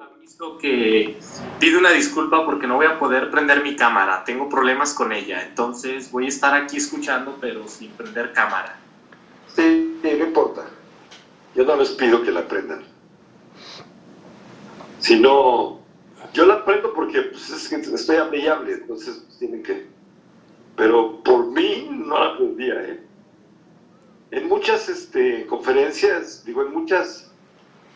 [0.00, 1.18] Aviso que
[1.58, 4.22] pido una disculpa porque no voy a poder prender mi cámara.
[4.24, 5.42] Tengo problemas con ella.
[5.42, 8.78] Entonces voy a estar aquí escuchando, pero sin prender cámara.
[9.54, 10.66] Sí, no importa.
[11.54, 12.84] Yo no les pido que la prendan.
[15.00, 15.80] Si no,
[16.32, 19.88] yo la prendo porque pues, es que estoy amigable, entonces pues, tienen que.
[20.76, 23.00] Pero por mí no la prendía, ¿eh?
[24.30, 27.27] En muchas este, conferencias, digo, en muchas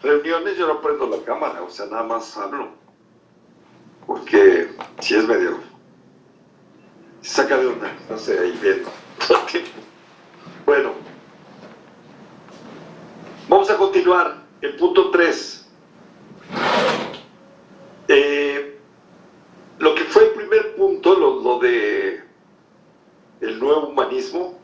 [0.03, 2.71] reuniones yo no prendo la cámara, o sea, nada más hablo.
[4.07, 4.69] Porque
[5.01, 5.59] si es medio.
[7.23, 8.91] Saca de onda, no sé, ahí viendo.
[10.67, 10.91] bueno,
[13.49, 14.43] vamos a continuar.
[14.61, 15.69] El punto 3.
[18.09, 18.79] Eh,
[19.79, 22.23] lo que fue el primer punto, lo, lo de
[23.41, 24.59] el nuevo humanismo,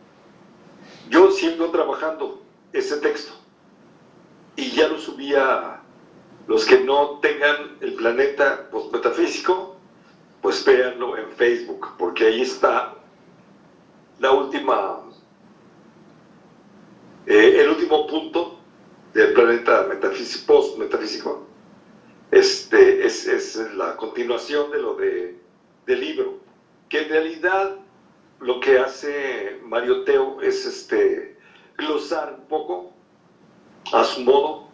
[1.11, 3.33] yo sigo trabajando ese texto
[4.59, 5.81] y ya lo subí a
[6.49, 9.77] los que no tengan el planeta postmetafísico,
[10.41, 12.95] pues véanlo en Facebook, porque ahí está
[14.19, 15.03] la última,
[17.27, 18.59] eh, el último punto
[19.13, 21.47] del planeta metafísico, post-metafísico.
[22.31, 25.39] Este, es, es, la continuación de lo de,
[25.85, 26.39] del libro,
[26.89, 27.77] que en realidad
[28.41, 31.37] lo que hace Mario Teo es este,
[31.77, 32.95] glosar un poco,
[33.93, 34.68] a su modo,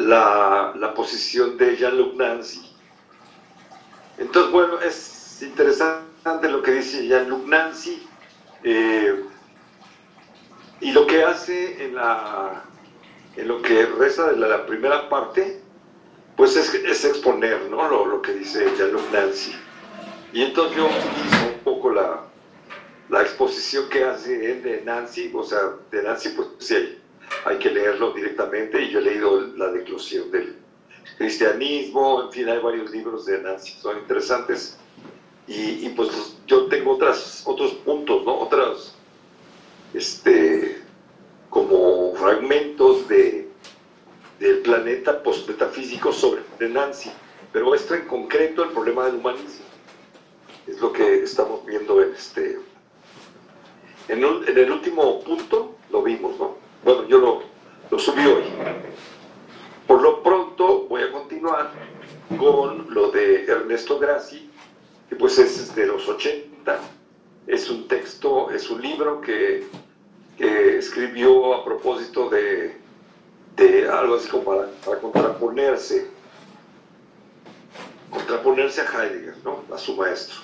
[0.00, 2.60] la, la posición de Jean-Luc Nancy.
[4.18, 8.06] Entonces, bueno, es interesante lo que dice Jean-Luc Nancy
[8.62, 9.24] eh,
[10.80, 12.64] y lo que hace en, la,
[13.36, 15.62] en lo que resta de la, primera parte,
[16.36, 17.88] pues es, es exponer ¿no?
[17.88, 19.54] lo, lo que dice Jean-Luc Nancy.
[20.32, 22.20] Y entonces yo utilizo un poco la,
[23.10, 26.99] la exposición que hace él de Nancy, o sea, de Nancy, pues sí,
[27.44, 30.56] hay, que leerlo directamente y yo he leído la declusión del
[31.18, 34.76] cristianismo, en fin, hay varios libros de Nancy, son interesantes.
[35.46, 38.38] Y, pues yo tengo otras, otros puntos, ¿no?
[38.38, 38.94] Otros,
[39.92, 40.80] este,
[41.48, 43.48] como fragmentos de,
[44.38, 47.10] del planeta postmetafísico sobre de Nancy.
[47.52, 49.64] Pero esto en concreto, el problema del humanismo,
[50.68, 52.60] es lo que estamos viendo en este
[54.10, 54.24] en,
[54.58, 56.56] el último punto lo vimos, ¿no?
[56.84, 57.42] Bueno, yo lo,
[57.90, 58.44] lo subí hoy.
[59.86, 61.72] Por lo pronto voy a continuar
[62.38, 64.50] con lo de Ernesto Grassi,
[65.08, 66.78] que pues es de los 80.
[67.46, 69.66] Es un texto, es un libro que,
[70.38, 72.74] escribió a propósito de,
[73.56, 76.08] de algo así como para, contraponerse,
[78.10, 79.62] contraponerse a Heidegger, ¿no?
[79.74, 80.36] A su maestro.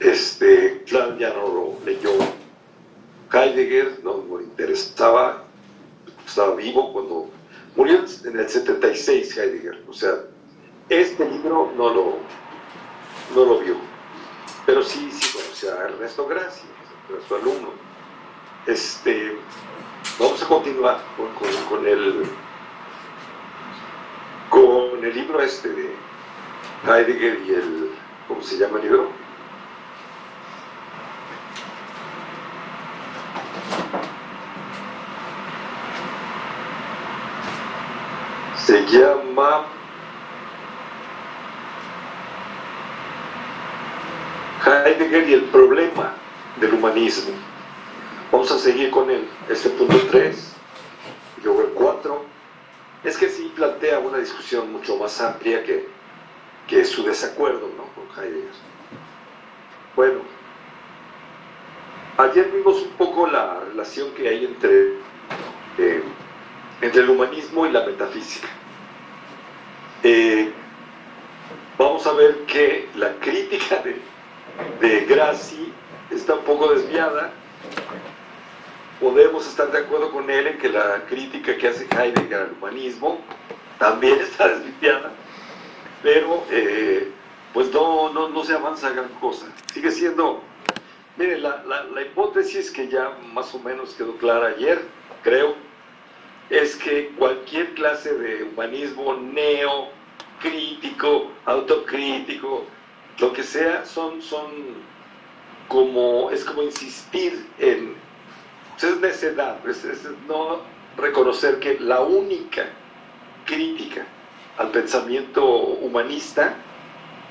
[0.00, 2.12] Este, claro, ya no lo leyó
[3.32, 5.44] Heidegger no me interesaba,
[6.26, 7.30] estaba vivo cuando
[7.76, 10.14] murió en el 76 Heidegger, o sea,
[10.88, 12.14] este libro no lo,
[13.34, 13.76] no lo vio,
[14.64, 16.64] pero sí, sí conocía a Ernesto Gracia,
[17.26, 17.68] su alumno.
[18.66, 19.36] Este,
[20.18, 21.28] vamos a continuar con,
[21.68, 22.24] con, el,
[24.48, 25.94] con el libro este de
[26.86, 27.90] Heidegger y el,
[28.26, 29.27] ¿cómo se llama el libro?
[38.68, 39.64] Se llama
[44.62, 46.12] Heidegger y el problema
[46.60, 47.32] del humanismo.
[48.30, 50.56] Vamos a seguir con el, este punto 3,
[51.38, 52.24] y luego el 4.
[53.04, 55.88] Es que sí plantea una discusión mucho más amplia que,
[56.66, 57.84] que su desacuerdo ¿no?
[57.94, 58.50] con Heidegger.
[59.96, 60.20] Bueno,
[62.18, 64.92] ayer vimos un poco la relación que hay entre,
[65.78, 66.02] eh,
[66.80, 68.48] entre el humanismo y la metafísica.
[70.02, 70.52] Eh,
[71.76, 74.00] vamos a ver que la crítica de,
[74.80, 75.72] de Grassi
[76.10, 77.32] está un poco desviada.
[79.00, 83.20] Podemos estar de acuerdo con él en que la crítica que hace Heidegger al humanismo
[83.78, 85.12] también está desviada,
[86.02, 87.10] pero eh,
[87.52, 89.46] pues no, no, no, se avanza gran cosa.
[89.72, 90.42] Sigue siendo,
[91.16, 94.82] miren, la, la, la hipótesis que ya más o menos quedó clara ayer,
[95.22, 95.54] creo,
[96.50, 99.88] es que cualquier clase de humanismo neo,
[100.40, 102.64] crítico, autocrítico,
[103.18, 104.50] lo que sea, son, son
[105.66, 107.94] como, es como insistir en,
[108.76, 109.84] es necedad, es,
[110.26, 110.60] no
[110.96, 112.66] reconocer que la única
[113.44, 114.06] crítica
[114.56, 116.54] al pensamiento humanista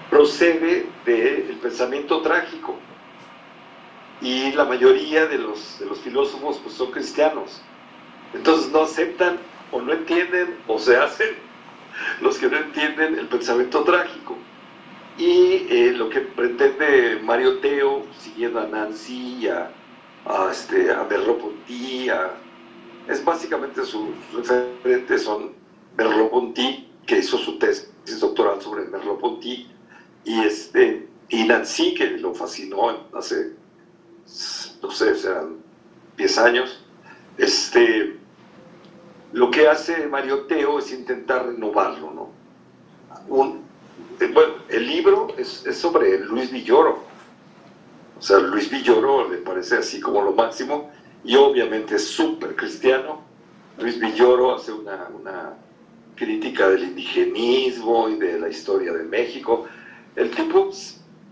[0.10, 2.76] procede del pensamiento trágico.
[4.22, 7.62] Y la mayoría de los, de los filósofos pues, son cristianos.
[8.34, 9.38] Entonces no aceptan
[9.72, 11.36] o no entienden o se hacen
[12.22, 14.38] los que no entienden el pensamiento trágico.
[15.18, 19.72] Y eh, lo que pretende Mario Teo, siguiendo a Nancy, a,
[20.26, 22.10] a, este, a Merleau-Ponty,
[23.08, 25.54] es básicamente sus referentes son
[25.98, 29.68] Merleau-Ponty, que hizo su tesis doctoral sobre Merleau-Ponty,
[30.26, 33.54] y, este, y Nancy, que lo fascinó hace,
[34.84, 35.58] no sé, sean
[36.18, 36.84] 10 años.
[37.38, 38.17] Este,
[39.34, 42.38] lo que hace Mario Teo es intentar renovarlo, ¿no?
[44.20, 47.04] Eh, bueno, el libro es, sobre Luis Villoro.
[48.18, 50.92] O sea, Luis Villoro le parece así como lo máximo,
[51.24, 53.22] y obviamente es súper cristiano.
[53.80, 55.54] Luis Villoro hace una, una
[56.16, 59.68] crítica del indigenismo y de la historia de México.
[60.16, 60.72] El tipo,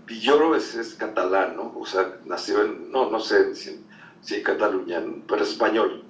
[0.06, 1.74] Villoro es, es catalán, ¿no?
[1.76, 3.84] O sea, nació en, no, no sé si,
[4.22, 6.05] si en Cataluña, pero español.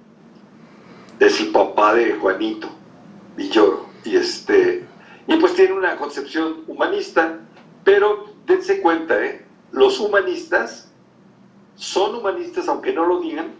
[1.18, 2.68] Es el papá de Juanito
[3.36, 3.86] Villoro.
[4.04, 4.86] Y este,
[5.26, 7.40] y pues tiene una concepción humanista,
[7.84, 9.44] pero dense cuenta, ¿eh?
[9.72, 10.92] los humanistas
[11.74, 13.52] son humanistas aunque no lo digan,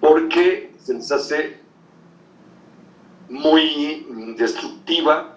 [0.00, 1.60] porque se les hace
[3.28, 4.06] muy
[4.36, 5.36] destructiva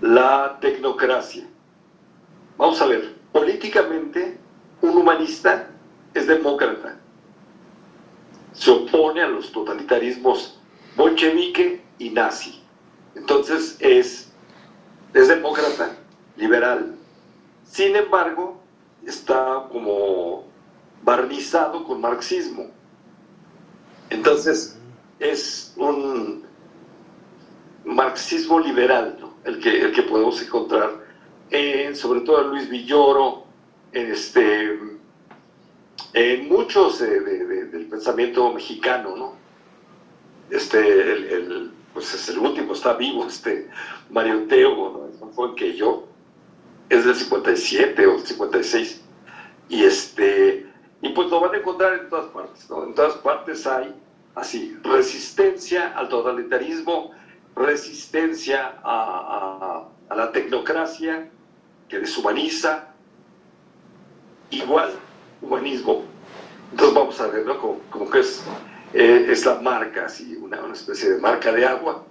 [0.00, 1.46] la tecnocracia.
[2.58, 4.38] Vamos a ver, políticamente
[4.80, 5.68] un humanista
[6.14, 6.98] es demócrata,
[8.52, 10.58] se opone a los totalitarismos
[10.96, 12.60] bolchevique y nazi.
[13.14, 14.32] Entonces es
[15.14, 15.96] es demócrata,
[16.36, 16.94] liberal.
[17.64, 18.60] Sin embargo,
[19.04, 20.44] está como
[21.02, 22.70] barnizado con marxismo.
[24.10, 24.78] Entonces,
[25.18, 26.44] es un
[27.84, 30.90] marxismo liberal el, que, el que podemos encontrar
[31.50, 33.44] en, sobre todo en Luis Villoro,
[33.92, 34.78] en, este,
[36.14, 39.34] en muchos del pensamiento mexicano, ¿no?
[40.50, 43.68] Este, el, pues es el último, está vivo, este
[44.10, 45.08] Mario Teo, ¿no?
[45.08, 46.06] es más que yo,
[46.88, 49.02] es del 57 o 56,
[49.68, 50.66] y este,
[51.00, 52.84] y pues lo van a encontrar en todas partes, ¿no?
[52.84, 53.94] En todas partes hay
[54.34, 57.12] así, resistencia al totalitarismo,
[57.56, 61.30] resistencia a, la tecnocracia
[61.88, 62.88] que deshumaniza,
[64.50, 64.92] igual
[65.42, 66.04] humanismo.
[66.70, 67.58] Entonces vamos a ver, ¿no?
[67.90, 68.42] Como, que es,
[68.94, 72.04] eh, es la marca, así, una, una especie de marca de agua,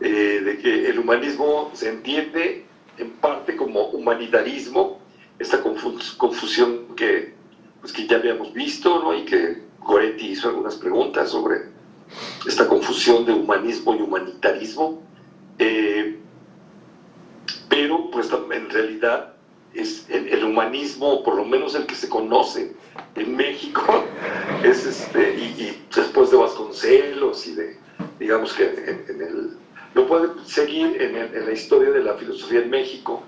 [0.00, 2.64] eh, de que el humanismo se entiende
[2.98, 5.00] en parte como humanitarismo,
[5.38, 7.34] esta confusión que,
[7.80, 9.14] pues, que ya habíamos visto, ¿no?
[9.14, 11.72] y que Goretti hizo algunas preguntas sobre
[12.46, 15.02] esta confusión de humanismo y humanitarismo,
[15.58, 16.18] eh,
[17.68, 19.34] pero pues en realidad
[19.74, 22.72] es el, humanismo, por lo menos el que se conoce
[23.14, 24.04] en México,
[24.64, 27.78] es este, y, después de Vasconcelos y de,
[28.18, 29.56] digamos que en, el,
[29.94, 33.22] lo puede seguir en, la historia de la filosofía en México,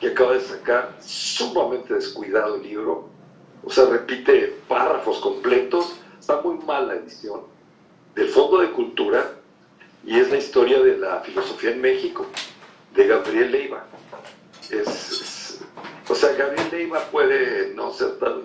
[0.00, 3.08] que acaba de sacar sumamente descuidado el libro,
[3.64, 7.42] o sea, repite párrafos completos, está muy mal la edición,
[8.14, 9.32] del Fondo de Cultura,
[10.04, 12.26] y es la historia de la filosofía en México,
[12.94, 13.86] de Gabriel Leiva.
[14.70, 15.21] Es,
[16.12, 18.42] o sea, Gabriel Leiva puede no ser tan,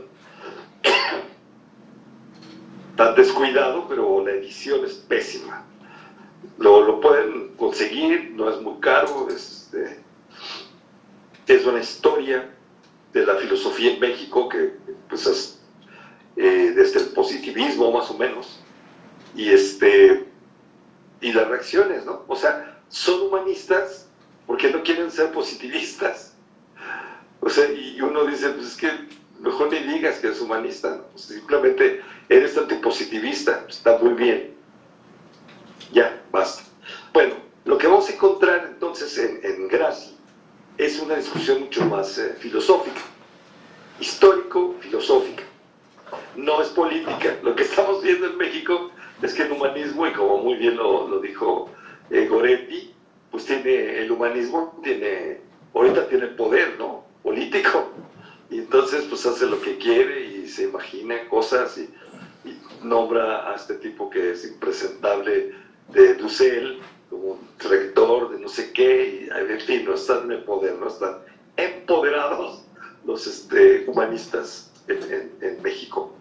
[2.96, 5.66] tan descuidado, pero la edición es pésima.
[6.58, 10.00] Lo, lo pueden conseguir, no es muy caro, es, este,
[11.46, 12.50] es una historia
[13.12, 14.78] de la filosofía en México que
[15.10, 15.60] pues es
[16.38, 18.62] eh, desde el positivismo más o menos
[19.36, 20.26] y este
[21.20, 22.24] y las reacciones, ¿no?
[22.30, 24.08] O sea, son humanistas
[24.46, 26.37] porque no quieren ser positivistas.
[27.40, 28.90] O sea, y uno dice, pues es que
[29.40, 31.02] mejor ni digas que eres humanista.
[31.12, 34.56] Pues, simplemente eres antipositivista, pues, está muy bien.
[35.92, 36.64] Ya, basta.
[37.14, 40.16] Bueno, lo que vamos a encontrar entonces en, en Graci
[40.78, 43.02] es una discusión mucho más eh, filosófica,
[44.00, 45.44] histórico-filosófica.
[46.36, 47.36] No es política.
[47.44, 48.92] Lo que estamos viendo en México
[49.22, 51.70] es que el humanismo, y como muy bien lo, dijo
[52.12, 52.94] eh, Goretti,
[53.32, 55.42] pues tiene, el humanismo tiene,
[55.74, 57.07] ahorita tiene poder, ¿no?
[57.28, 57.92] Político.
[58.50, 61.90] Y entonces pues hace lo que quiere y se imagina cosas y,
[62.82, 65.52] nombra a este tipo que es impresentable
[65.90, 66.80] de Dussel
[67.10, 70.88] como un rector de no sé qué, y en fin, no están en poder, no
[70.88, 71.18] están
[71.58, 72.64] empoderados
[73.04, 76.14] los este, humanistas en, México.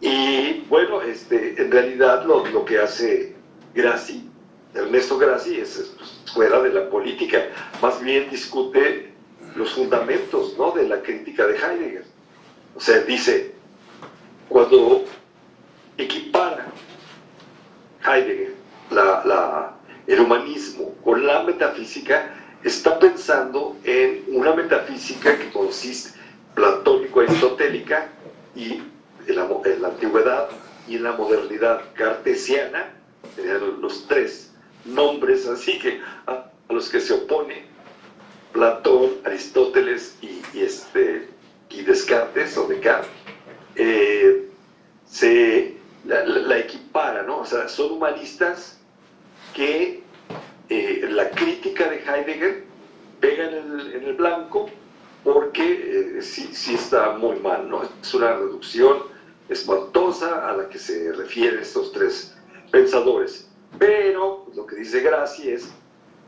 [0.00, 3.36] Y bueno, este, en realidad lo, lo que hace
[3.74, 4.26] Grassi,
[4.72, 5.94] Ernesto Grassi, es,
[6.32, 7.48] fuera de la política,
[7.82, 9.11] más bien discute
[9.54, 10.72] los fundamentos ¿no?
[10.72, 12.04] de la crítica de Heidegger.
[12.74, 13.52] O sea, dice,
[14.48, 15.04] cuando
[15.98, 16.66] equipara
[18.04, 18.62] Heidegger
[20.06, 26.18] el humanismo con la metafísica está pensando en una metafísica que consiste
[26.54, 28.08] platónico-aristotélica
[28.54, 28.82] y
[29.26, 30.48] en la, antigüedad
[30.86, 32.92] y en la modernidad cartesiana,
[33.80, 34.52] los tres
[34.84, 37.64] nombres así que a, los que se opone
[38.52, 41.28] Platón, Aristóteles y, este,
[41.70, 43.10] y Descartes o Descartes,
[43.76, 44.48] eh,
[45.06, 47.40] se la, equipara, ¿no?
[47.40, 48.78] O sea, son humanistas
[49.54, 50.02] que
[50.68, 52.64] eh, la crítica de Heidegger
[53.20, 54.68] pega en el, blanco
[55.24, 57.82] porque eh, sí, sí, está muy mal, ¿no?
[58.02, 58.98] Es una reducción
[59.48, 62.34] espantosa a la que se refieren estos tres
[62.70, 63.48] pensadores.
[63.78, 65.68] Pero lo que dice Gracie es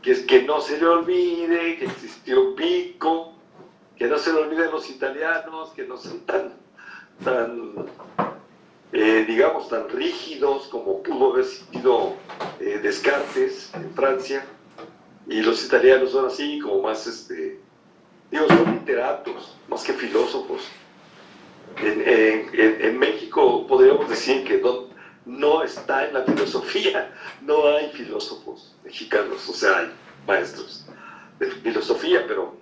[0.05, 3.33] que, no se le olvide que existió Pico,
[3.95, 6.53] que no se le olvide los italianos, que no son tan,
[7.23, 7.73] tan
[8.93, 12.13] eh, digamos, tan rígidos como pudo haber sido
[12.59, 14.45] eh, Descartes en Francia,
[15.27, 17.59] y los italianos son así, como más, este,
[18.29, 20.61] digo, son literatos, más que filósofos.
[21.77, 24.84] En, México podríamos decir que no,
[25.25, 29.91] no está en la filosofía, no hay filósofos mexicanos, o sea, hay
[30.27, 30.85] maestros
[31.39, 32.55] de filosofía, pero,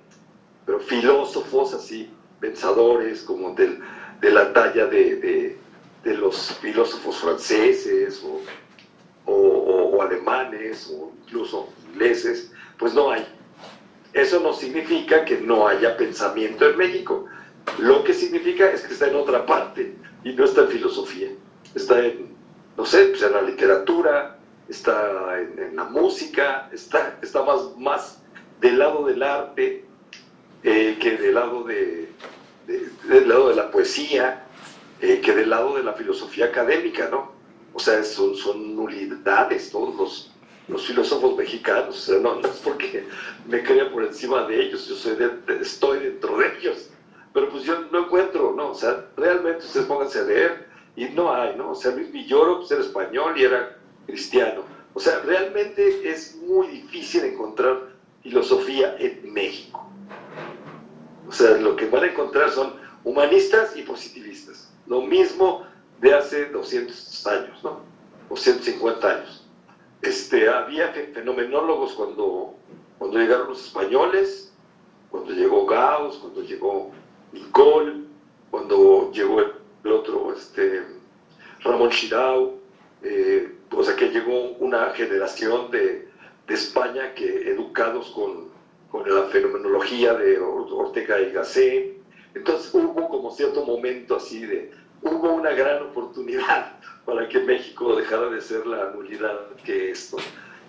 [0.66, 3.80] pero filósofos así, pensadores, como del,
[4.22, 5.58] de la talla de
[6.04, 8.42] de los filósofos franceses o,
[10.02, 13.26] alemanes o incluso ingleses, pues no hay.
[14.12, 17.26] Eso no significa que no haya pensamiento en México.
[17.78, 21.30] Lo que significa es que está en otra parte y no está en filosofía.
[21.74, 22.33] Está en,
[22.78, 24.38] no sé, pues en la literatura,
[24.70, 28.22] está en, la música, está, está más, más
[28.62, 29.86] del lado del arte
[30.64, 32.10] eh, que del lado de,
[32.68, 34.46] del lado de la poesía
[35.02, 37.34] eh, que del lado de la filosofía académica, ¿no?
[37.74, 40.32] O sea, son, son nulidades todos los,
[40.68, 43.06] los filósofos mexicanos, o sea, no, es porque
[43.48, 45.18] me crea por encima de ellos, yo soy
[45.60, 46.90] estoy dentro de ellos,
[47.34, 48.70] pero pues yo no encuentro, ¿no?
[48.70, 51.72] O sea, realmente ustedes pónganse a leer y no hay, ¿no?
[51.72, 54.64] O sea, Luis Villoro pues, era español y era cristiano.
[54.94, 57.90] O sea, realmente es muy difícil encontrar
[58.22, 59.88] filosofía en México.
[61.28, 64.72] O sea, lo que van a encontrar son humanistas y positivistas.
[64.86, 65.66] Lo mismo
[66.00, 67.80] de hace 200 años, ¿no?
[68.30, 69.48] O 150 años.
[70.02, 72.56] Este, había fenomenólogos cuando,
[73.00, 74.54] cuando llegaron los españoles,
[75.10, 76.92] cuando llegó Gauss, cuando llegó
[77.32, 78.04] Nicole,
[78.52, 80.84] cuando llegó el, otro, este,
[81.62, 82.60] Ramón Chirau,
[83.02, 86.08] eh, o sea que llegó una generación de,
[86.48, 88.50] de España que educados con,
[88.92, 91.98] con, la fenomenología de Ortega y Gasset,
[92.34, 94.72] entonces hubo como cierto momento así de,
[95.02, 100.18] hubo una gran oportunidad para que México dejara de ser la nulidad que esto.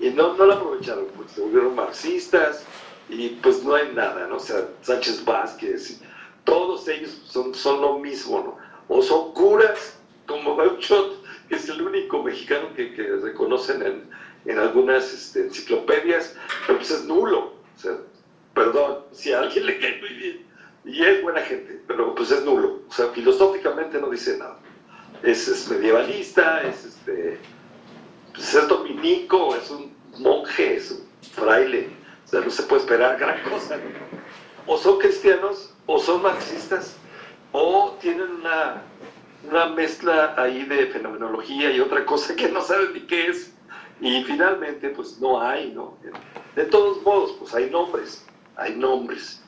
[0.01, 2.67] Y no, no la aprovecharon, porque se volvieron marxistas
[3.09, 4.37] y pues no hay nada, ¿no?
[4.37, 6.01] O sea, Sánchez Vázquez,
[6.43, 8.64] todos ellos son, son lo mismo, ¿no?
[8.89, 14.11] O son curas, como Bauchot, que es el único mexicano que, que reconocen en,
[14.47, 16.37] en algunas este, enciclopedias,
[16.67, 17.55] pero pues es nulo.
[17.77, 17.97] O sea,
[18.55, 20.47] perdón, si a alguien le cae muy bien,
[20.85, 22.81] y es buena gente, pero pues es nulo.
[22.89, 24.59] O sea, filosóficamente no dice nada.
[25.23, 27.39] Es, medievalista, es este.
[28.35, 31.89] Pues es dominico, es un monje, es un fraile.
[32.27, 33.79] O sea, no se puede esperar gran cosa.
[34.67, 36.97] O son cristianos, o son marxistas,
[37.57, 38.83] o tienen una,
[39.49, 43.55] una mezcla ahí de fenomenología y otra cosa que no saben ni qué es.
[44.01, 45.97] Y finalmente, pues no hay, ¿no?
[46.57, 49.41] De todos modos, pues hay nombres, hay nombres.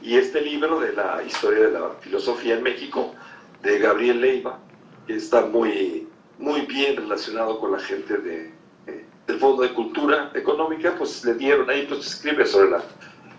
[0.00, 3.12] Y este libro de la historia de la filosofía en México,
[3.60, 4.60] de Gabriel Leiva,
[5.08, 6.06] que está muy,
[6.38, 8.54] muy bien relacionado con la gente de,
[8.86, 12.84] eh, del Fondo de Cultura Económica, pues le dieron ahí, pues escribe sobre la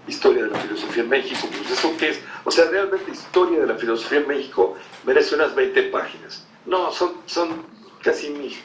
[0.07, 1.47] historia de la filosofía en México.
[1.57, 5.55] Pues eso qué es, o sea, realmente historia de la filosofía en México merece unas
[5.55, 6.45] 20 páginas.
[6.65, 7.65] No, son, son
[8.01, 8.55] casi mil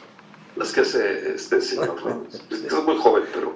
[0.55, 1.95] las que hace este señor.
[2.49, 3.55] Es muy joven, pero...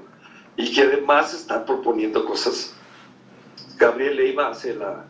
[0.55, 2.75] Y que además está proponiendo cosas
[3.77, 5.05] Gabriel Leiva hace la,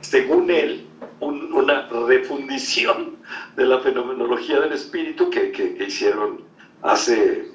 [0.00, 0.86] según él,
[1.20, 3.16] una refundición
[3.56, 5.52] de la fenomenología del espíritu que,
[5.86, 6.42] hicieron
[6.82, 7.50] hace,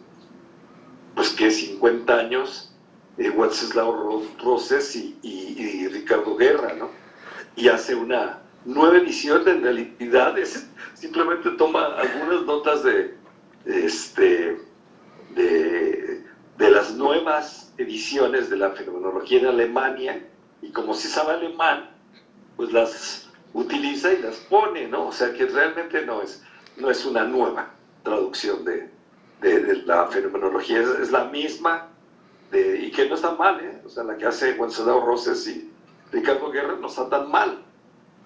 [1.16, 2.75] pues que 50 años,
[3.18, 6.90] eh, Wenceslao Roses y, Ricardo Guerra, ¿no?
[7.56, 10.36] Y hace una nueva edición de en realidad
[10.94, 13.16] simplemente toma algunas notas de,
[13.66, 14.58] este,
[15.36, 16.24] de,
[16.58, 20.26] de las nuevas ediciones de la fenomenología en Alemania
[20.62, 21.90] y como si sabe alemán,
[22.56, 25.08] pues las utiliza y las pone, ¿no?
[25.08, 26.44] O sea que realmente no es,
[26.78, 27.72] no es una nueva
[28.04, 28.90] traducción de,
[29.42, 31.90] de, la fenomenología es, la misma,
[32.52, 33.82] de, y que no está mal, ¿eh?
[33.86, 35.72] o sea, la que hace Wenceslao Roses y
[36.12, 37.64] Ricardo Guerra no está tan mal.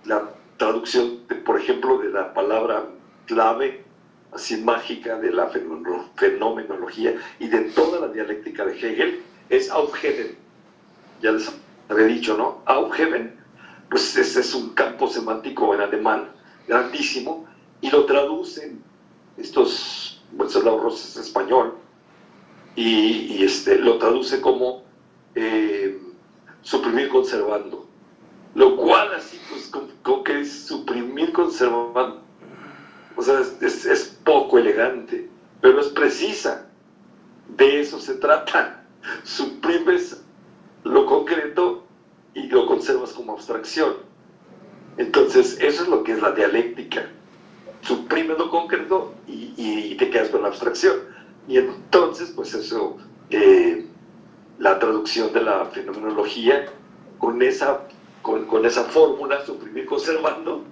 [0.05, 2.85] La traducción, por ejemplo, de la palabra
[3.25, 3.83] clave,
[4.31, 5.49] así mágica, de la
[6.15, 10.37] fenomenología y de toda la dialéctica de Hegel, es Aufheben.
[11.21, 11.51] Ya les
[11.89, 12.61] había dicho, ¿no?
[12.65, 13.35] Aufheben,
[13.89, 16.29] pues ese es un campo semántico en alemán
[16.67, 17.47] grandísimo,
[17.81, 18.83] y lo traducen
[19.37, 21.75] estos, Wenceslao Roses es español,
[22.75, 24.83] y, este, lo traduce como
[25.35, 25.99] eh,
[26.61, 27.87] suprimir conservando.
[28.55, 29.71] Lo cual así, pues,
[30.03, 32.21] como, que es suprimir conservando.
[33.15, 35.29] O sea, es, poco elegante,
[35.61, 36.67] pero es precisa.
[37.57, 38.85] De eso se trata.
[39.23, 40.23] Suprimes
[40.83, 41.85] lo concreto
[42.33, 43.95] y lo conservas como abstracción.
[44.97, 47.07] Entonces, eso es lo que es la dialéctica.
[47.81, 50.97] Suprimes lo concreto y, te quedas con la abstracción.
[51.47, 52.97] Y entonces, pues eso,
[53.29, 53.85] eh,
[54.59, 56.65] la traducción de la fenomenología
[57.17, 57.81] con esa,
[58.21, 60.63] con, con esa fórmula, suprimir conservando,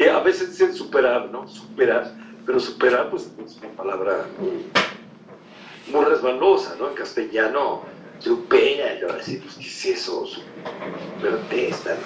[0.00, 1.46] que a veces dicen superar, ¿no?
[1.46, 2.10] Superar,
[2.46, 6.88] pero superar pues es una palabra muy, resbalosa, ¿no?
[6.88, 7.82] En castellano,
[8.18, 10.26] supera, yo decir, pues, ¿qué es eso?
[10.26, 11.96] Supertesta,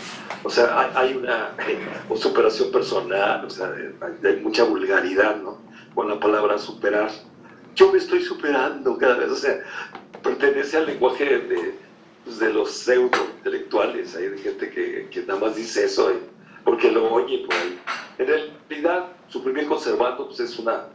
[0.43, 1.55] O sea, hay, una
[2.09, 3.73] o superación personal, o sea,
[4.25, 5.59] hay, mucha vulgaridad, ¿no?
[5.95, 7.11] Con la palabra superar.
[7.75, 9.61] Yo me estoy superando cada vez, o sea,
[10.23, 11.75] pertenece al lenguaje de,
[12.25, 16.13] pues, de los pseudo intelectuales, hay gente que, que, nada más dice eso
[16.65, 17.79] porque lo oye por ahí.
[18.19, 20.87] En realidad, suprimir conservando pues, es, una,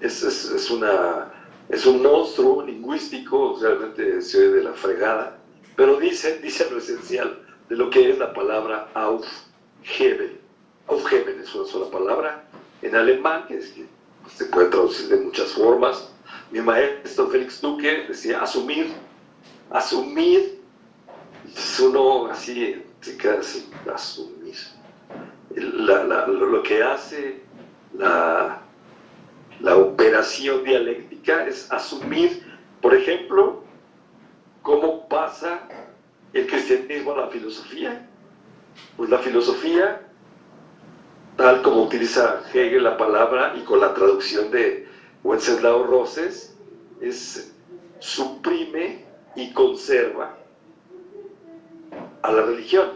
[0.00, 1.32] es, es, es, una,
[1.68, 5.38] es un monstruo lingüístico, realmente se oye de la fregada,
[5.76, 7.38] pero dice, dice lo esencial
[7.68, 10.40] de lo que es la palabra aufheben.
[10.86, 12.44] Aufheben es una sola palabra
[12.82, 13.86] en alemán, que, es que
[14.36, 16.11] se puede traducir de muchas formas.
[16.52, 18.92] Mi maestro Félix Duque decía asumir,
[19.70, 20.60] asumir,
[21.46, 24.54] es uno así, se queda así, asumir.
[25.56, 27.40] lo que hace
[27.94, 28.60] la,
[29.60, 32.44] la operación dialéctica es asumir,
[32.82, 33.64] por ejemplo,
[34.60, 35.66] cómo pasa
[36.34, 38.06] el cristianismo a la filosofía.
[38.98, 40.02] Pues la filosofía,
[41.38, 44.81] tal como utiliza Hegel la palabra y con la traducción de
[45.24, 46.56] Wenceslao Roses,
[47.00, 47.52] es
[47.98, 49.04] suprime
[49.36, 50.36] y conserva
[52.22, 52.90] a la religión.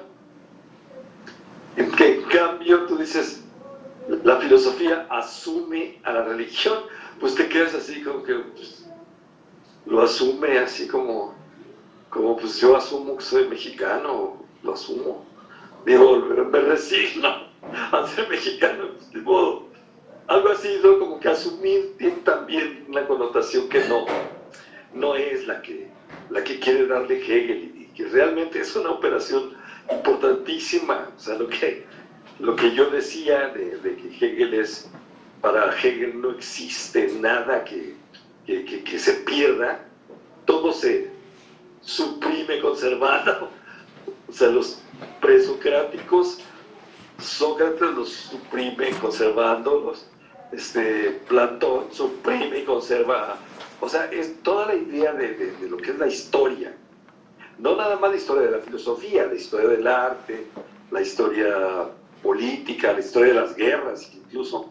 [1.76, 3.42] En que cambio tú dices,
[4.24, 6.84] la filosofía asume a la religión,
[7.20, 8.86] pues te quedas así como que pues,
[9.84, 11.34] lo asume así como,
[12.10, 15.24] como pues yo asumo que soy mexicano, lo asumo.
[15.84, 17.28] Digo, me resigno
[17.92, 19.65] a ser mexicano, pues, de modo.
[20.28, 24.06] Algo así, como que asumir tiene también una connotación que no,
[24.92, 25.88] no es la que,
[26.30, 29.54] la que quiere darle Hegel y que realmente es una operación
[29.90, 31.08] importantísima.
[31.16, 31.86] O sea, lo que,
[32.40, 34.90] lo que yo decía de, que Hegel es,
[35.40, 37.94] para Hegel no existe nada que,
[38.46, 39.84] que, se pierda,
[40.44, 41.08] todo se
[41.82, 43.48] suprime conservado.
[44.28, 44.82] O sea, los
[45.20, 46.40] presocráticos,
[47.18, 50.06] Sócrates los suprime conservándolos,
[50.52, 53.36] este, Platón suprime y conserva.
[53.80, 56.74] O sea, es toda la idea de, de lo que es la historia.
[57.58, 60.46] No nada más la historia de la filosofía, la historia del arte,
[60.90, 61.88] la historia
[62.22, 64.70] política, la historia de las guerras, incluso,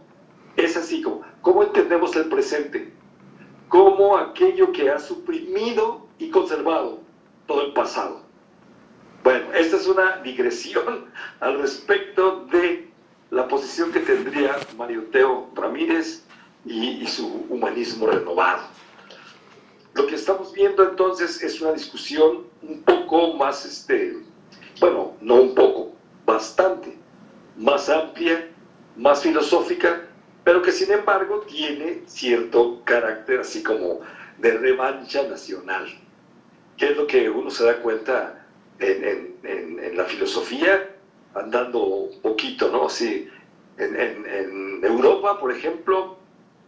[0.56, 2.94] es así como, ¿cómo entendemos el presente?
[3.70, 7.00] Como aquello que ha suprimido y conservado
[7.48, 8.22] todo el pasado.
[9.24, 11.06] Bueno, esta es una digresión
[11.40, 12.90] al respecto de
[13.36, 16.24] la posición que tendría Mario Teo Ramírez
[16.64, 18.64] y, su humanismo renovado.
[19.94, 24.18] Lo que estamos viendo entonces es una discusión un poco más, este,
[24.80, 25.92] bueno, no un poco,
[26.26, 26.98] bastante
[27.58, 28.48] más amplia,
[28.96, 30.08] más filosófica,
[30.46, 34.00] pero que sin embargo tiene cierto carácter así como
[34.38, 35.88] de revancha nacional,
[36.78, 38.46] que es lo que uno se da cuenta
[38.80, 39.36] en,
[39.98, 40.95] la filosofía,
[41.36, 42.88] andando un poquito, ¿no?
[42.88, 43.30] Así,
[43.78, 46.18] en Europa, por ejemplo,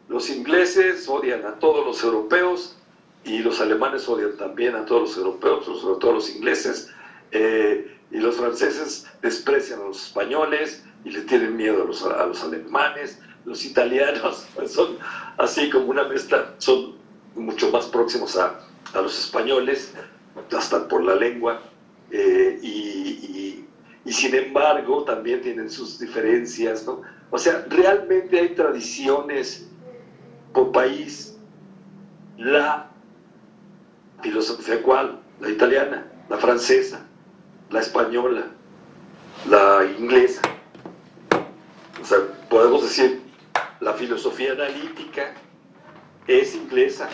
[0.09, 2.77] los ingleses odian a todos los europeos
[3.23, 6.89] y los alemanes odian también a todos los europeos, sobre todo los ingleses.
[7.31, 12.25] Eh, y los franceses desprecian a los españoles y le tienen miedo a los, a
[12.25, 14.97] los alemanes, los italianos pues son
[15.37, 16.95] así como una mezcla, son
[17.35, 18.61] mucho más próximos a,
[18.93, 19.93] a los españoles,
[20.55, 21.61] hasta por la lengua,
[22.11, 23.66] eh, y, y,
[24.13, 27.01] sin embargo también tienen sus diferencias, ¿no?
[27.29, 29.67] O sea, realmente hay tradiciones
[30.53, 31.37] por país
[32.37, 32.89] la
[34.21, 37.05] filosofía cuál, la italiana, la francesa,
[37.69, 38.47] la española,
[39.49, 40.41] la inglesa.
[42.01, 43.21] O sea, podemos decir,
[43.81, 45.33] la filosofía analítica
[46.27, 47.09] es inglesa.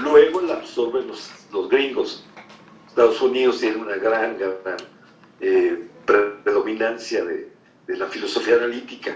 [0.00, 2.24] Luego la absorben los, los gringos.
[2.88, 4.93] Estados Unidos tiene una gran, gran
[5.46, 7.52] eh, predominancia de,
[7.86, 9.14] la filosofía analítica,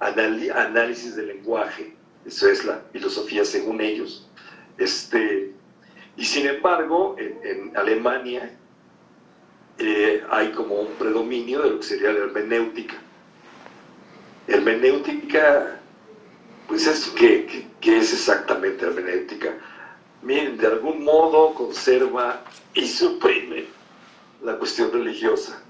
[0.00, 1.94] análisis del lenguaje,
[2.26, 4.28] eso es la filosofía según ellos.
[4.76, 5.50] Este,
[6.18, 8.54] y sin embargo, en, Alemania
[9.78, 12.96] eh, hay como un predominio de lo que sería la hermenéutica.
[14.48, 15.80] Hermenéutica,
[16.68, 19.54] pues es, ¿qué, qué, es exactamente hermenéutica?
[20.20, 23.64] Miren, de algún modo conserva y suprime
[24.42, 25.61] la cuestión religiosa.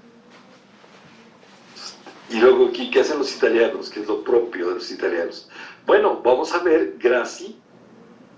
[2.29, 3.89] Y luego, ¿qué hacen los italianos?
[3.89, 5.49] ¿Qué es lo propio de los italianos?
[5.85, 7.57] Bueno, vamos a ver, Grassi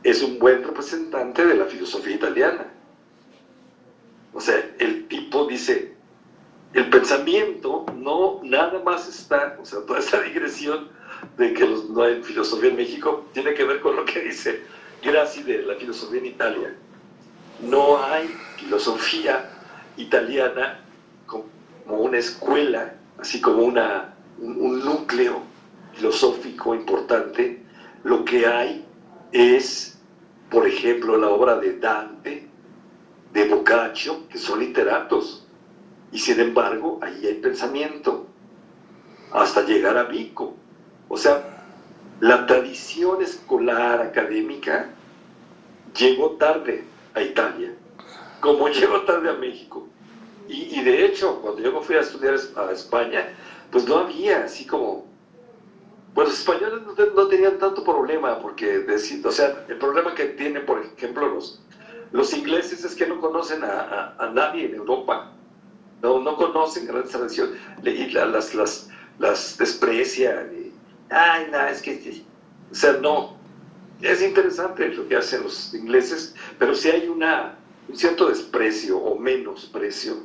[0.03, 2.67] es un buen representante de la filosofía italiana.
[4.33, 5.95] O sea, el tipo dice,
[6.73, 10.89] el pensamiento no nada más está, o sea, toda esta digresión
[11.37, 14.61] de que no hay filosofía en México tiene que ver con lo que dice
[15.01, 16.75] Grassi de la filosofía en Italia.
[17.61, 19.49] No hay filosofía
[19.97, 20.81] italiana
[21.25, 21.45] como
[21.87, 25.41] una escuela, así como una, un núcleo
[25.93, 27.61] filosófico importante,
[28.03, 28.85] lo que hay
[29.31, 29.97] es,
[30.49, 32.47] por ejemplo, la obra de Dante,
[33.33, 35.45] de Boccaccio, que son literatos,
[36.11, 38.25] y sin embargo, ahí hay pensamiento,
[39.31, 40.55] hasta llegar a Vico.
[41.09, 41.65] O sea,
[42.21, 44.89] la tradición escolar académica
[45.97, 47.73] llegó tarde a Italia,
[48.39, 49.84] como llegó tarde a México.
[50.47, 53.29] Y, de hecho, cuando yo me fui a estudiar a España,
[53.71, 55.05] pues no había así como
[56.15, 56.81] pues los españoles
[57.13, 58.85] no, tenían tanto problema, porque,
[59.25, 61.61] o sea, el problema que tienen, por ejemplo, los,
[62.13, 65.33] los ingleses es que no conocen a, nadie en Europa,
[66.01, 70.71] no, no conocen grandes tradiciones, y las, las, las desprecian, y,
[71.09, 72.23] ay, no, es que,
[72.71, 73.35] o sea, no,
[74.01, 77.57] es interesante lo que hacen los ingleses, pero sí hay una,
[77.89, 80.15] un cierto desprecio o menosprecio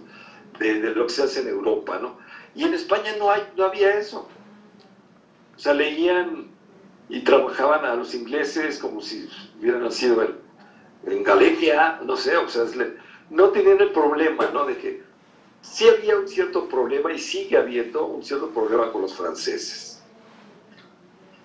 [0.61, 2.19] de, de lo que se hace en Europa, ¿no?
[2.55, 4.29] Y en España no, hay, no había eso.
[5.57, 6.49] O sea, leían
[7.11, 12.65] y trabajaban a los ingleses como si hubieran nacido en, Galicia, no sé, o sea,
[13.31, 14.67] no tenían el problema, ¿no?
[14.67, 15.03] De que
[15.63, 20.03] sí había un cierto problema y sigue habiendo un cierto problema con los franceses.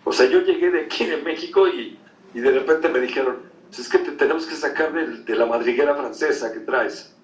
[0.03, 1.97] O sea, yo llegué de aquí de México y,
[2.33, 6.51] de repente me dijeron, pues es que te tenemos que sacar de, la madriguera francesa
[6.51, 7.14] que traes.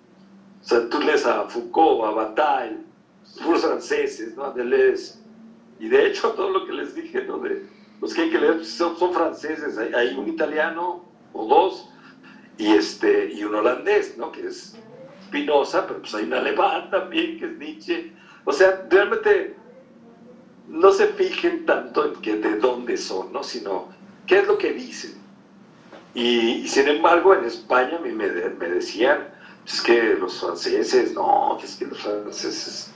[0.61, 2.77] O sea, tú lees a Foucault, a Bataille,
[3.43, 4.51] puros franceses, ¿no?
[4.51, 5.21] Deleuze,
[5.81, 7.39] y de hecho, todo lo que les dije, ¿no?
[7.39, 7.63] De
[8.01, 11.89] los que hay que leer pues, son, franceses, hay, un italiano o dos,
[12.59, 14.31] y, este, y un holandés, ¿no?
[14.31, 14.75] Que es
[15.25, 18.13] Spinoza, pero pues hay un alemán también, que es Nietzsche.
[18.45, 19.55] O sea, realmente
[20.67, 23.43] no se fijen tanto en que de dónde son, ¿no?
[23.43, 23.89] Sino
[24.27, 25.13] qué es lo que dicen.
[26.13, 29.29] Y, sin embargo, en España a mí me, me decían,
[29.65, 32.91] es que los franceses, no, es que los franceses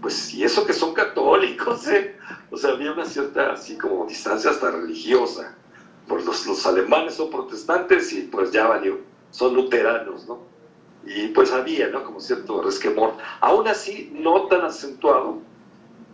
[0.00, 2.16] pues y eso que son católicos, ¿eh?
[2.50, 5.54] O sea, había una cierta así como distancia hasta religiosa.
[6.06, 10.40] Pues los, los alemanes son protestantes y pues ya valió, son luteranos, ¿no?
[11.04, 12.04] Y pues había, ¿no?
[12.04, 13.14] Como cierto resquemor.
[13.40, 15.40] Aún así, no tan acentuado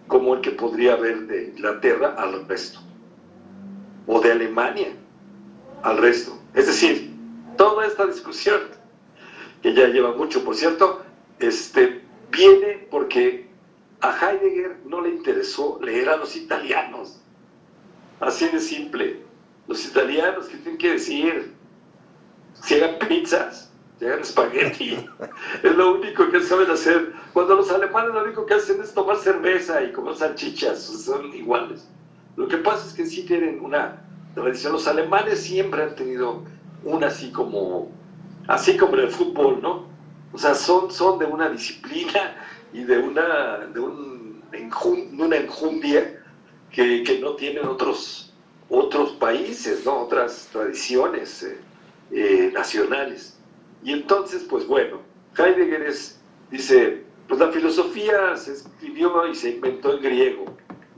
[0.09, 2.81] como el que podría haber de Inglaterra al resto.
[4.07, 4.95] O de Alemania
[5.83, 6.39] al resto.
[6.55, 7.15] Es decir,
[7.57, 8.61] toda esta discusión,
[9.65, 11.01] que ya lleva mucho, por cierto,
[11.39, 13.49] este, viene porque
[14.03, 17.19] a Heidegger no le interesó leer a los italianos.
[18.21, 19.23] Así de simple.
[19.67, 21.55] Los italianos, ¿qué tienen que decir?
[22.63, 24.99] Si hagan pizzas, si hagan espagueti.
[25.63, 27.15] es lo único que saben hacer.
[27.33, 31.89] Cuando los alemanes lo único que hacen es tomar cerveza y comer salchichas, son iguales.
[32.37, 34.75] Lo que pasa es que sí tienen una tradición.
[34.75, 36.43] Los alemanes siempre han tenido
[36.85, 37.91] una así como,
[38.49, 39.87] así como en el fútbol, ¿no?
[40.33, 42.37] O sea, son, son de una disciplina
[42.73, 44.25] y de una, de un
[45.19, 46.23] una enjundia
[46.71, 48.33] que, que, no tienen otros,
[48.69, 50.03] otros países, ¿no?
[50.03, 51.59] otras tradiciones eh,
[52.13, 53.39] eh, nacionales.
[53.83, 55.01] Y entonces, pues bueno,
[55.37, 55.93] Heidegger
[56.51, 60.45] dice, pues la filosofía se escribió y se inventó en griego,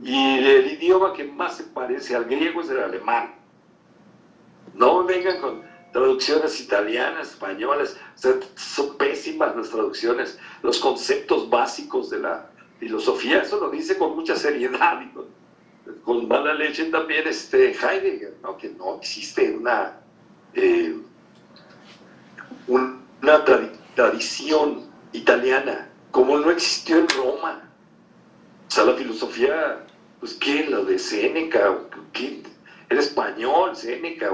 [0.03, 3.35] y el idioma que más se parece al griego es el alemán.
[4.75, 5.63] No vengan con
[5.97, 13.71] traducciones italianas, españolas, son pésimas las traducciones, los conceptos básicos de la filosofía, eso lo
[13.71, 15.01] dice con mucha seriedad,
[16.05, 19.99] con, mala leche también este Heidegger, que no existe una
[20.53, 20.97] eh,
[22.69, 23.45] una
[23.95, 27.71] tradición italiana, como no existió en Roma.
[28.69, 29.87] O sea, la filosofía,
[30.21, 30.65] pues, ¿qué?
[30.65, 31.79] Lo de Séneca,
[32.13, 32.43] ¿qué?
[32.91, 34.31] Era español, Séneca,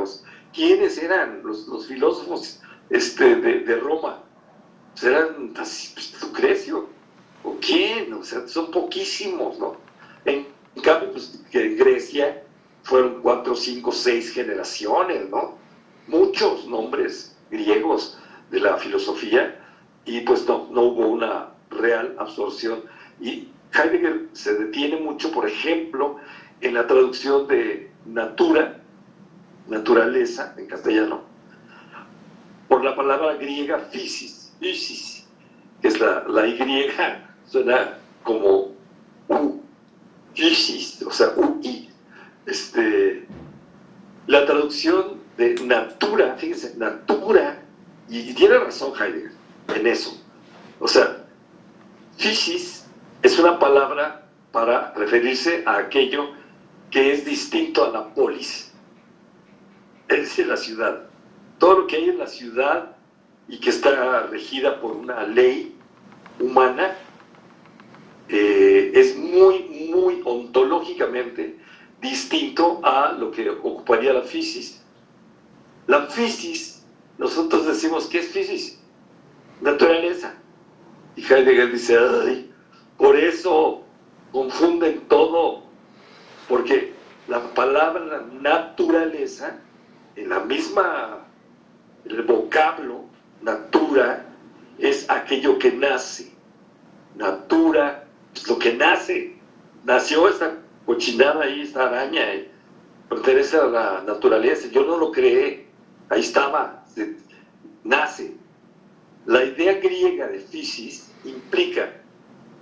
[0.53, 2.61] ¿quiénes eran los, los filósofos
[2.91, 4.23] este, de, de Roma?
[5.59, 6.88] así, pues, Lucrecio,
[7.43, 8.12] ¿o quién?
[8.12, 9.77] O sea, son poquísimos, ¿no?
[10.25, 10.47] En,
[10.83, 12.43] cambio, pues, en Grecia
[12.83, 15.57] fueron cuatro, cinco, seis generaciones, ¿no?
[16.07, 18.19] Muchos nombres griegos
[18.51, 19.59] de la filosofía
[20.05, 22.83] y pues no, no hubo una real absorción.
[23.21, 26.17] Y Heidegger se detiene mucho, por ejemplo,
[26.61, 28.82] en la traducción de natura,
[29.68, 31.22] naturaleza en castellano,
[32.68, 35.27] por la palabra griega physis, physis
[35.81, 36.88] que es la, la Y,
[37.46, 38.72] suena como
[39.29, 39.61] U,
[40.35, 41.90] physis, o sea, UI.
[42.46, 43.27] Este,
[44.27, 47.62] la traducción de natura, fíjense, natura,
[48.09, 49.33] y tiene razón Heidegger,
[49.75, 50.20] en eso.
[50.81, 51.25] O sea,
[52.16, 52.87] physis
[53.22, 56.31] es una palabra para referirse a aquello
[56.90, 58.71] que es distinto a la polis,
[60.14, 61.05] es la ciudad.
[61.59, 62.96] Todo lo que hay en la ciudad
[63.48, 65.77] y que está regida por una ley
[66.40, 66.96] humana
[68.29, 71.59] eh, es muy, muy ontológicamente
[72.01, 74.83] distinto a lo que ocuparía la physis.
[75.87, 76.85] La physis,
[77.18, 78.83] nosotros decimos, ¿qué es physis?
[79.62, 80.35] naturaleza.
[81.16, 82.48] Y Heidegger dice,
[82.96, 83.83] por eso
[84.33, 85.62] confunden todo,
[86.48, 86.92] porque
[87.29, 89.61] la palabra naturaleza,
[90.16, 91.18] en la misma,
[92.05, 93.05] el vocablo,
[93.42, 94.25] natura,
[94.79, 96.33] es aquello que nace.
[97.16, 99.37] Natura es lo que nace.
[99.85, 102.51] Nació esta cochinada ahí, esta araña, eh,
[103.09, 104.68] pertenece a la naturaleza.
[104.68, 105.66] Yo no lo creé,
[106.09, 106.85] ahí estaba,
[107.85, 108.37] nace.
[109.27, 111.92] La idea griega de physis implica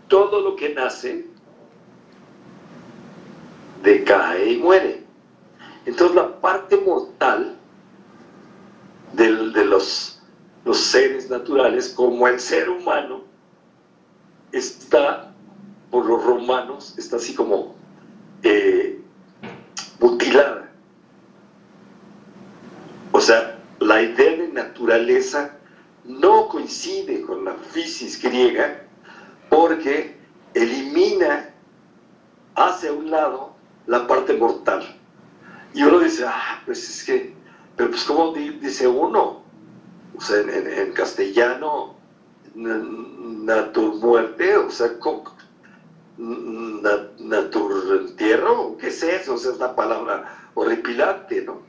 [0.09, 1.25] todo lo que nace,
[3.83, 5.00] decae y muere.
[5.87, 7.57] Entonces la parte mortal
[9.13, 10.23] de los,
[10.65, 13.23] los seres naturales, como el ser humano,
[14.53, 15.33] está,
[15.91, 17.75] por los romanos, está así como
[18.43, 19.01] eh,
[19.99, 20.71] mutilada.
[23.13, 25.57] O sea, la idea de naturaleza
[26.05, 28.83] no coincide con la fisis griega
[29.49, 30.17] porque
[30.55, 31.51] elimina
[32.55, 33.55] hacia un lado
[33.87, 35.00] la parte mortal.
[35.75, 37.35] Y uno dice, ah, pues es que,
[37.77, 39.43] pero pues ¿cómo dice uno?
[40.17, 41.95] O sea, en, castellano,
[42.55, 44.91] natur muerte, o sea,
[46.19, 49.35] natur entierro, ¿qué es eso?
[49.35, 51.63] O sea, es una palabra horripilante, ¿no?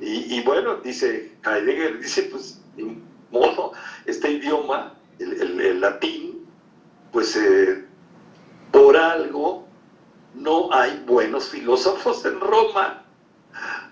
[0.00, 2.60] Y, y bueno, dice Heidegger, dice, pues
[3.30, 3.72] modo,
[4.06, 6.46] este idioma, el, latín,
[7.12, 7.84] pues eh,
[8.72, 9.66] por algo
[10.34, 13.04] no hay buenos filósofos en Roma,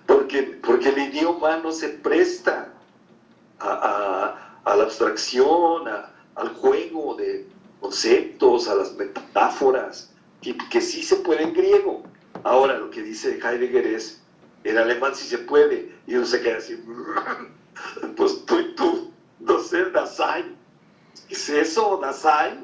[0.07, 2.73] porque, porque el idioma no se presta
[3.61, 5.85] a, la abstracción,
[6.35, 7.47] al juego de
[7.81, 12.03] conceptos, a las metáforas, que, sí se puede en griego.
[12.45, 14.21] Ahora lo que dice Heidegger es,
[14.65, 16.77] en alemán sí se puede, y uno se queda así,
[18.17, 20.57] pues tú y tú no sé, Dasein.
[21.29, 22.63] ¿Qué es eso, Dasein?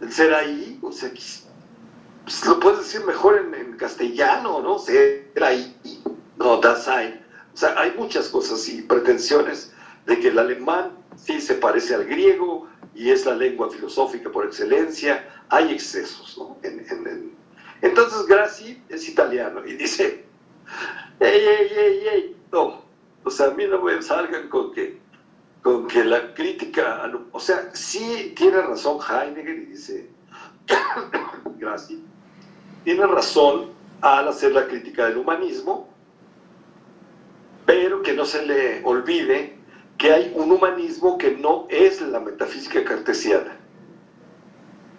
[0.00, 1.10] El ser ahí, o sea,
[2.24, 4.78] pues lo puedes decir mejor en, castellano, ¿no?
[4.78, 5.74] Ser ahí,
[6.36, 7.20] no, Dasein.
[7.54, 9.72] O sea, hay muchas cosas y pretensiones
[10.06, 14.44] de que el alemán sí se parece al griego y es la lengua filosófica por
[14.44, 15.28] excelencia.
[15.48, 16.58] Hay excesos, ¿no?
[17.82, 20.24] Entonces Graci es italiano y dice,
[21.18, 22.82] ey, ey, ey, ey, no,
[23.24, 24.98] o sea, a mí no me salgan con que
[25.62, 30.08] con que la crítica, o sea, sí tiene razón Heidegger y dice,
[31.58, 31.98] gracias,
[32.84, 35.88] tiene razón al hacer la crítica del humanismo,
[37.66, 39.56] pero que no se le olvide
[39.98, 43.56] que hay un humanismo que no es la metafísica cartesiana,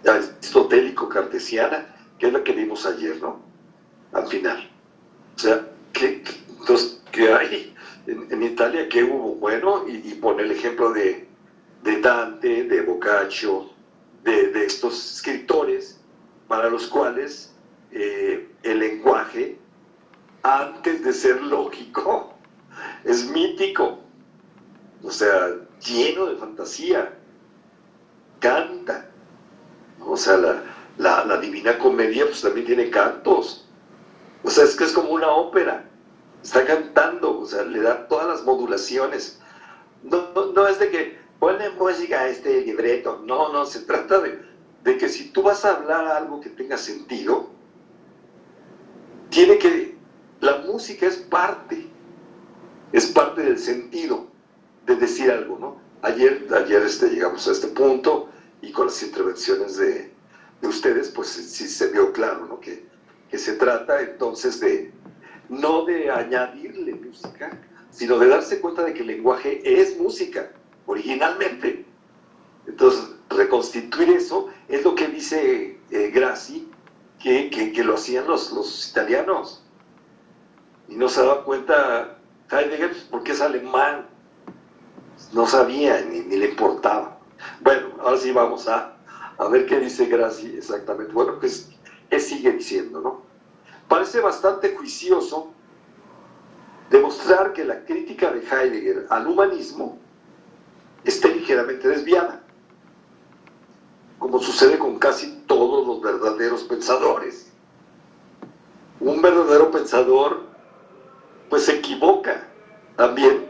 [0.04, 3.40] aristotélico-cartesiana, que es la que vimos ayer, ¿no?
[4.12, 4.70] Al final.
[5.34, 7.74] O sea, que, entonces, que hay
[8.06, 11.28] en, Italia que hubo, bueno, y, pone el ejemplo de,
[12.00, 13.70] Dante, de Boccaccio,
[14.24, 16.00] de, estos escritores
[16.48, 17.51] para los cuales
[17.92, 19.58] eh, el lenguaje,
[20.42, 22.34] antes de ser lógico,
[23.04, 23.98] es mítico,
[25.02, 25.48] o sea,
[25.86, 27.12] lleno de fantasía,
[28.40, 29.10] canta,
[30.00, 30.36] o sea,
[30.96, 33.66] la, la, Divina Comedia pues también tiene cantos,
[34.42, 35.84] o sea, es que es como una ópera,
[36.42, 39.40] está cantando, o sea, le da todas las modulaciones.
[40.02, 44.42] No, no, es de que ponle música a este libreto, no, no, se trata de,
[44.82, 47.50] de que si tú vas a hablar algo que tenga sentido,
[49.32, 49.96] tiene que,
[50.40, 51.86] la música es parte,
[52.92, 54.26] es parte del sentido
[54.86, 55.76] de decir algo, ¿no?
[56.02, 58.28] Ayer, ayer este, llegamos a este punto
[58.60, 60.12] y con las intervenciones de,
[60.60, 62.60] de ustedes, pues sí se vio claro, ¿no?
[62.60, 62.84] Que,
[63.30, 64.92] que se trata entonces de,
[65.48, 67.58] no de añadirle música,
[67.90, 70.50] sino de darse cuenta de que el lenguaje es música,
[70.84, 71.86] originalmente.
[72.66, 76.10] Entonces, reconstituir eso es lo que dice eh,
[77.22, 79.62] que, lo hacían los, italianos.
[80.88, 82.18] Y no se daba cuenta
[82.50, 84.06] Heidegger pues, porque es alemán.
[85.32, 87.18] No sabía ni, le importaba.
[87.60, 88.96] Bueno, ahora sí vamos a,
[89.38, 91.12] a ver qué dice Grassi exactamente.
[91.12, 91.70] Bueno, pues,
[92.10, 93.22] ¿qué sigue diciendo, no?
[93.88, 95.52] Parece bastante juicioso
[96.90, 99.98] demostrar que la crítica de Heidegger al humanismo
[101.04, 102.42] esté ligeramente desviada,
[104.22, 107.50] como sucede con casi todos los verdaderos pensadores.
[109.00, 110.44] Un verdadero pensador
[111.50, 112.46] pues se equivoca
[112.94, 113.46] también,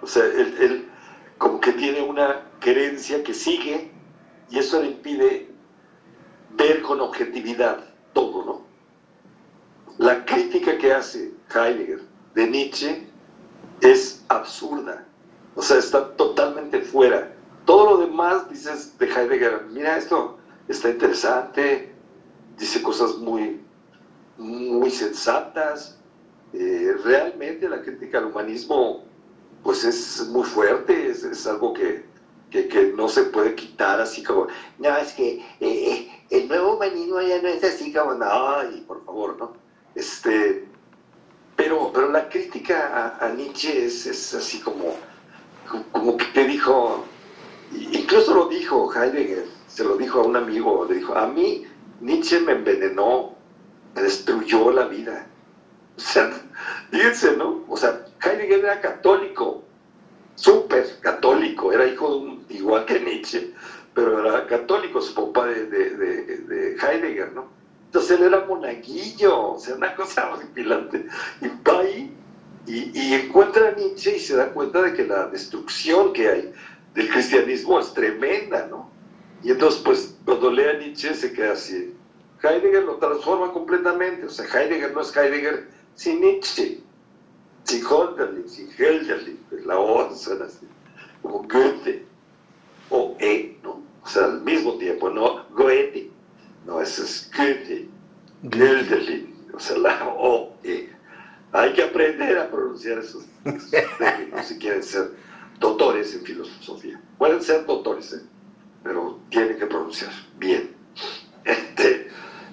[0.00, 0.88] o sea, él,
[1.36, 3.90] como que tiene una creencia que sigue
[4.48, 5.50] y eso le impide
[6.56, 8.62] ver con objetividad todo, ¿no?
[9.98, 12.00] La crítica que hace Heidegger
[12.34, 13.06] de Nietzsche
[13.82, 15.04] es absurda,
[15.54, 17.35] o sea, está totalmente fuera.
[17.66, 21.92] Todo lo demás, dices de Heidegger, mira esto, está interesante,
[22.56, 23.60] dice cosas muy,
[24.38, 25.98] muy sensatas.
[26.52, 29.04] Eh, realmente la crítica al humanismo,
[29.64, 32.04] pues es muy fuerte, es, algo que,
[32.50, 34.46] que, no se puede quitar así como,
[34.78, 38.82] no, es que eh, eh, el nuevo humanismo ya no es así como, no, y
[38.82, 39.52] por favor, ¿no?
[39.96, 40.68] Este,
[41.56, 44.94] pero, pero la crítica a, Nietzsche es, es, así como,
[45.90, 47.04] como que te dijo,
[47.72, 51.64] incluso lo dijo Heidegger, se lo dijo a un amigo, le dijo, a mí
[52.00, 53.34] Nietzsche me envenenó,
[53.94, 55.26] me destruyó la vida.
[55.96, 56.30] O sea,
[56.90, 57.64] fíjense, ¿no?
[57.68, 59.62] O sea, Heidegger era católico,
[60.34, 63.52] súper católico, era hijo igual que Nietzsche,
[63.94, 67.56] pero era católico, su papá de, de Heidegger, ¿no?
[67.86, 71.06] Entonces él era monaguillo, o sea, una cosa horripilante.
[71.40, 72.14] Y va ahí
[72.66, 76.52] y, encuentra a Nietzsche y se da cuenta de que la destrucción que hay
[76.96, 78.90] del cristianismo es tremenda, ¿no?
[79.42, 81.94] Y entonces, pues, cuando lee a Nietzsche se queda así.
[82.42, 86.80] Heidegger lo transforma completamente, o sea, Heidegger no es Heidegger sin Nietzsche,
[87.64, 90.66] sin Hölderlin, sin Hölderlin, pues la O suena así,
[91.22, 92.04] como Goethe,
[92.90, 93.82] o E, ¿no?
[94.02, 96.10] O sea, al mismo tiempo, no Goethe.
[96.66, 97.88] No, ese es Goethe,
[98.42, 100.90] Gilderlin, o sea, la O, E.
[101.52, 103.24] Hay que aprender a pronunciar esos,
[103.98, 105.10] términos si quieren ser
[105.58, 107.00] doctores en filosofía.
[107.18, 108.22] Pueden ser doctores, ¿eh?
[108.82, 110.74] pero tienen que pronunciar bien.
[111.44, 112.08] Este,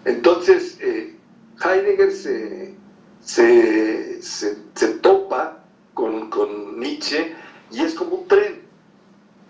[0.06, 1.16] entonces, eh,
[1.64, 2.76] Heidegger se,
[3.22, 5.64] se, se, topa
[5.94, 7.36] con, con, Nietzsche
[7.72, 8.62] y es como un tren,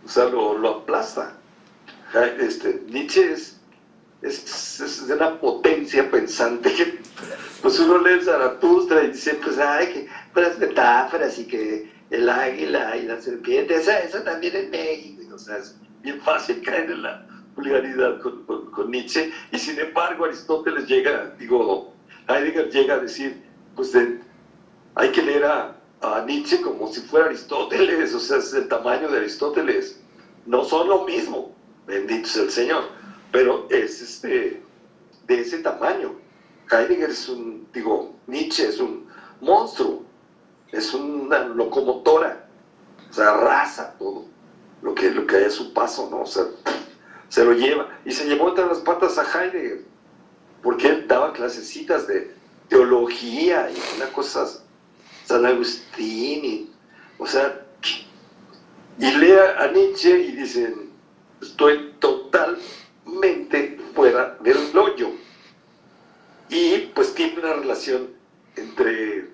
[0.05, 1.37] o sea, lo, lo aplasta.
[2.39, 3.59] Este, Nietzsche es
[4.23, 6.99] es, de una potencia pensante que
[7.61, 9.87] pues uno lee Zaratustra y dice pues ay
[10.33, 13.91] que las metáforas y que el águila y la serpiente eso,
[14.23, 19.31] también es México o sea es bien fácil caer en la vulgaridad con, con, Nietzsche
[19.51, 21.93] y sin embargo Aristóteles llega digo
[22.27, 23.43] Heidegger llega a decir
[23.75, 23.93] pues
[24.95, 29.09] hay que leer a, a Nietzsche como si fuera Aristóteles o sea es el tamaño
[29.09, 29.99] de Aristóteles
[30.45, 31.53] no son lo mismo
[31.85, 34.61] bendito sea el Señor pero es este,
[35.27, 36.13] de ese tamaño.
[36.71, 39.07] Heidegger es un, digo, Nietzsche es un
[39.41, 40.05] monstruo,
[40.73, 42.45] es una locomotora,
[43.09, 44.25] o sea, arrasa todo
[44.81, 46.21] lo que, lo que hay a su paso, ¿no?
[46.21, 46.45] O sea,
[47.29, 47.87] se lo lleva.
[48.05, 49.85] Y se llevó entre las patas a Heidegger,
[50.63, 52.33] porque él daba clasecitas de
[52.69, 54.47] teología y una cosa,
[55.25, 56.71] San Agustín, y,
[57.19, 57.61] o sea,
[58.97, 60.89] y lea a Nietzsche y dicen,
[61.39, 62.57] estoy total
[63.05, 65.11] mente fuera del hoyo.
[66.49, 68.09] Y pues tiene una relación
[68.55, 69.32] entre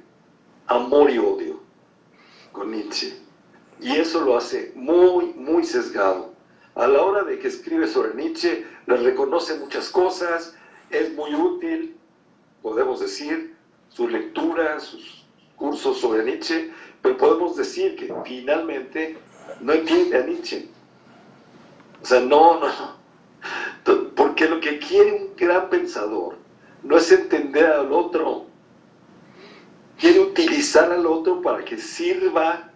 [0.70, 1.60] amor y odio
[2.52, 3.14] con Nietzsche.
[3.82, 6.34] Y eso lo hace muy, muy sesgado.
[6.76, 10.56] A la hora de que escribe sobre Nietzsche, le reconoce muchas cosas,
[10.90, 11.98] es muy útil,
[12.62, 13.56] podemos decir,
[13.90, 19.18] su lectura, sus cursos sobre Nietzsche, pero podemos decir que finalmente
[19.60, 20.70] no entiende a Nietzsche.
[22.02, 22.70] O sea, no, no,
[24.16, 26.38] porque lo que quiere un gran pensador
[26.84, 28.49] no es entender al otro,
[30.00, 32.72] quiere utilizar al otro para que sirva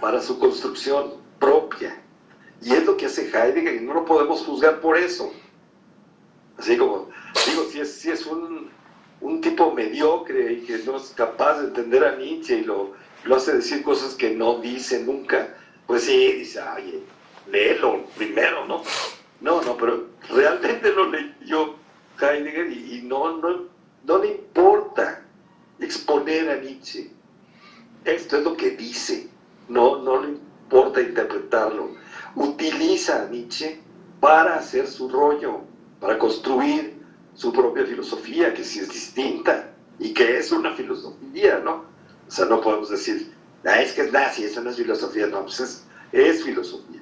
[0.00, 2.00] para su construcción propia.
[2.62, 5.32] Y es lo que hace Heidegger y no lo podemos juzgar por eso.
[6.56, 7.10] Así como,
[7.46, 8.70] digo, si es, si es un,
[9.20, 12.92] un tipo mediocre y que no es capaz de entender a Nietzsche y lo,
[13.24, 15.54] lo hace decir cosas que no dice nunca,
[15.86, 17.02] pues sí, dice, oye,
[17.50, 18.82] léelo primero, ¿no?
[19.40, 21.74] No, no, pero realmente lo leyó
[22.20, 23.64] Heidegger y, no, no,
[24.04, 25.25] no le importa
[25.80, 27.10] exponer a Nietzsche.
[28.04, 29.28] Esto es lo que dice,
[29.68, 31.90] no, no le importa interpretarlo.
[32.34, 33.80] Utiliza a Nietzsche
[34.20, 35.62] para hacer su rollo,
[36.00, 36.96] para construir
[37.34, 41.84] su propia filosofía, que sí es distinta y que es una filosofía, ¿no?
[42.26, 43.32] O sea, no podemos decir,
[43.64, 47.00] ah, es que es nazi, eso no es filosofía, no, pues es, es filosofía.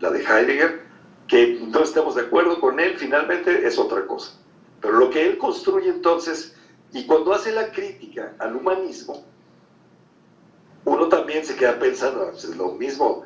[0.00, 0.82] La de Heidegger,
[1.26, 4.32] que no estemos de acuerdo con él, finalmente es otra cosa.
[4.80, 6.54] Pero lo que él construye entonces,
[6.92, 9.24] y cuando hace la crítica al humanismo,
[10.84, 13.24] uno también se queda pensando, ah, pues es lo mismo,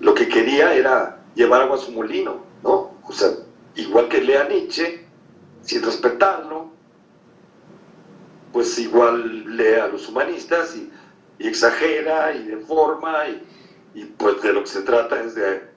[0.00, 2.92] lo que quería era llevar agua a su molino, ¿no?
[3.06, 3.30] O sea,
[3.74, 5.06] igual que lea Nietzsche,
[5.62, 6.70] sin respetarlo,
[8.52, 10.90] pues igual lee a los humanistas y,
[11.38, 13.26] exagera y deforma
[13.94, 15.70] y, pues de lo que se trata es de,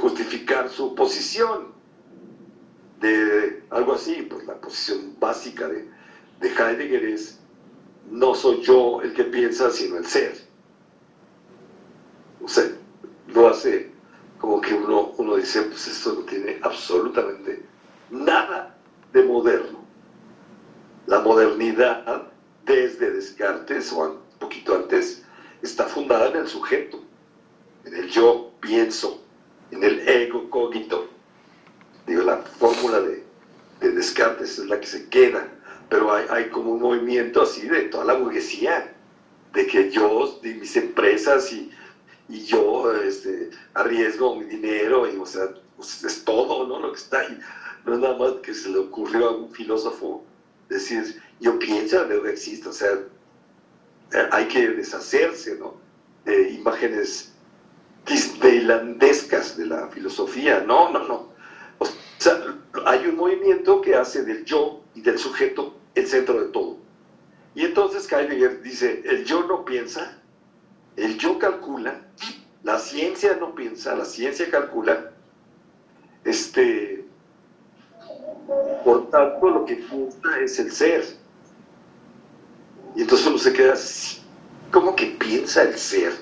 [0.00, 1.72] justificar su posición,
[3.00, 5.88] de algo así, pues la posición básica de,
[6.40, 7.40] de Heidegger es
[8.10, 10.34] no soy yo el que piensa, sino el ser.
[12.42, 12.70] O sea,
[13.28, 13.90] lo hace
[14.38, 17.62] como que uno, uno dice, pues esto no tiene absolutamente
[18.10, 18.76] nada
[19.12, 19.80] de moderno.
[21.06, 22.30] La modernidad,
[22.64, 25.24] desde Descartes o un poquito antes,
[25.62, 27.02] está fundada en el sujeto,
[27.84, 29.22] en el yo pienso,
[29.70, 31.08] en el ego cogito.
[32.06, 33.24] Digo, la fórmula de,
[33.80, 35.46] de Descartes es la que se queda,
[35.88, 38.94] pero hay, como un movimiento así de toda la burguesía,
[39.52, 41.70] de que yo, de mis empresas y
[42.30, 46.78] y yo este, arriesgo mi dinero, y o sea, pues, es todo, ¿no?
[46.78, 47.38] Lo que está ahí.
[47.84, 50.24] No es nada más que se le ocurrió a un filósofo
[50.68, 52.92] decir, yo pienso, luego existe, o sea,
[54.12, 55.74] eh, hay que deshacerse, ¿no?
[56.24, 57.32] De imágenes
[58.06, 60.62] disneylandescas de la filosofía.
[60.66, 61.29] No, no, no.
[62.20, 62.54] O sea,
[62.84, 66.76] hay un movimiento que hace del yo y del sujeto el centro de todo.
[67.54, 70.18] Y entonces Heidegger dice, el yo no piensa,
[70.96, 72.02] el yo calcula,
[72.62, 75.12] la ciencia no piensa, la ciencia calcula.
[76.24, 77.06] Este,
[78.84, 81.04] por tanto, lo que piensa es el ser.
[82.96, 84.20] Y entonces uno se queda así,
[84.70, 86.12] ¿cómo que piensa el ser?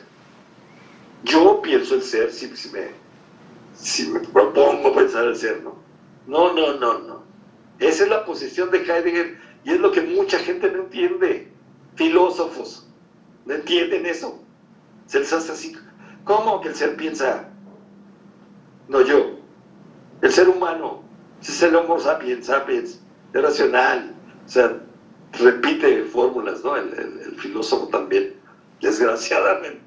[1.25, 2.91] Yo pienso el ser si, me,
[3.75, 5.88] si me propongo pensar el ser, ¿no?
[6.29, 7.23] No, no, no, no.
[7.79, 11.51] Esa es la posición de Heidegger y es lo que mucha gente no entiende.
[11.97, 12.87] Filósofos
[13.47, 14.39] no entienden eso.
[15.07, 15.77] Se les hace así.
[16.25, 17.49] ¿Cómo que el ser piensa?
[18.89, 19.39] No yo.
[20.21, 21.03] El ser humano.
[21.41, 23.01] Si es el Homo sapiens, sapiens,
[23.33, 24.15] es racional.
[24.45, 24.79] O sea,
[25.33, 26.77] repite fórmulas, ¿no?
[26.77, 28.35] El, filósofo también,
[28.83, 29.81] desgraciadamente.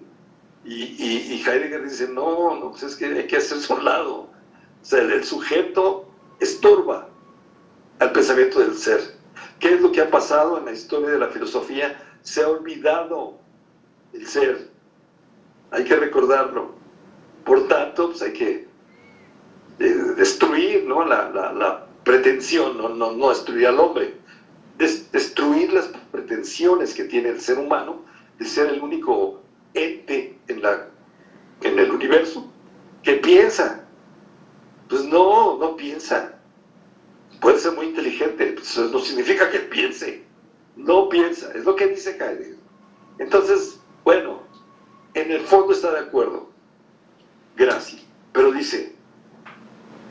[0.65, 4.13] Y, Heidegger dice, no, no, pues es que hay que hacerse un lado.
[4.21, 4.29] O
[4.81, 6.10] sea, el, sujeto
[6.41, 7.07] estorba
[7.99, 9.15] al pensamiento del ser.
[9.59, 11.97] ¿Qué es lo que ha pasado en la historia de la filosofía?
[12.21, 13.39] Se ha olvidado
[14.13, 14.71] el ser
[15.71, 16.73] hay que recordarlo.
[17.45, 18.67] Por tanto, pues hay que
[19.79, 21.03] eh, destruir ¿no?
[21.05, 24.15] la, pretensión, no, no, no, destruir al hombre,
[24.77, 28.01] destruir las pretensiones que tiene el ser humano
[28.39, 29.39] de ser el único
[29.75, 30.87] ente en, la,
[31.61, 32.51] en el universo
[33.03, 33.80] que piensa.
[34.91, 36.33] Pues no, no piensa.
[37.39, 40.21] Puede ser muy inteligente, pues no significa que piense.
[40.75, 42.57] No piensa, es lo que dice Heidegger.
[43.17, 44.41] Entonces, bueno,
[45.13, 46.49] en el fondo está de acuerdo,
[47.55, 48.01] Gracias.
[48.33, 48.93] pero dice,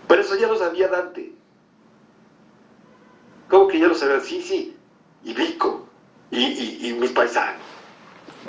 [0.09, 1.35] pero eso ya lo sabía Dante.
[3.49, 4.21] ¿Cómo que ya lo sabía?
[4.21, 4.77] Sí, sí,
[5.25, 5.87] y Vico,
[6.31, 7.61] y, mis paisanos.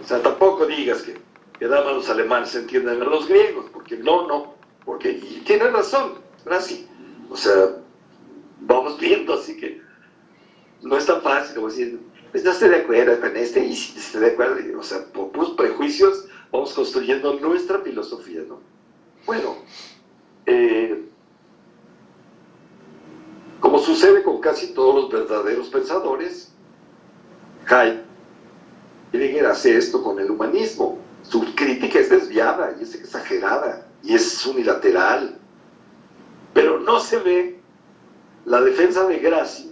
[0.02, 1.20] O sea, tampoco digas que,
[1.60, 4.54] que más los alemanes entienden a los griegos, porque no, no,
[4.86, 6.82] porque, y tiene razón, Gracias.
[7.30, 7.78] O sea,
[8.62, 9.82] vamos viendo, así que
[10.82, 12.00] no es tan fácil como decir,
[12.32, 15.32] pues no estoy de acuerdo con este, y si estoy de acuerdo, o sea, por
[15.56, 18.60] prejuicios vamos construyendo nuestra filosofía, ¿no?
[19.26, 19.56] Bueno,
[20.46, 21.06] eh,
[23.60, 26.52] como sucede con casi todos los verdaderos pensadores,
[27.70, 30.98] Heidegger hace esto con el humanismo.
[31.24, 35.38] Su crítica es desviada y es exagerada y es unilateral.
[36.54, 37.60] Pero no se ve
[38.46, 39.72] la defensa de Graci,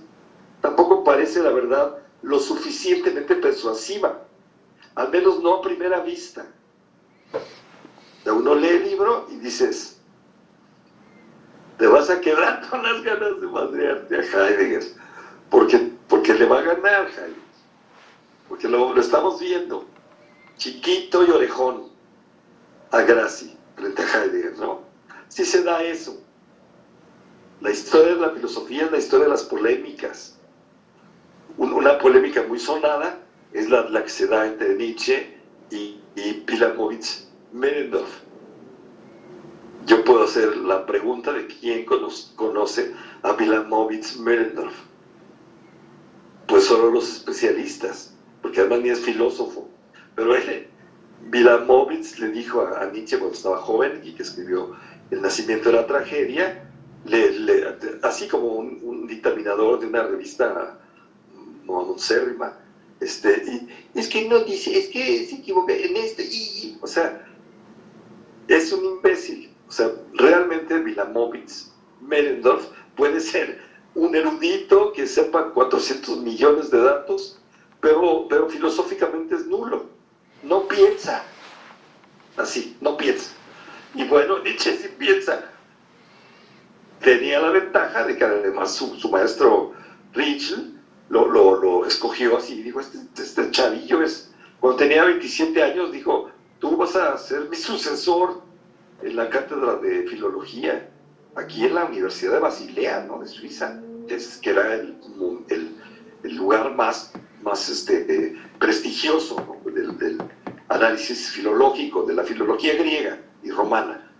[0.62, 4.22] tampoco parece la verdad lo suficientemente persuasiva,
[4.96, 6.46] al menos no a primera vista.
[8.26, 10.00] Uno lee el libro y dices,
[11.78, 14.84] te vas a quedar con las ganas de madrearte a Heidegger,
[15.50, 17.34] porque, porque le va a ganar Heidegger,
[18.48, 19.86] porque lo, estamos viendo,
[20.58, 21.90] chiquito y orejón,
[22.92, 24.82] a Graci, frente a Heidegger, ¿no?
[25.30, 26.22] Sí se da eso.
[27.62, 30.38] La historia de la filosofía es la historia de las polémicas.
[31.58, 33.20] Una polémica muy sonada
[33.52, 35.38] es la, la que se da entre Nietzsche
[35.70, 38.22] y, y Pilamovich Merendorf.
[39.86, 42.94] Yo puedo hacer la pregunta de quién conoce
[43.24, 44.74] a Pilamovich Merendorf.
[46.48, 49.68] Pues solo los especialistas, porque además ni es filósofo.
[50.16, 50.68] Pero él,
[51.30, 54.76] Vilamovich le dijo a, Nietzsche cuando estaba joven y que escribió
[55.12, 56.69] El nacimiento de la tragedia,
[58.04, 60.80] así como un, dictaminador de una revista
[61.66, 62.58] monocérrima,
[63.00, 67.26] este, y, es que no dice, es que se equivoca en este, y, o sea,
[68.48, 69.50] es un imbécil.
[69.68, 71.68] O sea, realmente Vilamovich,
[72.02, 73.62] Merendorf, puede ser
[73.96, 77.40] un erudito que sepa 400 millones de datos,
[77.80, 79.86] pero, pero filosóficamente es nulo.
[80.44, 81.24] No piensa.
[82.38, 83.32] Así, no piensa.
[83.94, 85.49] Y bueno, Nietzsche sí piensa.
[87.02, 89.74] Tenía la ventaja de que además su, maestro
[90.14, 90.74] Richel
[91.10, 92.62] lo, lo, escogió así.
[92.62, 94.32] Dijo, este, este chavillo es...
[94.60, 96.30] Cuando tenía 27 años dijo,
[96.60, 98.42] tú vas a ser mi sucesor
[99.02, 100.90] en la cátedra de filología,
[101.36, 103.20] aquí en la Universidad de Basilea, ¿no?
[103.20, 103.80] De Suiza,
[104.10, 104.98] es, que era el,
[106.24, 110.18] el, lugar más, más este, prestigioso del,
[110.68, 114.12] análisis filológico, de la filología griega y romana.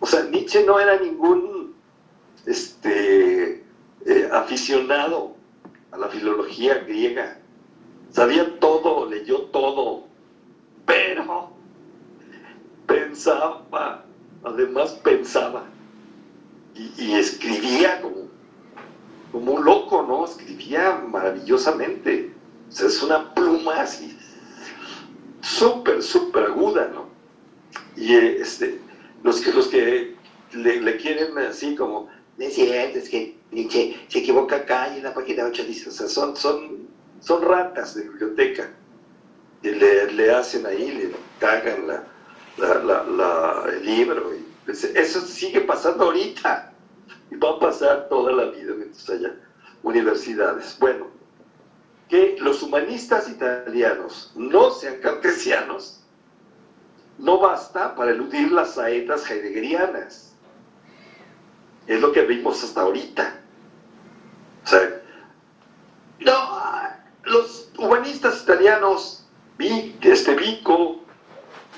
[0.00, 1.57] O sea, Nietzsche no era ningún
[2.48, 3.62] este,
[4.06, 5.36] eh, aficionado
[5.92, 7.38] a la filología griega.
[8.10, 10.04] Sabía todo, leyó todo,
[10.86, 11.50] pero
[12.86, 14.04] pensaba,
[14.42, 15.64] además pensaba
[16.74, 18.28] y, escribía como,
[19.30, 20.24] como un loco, ¿no?
[20.24, 22.32] Escribía maravillosamente.
[22.70, 24.16] Es una pluma así,
[25.40, 27.08] súper, súper aguda, ¿no?
[27.96, 28.80] Y este,
[29.22, 30.16] los que, los que
[30.52, 33.36] le, quieren así como, es cierto, es que
[34.08, 36.88] se equivoca acá y en la página 8 dice, o sea, son, son,
[37.20, 38.70] son ratas de biblioteca.
[39.62, 41.10] Y le, le hacen ahí, le
[41.40, 44.34] cagan la, el libro.
[44.34, 46.72] Y pues, eso sigue pasando ahorita
[47.30, 49.34] y va a pasar toda la vida mientras haya
[49.82, 50.76] universidades.
[50.78, 51.08] Bueno,
[52.08, 55.98] que los humanistas italianos no sean cartesianos
[57.18, 60.27] no basta para eludir las saetas heideggerianas.
[61.88, 63.40] Es lo que vimos hasta ahorita.
[64.64, 65.02] O sea,
[66.20, 66.58] no,
[67.24, 69.24] los humanistas italianos,
[69.58, 71.00] este Vico,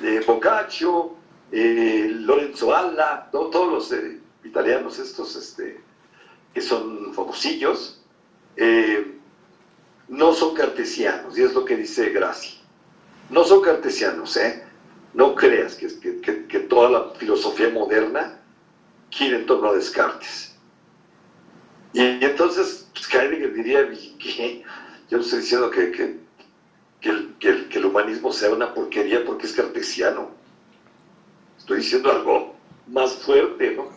[0.03, 1.15] eh, Boccaccio,
[1.53, 5.81] eh, Lorenzo Alla, todos los eh, italianos estos este,
[6.53, 8.03] que son famosillos,
[10.09, 12.61] no son cartesianos, y es lo que dice Graci.
[13.31, 14.65] No son cartesianos, ¿eh?
[15.15, 15.89] No creas que,
[16.21, 18.40] que, toda la filosofía moderna
[19.11, 20.57] quiere en torno a Descartes.
[21.93, 23.89] Y, entonces pues, Heidegger diría,
[24.19, 24.65] que
[25.09, 29.53] yo no estoy diciendo que, que, el, que, el, humanismo sea una porquería porque es
[29.53, 30.31] cartesiano.
[31.59, 32.55] Estoy diciendo algo
[32.87, 33.89] más fuerte, ¿no?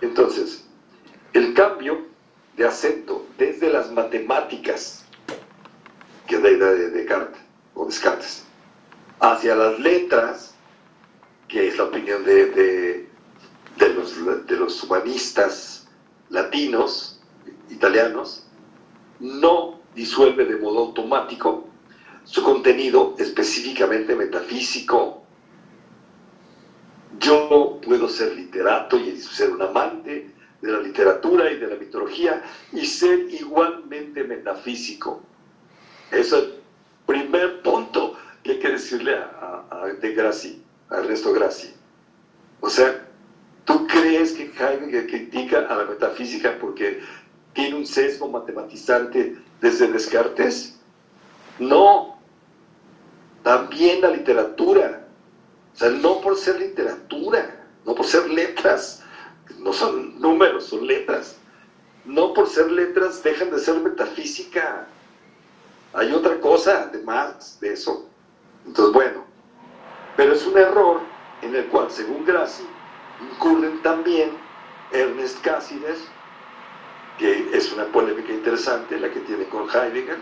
[0.00, 0.64] Entonces,
[1.32, 2.06] el cambio
[2.56, 5.04] de acento desde las matemáticas,
[6.26, 7.40] que es la idea de Descartes,
[7.74, 8.44] o Descartes,
[9.20, 10.54] hacia las letras,
[11.48, 13.07] que es la opinión de, de,
[13.86, 15.86] los, de los humanistas
[16.30, 17.20] latinos,
[17.70, 18.46] italianos,
[19.20, 21.68] no disuelve de modo automático
[22.24, 25.22] su contenido específicamente metafísico.
[27.18, 32.42] Yo puedo ser literato y ser un amante de la literatura y de la mitología
[32.72, 35.22] y ser igualmente metafísico.
[36.10, 36.54] Ese es el
[37.06, 41.72] primer punto que hay que decirle a, a, de Graci, a Ernesto Graci.
[42.60, 43.07] O sea,
[43.68, 47.00] ¿tú crees que Heidegger critica a la metafísica porque
[47.52, 50.80] tiene un sesgo matematizante desde Descartes?
[51.58, 52.18] No,
[53.42, 55.06] también la literatura.
[55.74, 59.04] O sea, no por ser literatura, no por ser letras,
[59.58, 61.36] no son números, son letras.
[62.06, 64.86] No por ser letras dejan de ser metafísica.
[65.92, 68.08] Hay otra cosa además de eso.
[68.66, 69.24] Entonces, bueno,
[70.16, 71.00] pero es un error
[71.42, 72.64] en el cual, según Graci,
[73.20, 74.30] incurren también
[74.92, 75.96] Ernest Cassirer,
[77.18, 80.18] que es una polémica interesante la que tiene con Heidegger,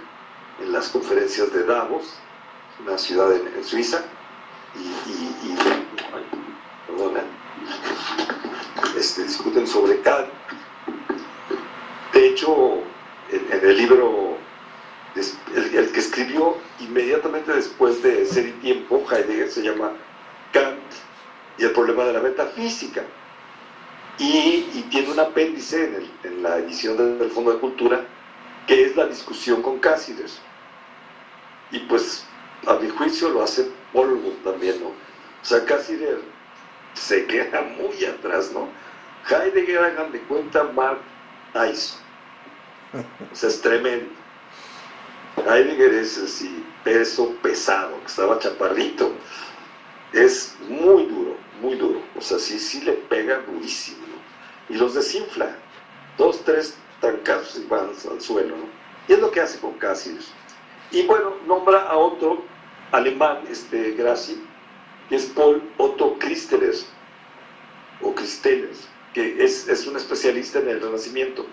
[0.61, 2.15] en las conferencias de Davos,
[2.85, 4.03] una ciudad en, Suiza,
[4.75, 5.55] y,
[6.87, 7.21] perdona,
[8.97, 10.29] este, discuten sobre Kant.
[12.13, 12.83] De hecho,
[13.31, 14.39] en, el libro,
[15.15, 19.93] el, que escribió inmediatamente después de Ser y Tiempo, Heidegger, se llama
[21.59, 23.03] y el problema de la metafísica.
[24.19, 28.05] Y, tiene un apéndice en, la edición del Fondo de Cultura
[28.67, 30.41] que es la discusión con Cáceres.
[31.71, 32.25] Y pues,
[32.67, 34.89] a mi juicio, lo hace polvo también, ¿no?
[34.89, 34.95] O
[35.43, 36.19] sea, Cáceres
[36.95, 38.69] se queda muy atrás, ¿no?
[39.29, 41.01] Heidegger, hagan de cuenta, Mark
[41.53, 42.01] Tyson.
[43.33, 44.11] O sea, es tremendo.
[45.37, 49.13] Heidegger es así, peso pesado, que estaba chaparrito.
[50.13, 52.01] Es muy duro, muy duro.
[52.17, 54.07] O sea, sí, sí le pega durísimo.
[54.69, 55.57] Y los desinfla.
[56.19, 58.57] Dos, tres trancazos y van al suelo.
[58.57, 58.65] ¿no?
[59.09, 60.33] Y es lo que hace con Cáceres.
[60.91, 62.43] Y bueno, nombra a otro
[62.93, 64.43] alemán, este Graci,
[65.09, 66.75] que es Paul Otto Christeler,
[68.01, 68.71] o Christeler,
[69.15, 71.47] que es, es, un especialista en el Renacimiento.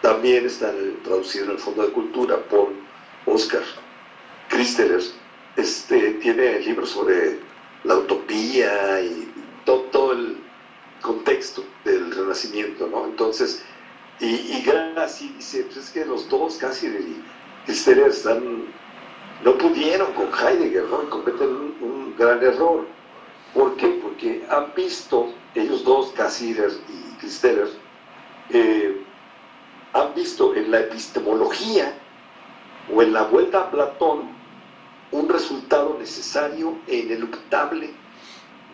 [0.00, 0.72] También está
[1.04, 2.72] traducido en el Fondo de Cultura por
[3.26, 3.62] Oscar
[4.48, 5.00] Christeler.
[5.56, 7.38] Este, tiene libros sobre
[7.84, 9.32] la utopía y
[9.64, 10.38] todo, todo el
[11.00, 13.06] contexto del Renacimiento, ¿no?
[13.06, 13.64] Entonces,
[14.20, 17.24] y, y Graci dice, pues es que los dos, casi y
[17.64, 18.66] Christeler, están,
[19.44, 20.84] no pudieron con Heidegger.
[20.84, 21.48] Y cometen
[21.80, 22.86] un, gran error.
[23.54, 23.88] ¿Por qué?
[24.02, 27.68] Porque han visto, ellos dos, Cassirer y Christeler,
[28.50, 29.02] eh,
[29.92, 31.92] han visto en la epistemología
[32.94, 34.41] o en la vuelta a Platón
[35.12, 37.90] un resultado necesario e ineluctable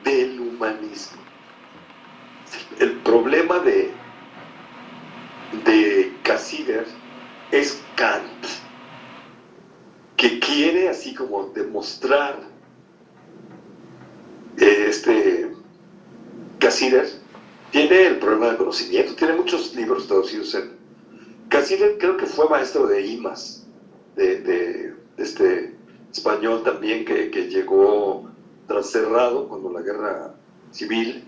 [0.04, 1.18] del humanismo.
[2.78, 3.90] El problema de,
[5.64, 6.86] de Cassirer
[7.50, 8.46] es Kant,
[10.16, 12.40] que quiere así como demostrar
[14.56, 15.52] eh, este
[16.58, 17.08] Cassirer
[17.70, 20.78] tiene el problema del conocimiento, tiene muchos libros traducidos en
[21.48, 23.66] Cassirer creo que fue maestro de IMAS,
[24.16, 25.77] de, este
[26.12, 28.28] español también que, que llegó
[28.66, 30.34] tras cerrado cuando la guerra
[30.70, 31.24] civil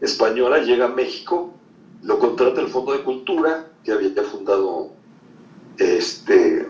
[0.00, 1.52] española llega a México,
[2.02, 4.92] lo contrata el Fondo de Cultura, que había ya fundado,
[5.78, 6.66] este,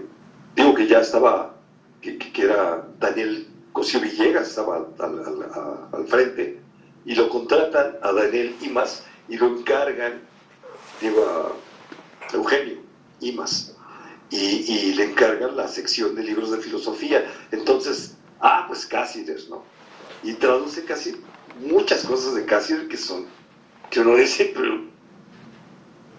[0.57, 1.55] digo que ya estaba,
[2.01, 6.61] que, era Daniel Cosío Villegas, estaba al, frente,
[7.05, 10.21] y lo contratan a Daniel Imas y lo encargan,
[11.01, 12.79] digo, a Eugenio
[13.21, 13.70] Imas,
[14.31, 17.25] y, y le encargan la sección de libros de filosofía.
[17.51, 19.65] Entonces, ah, pues Cáceres, ¿no?
[20.23, 21.17] Y traduce casi
[21.61, 23.27] muchas cosas de Cáceres que son,
[23.91, 24.83] que uno dice, pero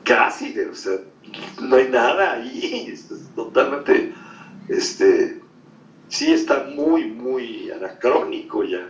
[0.03, 0.99] Cáceres, o sea,
[1.61, 4.13] no hay nada ahí, es totalmente,
[4.67, 5.39] este,
[6.09, 8.89] sí está muy, muy anacrónico ya.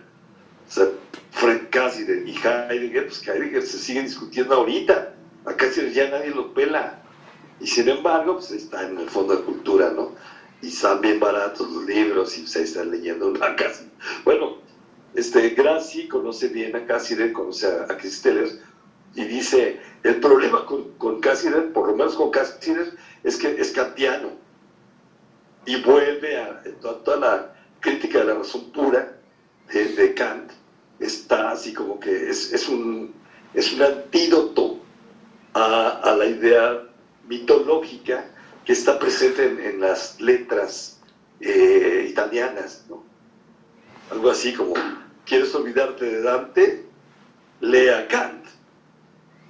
[0.68, 0.86] O sea,
[1.32, 5.14] Frank Cáceres y Heidegger, pues Heidegger se siguen discutiendo ahorita,
[5.46, 7.01] a Cáceres ya nadie lo pela.
[7.62, 10.12] Y sin embargo, pues está en el fondo de cultura, ¿no?
[10.62, 13.84] Y están bien baratos los libros y se están leyendo una casa.
[14.26, 14.58] Bueno,
[15.14, 17.98] este, Graci conoce bien a Cassirer, conoce a, a
[19.14, 23.72] y dice, el problema con, con Cassirer, por lo menos con Cassirer, es que es
[23.72, 24.30] kantiano.
[25.66, 29.18] Y vuelve a, toda, la crítica de la razón pura
[29.72, 30.52] de, Kant,
[31.00, 33.14] está así como que es, un,
[33.54, 34.80] es un antídoto
[35.54, 36.91] a, la idea
[37.28, 38.26] mitológica
[38.66, 41.00] que está presente en, las letras
[41.40, 43.04] eh, italianas, ¿no?
[44.12, 44.74] Algo así como
[45.32, 46.86] ¿Quieres olvidarte de Dante?
[47.62, 48.46] Lea Kant.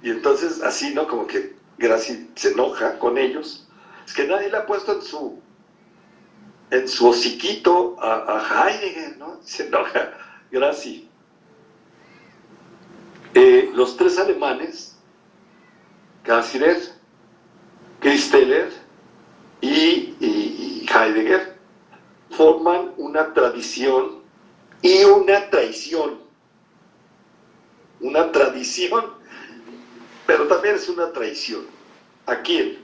[0.00, 1.08] Y entonces así, ¿no?
[1.08, 3.68] Como que Graci se enoja con ellos.
[4.06, 5.42] Es que nadie le ha puesto en su
[6.70, 9.40] en su hociquito a, Heidegger, ¿no?
[9.42, 10.12] Se enoja
[10.52, 11.08] Graci.
[13.34, 14.96] Eh, los tres alemanes,
[16.22, 16.80] Cassirer,
[18.02, 18.68] Christeller
[19.60, 21.56] y, y Heidegger,
[22.30, 24.22] forman una tradición
[24.82, 26.20] y una traición.
[28.00, 29.04] Una tradición,
[30.26, 31.64] pero también es una traición.
[32.26, 32.78] ¿A quién?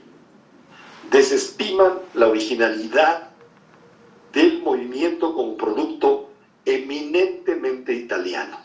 [1.11, 3.29] Desestiman la originalidad
[4.31, 6.31] del movimiento como producto
[6.63, 8.57] eminentemente italiano.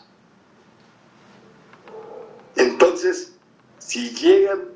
[2.55, 3.35] Entonces,
[3.79, 4.74] si llegan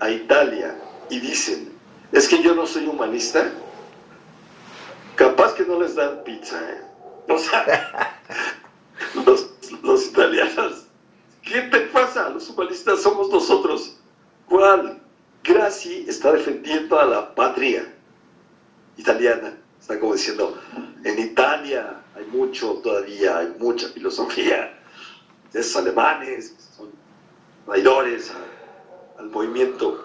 [0.00, 0.74] a Italia
[1.08, 1.72] y dicen,
[2.12, 3.52] es que yo no soy humanista,
[5.14, 6.82] capaz que no les dan pizza, ¿eh?
[7.28, 8.18] O sea,
[9.82, 10.86] los, italianos,
[11.42, 12.28] ¿qué te pasa?
[12.30, 13.96] Los humanistas somos nosotros.
[14.46, 15.00] ¿Cuál?
[15.44, 17.86] Graci está defendiendo a la patria.
[18.96, 19.56] italiana.
[19.80, 20.60] Está como diciendo,
[21.04, 24.76] en Italia hay mucho todavía, hay mucha filosofía.
[25.54, 26.90] Esos alemanes son
[27.64, 28.30] traidores
[29.20, 30.02] al movimiento.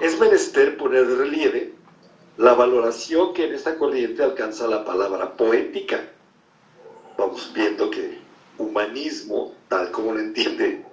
[0.00, 1.72] Es menester poner de relieve
[2.36, 6.04] la valoración que en esta corriente alcanza la palabra poética.
[7.16, 8.18] Vamos viendo que
[8.58, 10.84] humanismo, tal como lo entiende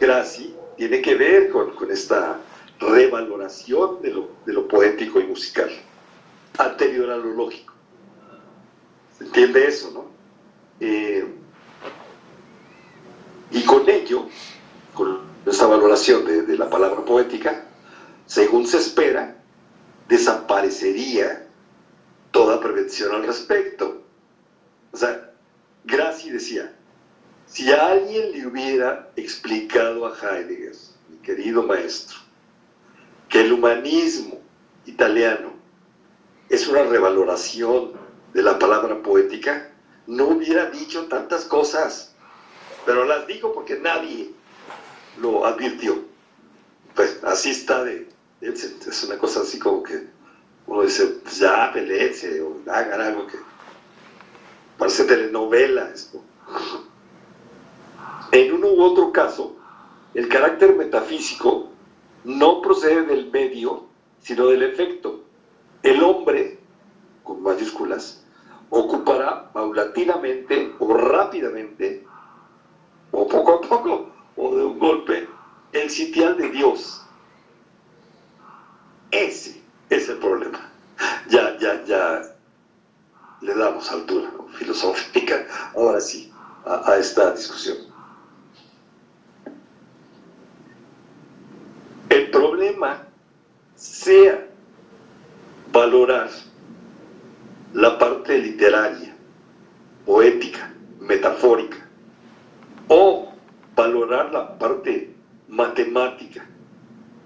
[0.00, 2.38] Graci, tiene que ver con, esta
[2.80, 5.70] revaloración de lo, de lo, poético y musical,
[6.58, 7.72] anterior a lo lógico.
[9.16, 10.06] ¿Se entiende eso, no?
[10.80, 11.24] Eh,
[13.52, 14.26] y con ello,
[14.94, 17.64] con esa valoración de, de la palabra poética,
[18.26, 19.36] según se espera,
[20.08, 21.46] desaparecería
[22.30, 24.02] toda prevención al respecto.
[24.92, 25.32] O sea,
[25.84, 26.72] Graci decía,
[27.46, 30.74] si alguien le hubiera explicado a Heidegger,
[31.10, 32.18] mi querido maestro,
[33.28, 34.40] que el humanismo
[34.86, 35.52] italiano
[36.48, 37.92] es una revaloración
[38.32, 39.70] de la palabra poética,
[40.06, 42.14] no hubiera dicho tantas cosas,
[42.84, 44.30] pero las digo porque nadie
[45.22, 46.04] lo advirtió.
[46.94, 48.08] Pues así está de,
[48.40, 50.06] es una cosa así como que
[50.66, 53.38] uno dice, pues ya, peleense o hagan algo que
[54.76, 56.22] parece telenovela esto.
[58.32, 59.56] En uno u otro caso,
[60.14, 61.68] el carácter metafísico
[62.24, 63.86] no procede del medio,
[64.20, 65.24] sino del efecto.
[65.82, 66.58] El hombre,
[67.22, 68.24] con mayúsculas,
[68.70, 72.06] ocupará paulatinamente o rápidamente,
[73.10, 75.28] o poco a poco, o de un golpe,
[75.72, 77.02] el sitial de Dios
[79.12, 80.58] ese es el problema.
[81.28, 82.22] Ya, ya, ya
[83.42, 86.32] le damos altura filosófica, ahora sí,
[86.64, 87.76] a, a esta discusión.
[92.08, 93.06] El problema
[93.76, 94.46] sea
[95.72, 96.30] valorar
[97.74, 99.14] la parte literaria,
[100.06, 101.86] poética, metafórica,
[102.88, 103.31] o
[103.74, 105.14] valorar la parte
[105.48, 106.44] matemática,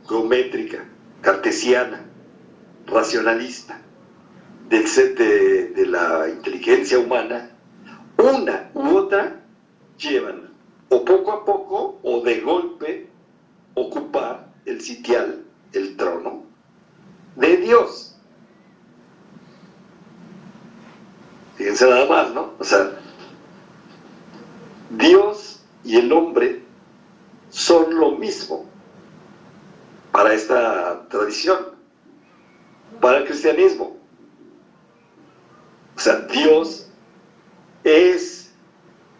[0.08, 0.84] geométrica,
[1.20, 2.04] cartesiana,
[2.86, 3.80] racionalista,
[4.68, 7.50] del set de, la inteligencia humana,
[8.18, 9.40] una u otra
[9.98, 10.50] llevan
[10.88, 13.08] o poco a poco o de golpe
[13.74, 16.44] ocupar el sitial, el trono
[17.36, 18.16] de Dios.
[21.56, 22.52] Fíjense nada más, ¿no?
[22.58, 22.98] O sea,
[24.90, 25.55] Dios
[25.86, 26.62] y el hombre
[27.48, 28.66] son lo mismo
[30.10, 31.58] para esta tradición,
[33.00, 33.96] para el cristianismo.
[35.96, 36.90] O sea, Dios
[37.84, 38.52] es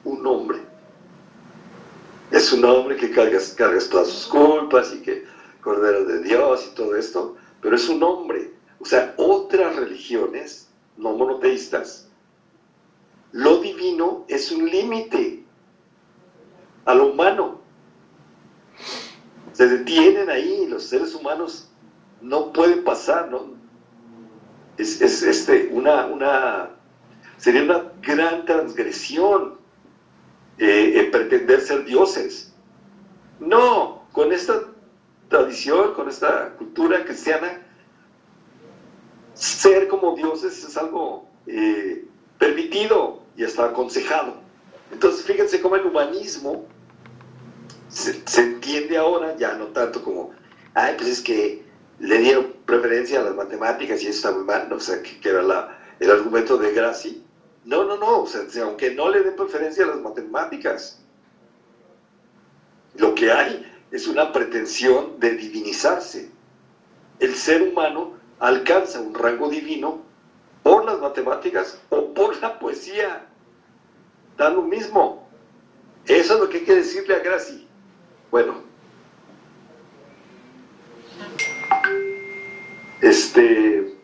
[0.03, 0.59] un hombre.
[2.33, 5.25] Es un hombre que carga, carga todas sus culpas y que
[5.61, 8.53] cordero de Dios y todo esto, pero es un hombre.
[8.81, 12.09] O sea, otras religiones no monoteístas,
[13.31, 15.46] lo divino es un límite
[16.87, 17.61] a lo humano
[19.53, 21.71] se detienen ahí, los seres humanos
[22.21, 23.55] no pueden pasar, ¿no?
[24.77, 26.71] Es, este, una, una,
[27.39, 29.55] sería una gran transgresión
[30.59, 32.53] eh, pretender ser dioses.
[33.41, 34.61] No, con esta
[35.29, 37.63] tradición, con esta cultura cristiana,
[39.33, 42.05] ser como dioses es algo eh,
[42.39, 44.35] permitido y hasta aconsejado.
[44.93, 46.67] Entonces, fíjense cómo el humanismo
[47.97, 50.33] se, entiende ahora, ya no tanto como,
[50.75, 51.65] ay, pues es que
[51.99, 55.43] le dieron preferencia a las matemáticas y eso está muy mal, o sea, que, era
[55.43, 57.25] la, el argumento de Graci.
[57.65, 61.01] No, no, no, o sea, aunque no le den preferencia a las matemáticas,
[62.97, 66.31] lo que hay es una pretensión de divinizarse.
[67.19, 70.03] El ser humano alcanza un rango divino
[70.63, 73.27] por las matemáticas o por la poesía.
[74.37, 75.27] Da lo mismo.
[76.05, 77.66] Eso es lo que hay que decirle a Graci.
[78.37, 78.57] Bueno,
[83.01, 83.97] este,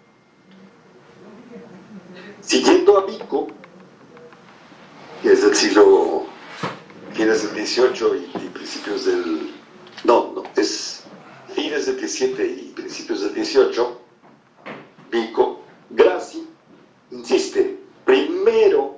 [2.40, 3.48] siguiendo a Vico,
[5.20, 6.24] que es del siglo,
[7.12, 9.50] fines del 18 y, principios del,
[10.04, 11.04] no, no, es
[11.54, 14.00] fines del 17 y principios del 18,
[15.10, 15.60] Vico,
[15.90, 16.48] Graci,
[17.10, 18.96] insiste, primero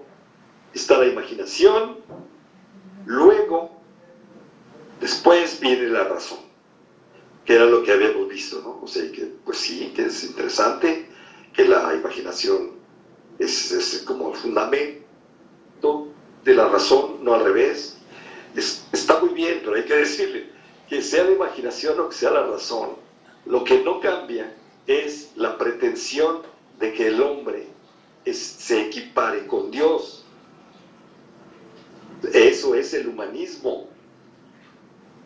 [0.73, 1.97] está la imaginación,
[3.07, 3.74] luego
[5.05, 6.39] Después viene la razón,
[7.45, 8.81] que era lo que habíamos visto, ¿no?
[8.83, 11.07] O sea, que pues sí, que es interesante,
[11.53, 12.71] que la imaginación
[13.39, 16.09] es, como el fundamento
[16.43, 17.99] de la razón, no al revés.
[18.55, 20.49] está muy bien, pero hay que decirle
[20.89, 22.97] que sea la imaginación o que sea la razón,
[23.45, 26.41] lo que no cambia es la pretensión
[26.79, 27.69] de que el hombre
[28.33, 30.25] se equipare con Dios.
[32.33, 33.93] Eso es el humanismo.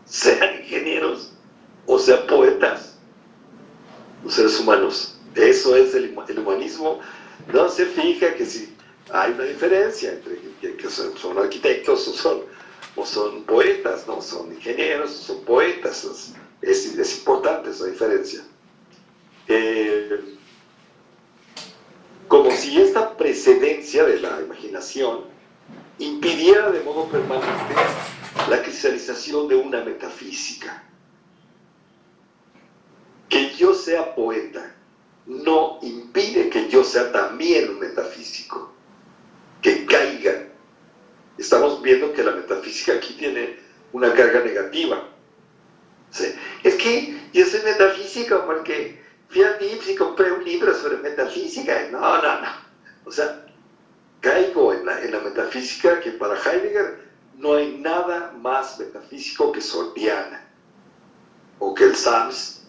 [0.08, 1.32] Sean ingenieros
[1.86, 2.96] o sean poetas,
[4.24, 5.18] los seres humanos.
[5.34, 7.00] Eso es el, humanismo.
[7.52, 8.74] No se fija que si
[9.12, 10.38] hay una diferencia entre
[10.76, 12.40] que, son, arquitectos o son,
[12.96, 16.32] o son poetas, no son ingenieros, son poetas.
[16.62, 18.42] Es, importante esa diferencia.
[19.46, 20.36] Eh,
[22.28, 25.24] como si esta precedencia de la imaginación
[25.98, 27.74] impidiera de modo permanente
[28.48, 30.82] la cristalización de una metafísica.
[33.28, 34.74] Que yo sea poeta
[35.26, 38.72] no impide que yo sea también un metafísico,
[39.60, 40.46] que caiga.
[41.36, 43.58] Estamos viendo que la metafísica aquí tiene
[43.92, 45.06] una carga negativa.
[46.64, 51.88] Es que yo soy metafísico porque fui a Vips y compré un libro sobre metafísica.
[51.90, 52.48] No, no, no.
[53.04, 53.46] O sea,
[54.20, 57.07] caigo en la, en la metafísica que para Heidegger
[57.38, 60.44] no hay nada más metafísico que Soriana
[61.58, 62.62] o que el Sams.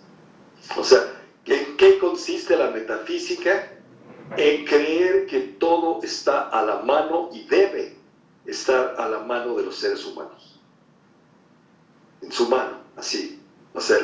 [0.78, 1.12] O sea,
[1.46, 3.72] ¿en qué consiste la metafísica?
[4.38, 7.98] En creer que todo está a la mano y debe
[8.46, 10.60] estar a la mano de los seres humanos.
[12.22, 13.42] En su mano, así.
[13.74, 13.98] O sea,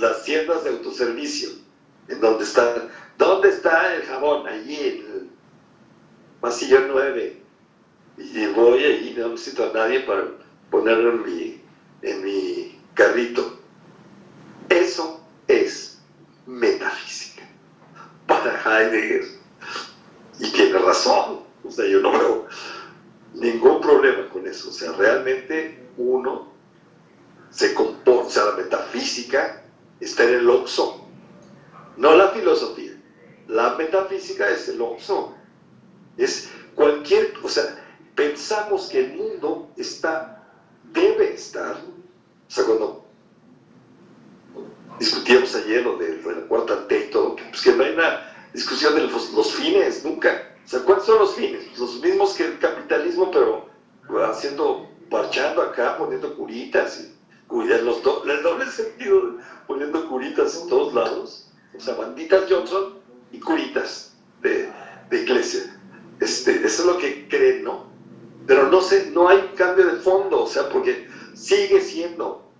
[0.00, 1.50] las tiendas de autoservicio,
[2.08, 4.46] en donde están, ¿dónde está el jabón?
[4.46, 5.30] Allí en el
[6.40, 7.39] pasillo 9
[8.20, 10.24] y voy ahí, no necesito a nadie para
[10.70, 11.60] ponerlo en mi,
[12.02, 13.58] en mi carrito.
[14.68, 15.98] Eso es
[16.46, 17.48] metafísica
[18.26, 19.24] para Heidegger.
[20.38, 21.40] Y tiene razón.
[21.64, 22.46] O sea, yo no veo
[23.34, 24.68] ningún problema con eso.
[24.68, 26.52] O sea, realmente uno
[27.50, 29.62] se comporta, o sea, la metafísica
[29.98, 31.04] está en el oxo,
[31.96, 32.92] no la filosofía.
[33.48, 35.34] La metafísica es el oxo.
[36.16, 37.80] Es cualquier, o sea,
[38.20, 40.44] pensamos que el mundo está,
[40.92, 43.06] debe estar, o sea, cuando
[44.98, 48.94] discutíamos ayer lo de, la cuarta T y todo, pues que no hay una discusión
[48.94, 50.54] de los, fines, nunca.
[50.62, 51.78] O sea, ¿cuáles son los fines?
[51.78, 53.70] Los mismos que el capitalismo, pero
[54.26, 57.16] haciendo, parchando acá, poniendo curitas, y,
[57.50, 61.50] los el doble sentido, poniendo curitas en todos lados.
[61.74, 62.98] O sea, banditas Johnson
[63.32, 64.70] y curitas de,
[65.08, 65.74] de iglesia.
[66.20, 67.90] Este, eso es lo que creen, ¿no?
[68.50, 72.50] pero no, sé, no hay cambio de fondo, o sea, porque sigue siendo.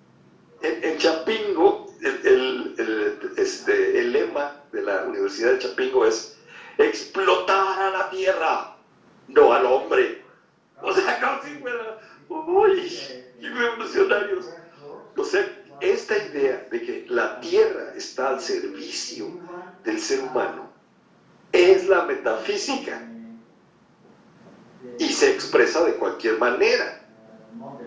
[0.63, 6.39] En, Chapingo, el, este, el lema de la Universidad de Chapingo es
[6.79, 8.77] explotar a la tierra,
[9.27, 10.23] no al hombre.
[10.81, 11.99] O sea, como si fuera,
[12.29, 12.99] uy,
[13.41, 14.49] revolucionarios.
[15.17, 15.45] O sea,
[15.81, 19.27] esta idea de que la tierra está al servicio
[19.83, 20.71] del ser humano
[21.51, 21.89] es
[22.41, 23.03] la metafísica
[24.99, 27.01] y se expresa de cualquier manera.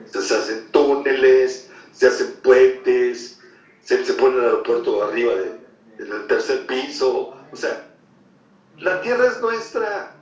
[0.05, 3.39] se hacen túneles, se hacen puentes,
[3.81, 7.35] se, pone el aeropuerto arriba de, del tercer piso.
[7.51, 7.85] O sea,
[8.77, 10.15] la tierra es nuestra.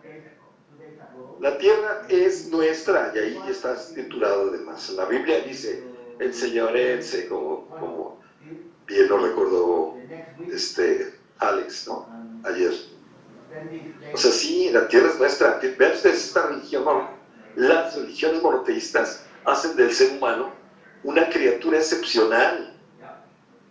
[1.40, 4.90] La tierra es nuestra y ahí está titulado además.
[4.92, 5.84] La Biblia dice,
[6.20, 8.22] enseñorense, como, como
[8.86, 9.98] bien lo recordó
[10.52, 12.06] este Alex, ¿no?
[12.44, 12.91] Ayer.
[14.14, 15.60] O sea, sí, la tierra es nuestra.
[15.78, 17.08] Vean ustedes esta religión,
[17.56, 20.52] las religiones monoteístas hacen del ser humano
[21.04, 22.74] una criatura excepcional.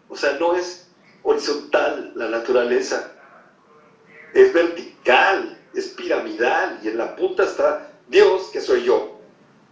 [0.09, 0.89] O sea, no es
[1.23, 3.13] horizontal la naturaleza,
[4.35, 9.21] es vertical, es piramidal y en la punta está Dios, que soy yo.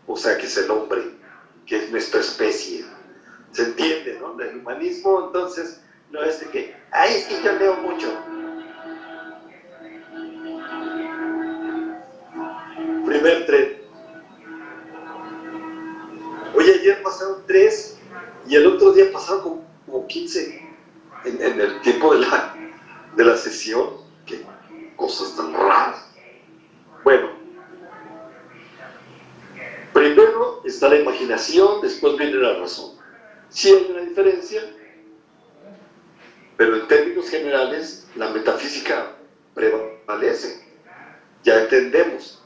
[0.07, 1.03] O sea, que es el hombre,
[1.67, 2.85] que es nuestra especie.
[3.51, 4.41] ¿Se entiende, no?
[4.41, 5.81] El humanismo, entonces,
[6.11, 8.09] no es de que, ay, es que yo leo mucho.
[13.19, 13.77] Primer tren.
[16.55, 17.99] Oye, ayer pasaron tres
[18.47, 20.63] y el otro día pasaron como, 15
[21.25, 22.55] en, el tiempo de la,
[23.17, 23.91] de la sesión.
[24.25, 24.45] Qué
[24.97, 26.13] cosas tan raras.
[27.05, 27.31] Bueno,
[29.93, 32.97] primero está la imaginación, después viene la razón.
[33.49, 34.63] Sí hay una diferencia,
[36.57, 39.13] pero en términos generales la metafísica
[39.55, 40.67] prevalece.
[41.45, 42.38] Ya entendemos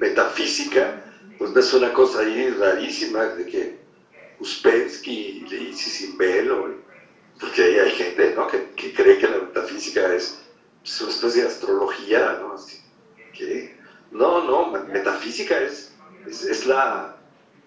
[0.00, 1.04] metafísica,
[1.38, 3.80] pues no es una cosa ahí rarísima de que
[4.40, 6.74] Uspensky le hice sin velo,
[7.38, 8.46] porque ahí hay gente ¿no?
[8.46, 10.40] que, cree que la metafísica es
[10.82, 12.56] pues, una especie de astrología, ¿no?
[13.34, 13.76] que,
[14.10, 15.94] no, no, metafísica es,
[16.26, 17.16] es, la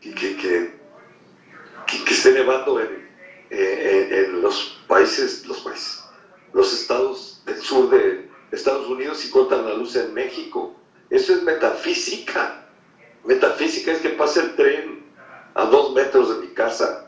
[0.01, 3.07] que, que, que, esté nevando en,
[3.49, 6.03] en, los países, los países,
[6.53, 10.75] los estados del sur de Estados Unidos y cortan la luz en México.
[11.09, 12.67] Eso es metafísica.
[13.23, 15.03] Metafísica es que pase el tren
[15.53, 17.07] a dos metros de mi casa.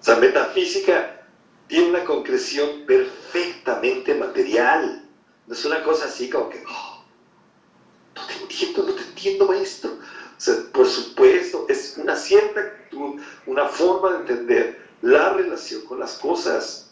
[0.00, 1.26] O sea, metafísica
[1.66, 5.08] tiene una concreción perfectamente material.
[5.46, 9.92] No es una cosa así como que, no te entiendo, no te entiendo, maestro.
[9.92, 15.98] O sea, por supuesto, es una cierta actitud, una forma de entender la relación con
[16.00, 16.90] las cosas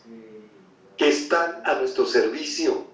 [0.97, 2.87] que están a nuestro servicio,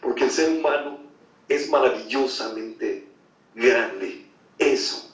[0.00, 1.07] porque el ser humano
[1.48, 3.06] es maravillosamente
[3.54, 4.26] grande.
[4.58, 5.08] Eso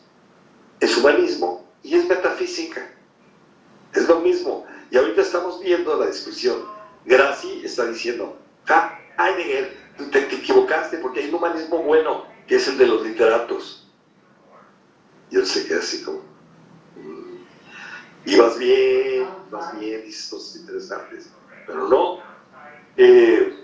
[0.81, 2.91] es humanismo y es metafísica.
[3.93, 4.67] Es lo mismo.
[4.91, 6.65] Y ahorita estamos viendo la discusión.
[7.05, 8.37] Graci está diciendo,
[8.69, 13.03] ah, Heidegger, tú te, equivocaste porque hay un humanismo bueno, que es el de los
[13.03, 13.89] literatos.
[15.31, 16.21] Y él se queda así como,
[16.97, 17.37] mm,
[18.27, 21.31] y vas bien, vas bien, dices cosas interesantes.
[21.67, 22.19] Pero no.
[22.97, 23.64] Eh,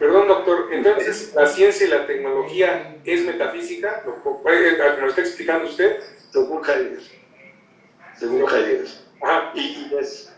[0.00, 6.00] Perdón, doctor, entonces la ciencia y la tecnología es metafísica, como lo está explicando usted.
[6.30, 7.02] Según Heidegger.
[8.18, 8.86] Según Heidegger.
[9.54, 10.32] Y, es,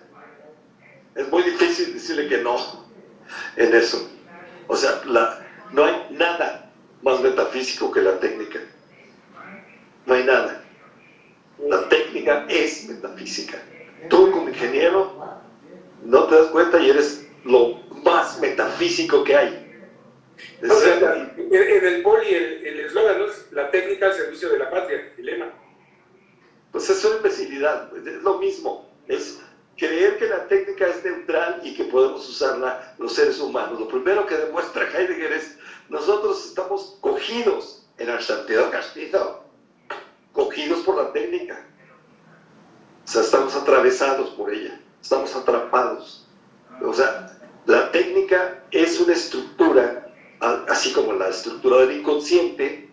[1.15, 2.57] es, muy difícil decirle que no
[3.57, 4.11] en eso.
[4.67, 8.59] O sea, la, no hay nada más metafísico que la técnica.
[10.07, 10.65] No hay nada.
[11.61, 13.63] La técnica es metafísica.
[14.11, 15.41] Tú como ingeniero
[16.03, 19.85] no te das cuenta y eres lo más metafísico que hay.
[20.61, 25.53] en el poli el eslogan es la técnica al servicio de la patria, el lema.
[26.71, 29.41] Pues es una imbecilidad, es lo mismo, es
[29.77, 33.79] creer que la técnica es neutral y que podemos usarla los seres humanos.
[33.79, 39.45] Lo primero que demuestra Heidegger es, nosotros estamos cogidos en el sentido castizo,
[40.33, 41.67] cogidos por la técnica.
[43.05, 46.27] O sea, estamos atravesados por ella, estamos atrapados.
[46.81, 47.32] O sea,
[47.67, 52.89] la técnica es una estructura, así como la estructura del inconsciente,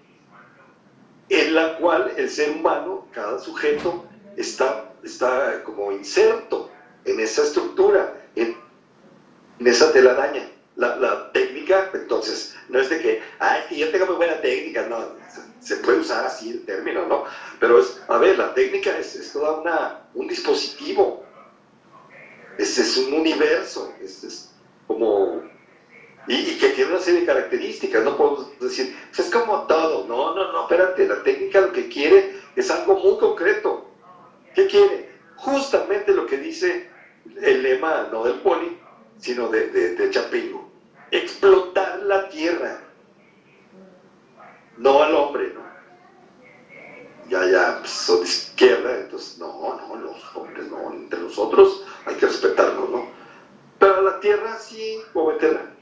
[1.29, 4.05] en la cual el ser humano, cada sujeto,
[4.37, 6.69] está, está como inserto
[7.05, 8.57] en esa estructura, en,
[9.59, 10.49] esa telaraña.
[10.75, 15.09] La, técnica, entonces, no es de que, ay, que yo tenga muy buena técnica, no,
[15.59, 17.25] se, puede usar así el término, ¿no?
[17.59, 21.25] Pero es, a ver, la técnica es, es toda una, un dispositivo,
[22.57, 24.48] es, es un universo, es
[24.89, 25.43] como
[26.27, 30.35] y, que tiene una serie de características, no podemos decir, pues es como todo, no,
[30.35, 33.87] no, no, espérate, la técnica lo que quiere es algo muy concreto.
[34.55, 35.11] ¿Qué quiere?
[35.37, 36.89] Justamente lo que dice
[37.41, 38.77] el lema, no del poli,
[39.19, 40.69] sino de, de, Chapingo,
[41.11, 42.81] explotar la tierra,
[44.77, 45.69] no al hombre, ¿no?
[47.29, 52.15] Ya, ya, pues, son de izquierda, entonces, no, no, los hombres, no, entre nosotros hay
[52.15, 53.18] que respetarnos, ¿no?
[53.79, 55.79] Pero la tierra sí, o meterla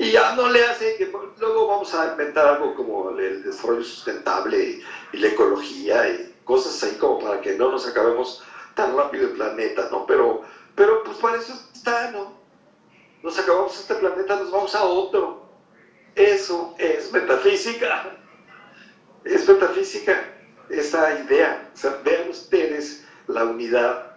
[0.00, 4.80] y ya no le hace que luego vamos a inventar algo como el desarrollo sustentable
[5.12, 8.42] y, la ecología y cosas ahí como para que no nos acabemos
[8.74, 10.06] tan rápido el planeta, ¿no?
[10.06, 10.40] Pero,
[10.74, 12.32] pero pues para eso está, ¿no?
[13.22, 15.46] Nos acabamos este planeta, nos vamos a otro.
[16.14, 18.16] Eso es metafísica.
[19.24, 20.18] Es metafísica
[20.70, 21.70] esa idea.
[21.74, 24.09] O sea, vean ustedes la unidad.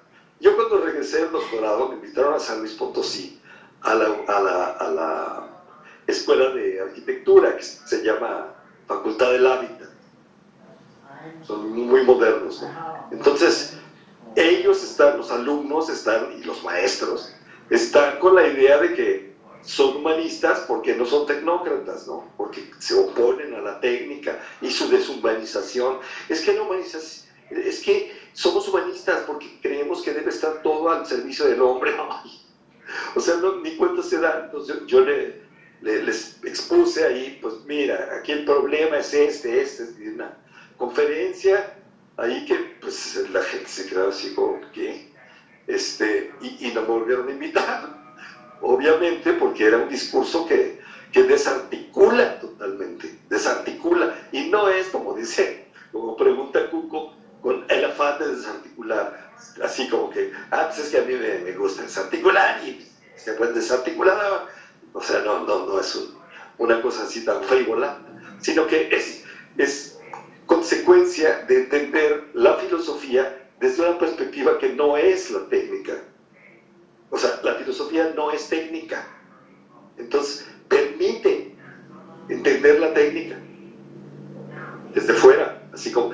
[0.44, 3.40] Yo cuando regresé del doctorado me invitaron a San Luis Potosí,
[3.80, 5.50] a la, a la, a la
[6.06, 8.54] escuela de arquitectura que se llama
[8.86, 9.88] Facultad del Hábitat.
[11.44, 12.62] Son muy modernos.
[13.10, 13.78] Entonces,
[14.36, 17.34] ellos están, los alumnos están, y los maestros,
[17.70, 22.30] están con la idea de que son humanistas porque no son tecnócratas, ¿no?
[22.36, 26.00] Porque se oponen a la técnica y su deshumanización.
[26.28, 31.06] Es que no humanizas, es que somos humanistas porque creemos que debe estar todo al
[31.06, 31.94] servicio del hombre.
[33.16, 34.46] O sea, no, ni cuenta se dan.
[34.46, 35.42] Entonces, yo, yo le,
[35.82, 40.38] les expuse ahí, pues mira, aquí el problema es este, este, es una
[40.78, 41.74] conferencia
[42.18, 45.12] ahí que pues la gente se quedaba así como, ¿qué?
[45.68, 48.16] Este, y, no me volvieron a invitar,
[48.62, 50.80] obviamente porque era un discurso que,
[51.12, 57.14] que desarticula totalmente, desarticula, y no es como dice, como pregunta Cuco,
[57.44, 59.32] con el afán de desarticular,
[59.64, 63.34] así como que, ah, pues es que a mí me, me gusta desarticular y se
[63.34, 64.48] puede desarticular
[64.94, 66.00] o sea, no, no, no es
[66.58, 67.98] una cosa así tan frívola,
[68.40, 69.24] sino que es,
[69.58, 70.00] es
[70.46, 75.94] consecuencia de entender la filosofía desde una perspectiva que no es la técnica.
[77.10, 79.08] O sea, la filosofía no es técnica.
[79.98, 81.56] Entonces, permite
[82.30, 83.36] entender la técnica
[84.94, 86.12] desde fuera, así como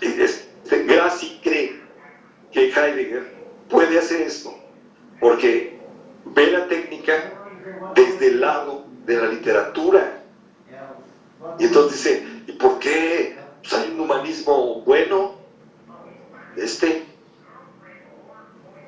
[0.00, 0.86] este,
[1.42, 1.80] cree
[2.52, 3.26] que Heidegger
[3.68, 4.54] puede hacer esto,
[5.20, 5.78] porque
[6.24, 7.32] ve la técnica
[7.94, 10.22] desde el lado de la literatura.
[11.58, 15.34] Y entonces dice, ¿y por qué pues hay un humanismo bueno?
[16.56, 17.04] Este.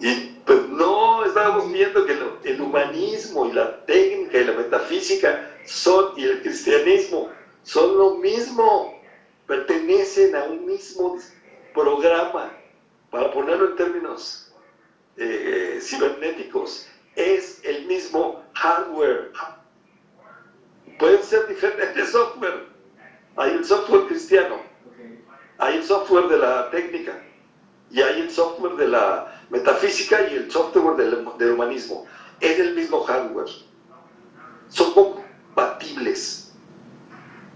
[0.00, 0.14] Y
[0.44, 6.24] pues no, estábamos viendo que el humanismo y la técnica y la metafísica son, y
[6.24, 7.28] el cristianismo
[7.62, 9.00] son lo mismo,
[9.52, 11.18] pertenecen a un mismo
[11.74, 12.50] programa,
[13.10, 14.50] para ponerlo en términos
[15.18, 19.30] eh, cibernéticos, es el mismo hardware.
[20.98, 22.66] Pueden ser diferentes software.
[23.36, 24.56] Hay el software cristiano,
[25.58, 27.22] hay el software de la técnica,
[27.90, 32.06] y hay el software de la metafísica y el software del, del humanismo.
[32.40, 33.50] Es el mismo hardware.
[34.68, 36.54] Son compatibles.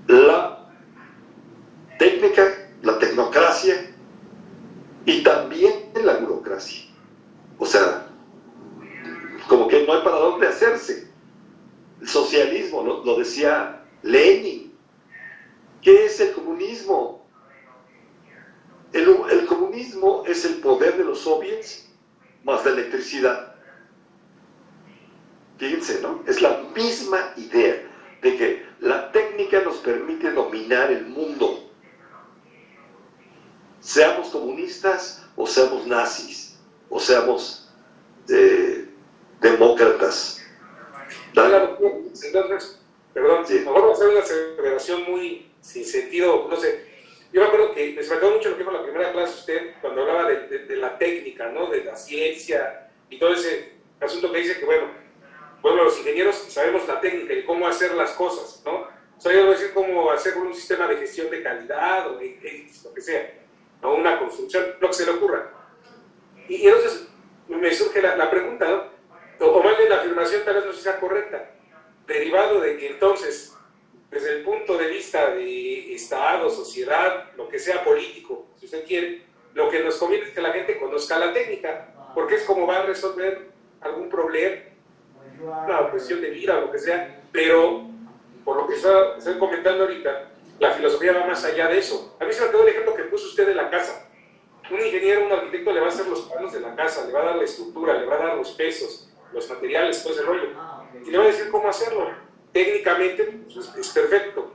[0.09, 0.66] La
[2.31, 3.95] técnica, la tecnocracia
[5.05, 6.85] y también la burocracia.
[7.59, 8.09] O sea,
[9.49, 11.09] como que no hay para dónde hacerse.
[12.01, 14.73] El socialismo, lo, decía Lenin.
[15.83, 17.27] ¿Qué es el comunismo?
[18.93, 21.89] El, comunismo es el poder de los soviets
[22.45, 23.55] más la electricidad.
[25.59, 26.23] Fíjense, ¿no?
[26.27, 27.83] Es la misma idea
[28.23, 31.66] de que la técnica nos permite dominar el mundo.
[33.87, 36.59] Seamos comunistas o seamos nazis
[36.91, 37.71] o seamos
[38.29, 38.89] eh,
[39.41, 40.43] demócratas.
[41.29, 42.81] Entonces,
[43.15, 43.63] perdón, sí.
[43.65, 46.85] vamos a hacer una aceleración muy sin sentido, no sé,
[47.33, 49.75] yo me acuerdo que me sorprendió mucho lo que dijo en la primera clase usted
[49.81, 51.71] cuando hablaba de, la técnica, ¿no?
[51.71, 54.91] De la ciencia y todo ese asunto que dice que, bueno,
[55.63, 58.89] bueno, los ingenieros sabemos la técnica y cómo hacer las cosas, ¿no?
[59.17, 62.19] O sea, yo voy a decir cómo hacer un sistema de gestión de calidad o
[62.19, 63.46] de, lo que sea,
[63.87, 65.51] o una construcción, lo que se le ocurra.
[66.49, 67.09] Y, entonces
[67.49, 69.47] me surge la, pregunta, ¿no?
[69.47, 71.51] O, más bien la afirmación tal vez no sea correcta,
[72.07, 73.57] derivado de que entonces
[74.11, 79.23] desde el punto de vista de Estado, sociedad, lo que sea político, si usted quiere,
[79.55, 82.79] lo que nos conviene es que la gente conozca la técnica, porque es como va
[82.79, 83.49] a resolver
[83.81, 84.63] algún problema,
[85.43, 87.85] una cuestión de vida o lo que sea, pero
[88.45, 92.17] por lo que está, estoy comentando ahorita, la filosofía va más allá de eso.
[92.21, 94.11] A mí se me quedó el ejemplo que puso usted de la casa.
[94.71, 97.23] Un ingeniero, un arquitecto le va a hacer los planos de la casa, le va
[97.23, 100.49] a dar la estructura, le va a dar los pesos, los materiales, todo ese rollo,
[101.05, 102.11] y le va a decir cómo hacerlo
[102.53, 104.51] técnicamente pues, es perfecto,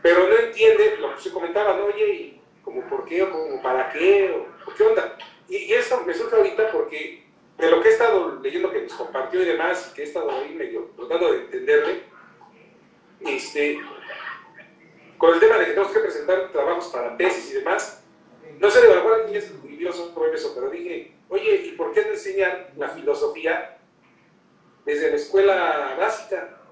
[0.00, 1.86] pero no entiende lo que se comentaba, ¿no?
[1.86, 5.18] Oye, ¿y como por qué o como para qué o, qué onda?
[5.48, 7.26] Y, y, eso me surge ahorita porque
[7.58, 10.30] de lo que he estado leyendo que nos compartió y demás, y que he estado
[10.30, 12.02] ahí medio tratando de entenderle,
[13.20, 13.80] este,
[15.20, 18.02] con el tema de que tenemos que presentar trabajos para tesis y demás,
[18.58, 22.12] no sé de verdad es curioso sobre eso, pero dije, oye, ¿y por qué no
[22.12, 23.76] enseñar la filosofía
[24.86, 26.62] desde la escuela básica?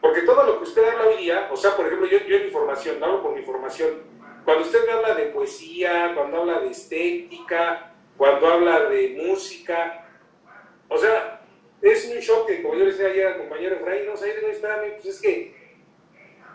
[0.00, 2.46] Porque todo lo que usted habla hoy día, o sea, por ejemplo, yo, yo en
[2.46, 3.90] mi formación, hablo por mi formación,
[4.44, 10.08] cuando usted me habla de poesía, cuando habla de estética, cuando habla de música,
[10.88, 11.40] o sea,
[11.80, 14.94] es un shock que, como yo le decía ayer al compañero Efraín, no no, espérame,
[14.94, 15.61] pues es que,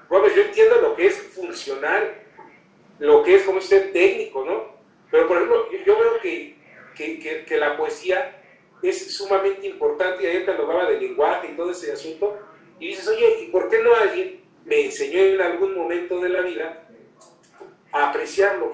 [0.09, 2.15] bueno, yo entiendo lo que es funcional,
[2.99, 4.77] lo que es, como usted, técnico, ¿no?
[5.11, 6.55] Pero, por ejemplo, yo, veo que,
[6.95, 8.41] que, que, la poesía
[8.81, 12.37] es sumamente importante, y ayer cuando hablaba del lenguaje y todo ese asunto,
[12.79, 16.41] y dices, oye, ¿y por qué no alguien me enseñó en algún momento de la
[16.41, 16.87] vida
[17.91, 18.73] a apreciarlo?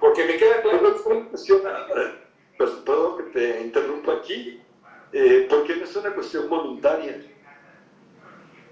[0.00, 0.96] Porque me queda claro...
[2.58, 4.60] Perdón que te interrumpa aquí,
[5.12, 7.31] eh, porque no es una cuestión voluntaria.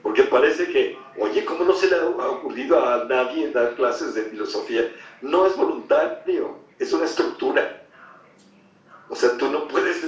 [0.03, 4.23] Porque parece que, oye, ¿cómo no se le ha ocurrido a nadie dar clases de
[4.23, 4.91] filosofía?
[5.21, 7.83] No es voluntario, es una estructura.
[9.09, 10.07] O sea, tú no puedes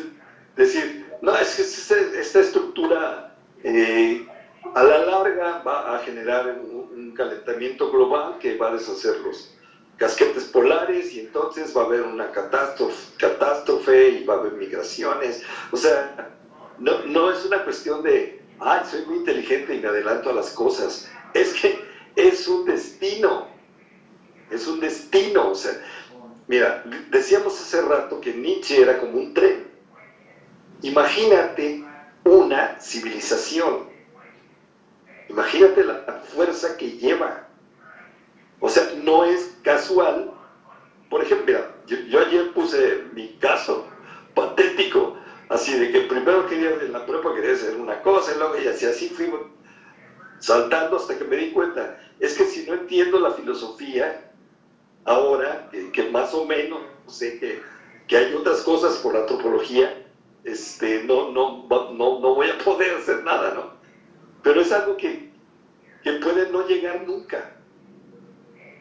[0.56, 4.26] decir, no, es que esta estructura eh,
[4.74, 6.82] a la larga va a generar un,
[7.14, 9.54] calentamiento global que va a deshacer los
[9.98, 15.42] casquetes polares y entonces va a haber una catástrofe, catástrofe y va a haber migraciones.
[15.72, 16.30] O sea,
[16.78, 20.50] no, no es una cuestión de, ay, soy muy inteligente y me adelanto a las
[20.50, 21.08] cosas.
[21.34, 21.78] Es que
[22.16, 23.46] es un destino,
[24.50, 25.50] es un destino.
[25.50, 25.72] O sea,
[26.46, 29.66] mira, decíamos hace rato que Nietzsche era como un tren.
[30.82, 31.84] Imagínate
[32.24, 33.88] una civilización.
[35.28, 37.46] Imagínate la fuerza que lleva.
[38.60, 40.32] O sea, no es casual.
[41.10, 43.86] Por ejemplo, yo, ayer puse mi caso
[44.34, 45.16] patético,
[45.52, 48.66] así de que primero quería en la prueba quería hacer una cosa, y luego y
[48.68, 49.30] así, así fui
[50.38, 51.98] saltando hasta que me di cuenta.
[52.18, 54.32] Es que si no entiendo la filosofía,
[55.04, 57.60] ahora que, más o menos sé que,
[58.06, 60.04] que hay otras cosas por la antropología,
[60.44, 63.72] este, no, no, no, no voy a poder hacer nada, ¿no?
[64.42, 65.30] Pero es algo que,
[66.02, 67.56] que puede no llegar nunca.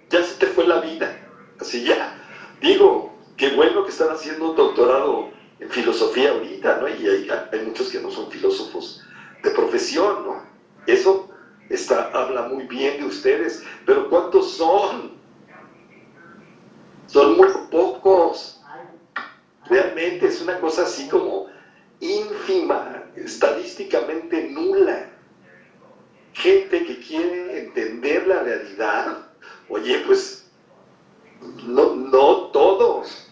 [0.09, 1.27] Ya se te fue la vida.
[1.59, 2.17] Así ya.
[2.61, 5.29] Digo, qué bueno que están haciendo un doctorado
[5.61, 6.87] en filosofía ahorita, ¿no?
[6.89, 9.01] Y hay, hay muchos que no son filósofos
[9.43, 10.43] de profesión, ¿no?
[10.87, 11.29] Eso
[11.69, 15.11] está, habla muy bien de ustedes, pero ¿cuántos son?
[17.05, 18.59] Son muy pocos.
[19.69, 21.45] Realmente es una cosa así como
[21.99, 25.09] ínfima, estadísticamente nula.
[26.33, 29.17] Gente que quiere entender la realidad,
[29.69, 30.43] oye, pues
[31.67, 33.30] no, no todos.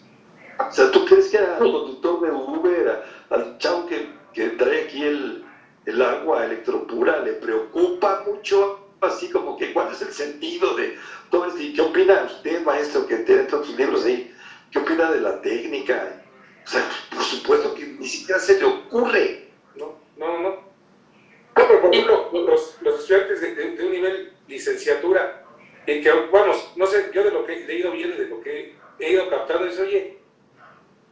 [0.68, 5.04] O sea, ¿tú crees que al conductor de Uber, al chavo que, que trae aquí
[5.04, 5.44] el,
[5.86, 10.96] el agua electropura, le preocupa mucho así como que cuál es el sentido de
[11.30, 11.60] todo esto?
[11.60, 14.32] ¿Y qué opina usted, maestro, que tiene todos sus libros ahí?
[14.70, 16.22] ¿Qué opina de la técnica?
[16.64, 19.48] O sea, por supuesto que ni siquiera se le ocurre.
[19.76, 20.48] No, no, no.
[20.48, 25.44] No, pero por ejemplo, los, los estudiantes de, de, un nivel licenciatura,
[25.86, 28.76] y que, vamos, no sé, yo de lo que he leído bien, de lo que
[28.98, 30.19] he ido captando, es, oye,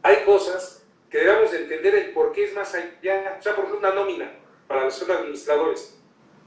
[0.03, 3.37] hay cosas que debemos entender el por qué es más allá.
[3.39, 4.31] O sea, por ejemplo, una nómina
[4.67, 5.97] para los administradores.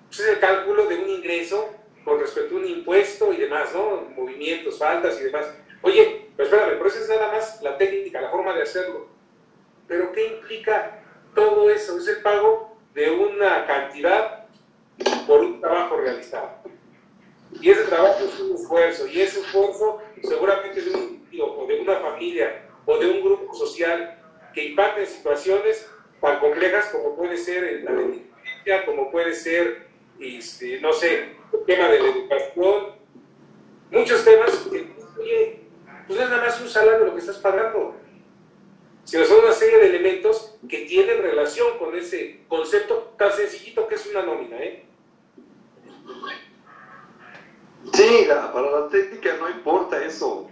[0.09, 1.71] Pues es el cálculo de un ingreso
[2.05, 4.09] con respecto a un impuesto y demás, ¿no?
[4.17, 5.53] Movimientos, faltas y demás.
[5.83, 9.09] Oye, pero espérame, pero eso es nada más la técnica, la forma de hacerlo.
[9.89, 11.03] Pero ¿qué implica
[11.35, 11.99] todo eso?
[11.99, 14.47] Es el pago de una cantidad
[15.27, 16.51] por un trabajo realizado.
[17.61, 21.97] Y ese trabajo es un esfuerzo, y ese esfuerzo seguramente de un o de una
[21.97, 24.19] familia o de un grupo social
[24.53, 25.89] que impacta en situaciones
[26.21, 29.89] tan complejas como puede ser la delincuencia, como puede ser,
[30.21, 32.87] este, no sé, el tema de la educación,
[33.91, 34.89] muchos temas que,
[35.21, 35.61] oye,
[36.07, 37.97] pues es nada más un salario lo que estás pagando,
[39.05, 43.97] sino son una serie de elementos que tienen relación con ese concepto tan sencillito que
[43.97, 44.85] es una nómina, ¿eh?
[47.93, 50.49] Sí, para la técnica no importa eso.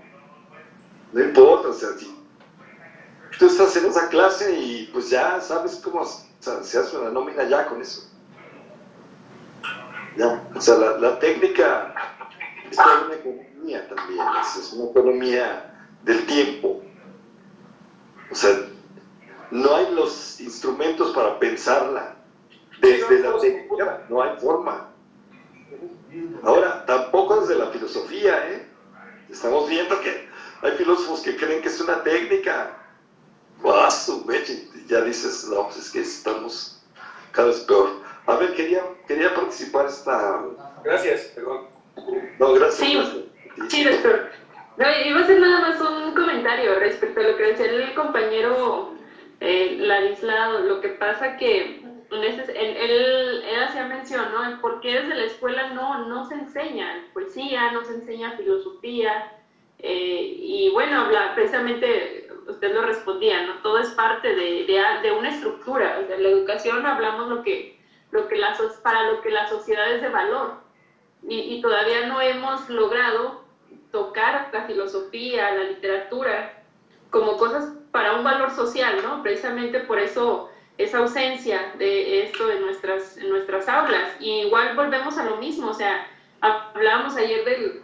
[1.13, 2.20] No importa, o sea, si
[3.41, 7.67] tú estás en esa clase y pues ya sabes cómo se hace una nómina ya
[7.67, 8.07] con eso.
[10.19, 11.95] Ya, o sea, la, técnica
[12.71, 16.83] es una economía también, es, una economía del tiempo.
[18.31, 18.51] O sea,
[19.51, 22.17] no hay los instrumentos para pensarla.
[22.83, 24.91] Desde la técnica no hay forma.
[26.43, 28.69] Ahora, tampoco desde la filosofía, ¿eh?
[29.31, 30.29] Estamos viendo que
[30.61, 32.77] hay filósofos que creen que es una técnica
[34.91, 36.83] ya dices, no, pues es que estamos
[37.33, 38.03] cada vez peor.
[38.27, 40.45] A ver, quería, quería participar esta...
[40.85, 41.67] Gracias, perdón.
[42.39, 42.89] No, gracias.
[42.89, 43.31] Sí,
[43.69, 44.31] sí doctor.
[44.77, 48.95] No, iba a hacer nada más un comentario respecto a lo que decía el compañero
[49.41, 50.61] eh, Ladislao.
[50.61, 54.61] Lo que pasa que él, él, él, hacía mención, ¿no?
[54.61, 59.33] ¿Por qué desde la escuela no, no se enseña poesía, no se enseña filosofía?
[59.79, 63.55] Eh, y bueno, habla, precisamente usted lo respondía, ¿no?
[63.63, 64.65] Todo es parte de,
[65.03, 66.01] de, una estructura.
[66.01, 70.03] de la educación hablamos lo que, lo que la, para lo que la sociedad es
[70.03, 70.55] de valor.
[71.23, 73.45] Y, todavía no hemos logrado
[73.93, 76.65] tocar la filosofía, la literatura,
[77.11, 79.23] como cosas para un valor social, ¿no?
[79.23, 80.49] Precisamente por eso
[80.79, 84.17] esa ausencia de esto en nuestras, en nuestras aulas.
[84.19, 86.07] Y igual volvemos a lo mismo, o sea,
[86.41, 87.83] hablábamos ayer del,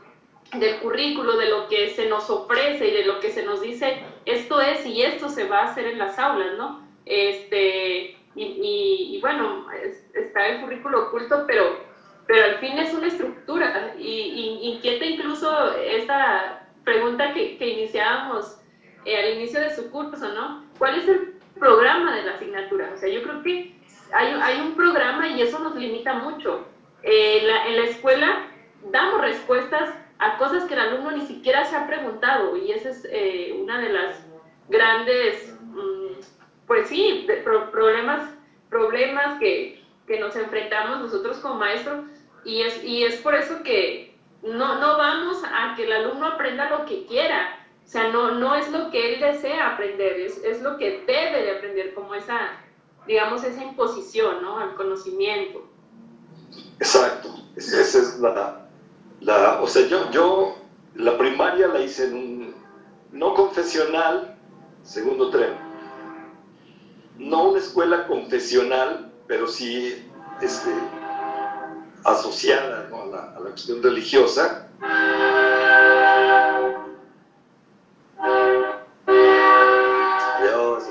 [0.55, 4.03] del currículo, de lo que se nos ofrece y de lo que se nos dice,
[4.27, 6.87] esto es y esto se va a hacer en las aulas, ¿no?
[7.07, 9.67] Este, y, bueno,
[10.13, 11.79] está el currículo oculto, pero,
[12.27, 18.59] pero al fin es una estructura y, inquieta incluso esta pregunta que, que iniciábamos
[19.05, 20.65] eh, al inicio de su curso, ¿no?
[20.79, 22.91] ¿Cuál es el programa de la asignatura?
[22.93, 23.75] O sea, yo creo que
[24.13, 26.67] hay, hay un programa y eso nos limita mucho.
[27.03, 28.49] Eh, la, en la escuela
[28.91, 33.07] damos respuestas a cosas que el alumno ni siquiera se ha preguntado y esa es
[33.11, 34.17] eh, una de las
[34.69, 36.21] grandes, mm,
[36.67, 37.27] pues sí,
[37.71, 38.31] problemas,
[38.71, 42.07] problemas que, que, nos enfrentamos nosotros como maestros
[42.45, 46.71] y es, y es por eso que no, no vamos a que el alumno aprenda
[46.71, 50.63] lo que quiera, o sea, no, no es lo que él desea aprender, es, es
[50.63, 52.51] lo que debe de aprender, como esa,
[53.07, 54.59] digamos, esa imposición, ¿no?
[54.59, 55.69] Al conocimiento.
[56.81, 58.66] Exacto, esa es la,
[59.27, 60.57] la, o sea, yo, yo
[60.95, 62.55] la primaria la hice en un
[63.13, 64.37] no confesional,
[64.85, 65.55] segundo tren.
[67.19, 70.09] No una escuela confesional, pero sí
[70.41, 70.71] este,
[72.05, 74.69] asociada a, la, a, la, cuestión religiosa.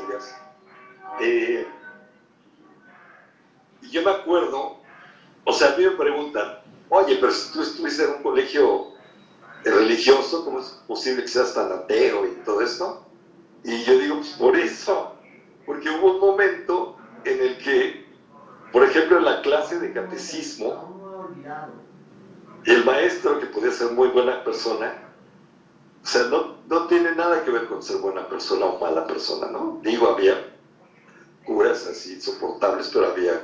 [0.09, 0.35] Dios.
[1.21, 1.67] Eh,
[4.09, 4.77] acuerdo,
[5.45, 6.54] o sea, a mí me preguntan,
[7.05, 8.87] oye, pero si tú estuviste en un colegio
[9.63, 13.01] religioso, ¿cómo es posible que seas tan ateo y todo esto?
[13.63, 15.13] Y yo digo, pues por eso,
[15.65, 18.05] porque hubo un momento en el que,
[18.71, 21.31] por ejemplo, en la clase de catecismo,
[22.65, 24.93] el maestro, que podía ser muy buena persona,
[26.03, 29.47] o sea, no, no tiene nada que ver con ser buena persona o mala persona,
[29.47, 29.79] ¿no?
[29.81, 30.51] Digo, había
[31.43, 33.41] curas así insoportables, pero había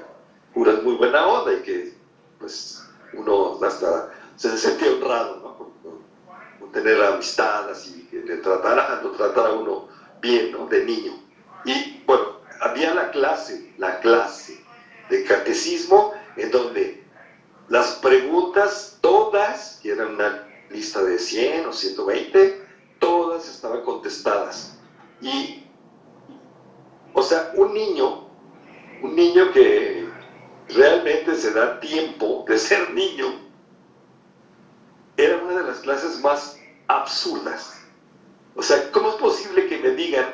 [0.53, 1.93] curas muy buena onda y que,
[2.39, 2.80] pues,
[3.13, 5.57] uno hasta se sentía honrado, ¿no?
[5.57, 9.89] Con, tener amistad así, que le tratara, lo tratara uno
[10.21, 10.67] bien, ¿no?
[10.67, 11.21] De niño.
[11.65, 14.63] Y, bueno, había la clase, la clase
[15.09, 17.03] de catecismo en donde
[17.67, 22.61] las preguntas, todas, y eran una lista de 100 o 120,
[22.99, 24.77] todas estaban contestadas.
[25.21, 25.65] Y,
[27.13, 28.27] o sea, un niño,
[29.01, 30.00] un niño que
[30.73, 33.39] realmente se da tiempo de ser niño,
[35.17, 36.57] era una de las clases más
[36.87, 37.81] absurdas.
[38.55, 40.33] O sea, ¿cómo es posible que me digan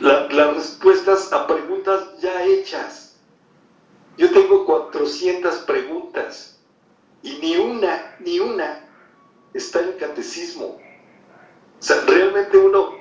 [0.00, 3.16] las respuestas a preguntas ya hechas?
[4.16, 6.58] Yo tengo 400 preguntas
[7.22, 8.80] y ni una, ni una
[9.54, 10.66] está en el catecismo.
[10.66, 12.94] O sea, realmente uno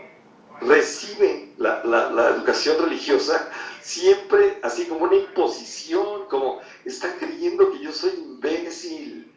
[0.62, 3.50] recibe la, la, educación religiosa
[3.84, 9.32] siempre así como una imposición, como están creyendo que yo soy imbécil.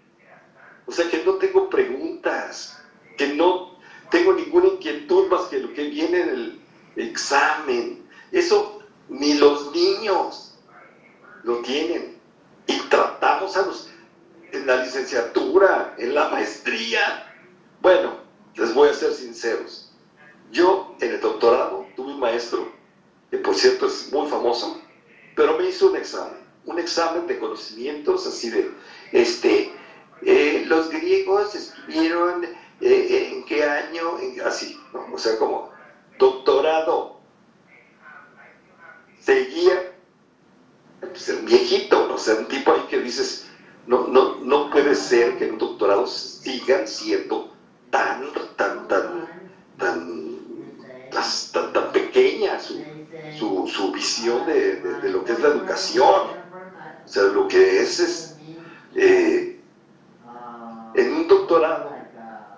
[0.86, 2.80] O sea, que no tengo preguntas,
[3.18, 3.76] que no
[4.10, 6.60] tengo ninguna inquietud más que lo que viene en el
[6.94, 8.08] examen.
[8.30, 8.78] Eso
[9.08, 10.54] ni los niños
[11.42, 12.16] lo tienen.
[12.68, 13.90] Y tratamos a los
[14.52, 17.34] en la licenciatura, en la maestría.
[17.80, 18.16] Bueno,
[18.54, 19.92] les voy a ser sinceros.
[20.52, 22.72] Yo en el doctorado tuve un maestro,
[23.30, 24.80] que por cierto es muy famoso,
[25.34, 28.70] pero me hizo un examen, un examen de conocimientos así de,
[29.12, 29.72] este,
[30.22, 32.44] eh, los griegos estuvieron
[32.80, 34.78] eh, en qué año, así,
[35.12, 35.70] o sea, como
[36.18, 37.16] doctorado.
[39.20, 39.92] Seguía,
[41.00, 42.14] pues, viejito, ¿no?
[42.14, 43.46] o sea, un tipo ahí que dices,
[43.86, 47.52] no, no, no puede ser que en un doctorado sigan siendo
[47.90, 48.88] tan, tan, tan,
[49.78, 50.38] tan,
[51.12, 52.82] tan, tan, pequeña su,
[53.38, 56.46] su, visión de, lo que es la educación.
[57.04, 58.36] O sea, lo que es, es
[58.94, 59.60] eh,
[60.94, 61.94] en un doctorado,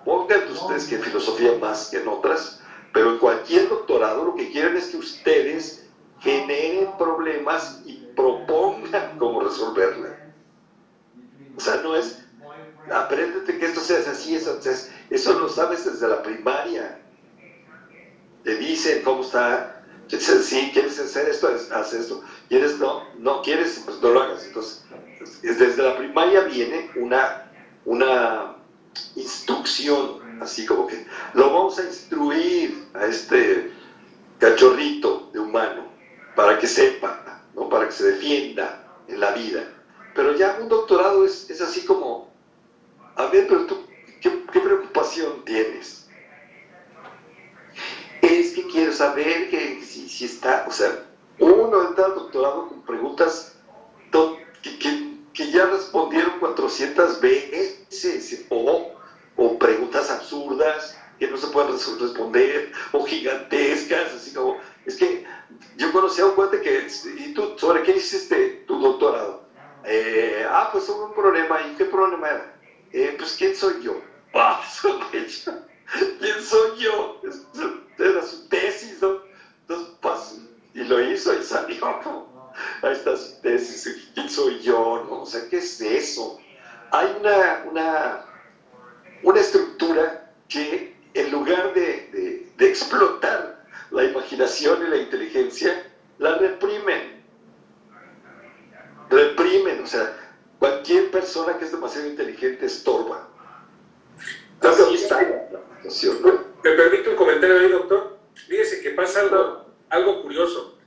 [0.05, 2.61] pongan ustedes que en filosofía más que en otras,
[2.93, 5.85] pero en cualquier doctorado lo que quieren es que ustedes
[6.19, 10.17] generen problemas y propongan cómo resolverla.
[11.55, 12.25] O sea, no es,
[12.91, 14.59] apréndete que esto sea así, eso,
[15.09, 16.99] eso lo sabes desde la primaria.
[18.43, 19.78] Te dicen cómo está,
[20.17, 24.45] sí, quieres hacer esto, haz esto, quieres no, no quieres, pues no lo hagas.
[24.45, 24.83] Entonces,
[25.41, 27.51] desde la primaria viene una,
[27.85, 28.55] una
[29.15, 33.71] instrucción, así como que lo vamos a instruir a este
[34.39, 35.87] cachorrito de humano
[36.35, 37.69] para que sepa, ¿no?
[37.69, 39.63] para que se defienda en la vida.
[40.15, 42.29] Pero ya un doctorado es, es así como,
[43.15, 43.85] a ver, pero tú,
[44.21, 45.98] ¿qué, preocupación tienes?
[48.71, 50.99] Quiero saber que si, está, o sea,
[51.39, 53.53] uno entra al doctorado con preguntas
[55.33, 58.91] que, ya respondieron 400 veces, o,
[59.37, 65.23] o preguntas absurdas que no se pueden responder, o gigantescas, así como, es que
[65.77, 66.87] yo conocí a un cuate que,
[67.17, 69.41] ¿y tú sobre qué hiciste tu doctorado?
[69.85, 71.61] Eh, ah, pues hubo un problema.
[71.61, 72.53] ¿Y qué problema era?
[72.91, 73.95] Eh, pues, ¿quién soy yo?
[74.31, 74.61] Ah,
[75.11, 77.19] ¿Quién soy yo?
[77.99, 79.21] Era su tesis, ¿no?
[79.61, 80.41] Entonces, pues,
[80.73, 82.51] y lo hizo y salió, ¿no?
[82.81, 84.09] Ahí está su tesis.
[84.13, 85.05] ¿Quién soy yo?
[85.07, 85.21] ¿No?
[85.21, 86.39] O sea, ¿qué es eso?
[86.91, 88.25] Hay una, una,
[89.23, 97.19] una estructura que, en lugar de, de explotar la imaginación y la inteligencia, la reprimen
[99.09, 100.15] reprimen, o sea,
[100.59, 103.27] cualquier persona que es demasiado inteligente estorba.
[105.83, 108.17] ¿Me permite un comentario ahí, doctor?
[108.47, 110.77] Fíjese que pasa algo, algo curioso.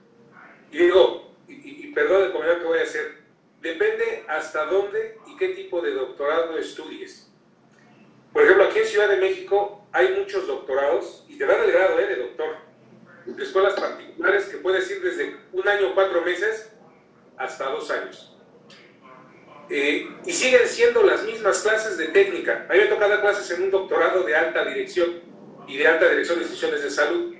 [0.70, 3.22] Y digo, y, perdón el comentario que voy a hacer,
[3.60, 7.30] depende hasta dónde y qué tipo de doctorado estudies.
[8.32, 11.98] Por ejemplo, aquí en Ciudad de México hay muchos doctorados, y te dan el grado
[11.98, 12.06] ¿eh?
[12.06, 12.56] de doctor,
[13.26, 16.72] de escuelas particulares que puedes ir desde un año cuatro meses
[17.36, 18.31] hasta dos años.
[19.70, 22.66] Eh, y siguen siendo las mismas clases de técnica.
[22.68, 25.20] A mí me toca dar clases en un doctorado de alta dirección
[25.66, 27.34] y de alta dirección de instituciones de salud.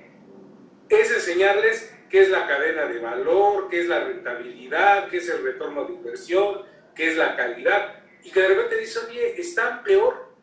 [0.89, 5.43] Es enseñarles qué es la cadena de valor, qué es la rentabilidad, qué es el
[5.43, 6.61] retorno de inversión,
[6.95, 10.33] qué es la calidad, y que de repente dice, oye, están peor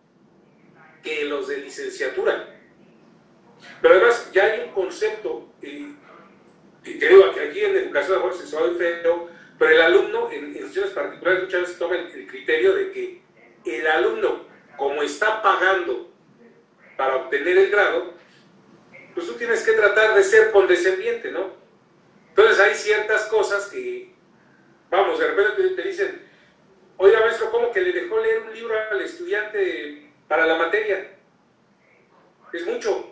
[1.02, 2.56] que los de licenciatura.
[3.80, 5.94] Pero además ya hay un concepto, y,
[6.82, 9.28] que digo que aquí en educación de se suave feo,
[9.60, 13.22] pero el alumno en, instituciones particulares muchas veces toma el, criterio de que
[13.66, 14.46] el alumno,
[14.78, 16.10] como está pagando
[16.96, 18.14] para obtener el grado,
[19.12, 21.50] pues tú tienes que tratar de ser condescendiente, ¿no?
[22.30, 24.14] Entonces hay ciertas cosas que,
[24.88, 26.26] vamos, de repente te, dicen,
[26.96, 31.18] oiga maestro, ¿cómo que le dejó leer un libro al estudiante para la materia?
[32.50, 33.10] Es mucho.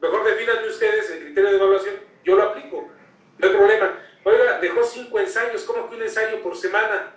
[0.00, 1.94] Mejor definan ustedes el criterio de evaluación,
[2.24, 2.90] yo lo aplico,
[3.38, 3.96] no hay problema.
[4.26, 7.14] Oiga, dejó cinco ensayos, ¿cómo que un ensayo por semana?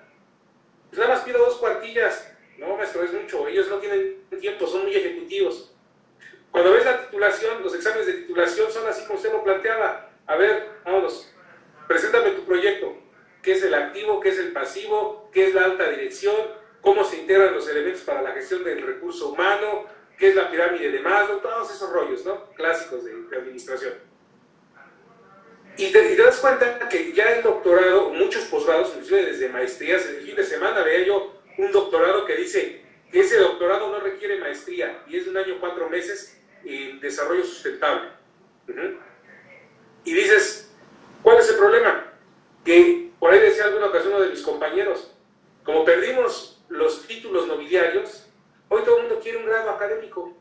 [0.90, 2.32] Pues nada más pido dos cuartillas.
[2.60, 3.48] No, maestro, es mucho.
[3.48, 5.76] Ellos no tienen tiempo, son muy ejecutivos.
[6.52, 10.12] Cuando ves la titulación, los exámenes de titulación son así como usted lo planteaba.
[10.28, 11.34] A ver, vámonos,
[11.88, 12.96] preséntame tu proyecto.
[13.42, 14.20] ¿Qué es el activo?
[14.20, 15.32] ¿Qué es el pasivo?
[15.34, 16.36] ¿Qué es la alta dirección?
[16.80, 19.86] ¿Cómo se integran los elementos para la gestión del recurso humano?
[20.16, 21.40] ¿Qué es la pirámide de Maslow?
[21.40, 22.52] Todos esos rollos, ¿no?
[22.52, 24.10] Clásicos de administración.
[25.80, 30.44] Y te, cuenta que ya el doctorado, muchos posgrados, inclusive desde maestrías, el fin de
[30.44, 35.28] semana veía yo un doctorado que dice que ese doctorado no requiere maestría y es
[35.28, 38.10] un año cuatro meses en desarrollo sustentable.
[40.04, 40.72] Y dices,
[41.22, 42.14] ¿cuál es el problema?
[42.64, 45.16] Que por ahí decía alguna ocasión uno de mis compañeros,
[45.64, 48.28] como perdimos los títulos nobiliarios,
[48.70, 50.36] hoy todo el mundo quiere un grado académico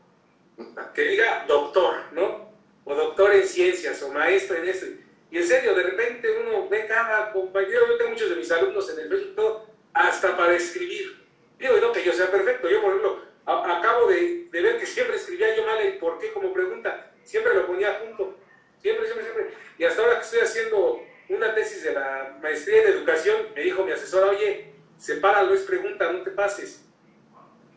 [0.93, 2.49] que diga doctor, ¿no?
[2.85, 4.85] O doctor en ciencias, o maestro en esto.
[5.31, 8.89] Y en serio, de repente uno ve cada compañero, yo tengo muchos de mis alumnos
[8.89, 9.61] en el Facebook,
[9.93, 11.19] hasta para escribir.
[11.59, 15.55] Digo, no que yo sea perfecto, yo por ejemplo, acabo de, ver que siempre escribía
[15.55, 18.37] yo mal el por qué como pregunta, siempre lo ponía junto,
[18.81, 19.53] siempre, siempre, siempre.
[19.77, 23.83] Y hasta ahora que estoy haciendo una tesis de la maestría en educación, me dijo
[23.83, 26.85] mi asesora, oye, sepáralo, es pregunta, no te pases.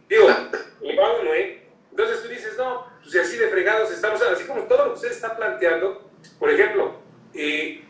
[0.09, 0.27] Digo,
[0.81, 1.63] igual no, ¿eh?
[1.91, 5.11] Entonces tú dices, no, pues así de fregados estamos, así como todo lo que usted
[5.11, 7.02] está planteando, por ejemplo,
[7.35, 7.85] eh,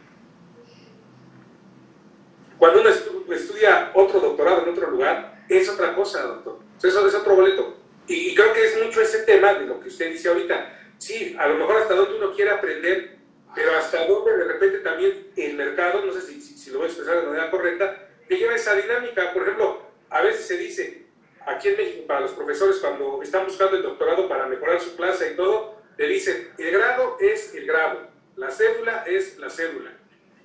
[2.58, 2.90] cuando uno
[3.34, 6.60] estudia otro doctorado en otro lugar, es otra cosa, doctor.
[6.80, 7.76] Eso es otro boleto.
[8.06, 10.78] Y, creo que es mucho ese tema de lo que usted dice ahorita.
[10.98, 13.18] Sí, a lo mejor hasta donde uno quiere aprender,
[13.54, 16.90] pero hasta donde de repente también el mercado, no sé si, si, lo voy a
[16.90, 19.32] expresar de manera correcta, te lleva esa dinámica.
[19.32, 21.06] Por ejemplo, a veces se dice,
[21.44, 25.32] aquí en México, para los profesores, cuando están buscando el doctorado para mejorar su clase
[25.32, 29.90] y todo, le dicen, el grado es el grado la cédula es la cédula.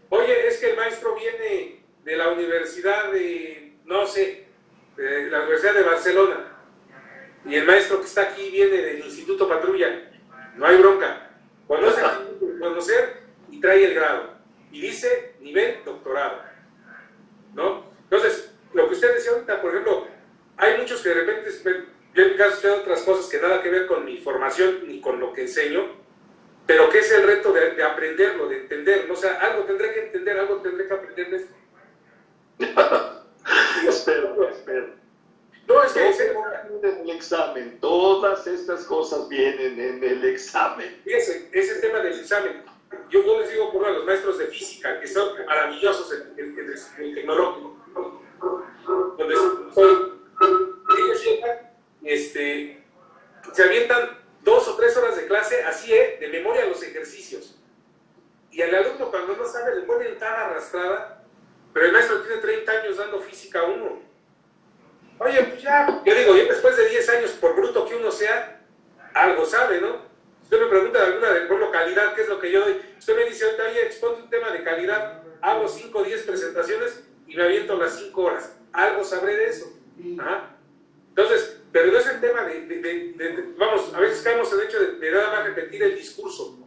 [0.09, 4.45] Oye, es que el maestro viene de la Universidad de, no sé,
[4.95, 6.57] de la Universidad de Barcelona.
[7.45, 10.11] Y el maestro que está aquí viene del Instituto Patrulla.
[10.55, 11.31] No hay bronca.
[11.67, 12.01] Conoce,
[12.59, 14.37] conocer y trae el grado.
[14.71, 16.41] Y dice nivel doctorado.
[17.53, 17.91] ¿No?
[18.03, 20.07] Entonces, lo que usted decía ahorita, por ejemplo,
[20.57, 21.51] hay muchos que de repente,
[22.13, 25.19] yo en mi caso otras cosas que nada que ver con mi formación ni con
[25.19, 26.06] lo que enseño,
[26.67, 29.13] pero ¿qué es el reto de, aprenderlo, de entenderlo?
[29.13, 31.55] O sea, algo tendré que entender, algo tendré que aprender de esto.
[33.87, 34.89] espero, espero.
[35.65, 41.01] No, es que en el examen, todas estas cosas vienen en el examen.
[41.03, 42.63] Fíjense, ese tema del examen.
[43.09, 47.77] Yo, les digo por a los maestros de física, que son maravillosos en, el tecnológico,
[49.17, 51.71] donde ellos llegan,
[52.03, 52.83] este,
[53.53, 56.15] se avientan dos o tres horas de clase, así, ¿eh?
[56.21, 57.59] de memoria los ejercicios.
[58.49, 61.21] Y al alumno cuando no sabe le pone tan arrastrada,
[61.73, 64.01] pero el maestro tiene 30 años dando física a uno.
[65.19, 68.61] Oye, pues ya, yo digo, y después de 10 años, por bruto que uno sea,
[69.13, 70.07] algo sabe, ¿no?
[70.43, 72.81] Usted me pregunta de alguna de por calidad, ¿qué es lo que yo doy?
[72.97, 77.35] Usted me dice, oye, exponte un tema de calidad, hago 5 o 10 presentaciones y
[77.35, 78.55] me aviento las 5 horas.
[78.71, 79.73] Algo sabré de eso.
[79.97, 85.11] Entonces, pero no es el tema de, vamos, a veces caemos en el hecho de,
[85.11, 86.57] nada más repetir el discurso,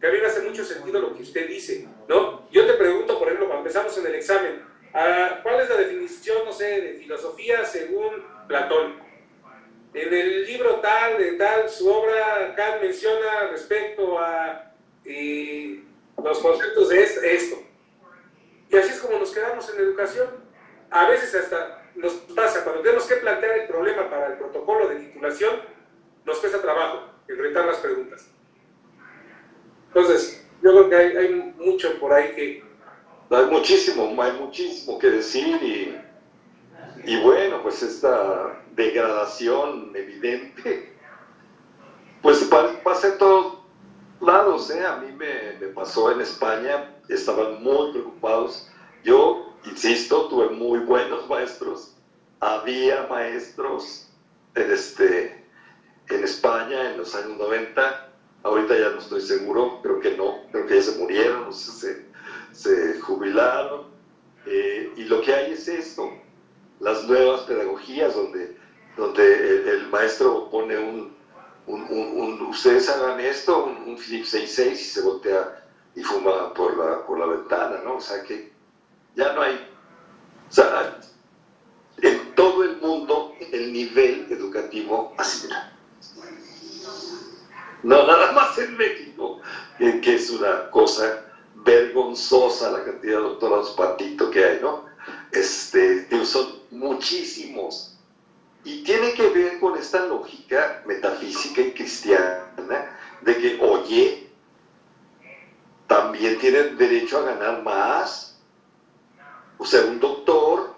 [0.00, 2.48] que a mí me hace mucho sentido lo que usted dice, ¿no?
[2.50, 4.62] Yo te pregunto, por ejemplo, cuando empezamos en el examen,
[4.94, 8.96] ah, ¿cuál es la definición, no sé, de filosofía según Platón?
[9.94, 14.72] En el libro tal, de tal, su obra, Kant menciona respecto a
[15.04, 15.82] eh,
[16.22, 17.62] los conceptos de esto.
[18.70, 20.28] Y así es como nos quedamos en educación.
[20.90, 24.96] A veces hasta nos pasa, cuando tenemos que plantear el problema para el protocolo de
[24.96, 25.56] titulación,
[26.24, 28.30] nos cuesta trabajo enfrentar las preguntas.
[29.88, 32.64] Entonces, yo creo que hay, mucho por ahí que...
[33.30, 36.00] Hay muchísimo, hay muchísimo que decir y,
[37.04, 40.94] y bueno, pues esta degradación evidente,
[42.22, 42.48] pues
[42.82, 43.58] pasa en todos
[44.20, 44.84] lados ¿eh?
[44.84, 48.68] A mí me pasó en España, estaban muy preocupados.
[49.04, 51.87] Yo, insisto, tuve muy buenos maestros.
[52.40, 54.08] Había maestros
[54.54, 55.44] en, este,
[56.08, 58.10] en España en los años 90.
[58.44, 62.06] Ahorita ya no estoy seguro, creo que no, creo que ya se murieron, no sé,
[62.52, 63.88] se, jubilaron.
[64.46, 66.10] Eh, y lo que hay es esto,
[66.80, 68.56] las nuevas pedagogías donde,
[68.96, 71.16] donde el, maestro pone un,
[71.66, 77.04] un, ustedes hagan esto, un, un Philips 66 y se voltea y fuma por la,
[77.04, 77.96] por la ventana, ¿no?
[77.96, 78.52] O sea que
[79.16, 79.68] ya no hay,
[82.02, 85.48] en todo el mundo el nivel educativo así
[87.82, 89.40] No, nada más en México,
[89.78, 94.84] que es una cosa vergonzosa la cantidad de doctorados patito que hay, ¿no?
[95.32, 97.94] Este, son muchísimos.
[98.64, 104.28] Y tiene que ver con esta lógica metafísica y cristiana de que, oye,
[105.86, 108.38] también tienen derecho a ganar más.
[109.58, 110.77] O sea, un doctor,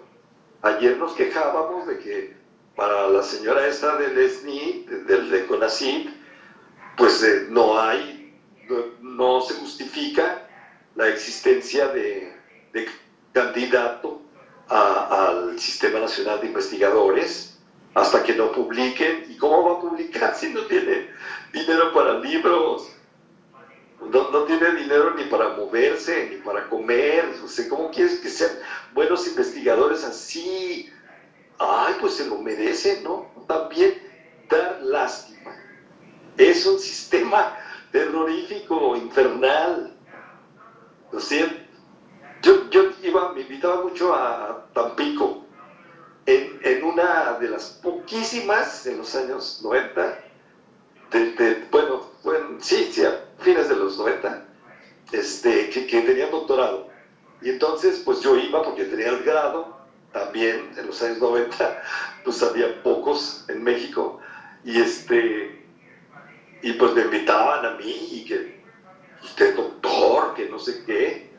[0.61, 2.35] ayer nos quejábamos de que
[2.75, 6.09] para la señora esta del SNI, del de CONACYT,
[6.97, 8.33] pues eh, no hay,
[9.01, 10.47] no, se justifica
[10.95, 12.33] la existencia de,
[12.73, 12.87] de
[13.33, 14.21] candidato
[14.67, 17.57] al Sistema Nacional de Investigadores
[17.93, 19.25] hasta que no publiquen.
[19.29, 21.09] ¿Y cómo va a publicar si no tiene
[21.51, 22.89] dinero para libros?
[24.01, 27.29] No, no tiene dinero ni para moverse, ni para comer.
[27.43, 28.51] O ¿cómo quieres que sean
[28.93, 30.89] buenos investigadores así?
[31.59, 33.27] Ay, pues se lo merecen, ¿no?
[33.47, 34.01] También
[34.49, 35.55] dar lástima.
[36.37, 37.55] Es un sistema
[37.91, 39.95] terrorífico, infernal.
[42.41, 45.45] Yo, yo iba, me invitaba mucho a Tampico,
[46.25, 50.17] en, en una de las poquísimas en los años 90,
[51.71, 54.45] bueno, bueno, sí, sí, a fines de los 90,
[55.11, 56.89] este, que, que tenían doctorado.
[57.41, 59.77] Y entonces, pues yo iba porque tenía el grado,
[60.13, 61.81] también en los años 90,
[62.23, 64.19] pues había pocos en México,
[64.63, 65.65] y este,
[66.61, 68.61] y pues me invitaban a mí, y que
[69.23, 71.31] usted doctor, que no sé qué,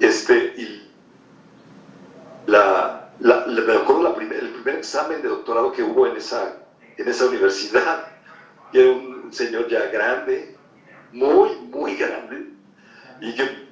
[0.00, 0.90] este, y
[2.46, 6.56] la, la, me acuerdo la primer, el primer examen de doctorado que hubo en esa,
[6.96, 8.09] en esa universidad,
[8.72, 10.56] y era un señor ya grande,
[11.12, 12.50] muy, muy grande,
[13.20, 13.68] y que,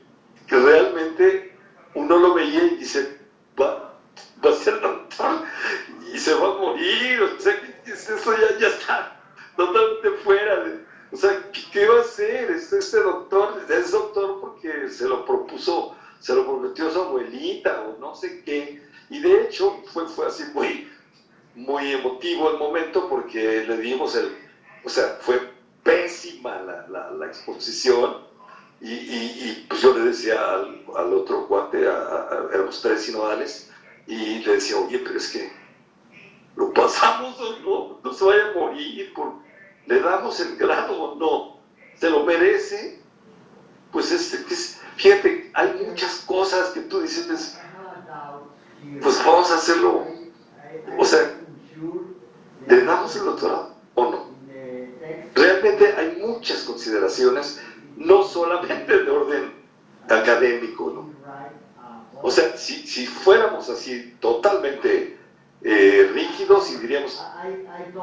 [0.47, 1.57] que realmente
[1.95, 3.19] uno lo veía y dice,
[3.61, 3.95] va,
[4.45, 5.43] va a ser doctor
[6.12, 7.55] y se va a morir, o sea,
[7.87, 9.20] eso ya, ya está
[9.57, 13.65] totalmente fuera de, o sea, ¿qué, va a hacer este, este doctor?
[13.69, 18.83] Es doctor porque se lo propuso se lo prometió su abuelita o no sé qué.
[19.11, 20.89] Y de hecho fue, fue así muy,
[21.55, 24.37] muy emotivo el momento porque le dimos el,
[24.89, 25.52] o sea, fue
[25.82, 28.27] pésima la, la, exposición.
[28.81, 33.70] Y, pues yo le decía al, otro cuate, a, éramos tres sinodales,
[34.06, 35.52] y le decía, oye, pero es que
[36.56, 39.35] lo pasamos o no, no se vaya a morir, por,
[39.85, 41.60] le damos el grado o no,
[41.98, 43.02] se lo merece,
[43.93, 47.59] pues este, es, Fíjate, hay muchas cosas que tú dices,
[49.02, 50.06] pues vamos a hacerlo.
[50.98, 51.36] O sea,
[52.66, 54.38] ¿le damos el doctorado o no?
[55.35, 57.60] Realmente hay muchas consideraciones,
[57.97, 59.52] no solamente de orden
[60.09, 61.18] académico, ¿no?
[62.22, 65.16] O sea, si, si fuéramos así totalmente
[65.62, 67.24] eh, rígidos y diríamos,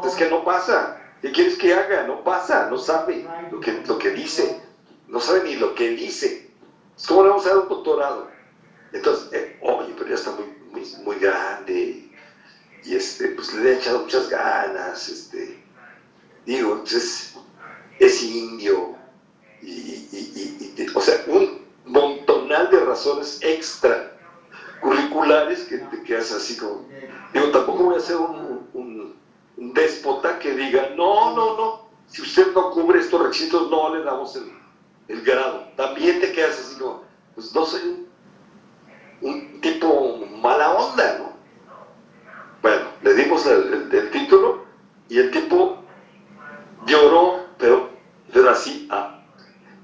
[0.06, 2.08] es que no pasa, ¿qué quieres que haga?
[2.08, 4.62] No pasa, no sabe lo que, lo que dice,
[5.08, 6.50] no sabe ni lo que dice.
[7.08, 8.30] ¿Cómo le vamos a dar un doctorado?
[8.94, 12.10] Entonces, eh, oye, pero ya está muy, muy, muy, grande
[12.86, 15.62] y este, pues le he echado muchas ganas, este,
[16.46, 17.36] digo, entonces
[18.00, 18.96] es indio
[19.62, 20.08] y,
[20.94, 24.18] o sea, un montonal de razones extra
[24.82, 26.86] curriculares que te quedas así como,
[27.34, 29.16] digo, tampoco voy a ser un, un,
[29.58, 34.04] un déspota que diga, no, no, no, si usted no cubre estos requisitos, no le
[34.04, 34.66] damos el
[35.08, 35.68] el grado.
[35.76, 37.04] También te quedas así como,
[37.34, 38.08] pues no soy
[39.22, 41.34] un, tipo mala onda, ¿no?
[42.62, 44.66] Bueno, le dimos el, título
[45.10, 45.84] y el tipo
[46.86, 47.90] lloró, pero,
[48.34, 48.88] pero así,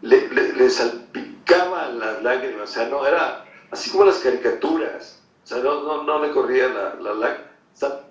[0.01, 5.57] le, le, salpicaban las lágrimas, o sea, no era así como las caricaturas, o sea,
[5.57, 7.37] no, no, le corría la, la,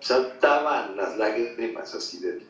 [0.01, 2.41] saltaban las lágrimas así de,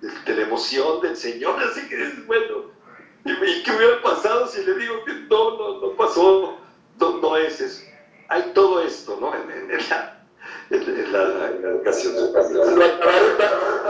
[0.00, 2.80] de, la emoción del Señor, así que es bueno
[3.24, 6.58] ¿Y qué hubiera pasado si le digo que no, no, no pasó?
[6.98, 7.82] No, no es eso.
[8.28, 9.34] Hay todo esto, ¿no?
[9.34, 10.22] En, en, la,
[10.70, 13.38] en, la, educación Lo acabaron,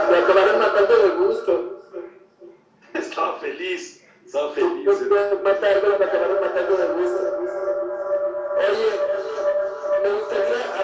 [0.09, 1.80] lo acabaron matando de gusto.
[4.25, 4.89] Estaba feliz.
[4.93, 5.03] De.
[8.67, 8.89] Oye,
[10.03, 10.80] me gustaría.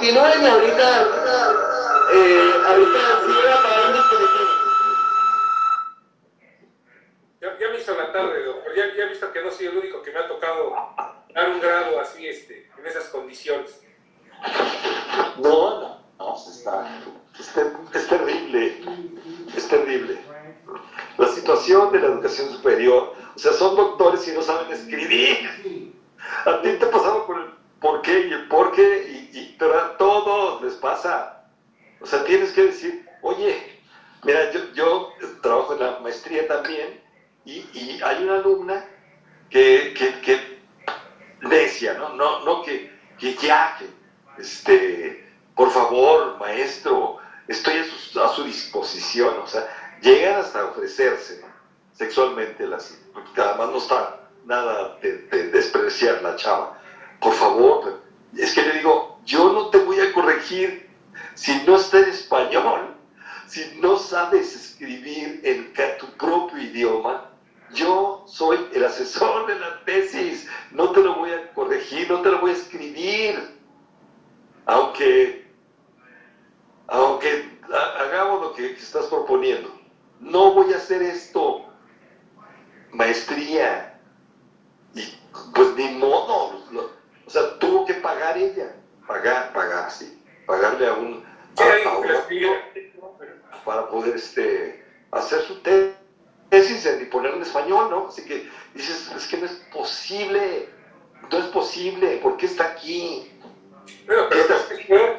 [0.00, 1.02] Continúen ahorita,
[2.14, 4.50] eh, ahorita sí voy a pagar un dispositivo.
[7.42, 8.74] Ya, ya me hizo la tarde, doctor.
[8.74, 10.72] Ya, ya he visto que no soy el único que me ha tocado
[11.34, 13.82] dar un grado así, este, en esas condiciones.
[15.36, 16.98] No, no, no, está,
[17.38, 18.82] es, ter- es terrible,
[19.54, 20.18] es terrible.
[21.18, 25.94] La situación de la educación superior, o sea, son doctores y no saben escribir.
[26.46, 29.50] A ti te ha pasado con el por qué y el por qué, y, y-
[29.58, 31.26] pero a todos les pasa.
[32.00, 33.56] O sea, tienes que decir, oye,
[34.24, 35.02] mira, yo, yo
[35.42, 36.96] trabajo en la maestría también,
[37.44, 37.64] y,
[38.02, 38.84] hay una alumna
[39.50, 40.40] que, que, que
[41.42, 42.10] necia, ¿no?
[42.10, 42.82] No, no que,
[43.18, 43.72] que ya,
[44.38, 45.16] este,
[45.54, 47.14] por favor, maestro,
[47.48, 49.64] estoy a su, a su disposición, o sea,
[50.00, 51.48] llegan hasta ofrecerse ¿no?
[51.92, 52.94] sexualmente, las,
[53.36, 54.10] además no está
[54.44, 56.68] nada de despreciar la chava.
[57.20, 58.00] Por favor,
[58.36, 60.86] es que le digo, yo no te voy a corregir
[61.34, 62.96] si no está en español,
[63.46, 67.22] si no sabes escribir en tu propio idioma.
[67.74, 72.30] Yo soy el asesor de la tesis, no te lo voy a corregir, no te
[72.30, 73.50] lo voy a escribir.
[74.66, 75.40] Aunque,
[76.88, 79.72] aunque ha- hagamos lo que estás proponiendo,
[80.20, 81.60] no voy a hacer esto,
[82.92, 83.86] maestría.
[84.94, 85.08] Y
[85.54, 86.50] pues ni modo,
[87.30, 88.74] o sea, tuvo que pagar ella,
[89.06, 91.24] pagar, pagar, sí, pagarle a un,
[91.56, 92.04] a- a un
[93.64, 95.94] para poder este, hacer su te-
[96.48, 98.08] tesis y ponerlo en español, ¿no?
[98.08, 100.68] Así que dices, es que no es posible,
[101.30, 103.30] no es posible, ¿por qué está aquí?
[104.06, 104.44] Bueno, ¿Qué
[104.88, 105.18] pero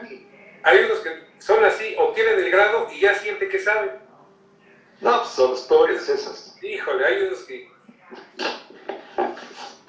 [0.63, 3.91] hay unos que son así, obtienen el grado y ya siente que saben.
[4.99, 6.57] No, pues son historias esas.
[6.61, 7.71] Híjole, hay unos que.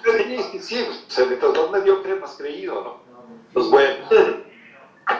[0.04, 2.96] Sí, sí, sea, mientras más mediocre, más creído, ¿no?
[3.52, 3.96] Pues bueno.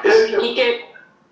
[0.03, 0.81] Es- Y que,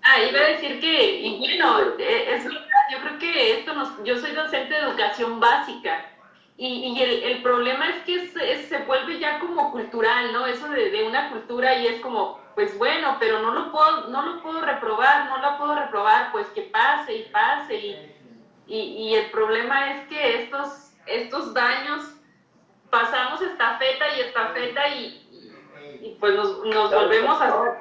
[0.03, 2.59] ah, iba a decir que, y bueno, eh, es verdad,
[2.91, 6.05] yo creo que esto nos, yo soy docente de educación básica,
[6.57, 10.45] y, y el, el problema es que es- es- se vuelve ya como cultural, ¿no?
[10.45, 14.21] Eso de, de una cultura y es como, pues bueno, pero no lo puedo, no
[14.21, 17.95] lo puedo reprobar, no la puedo reprobar, pues que pase y pase, y,
[18.67, 18.77] y,
[19.09, 22.03] y el problema es que estos, estos daños
[22.91, 25.59] pasamos estafeta y estafeta y,
[26.01, 27.79] y, pues nos, nos volvemos a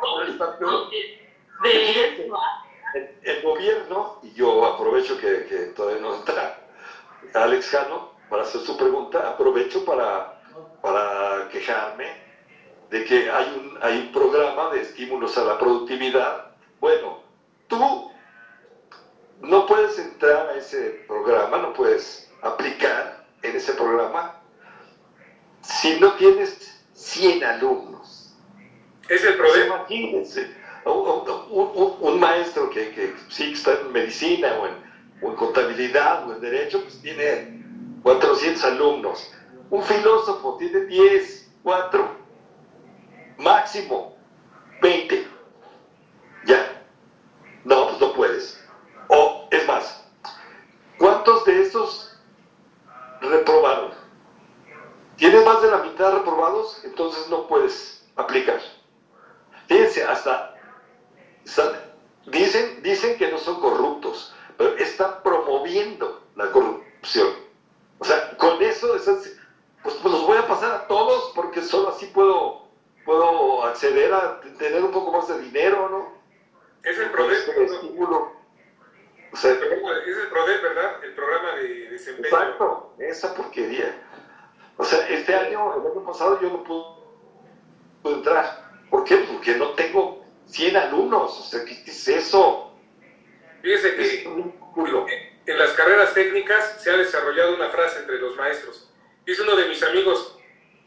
[0.58, 0.90] peor.
[0.90, 1.30] de,
[1.62, 2.34] de eso.
[2.94, 6.58] el, el gobierno, y yo aprovecho que, que todavía no está
[7.34, 10.40] Alex Jano para hacer su pregunta, aprovecho para,
[10.80, 12.30] para quejarme
[12.90, 16.46] de que hay un, hay un programa de estímulos a la productividad.
[16.80, 17.20] Bueno,
[17.68, 18.10] tú
[19.40, 24.39] no puedes entrar a ese programa, no puedes aplicar en ese programa
[25.62, 28.34] si no tienes 100 alumnos.
[29.08, 29.76] Es el Pues problema.
[29.76, 30.54] imagínense,
[30.84, 34.74] un, un- un- un maestro que, que sí está en medicina o en,
[35.22, 37.62] o en contabilidad o en derecho, pues tiene
[38.02, 39.32] 400 alumnos.
[39.70, 42.16] Un filósofo tiene 10, 4,
[43.38, 44.16] máximo
[44.82, 45.26] 20.
[46.46, 46.82] Ya.
[47.64, 48.64] No, pues no puedes.
[49.08, 50.04] O, es más,
[50.98, 52.16] ¿cuántos de esos
[53.20, 53.92] reprobaron?
[55.20, 56.82] ¿Tienes más de la mitad reprobados?
[56.82, 58.58] Entonces no puedes aplicar.
[59.68, 60.56] Fíjense, hasta,
[62.26, 67.28] dicen, dicen que no son corruptos, pero están promoviendo la corrupción.
[67.98, 69.20] O sea, con eso, están-
[69.82, 72.66] pues, pues los voy a pasar a todos porque solo así puedo,
[73.04, 76.14] puedo acceder a tener un poco más de dinero, ¿no?
[76.82, 78.32] Es el PRODEP, este estímulo.
[79.32, 81.04] O sea, Es el PRODEP, ¿verdad?
[81.04, 82.26] El programa de desempeño.
[82.26, 83.94] Exacto, esa porquería.
[84.80, 86.84] O sea, este año, el año pasado yo no pude,
[88.02, 88.70] pude entrar.
[88.88, 89.16] ¿Por qué?
[89.30, 91.38] Porque no tengo 100 alumnos.
[91.38, 92.72] O sea, ¿qué, es eso?
[93.60, 98.90] Fíjese Es que en las carreras técnicas se ha desarrollado una frase entre los maestros.
[99.26, 100.38] Dice uno de mis amigos,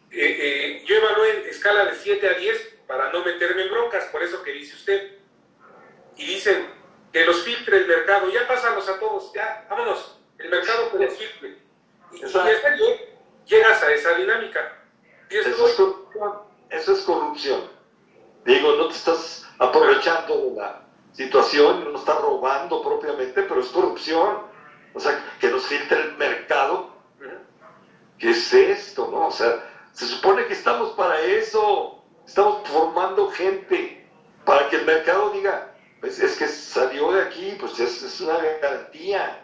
[0.09, 4.05] eh, eh, yo evalué en escala de 7 a 10 para no meterme en broncas,
[4.05, 5.19] por eso que dice usted.
[6.17, 6.67] Y dicen
[7.11, 11.15] que los filtre el mercado, ya pásalos a todos, ya, vámonos, el mercado que los
[11.15, 11.57] filtre.
[12.11, 13.12] Y, y
[13.45, 14.59] llegas a esa dinámica.
[15.29, 16.33] eso, es corrupción.
[16.69, 17.61] eso es corrupción.
[18.45, 20.81] Digo, no te estás aprovechando de la
[21.13, 24.39] situación, no estás robando propiamente, pero es corrupción.
[24.93, 26.93] O sea, que nos filtre el mercado.
[28.19, 29.27] ¿Qué es esto, no?
[29.27, 32.03] O sea, se supone que estamos para eso.
[32.25, 34.07] Estamos formando gente
[34.45, 39.42] para que el mercado diga, pues es que salió de aquí, pues es, una garantía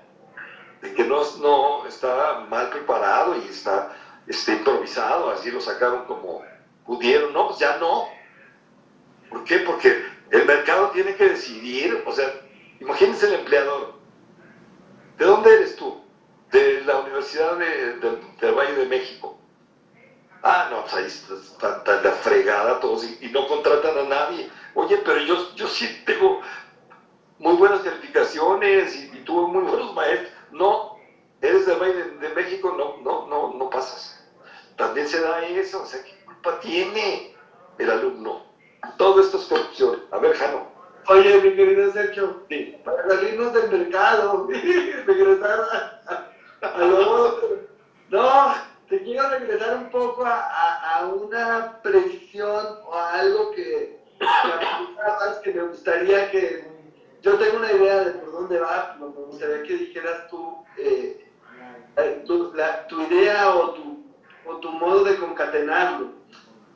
[0.82, 3.96] de que no, no está mal preparado y está,
[4.28, 6.44] está improvisado, así lo sacaron como
[6.86, 7.34] pudieron.
[7.34, 8.08] No, pues ya no.
[9.30, 9.60] ¿Por qué?
[9.60, 12.34] Porque el mercado tiene que decidir, o sea,
[12.80, 14.00] imagínense el empleador.
[15.18, 16.02] ¿De dónde eres tú?
[16.52, 19.40] De la Universidad del Valle de México.
[20.42, 24.50] Ah, no, pues ahí está, la fregada todos y, no contratan a nadie.
[24.74, 26.42] Oye, pero yo, yo sí tengo
[27.40, 30.32] muy buenas calificaciones y, tuve muy buenos maestros.
[30.52, 30.98] No,
[31.42, 34.16] eres del Valle de, México, no, no, no, no pasas.
[34.76, 37.34] También se da eso, o sea, ¿qué culpa tiene
[37.78, 38.42] el alumno?
[38.98, 40.04] Todo esto es corrupción.
[40.12, 40.68] A ver, Jano.
[41.08, 42.44] Oye, mi querido Sergio,
[42.84, 44.48] para salirnos del mercado,
[45.06, 46.28] regresar a,
[46.62, 46.86] a,
[48.10, 48.54] No,
[48.88, 54.00] te quiero regresar un poco a, a una precisión o a algo que,
[55.44, 56.69] que, me gustaría que.
[57.22, 61.30] Yo tengo una idea de por dónde va, me gustaría que dijeras tú eh,
[61.98, 62.54] eh, tu,
[62.88, 64.06] tu, idea o tu,
[64.46, 66.14] o tu modo de concatenarlo.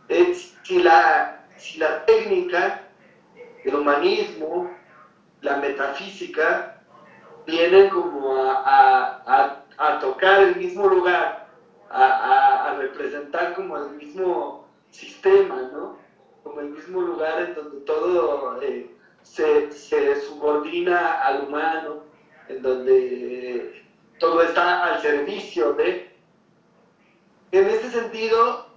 [0.09, 2.81] Es si la si la técnica,
[3.63, 4.69] el humanismo,
[5.41, 6.81] la metafísica,
[7.45, 9.59] vienen como a,
[10.01, 11.47] tocar el mismo lugar,
[11.89, 15.97] a, representar como el mismo sistema, ¿no?
[16.43, 18.93] Como el mismo lugar en donde todo eh,
[19.23, 22.03] se, se, subordina al humano,
[22.49, 23.83] en donde
[24.19, 26.13] todo está al servicio de...
[27.51, 28.67] En ese sentido,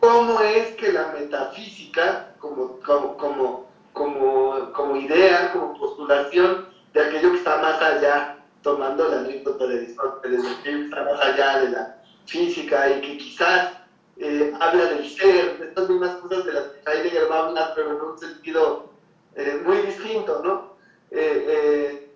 [0.00, 7.38] cómo es que la metafísica, como, como, como, como, idea, como postulación de aquello que
[7.38, 12.88] está más allá, tomando la anécdota de Aristóteles, que está más allá de la física
[12.90, 13.72] y que quizás
[14.18, 17.72] eh, habla del ser, de estas mismas cosas de las que Heidegger va a hablar,
[17.74, 18.91] pero en un sentido
[19.36, 20.72] eh, muy distinto, ¿no?
[21.10, 22.08] Eh,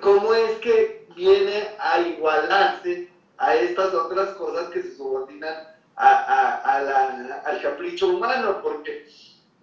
[0.00, 3.08] ¿Cómo es que viene a igualarse
[3.38, 5.66] a estas otras cosas que se subordinan
[5.96, 9.06] a, al capricho humano, porque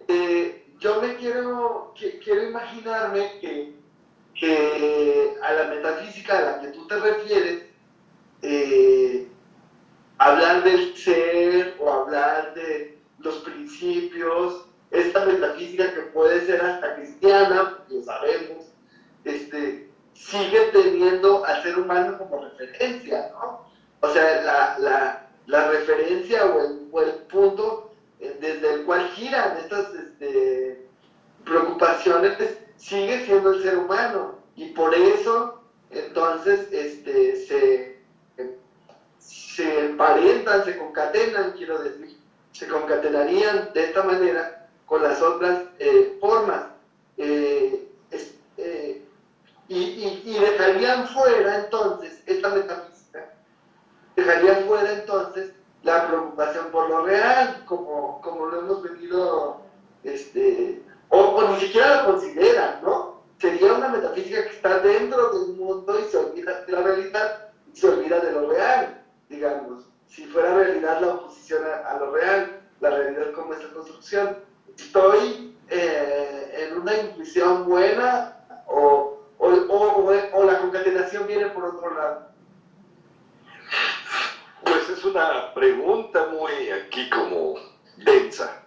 [0.08, 3.72] eh, yo me quiero, quiero imaginarme que,
[4.34, 7.62] que, a la metafísica a la que tú te refieres,
[8.42, 9.26] eh,
[10.18, 17.78] hablar del ser o hablar de los principios, esta metafísica que puede ser hasta cristiana,
[17.88, 18.64] lo sabemos,
[19.24, 23.66] este, sigue teniendo al ser humano como referencia, ¿no?
[24.00, 27.90] O sea, la, la, la referencia o el, punto
[28.20, 30.86] eh, desde el cual giran estas este,
[31.44, 32.36] preocupaciones
[32.76, 35.60] sigue siendo el ser humano y por eso
[35.90, 37.98] entonces este, se,
[39.18, 42.16] se emparentan, se concatenan, quiero decir,
[42.52, 46.66] se concatenarían de esta manera con las otras eh, formas
[47.16, 47.80] eh,
[49.66, 52.94] y, y, dejarían fuera entonces esta metafísica
[54.14, 55.52] dejaría fuera entonces
[55.84, 59.60] la preocupación por lo real, como, como lo hemos venido,
[60.02, 63.22] este, o, ni siquiera lo consideran, ¿no?
[63.38, 67.76] Sería una metafísica que está dentro del mundo y se olvida de la realidad y
[67.76, 69.84] se olvida de lo real, digamos.
[70.08, 74.38] Si fuera realidad la oposición a, lo real, la realidad como esa construcción.
[74.76, 78.36] Estoy eh, en una intuición buena
[78.66, 82.28] o, o, o la concatenación viene por otro lado.
[84.64, 87.54] Pues es una pregunta muy aquí como
[87.96, 88.60] densa.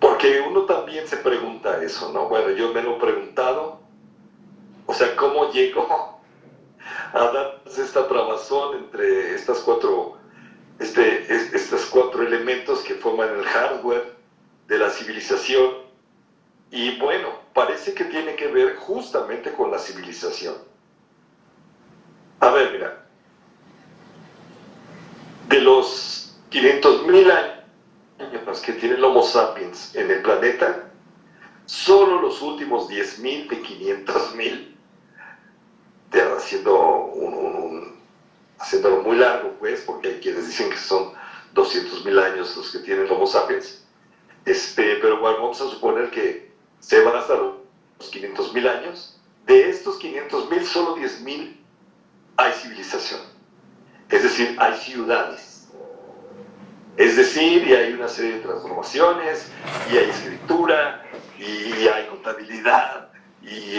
[0.00, 2.28] Porque uno también se pregunta eso, ¿no?
[2.28, 3.78] Bueno, yo me lo he preguntado.
[4.86, 6.14] O sea, ¿cómo llegó
[7.14, 10.18] a darse esta trabazón entre estas cuatro,
[10.78, 11.24] este,
[11.56, 14.13] estos cuatro elementos que forman el hardware
[14.68, 15.84] de la civilización?
[16.70, 20.56] Y bueno, parece que tiene que ver justamente con la civilización.
[22.40, 23.04] A ver, mira,
[25.48, 30.90] de los 500.000 años que tiene el Homo sapiens en el planeta,
[31.66, 34.74] solo los últimos 10.000 de 500.000,
[36.36, 37.96] haciendo un,
[38.58, 41.12] haciéndolo muy largo, pues, porque hay quienes dicen que son
[41.54, 43.83] 200.000 años los que tienen Homo sapiens.
[44.44, 47.54] Este, pero bueno, vamos a suponer que se van hasta los
[48.00, 49.20] 500.000 años.
[49.46, 51.56] De estos 500.000, solo 10.000
[52.36, 53.20] hay civilización.
[54.10, 55.68] Es decir, hay ciudades.
[56.96, 59.50] Es decir, y hay una serie de transformaciones,
[59.90, 61.04] y hay escritura,
[61.38, 63.10] y hay contabilidad,
[63.42, 63.78] y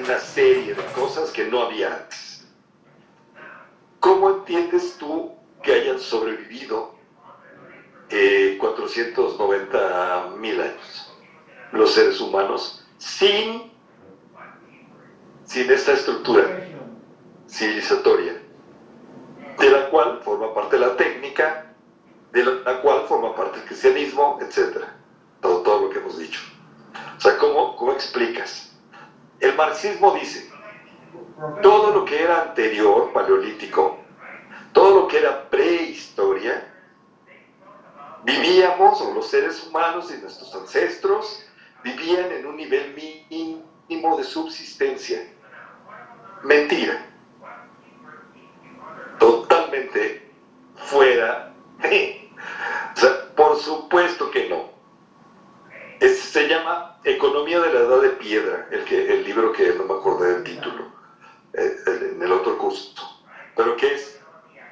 [0.00, 2.46] una serie de cosas que no había antes.
[4.00, 5.32] ¿Cómo entiendes tú
[5.62, 6.97] que hayan sobrevivido
[8.58, 11.08] 490 eh, mil años
[11.72, 13.70] los seres humanos sin,
[15.44, 16.44] sin esta estructura
[17.48, 18.42] civilizatoria,
[19.58, 21.74] de la cual forma parte la técnica,
[22.32, 24.84] de la cual forma parte el cristianismo, etc.
[25.40, 26.40] Todo, todo lo que hemos dicho.
[27.16, 28.76] O sea, ¿cómo, ¿cómo explicas?
[29.40, 30.50] El marxismo dice,
[31.62, 33.98] todo lo que era anterior, paleolítico,
[34.72, 36.67] todo lo que era prehistoria,
[38.28, 41.44] vivíamos, o los seres humanos y nuestros ancestros,
[41.82, 45.32] vivían en un nivel mínimo de subsistencia.
[46.44, 47.04] Mentira.
[49.18, 50.30] Totalmente
[50.76, 51.48] fuera
[52.98, 54.70] sea, por supuesto que no.
[56.00, 59.94] se llama Economía de la Edad de Piedra, el, que, el libro que no me
[59.94, 60.92] acordé del título,
[61.54, 63.24] eh, en el otro curso.
[63.56, 64.20] Pero que es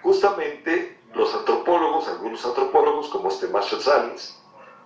[0.02, 4.38] justamente los antropólogos, algunos antropólogos como este Marshall Salins,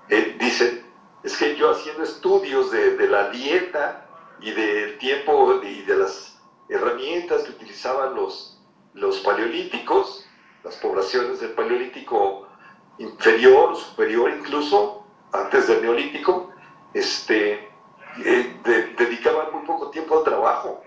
[0.09, 0.87] eh, dicen,
[1.25, 4.07] es que yo haciendo estudios de, de la dieta
[4.41, 8.59] y del tiempo y de las herramientas que utilizaban los,
[8.95, 10.25] los paleolíticos,
[10.63, 12.47] las poblaciones del paleolítico
[12.99, 16.51] inferior superior incluso, antes del neolítico,
[16.95, 17.69] este,
[18.25, 20.81] eh, dedicaban muy poco tiempo al trabajo.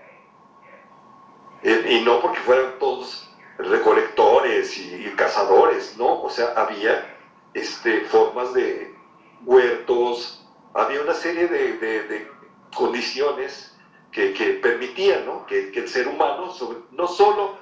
[1.62, 6.22] Eh, y no porque fueran todos recolectores y, cazadores, ¿no?
[6.22, 7.06] O sea, había
[7.54, 8.92] este, formas de
[9.44, 10.44] huertos,
[10.74, 12.28] había una serie de,
[12.74, 13.76] condiciones
[14.10, 15.46] que, permitían, ¿no?
[15.46, 16.52] Que, el ser humano
[16.92, 17.56] no solo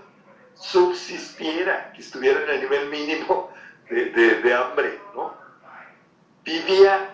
[0.54, 3.50] subsistiera, que estuviera en el nivel mínimo
[3.90, 5.34] de, hambre, ¿no?
[6.44, 7.10] Vivía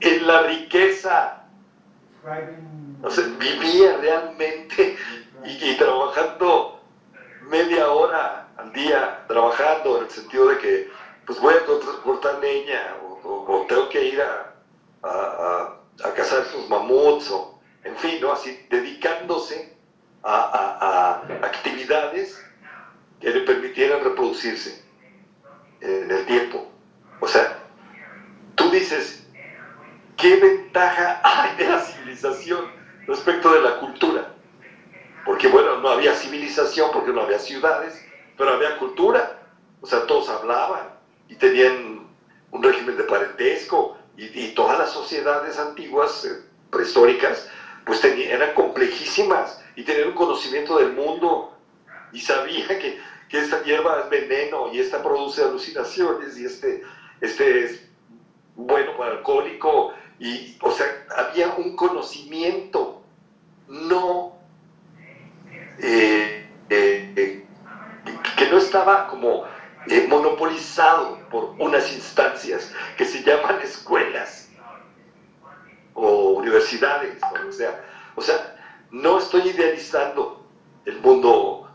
[0.00, 1.44] en la riqueza,
[3.38, 4.96] vivía realmente
[5.44, 6.81] y trabajando
[7.48, 10.90] media hora al día trabajando en el sentido de que
[11.26, 11.64] pues voy a
[12.02, 14.54] cortar leña o, tengo que ir a,
[15.02, 18.32] a, cazar sus mamuts o en fin, ¿no?
[18.32, 19.76] Así dedicándose
[20.22, 22.44] a, actividades
[23.20, 24.82] que le permitieran reproducirse
[25.80, 26.68] en el tiempo.
[27.20, 27.58] O sea,
[28.54, 29.26] tú dices,
[30.16, 32.70] ¿qué ventaja hay de la civilización
[33.06, 34.34] respecto de la cultura?
[35.24, 38.04] Porque bueno, no había civilización, porque no había ciudades,
[38.36, 39.40] pero había cultura.
[39.80, 40.88] O sea, todos hablaban
[41.28, 42.06] y tenían
[42.50, 47.48] un régimen de parentesco y, todas las sociedades antiguas, eh, prehistóricas,
[47.84, 51.56] pues eran complejísimas y tenían un conocimiento del mundo
[52.12, 56.82] y sabían que, que, esta hierba es veneno y esta produce alucinaciones y este,
[57.20, 57.84] este es
[58.54, 60.86] bueno para alcohólico y, o sea,
[61.16, 63.02] había un conocimiento
[63.68, 64.41] no
[65.78, 67.44] eh, eh,
[68.36, 69.44] que no estaba como
[69.86, 74.48] eh, monopolizado por unas instancias que se llaman escuelas
[75.94, 77.84] o universidades, o sea,
[78.14, 78.56] o sea,
[78.90, 80.44] no estoy idealizando
[80.84, 81.68] el mundo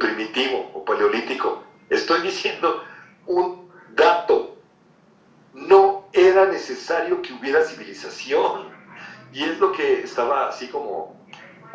[0.00, 2.82] primitivo o paleolítico, estoy diciendo
[3.26, 4.56] un dato,
[5.54, 8.68] no era necesario que hubiera civilización,
[9.32, 11.15] y es lo que estaba así como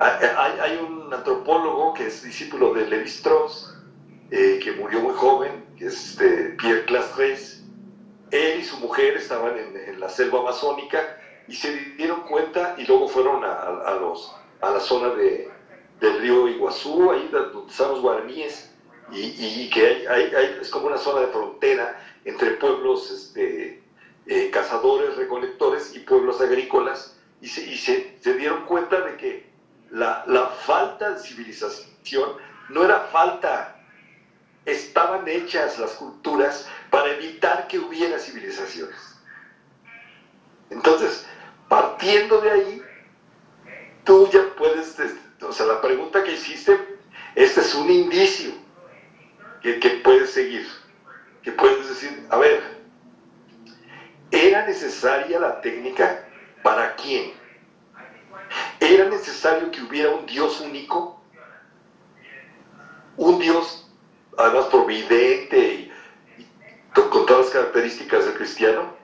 [0.01, 3.75] hay, un antropólogo que es discípulo de Levi Strauss,
[4.31, 7.63] eh, que murió muy joven, que es este, Pierre Clastres.
[8.31, 11.17] Él y su mujer estaban en, la selva amazónica
[11.47, 15.51] y se dieron cuenta y luego fueron a, los, a la zona de,
[15.99, 18.69] del río Iguazú, ahí donde están los guaraníes,
[19.11, 23.83] y, que hay, es como una zona de frontera entre pueblos este,
[24.25, 29.50] eh, cazadores, recolectores y pueblos agrícolas, y, se, y se, se dieron cuenta de que
[29.91, 32.37] la, falta de civilización
[32.69, 33.75] no era falta,
[34.65, 39.19] estaban hechas las culturas para evitar que hubiera civilizaciones.
[40.69, 41.25] Entonces,
[41.67, 42.81] partiendo de ahí,
[44.05, 44.95] tú ya puedes,
[45.41, 46.79] o sea, la pregunta que hiciste,
[47.35, 48.53] este es un indicio
[49.61, 50.65] que, que puedes seguir,
[51.43, 52.61] que puedes decir, a ver,
[54.31, 56.23] ¿era necesaria la técnica
[56.63, 57.40] para quién?
[58.81, 61.21] ¿Era necesario que hubiera un Dios único?
[63.15, 63.87] Un Dios
[64.39, 65.91] además providente y,
[66.91, 68.95] con todas las características del cristiano,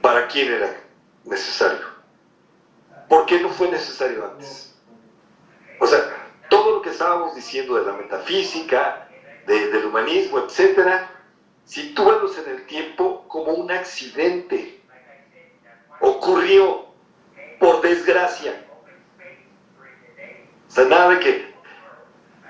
[0.00, 0.80] ¿para quién era
[1.24, 1.86] necesario?
[3.06, 4.74] ¿Por qué no fue necesario antes?
[5.78, 6.00] O sea,
[6.48, 9.10] todo lo que estábamos diciendo de la metafísica,
[9.46, 11.10] del humanismo, etcétera,
[11.66, 14.80] sitúalos en el tiempo como un accidente.
[16.00, 16.91] Ocurrió
[17.62, 18.60] por desgracia.
[20.68, 21.54] O sea, nada de que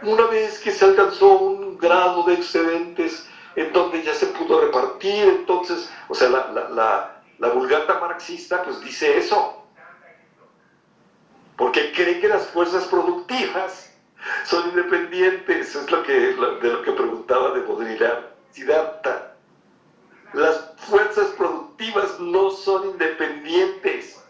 [0.04, 5.24] una vez que se alcanzó un grado de excedentes en donde ya se pudo repartir,
[5.24, 9.62] entonces, o sea, la, la, la, vulgata marxista pues dice eso,
[11.56, 13.92] porque cree que las fuerzas productivas
[14.44, 19.34] son independientes, es lo que, de lo que preguntaba de Baudrillard, Siddhartha.
[20.32, 24.21] Las fuerzas productivas no son independientes,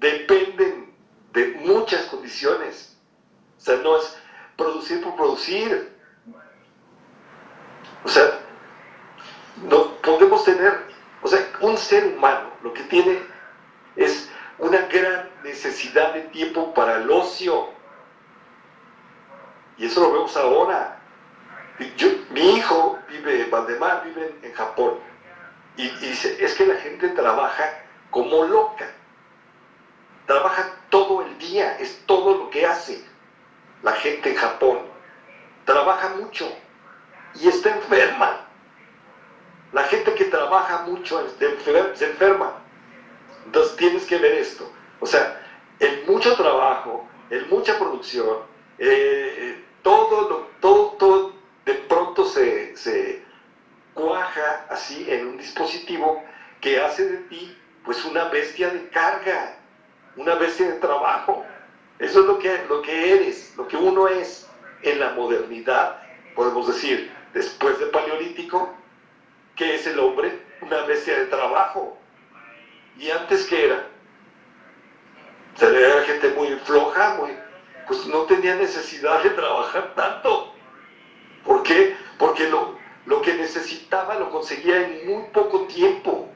[0.00, 0.92] dependen
[1.32, 2.96] de muchas condiciones.
[3.58, 4.16] O sea, no es
[4.56, 5.94] producir por producir.
[8.02, 8.40] O sea,
[9.68, 10.86] no podemos tener,
[11.22, 13.18] o sea, un ser humano lo que tiene
[13.96, 17.68] es una gran necesidad de tiempo para el ocio.
[19.76, 20.96] Y eso lo vemos ahora.
[21.96, 24.98] Yo, mi hijo vive, Valdemar vive en, Japón.
[25.76, 28.86] Y, y dice, es que la gente trabaja como loca.
[30.30, 33.02] Trabaja todo el día, es todo lo que hace
[33.82, 34.78] la gente en Japón.
[35.64, 36.48] Trabaja mucho
[37.34, 38.46] y está enferma.
[39.72, 42.62] La gente que trabaja mucho se enferma.
[43.44, 44.72] Entonces tienes que ver esto.
[45.00, 45.44] O sea,
[45.80, 48.38] el mucho trabajo, el mucha producción,
[48.78, 51.32] eh, todo, lo, todo
[51.64, 53.24] de pronto se, se
[53.94, 56.22] cuaja así en un dispositivo
[56.60, 59.56] que hace de ti pues una bestia de carga
[60.16, 61.44] una bestia de trabajo.
[61.98, 64.48] Eso es lo que, lo que eres, lo que uno es
[64.82, 66.02] en la modernidad.
[66.34, 68.74] Podemos decir, después del Paleolítico,
[69.56, 70.40] ¿qué es el hombre?
[70.62, 71.98] Una bestia de trabajo.
[72.96, 73.86] ¿Y antes qué era?
[75.56, 77.36] Se era gente muy floja, muy,
[77.86, 80.54] pues no tenía necesidad de trabajar tanto.
[81.44, 81.96] ¿Por qué?
[82.18, 86.28] Porque lo, lo que necesitaba lo conseguía en muy poco tiempo.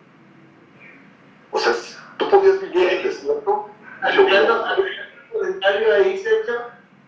[1.51, 1.73] O sea,
[2.19, 3.69] tú podías vivir en el desierto.
[4.03, 6.55] Ayudando un comentario ahí, Sergio,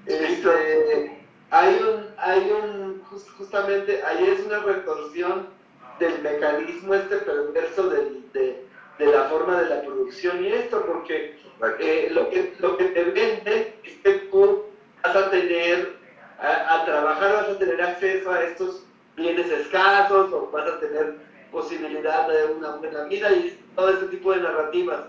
[0.07, 3.03] este, hay un, hay un,
[3.37, 5.49] justamente, ahí es una retorsión
[5.99, 8.65] del mecanismo este perverso del, de,
[8.99, 11.39] de, la forma de la producción y esto, porque
[11.81, 14.65] eh, lo, que, lo que te venden es que tú
[15.03, 15.97] vas a tener,
[16.39, 18.85] a, a, trabajar vas a tener acceso a estos
[19.17, 21.17] bienes escasos o vas a tener
[21.57, 25.01] posibilidad de una buena vida y todo este tipo de narrativas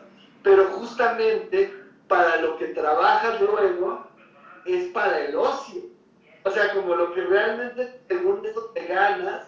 [0.48, 1.74] pero justamente
[2.07, 4.07] para lo que trabajas luego
[4.65, 5.82] es para el ocio.
[6.44, 9.45] O sea, como lo que realmente, según eso, te ganas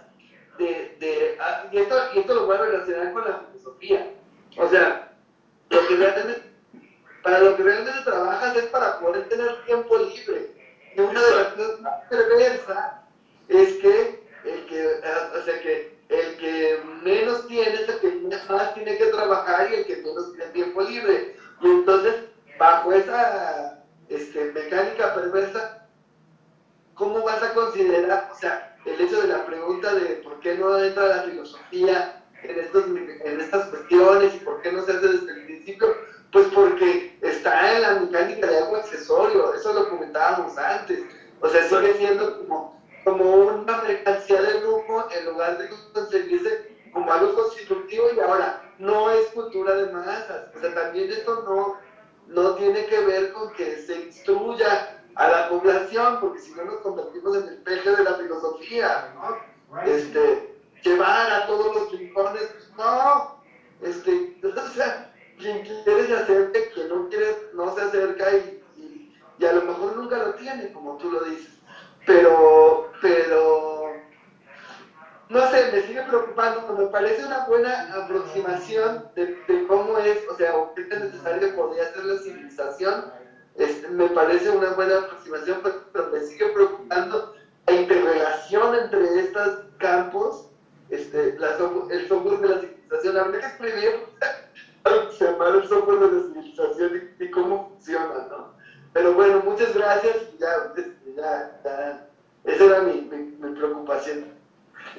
[0.58, 0.98] de...
[1.00, 4.12] de ah, y, esto, y esto lo voy a relacionar con la filosofía.
[4.58, 5.14] O sea,
[5.70, 6.44] lo que realmente,
[7.24, 10.52] para lo que realmente trabajas es para poder tener tiempo libre.
[10.98, 12.94] Y una de las cosas más perversas
[13.48, 18.10] es que el que, ah, o sea, que el que menos tiene es el que
[18.50, 21.36] más tiene que trabajar y el que menos tiene tiempo libre.
[21.62, 22.16] Y entonces,
[22.58, 25.88] bajo esa este, mecánica perversa,
[26.96, 30.80] ¿cómo vas a considerar, o sea, el hecho de la pregunta de por qué no
[30.80, 35.32] entra la filosofía en, estos, en estas cuestiones y por qué no se hace desde
[35.32, 35.96] el principio?
[36.32, 41.04] Pues porque está en la mecánica de algo accesorio, eso lo comentábamos antes.
[41.42, 42.79] O sea, sigue siendo como
[43.10, 49.10] como una mercancía de lujo en lugar de conseguirse como algo constitutivo y ahora no
[49.10, 50.56] es cultura de masas.
[50.56, 51.78] O sea, también esto no,
[52.28, 56.78] no tiene que ver con que se instruya a la población, porque si no nos
[56.78, 59.14] convertimos en el peje de la filosofía.
[59.86, 63.42] Este, llevar a todos los rincones, pues no,
[63.82, 68.64] este, o sea, quien quiere se acerca, quien no quiere no se acerca y,
[69.38, 71.59] y a lo mejor nunca lo tiene, como tú lo dices.
[72.06, 73.94] Pero, pero,
[75.30, 80.56] no sé, me sigue preocupando, me parece una buena aproximación de, cómo es, o sea,
[80.56, 83.06] o qué tan necesario podría ser la civilización.
[83.56, 87.36] Este, me parece una buena aproximación, pero, me sigue preocupando
[87.68, 90.48] la interrelación entre estos campos,
[90.90, 93.18] este, el software de la civilización.
[93.18, 94.06] Habría que escribir
[95.18, 98.59] se llama el software de la civilización y, cómo funciona, ¿no?
[98.94, 100.16] Pero bueno, muchas gracias.
[100.40, 100.74] Ya,
[101.16, 102.08] ya,
[102.46, 102.94] esa era mi,
[103.56, 104.26] preocupación.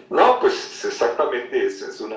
[0.09, 2.17] No, pues exactamente, es, es una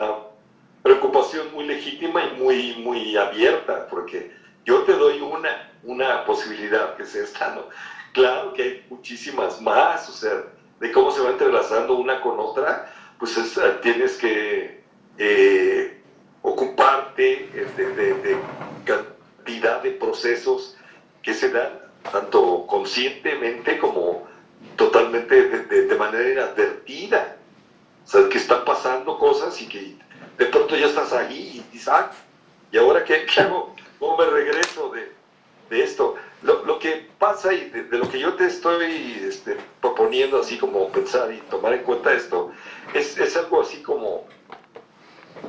[0.81, 4.31] preocupación muy legítima y muy, muy abierta, porque
[4.65, 7.69] yo te doy una, una posibilidad que es esta, ¿no?
[8.13, 10.43] Claro que hay muchísimas más, o sea,
[10.79, 13.35] de cómo se va entrelazando una con otra, pues
[13.81, 14.83] tienes que
[15.17, 16.01] eh,
[16.41, 18.37] ocuparte de,
[18.83, 20.77] cantidad de procesos
[21.23, 21.79] que se dan
[22.11, 24.27] tanto conscientemente como
[24.75, 27.37] totalmente de, manera inadvertida.
[28.05, 29.95] O sea, que están pasando cosas y que
[30.37, 32.11] de pronto ya estás ahí y dices, ah,
[32.71, 33.73] ¿y ahora qué, hago?
[33.99, 36.15] ¿Cómo me regreso de, esto?
[36.41, 41.31] Lo, que pasa y de, lo que yo te estoy este, proponiendo así como pensar
[41.31, 42.51] y tomar en cuenta esto,
[42.93, 44.27] es, es algo así como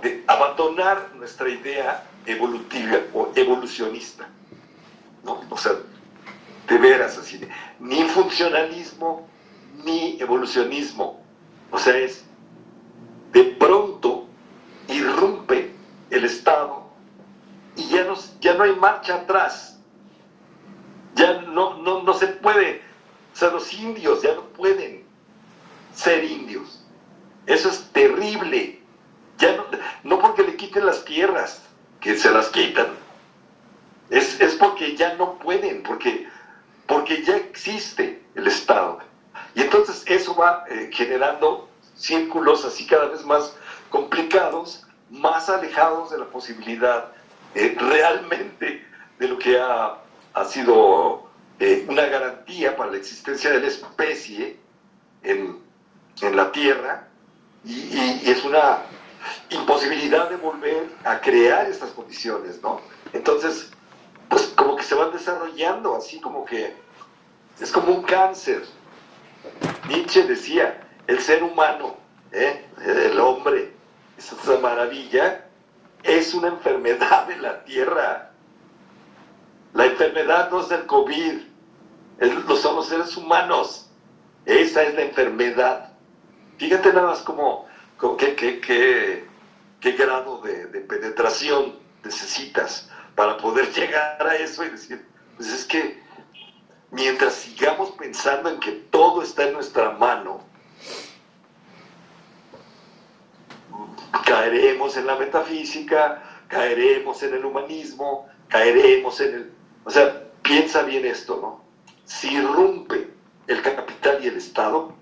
[0.00, 4.28] de abandonar nuestra idea evolutiva o evolucionista.
[5.24, 5.40] ¿No?
[5.50, 5.72] O sea,
[6.68, 7.40] de veras, así,
[7.80, 9.28] ni funcionalismo
[9.84, 11.22] ni evolucionismo.
[11.70, 12.24] O sea, es
[13.32, 14.26] de pronto
[14.88, 15.72] irrumpe
[16.10, 16.84] el Estado
[17.76, 19.78] y ya no, ya no hay marcha atrás.
[21.14, 22.82] Ya no, no, no se puede,
[23.32, 25.04] o sea, los indios ya no pueden
[25.94, 26.84] ser indios.
[27.46, 28.80] Eso es terrible.
[29.38, 29.64] Ya no,
[30.02, 31.62] no porque le quiten las tierras,
[32.00, 32.88] que se las quitan,
[34.10, 36.28] es, es porque ya no pueden, porque
[36.86, 38.98] porque ya existe el Estado.
[39.54, 43.56] Y entonces eso va eh, generando círculos así cada vez más
[43.90, 47.12] complicados, más alejados de la posibilidad
[47.54, 48.84] eh, realmente
[49.18, 50.00] de lo que ha,
[50.48, 54.58] sido eh, una garantía para la existencia de la especie
[55.22, 55.62] en,
[56.32, 57.08] la Tierra
[57.64, 58.78] y, y, es una
[59.50, 62.80] imposibilidad de volver a crear estas condiciones, ¿no?
[63.12, 63.70] Entonces,
[64.28, 66.74] pues como que se van desarrollando, así como que
[67.60, 68.64] es como un cáncer.
[69.88, 71.96] Nietzsche decía, el ser humano,
[72.32, 72.64] ¿eh?
[72.84, 73.72] el hombre,
[74.16, 75.44] esa maravilla,
[76.02, 78.30] es una enfermedad de la tierra.
[79.72, 81.40] La enfermedad no es del COVID,
[82.18, 83.88] es, son los seres humanos.
[84.46, 85.92] Esa es la enfermedad.
[86.58, 87.66] Fíjate nada más como,
[88.18, 95.52] qué, qué, grado de, de penetración necesitas para poder llegar a eso y decir, pues
[95.52, 96.02] es que
[96.90, 100.40] mientras sigamos pensando en que todo está en nuestra mano,
[104.24, 109.52] caeremos en la metafísica, caeremos en el humanismo, caeremos en el...
[109.84, 111.60] O sea, piensa bien esto, ¿no?
[112.04, 113.10] Si irrumpe
[113.48, 114.94] el capital y el Estado,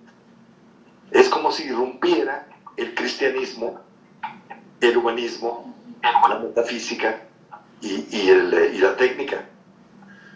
[1.10, 3.80] es como si irrumpiera el cristianismo,
[4.80, 7.22] el humanismo, la metafísica
[7.82, 9.44] y, el, y la técnica.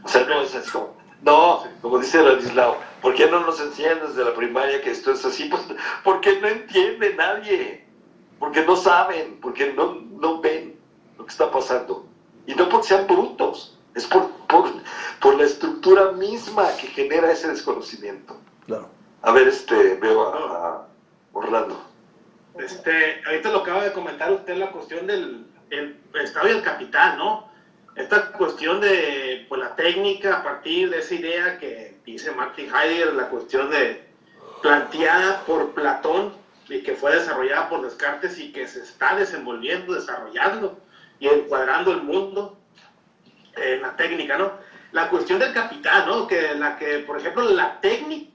[0.04, 4.00] O sea, no es así como, no, como dice Ladislao, ¿por qué no nos enseñan
[4.06, 5.48] desde la primaria que esto es así?
[5.48, 5.62] Pues
[6.04, 7.84] porque no entiende nadie,
[8.38, 10.78] porque no saben, porque no, no ven
[11.18, 12.06] lo que está pasando.
[12.46, 18.38] Y no porque sean brutos, es por, por, la estructura misma que genera ese desconocimiento.
[18.66, 18.88] Claro.
[19.22, 20.86] A ver, este, veo a,
[21.32, 21.82] Orlando.
[22.58, 27.18] Este, ahorita lo acaba de comentar usted la cuestión del el Estado y el capital,
[27.18, 27.46] ¿no?
[27.96, 33.14] esta cuestión de pues, la técnica a partir de esa idea que dice Martin Heidegger,
[33.14, 34.06] la cuestión de
[34.62, 36.34] planteada por Platón
[36.68, 40.78] y que fue desarrollada por Descartes y que se está desenvolviendo, desarrollando
[41.18, 42.58] y encuadrando el mundo
[43.56, 44.52] en la técnica, ¿no?
[44.92, 46.26] La cuestión del capital, ¿no?
[46.26, 48.30] Que la que, por ejemplo, la técnica,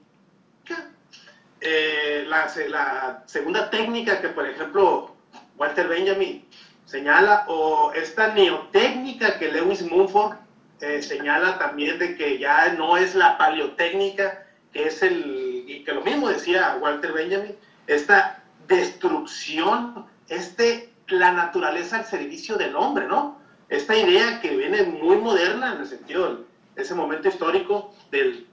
[1.60, 5.14] eh, la, la segunda técnica que, por ejemplo,
[5.56, 6.44] Walter Benjamin
[6.86, 10.36] señala, o esta neotécnica que Lewis Mumford
[10.80, 15.92] eh, señala también de que ya no es la paleotécnica, que es el, y que
[15.92, 17.56] lo mismo decía Walter Benjamin,
[17.86, 23.40] esta destrucción, este, la naturaleza al servicio del hombre, ¿no?
[23.68, 26.44] Esta idea que viene muy moderna en el sentido
[26.74, 28.46] de ese momento histórico del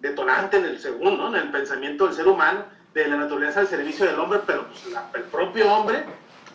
[0.00, 2.64] detonante en el segundo, en el pensamiento del ser humano,
[2.94, 4.84] de la naturaleza al servicio del hombre, pero pues,
[5.14, 6.04] el propio hombre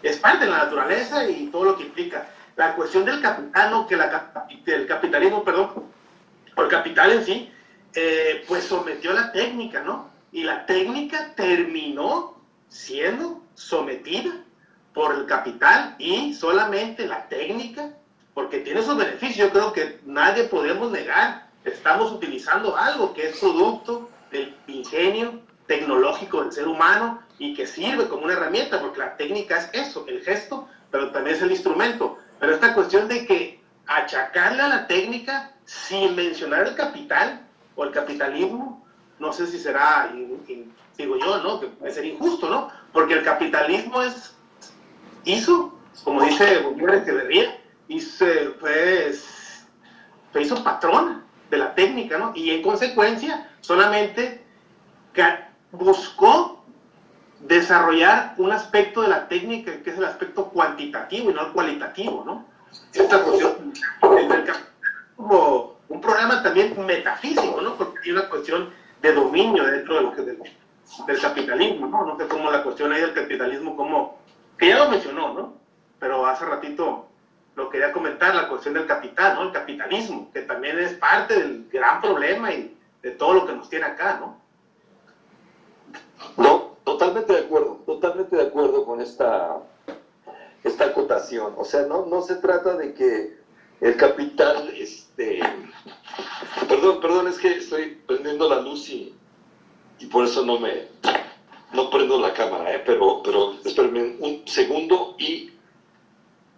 [0.04, 2.28] es parte de la naturaleza y todo lo que implica.
[2.56, 5.72] La cuestión del capital, que la, del capitalismo, perdón,
[6.56, 7.52] o el capital en sí,
[7.96, 10.10] eh, pues sometió la técnica, ¿no?
[10.32, 12.36] Y la técnica terminó
[12.68, 14.32] siendo sometida
[14.94, 17.92] por el capital y solamente la técnica,
[18.34, 23.38] porque tiene sus beneficios, yo creo que nadie podemos negar, estamos utilizando algo que es
[23.38, 29.18] producto del ingenio tecnológico del ser humano y que sirve como una herramienta, porque la
[29.18, 32.18] técnica es eso, el gesto, pero también es el instrumento.
[32.40, 37.45] Pero esta cuestión de que achacarle a la técnica sin mencionar el capital
[37.76, 38.88] o el capitalismo,
[39.20, 40.10] no sé si será,
[40.98, 41.60] digo yo, ¿no?
[41.60, 42.70] Que puede ser injusto, ¿no?
[42.94, 44.34] Porque el capitalismo es,
[45.26, 47.60] hizo, como dice Bolívar Echeverría,
[47.90, 48.26] hizo,
[48.61, 49.65] pues,
[50.32, 52.32] se hizo patrón de la técnica, ¿no?
[52.36, 54.45] Y en consecuencia, solamente
[55.74, 56.62] buscó
[57.48, 62.24] desarrollar un aspecto de la técnica que es el aspecto cuantitativo y no el cualitativo,
[62.26, 62.45] ¿no?
[62.94, 63.74] Esta cuestión
[65.15, 67.76] como un problema también metafísico, ¿no?
[67.76, 68.70] Porque hay una cuestión
[69.02, 72.06] de dominio dentro de lo que, del capitalismo, ¿no?
[72.06, 74.20] No sé cómo la cuestión ahí del capitalismo, como,
[74.57, 75.53] que ya lo mencionó, ¿no?
[75.99, 77.07] Pero hace ratito
[77.56, 79.44] lo quería comentar, la cuestión del capital, ¿no?
[79.44, 83.70] El capitalismo, que también es parte del gran problema y de todo lo que nos
[83.70, 84.41] tiene acá, ¿no?
[86.38, 89.62] No, totalmente de acuerdo, totalmente de acuerdo con esta,
[90.64, 91.54] esta acotación.
[91.58, 93.38] O sea, no, no se trata de que
[93.82, 95.42] el capital, este...
[96.68, 99.14] Perdón, perdón, es que estoy prendiendo la luz y,
[100.00, 100.88] y por eso no me...
[101.74, 102.84] No prendo la cámara, ¿eh?
[102.86, 105.52] pero, pero espérenme un segundo y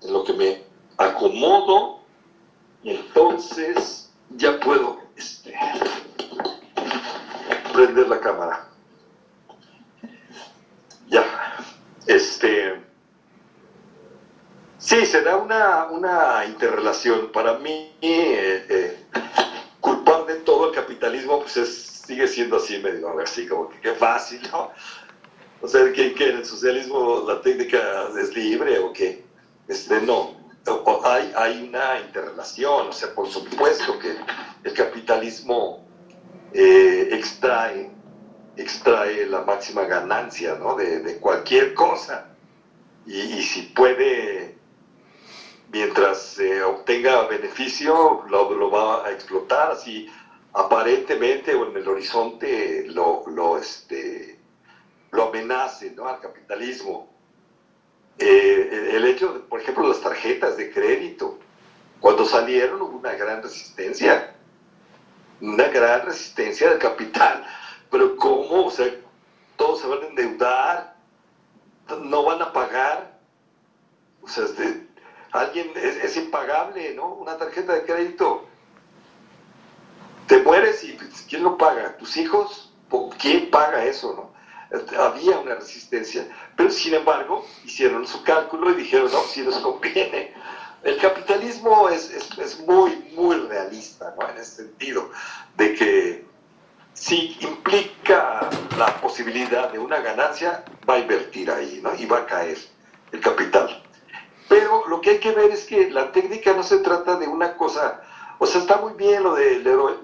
[0.02, 0.64] en lo que me
[0.98, 2.02] acomodo,
[2.84, 5.54] entonces ya puedo este,
[7.74, 8.68] prender la cámara.
[11.08, 11.24] Ya,
[12.08, 12.82] este,
[14.78, 17.32] sí, se da una, una interrelación.
[17.32, 19.06] Para mí, eh, eh,
[19.80, 23.94] culpar de todo el capitalismo, pues es, sigue siendo así medio, así como que qué
[23.94, 24.72] fácil, ¿no?
[25.62, 29.24] O sea, que, en el socialismo la técnica es libre o qué.
[29.68, 30.36] Este, no,
[31.04, 34.16] hay, hay una interrelación, o sea, por supuesto que
[34.64, 35.84] el capitalismo
[36.54, 37.90] eh, extrae,
[38.58, 40.76] extrae la máxima ganancia ¿no?
[40.76, 42.28] de, cualquier cosa.
[43.06, 44.58] Y, si puede,
[45.72, 50.10] mientras obtenga beneficio, lo, va a explotar, así
[50.54, 54.40] aparentemente o en el horizonte lo, lo, este,
[55.12, 56.08] lo amenace ¿no?
[56.08, 57.14] al capitalismo.
[58.18, 61.40] Eh, el hecho, por ejemplo, las tarjetas de crédito,
[62.00, 64.34] cuando salieron hubo una gran resistencia,
[65.42, 67.46] una gran resistencia del capital,
[67.96, 68.66] pero ¿cómo?
[68.66, 68.94] O sea,
[69.56, 70.96] todos se van a endeudar,
[72.02, 73.18] no van a pagar,
[74.22, 74.86] o sea, este,
[75.32, 77.14] alguien es, impagable, ¿no?
[77.14, 78.50] Una tarjeta de crédito,
[80.28, 81.96] te mueres y pues, ¿quién lo paga?
[81.96, 82.74] ¿Tus hijos?
[83.18, 84.36] ¿Quién paga eso, no?
[85.00, 86.28] había una resistencia.
[86.58, 90.34] Pero sin embargo, hicieron su cálculo y dijeron, no, si nos conviene.
[90.84, 94.30] El capitalismo es, es, muy, muy realista, ¿no?
[94.30, 95.10] En ese sentido,
[95.56, 96.25] de que
[96.96, 98.50] si implica
[98.80, 101.94] la posibilidad de una ganancia, va a invertir ahí, ¿no?
[101.94, 102.58] Y va a caer
[103.12, 103.84] el capital.
[104.50, 107.56] Pero lo que hay que ver es que la técnica no se trata de una
[107.56, 108.02] cosa
[108.38, 109.96] o sea, está muy bien lo de Leroy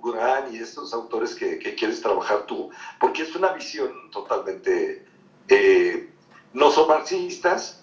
[0.00, 5.06] Guran y estos autores que, quieres trabajar tú, porque es una visión totalmente...
[5.48, 6.10] Eh,
[6.54, 7.82] no son marxistas,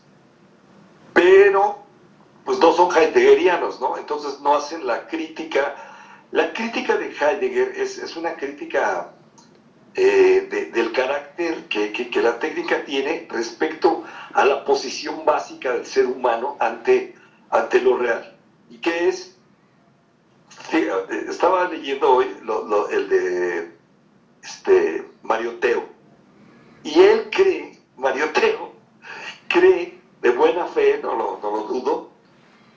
[1.13, 1.79] pero
[2.43, 3.97] pues no son heideggerianos, ¿no?
[3.97, 5.75] Entonces no hacen la crítica.
[6.35, 9.09] La crítica de Heidegger es, una crítica
[9.93, 14.03] eh, del carácter que, que, la técnica tiene respecto
[14.33, 17.15] a la posición básica del ser humano ante,
[17.51, 18.35] ante lo real.
[18.69, 19.37] ¿Y qué es?
[20.69, 20.85] Sí,
[21.29, 22.27] estaba leyendo hoy
[22.91, 23.71] el de
[24.43, 25.85] este, Mario Teo.
[26.83, 28.73] Y él cree, Mario Teo,
[29.47, 32.09] cree de buena fe, no lo, no lo dudo,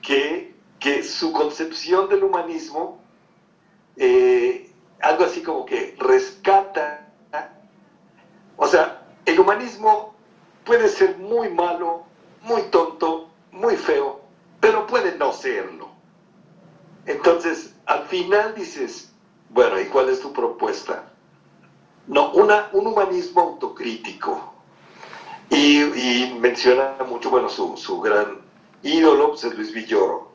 [0.01, 3.08] que, que, su concepción del humanismo,
[3.99, 4.71] eh,
[5.01, 7.09] algo así como que rescata,
[8.57, 10.15] o sea, el humanismo
[10.65, 12.05] puede ser muy malo,
[12.43, 14.21] muy tonto, muy feo,
[14.61, 15.89] pero puede no serlo.
[17.07, 19.13] Entonces, al final dices,
[19.51, 21.11] bueno, ¿y cuál es tu propuesta?
[22.07, 24.55] No, una, un humanismo autocrítico.
[25.51, 28.39] Y, menciona mucho, bueno, su, gran
[28.83, 30.31] ídolo pues, es Luis Villoro.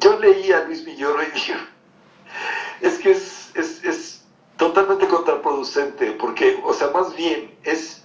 [0.00, 1.54] Yo leí a Luis Villoro y dije,
[2.80, 4.20] es que es,
[4.56, 8.04] totalmente contraproducente, porque, o sea, más bien es,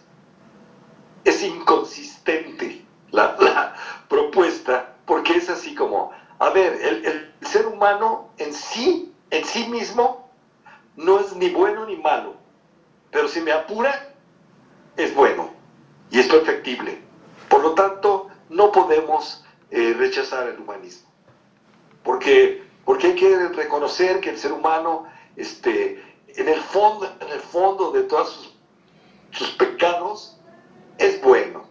[1.23, 3.75] es inconsistente la, la
[4.07, 10.29] propuesta, porque es así como, a ver, el, ser humano en sí, en sí mismo,
[10.95, 12.35] no es ni bueno ni malo,
[13.11, 14.13] pero si me apura,
[14.97, 15.51] es bueno
[16.11, 16.99] y es perfectible.
[17.47, 21.09] Por lo tanto, no podemos eh, rechazar el humanismo,
[22.03, 27.39] porque, porque hay que reconocer que el ser humano, este, en, el fondo, en el
[27.39, 28.55] fondo de todos
[29.31, 30.37] sus, pecados,
[30.97, 31.63] es bueno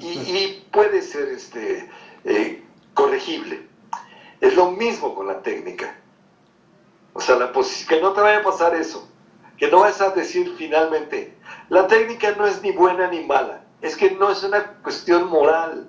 [0.00, 1.90] y, puede ser este,
[2.24, 2.62] eh,
[2.94, 3.66] corregible.
[4.40, 5.96] Es lo mismo con la técnica.
[7.14, 9.08] O sea, la que no te vaya a pasar eso.
[9.58, 11.36] Que no vas a decir finalmente,
[11.68, 13.64] la técnica no es ni buena ni mala.
[13.80, 15.88] Es que no es una cuestión moral.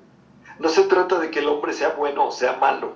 [0.59, 2.93] No se trata de que el hombre sea bueno o sea malo.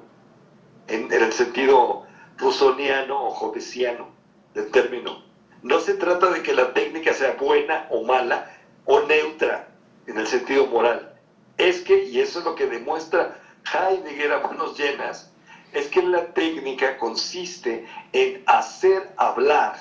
[0.88, 2.06] En, el sentido
[2.38, 4.10] rusoniano o jovesiano
[4.54, 5.24] del término.
[5.64, 8.50] No se trata de que la técnica sea buena o mala
[8.86, 9.68] o neutra
[10.06, 11.14] en el sentido moral.
[11.58, 13.38] Es que, y eso es lo que demuestra
[13.74, 15.30] Heidegger a manos llenas,
[15.74, 19.78] es que la técnica consiste en hacer hablar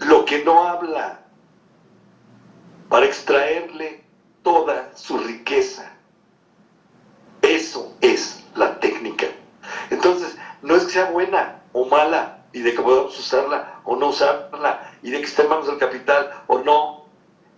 [0.00, 1.22] lo que no habla
[2.88, 4.02] para extraerle
[4.42, 5.92] toda su riqueza.
[7.42, 8.45] Eso es.
[9.96, 14.08] Entonces, no es que sea buena o mala y de que podamos usarla o no
[14.08, 17.06] usarla y de que esté en manos del capital o no.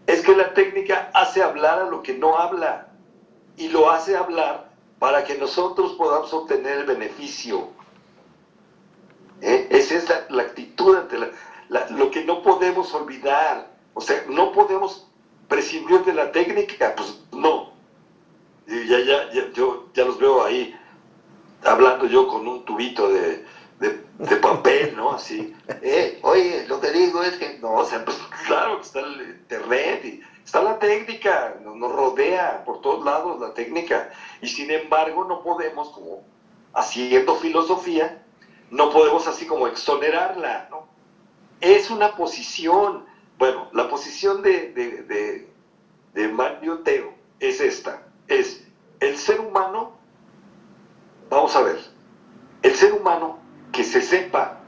[0.07, 2.89] Es que la técnica hace hablar a lo que no habla
[3.57, 4.71] y lo hace hablar
[5.01, 7.71] para que nosotros podamos obtener el beneficio.
[9.41, 9.67] ¿Eh?
[9.71, 11.19] Esa es la, actitud ante
[11.91, 13.69] lo que no podemos olvidar.
[13.95, 15.09] O sea, no podemos
[15.49, 17.73] prescindir de la técnica, pues no.
[18.67, 20.78] ya, ya, ya, yo ya los veo ahí
[21.65, 23.45] hablando yo con un tubito de,
[23.79, 25.13] de, papel, ¿no?
[25.13, 28.17] Así, eh, oye, lo que digo es que, no, o sea, pues
[28.47, 34.11] claro está el internet está la técnica, nos rodea por todos lados la técnica,
[34.41, 36.23] y sin embargo no podemos, como
[36.73, 38.25] haciendo filosofía,
[38.71, 40.89] no podemos así como exonerarla, ¿no?
[41.61, 43.05] Es una posición,
[43.37, 45.49] bueno, la posición de, de,
[46.15, 48.65] de, Mario Teo es esta, es
[49.01, 49.98] el ser humano,
[51.31, 51.79] vamos a ver,
[52.63, 53.39] el ser humano
[53.73, 54.61] que se sepa,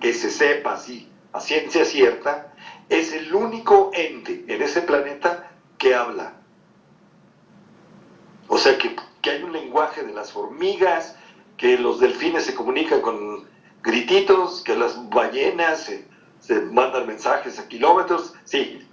[0.00, 2.52] que se sepa así, a ciencia cierta,
[2.88, 6.34] es el único ente en ese planeta que habla.
[8.48, 11.16] O sea, que, que hay un lenguaje de las hormigas,
[11.56, 13.48] que los delfines se comunican con
[13.82, 15.90] grititos, que las ballenas
[16.40, 18.86] se mandan mensajes a kilómetros, sí.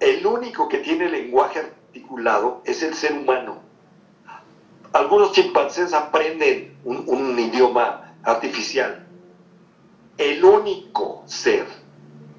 [0.00, 3.67] El único que tiene lenguaje articulado es el ser humano.
[4.98, 9.06] Algunos chimpancés aprenden un, idioma artificial.
[10.16, 11.68] El único ser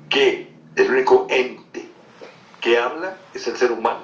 [0.10, 1.88] que, el único ente
[2.60, 4.02] que habla es el ser humano.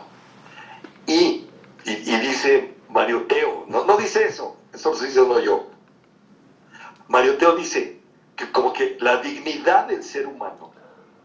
[1.05, 1.49] Y,
[1.83, 5.67] dice Mario Teo, no, no dice eso, eso lo estoy diciendo yo.
[7.09, 7.99] Mario Teo dice,
[8.37, 10.71] que como que la dignidad del ser humano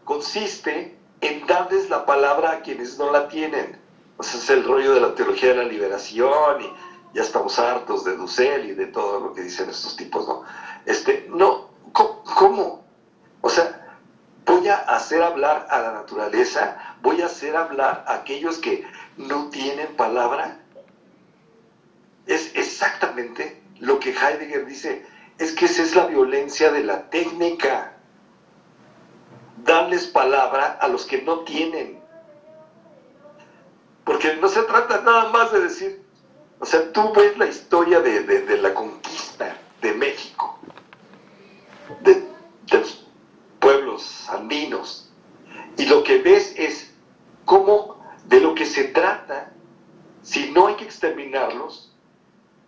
[0.03, 3.79] consiste en darles la palabra a quienes no la tienen.
[4.17, 8.15] O es el rollo de la teología de la liberación y ya estamos hartos de
[8.15, 10.43] Dussel y de todo lo que dicen estos tipos, ¿no?
[10.85, 12.83] Este, no, ¿cómo?
[13.41, 13.99] O sea,
[14.45, 18.85] voy a hacer hablar a la naturaleza, voy a hacer hablar a aquellos que
[19.17, 20.59] no tienen palabra.
[22.27, 25.05] Es exactamente lo que Heidegger dice
[25.37, 27.93] es que esa es la violencia de la técnica.
[29.63, 31.99] Darles palabra a los que no tienen.
[34.05, 36.00] Porque no se trata nada más de decir,
[36.61, 40.59] o sea, tú ves la historia de, la conquista de México,
[42.01, 42.13] de,
[42.71, 43.05] de los
[43.59, 45.11] pueblos andinos,
[45.77, 46.93] y lo que ves es
[47.43, 49.51] cómo de lo que se trata,
[50.21, 51.91] si no hay que exterminarlos,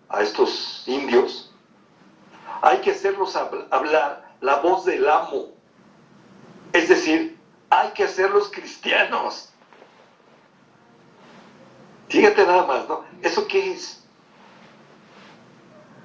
[0.09, 1.51] a estos indios,
[2.61, 5.49] hay que hacerlos hablar la voz del amo.
[6.71, 7.37] Es decir,
[7.69, 9.52] hay que hacerlos cristianos.
[12.09, 13.03] Fíjate nada más, ¿no?
[13.21, 14.03] ¿Eso qué es?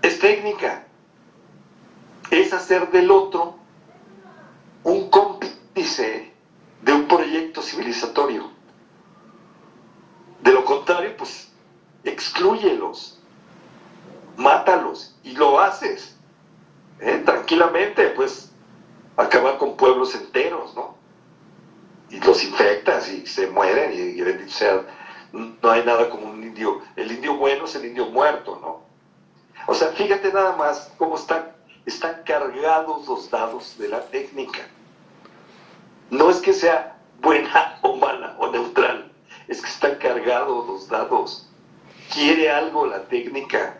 [0.02, 0.84] Es técnica.
[2.30, 3.56] Es hacer del otro
[4.84, 6.32] un cómplice
[6.82, 8.50] de un proyecto civilizatorio.
[10.42, 11.48] De lo contrario, pues
[12.04, 13.18] excluyelos,
[14.36, 16.18] mátalos y lo haces.
[17.00, 17.22] ¿eh?
[17.24, 18.50] tranquilamente, pues
[19.16, 20.96] acabar con pueblos enteros, ¿no?
[22.10, 24.84] Y los infectas y se mueren y, y sea,
[25.32, 28.82] no hay nada como un indio, el indio bueno es el indio muerto, ¿no?
[29.66, 31.52] O sea, fíjate nada más cómo están,
[31.84, 34.66] están cargados los dados de la técnica.
[36.10, 39.12] No es que sea buena o mala o neutral,
[39.46, 41.48] es que están cargados los dados.
[42.12, 43.78] Quiere algo la técnica,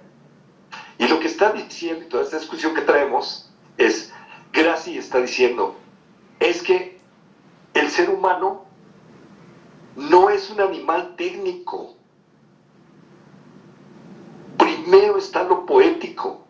[0.98, 4.12] y lo que está diciendo, toda esta discusión que traemos, es,
[4.52, 5.76] Graci está diciendo,
[6.40, 6.98] es que
[7.74, 8.64] el ser humano
[9.98, 11.96] no es un animal técnico.
[14.56, 16.44] Primero está lo poético.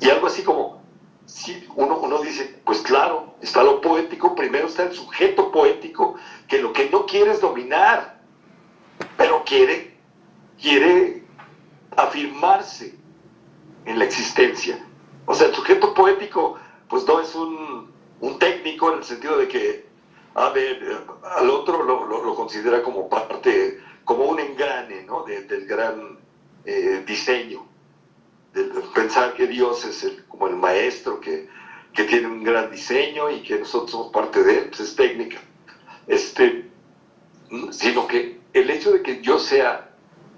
[0.00, 0.82] Y algo así como,
[1.26, 6.16] si uno, uno dice, pues claro, está lo poético, primero está el sujeto poético,
[6.48, 8.20] que lo que no quiere es dominar,
[9.16, 9.96] pero quiere,
[10.60, 11.22] quiere
[11.96, 12.96] afirmarse
[13.84, 14.84] en la existencia.
[15.26, 16.58] O sea, el sujeto poético,
[16.88, 17.90] pues no es un,
[18.38, 19.91] técnico en el sentido de que,
[20.34, 21.04] a ver,
[21.36, 25.24] al otro lo, considera como parte, como un engrane, ¿no?
[25.24, 26.18] del gran
[26.64, 27.66] eh, diseño.
[28.94, 31.48] pensar que Dios es el, como el maestro que,
[31.92, 35.40] que, tiene un gran diseño y que nosotros somos parte de él, pues es técnica.
[36.06, 36.68] Este,
[37.70, 39.90] sino que el hecho de que yo sea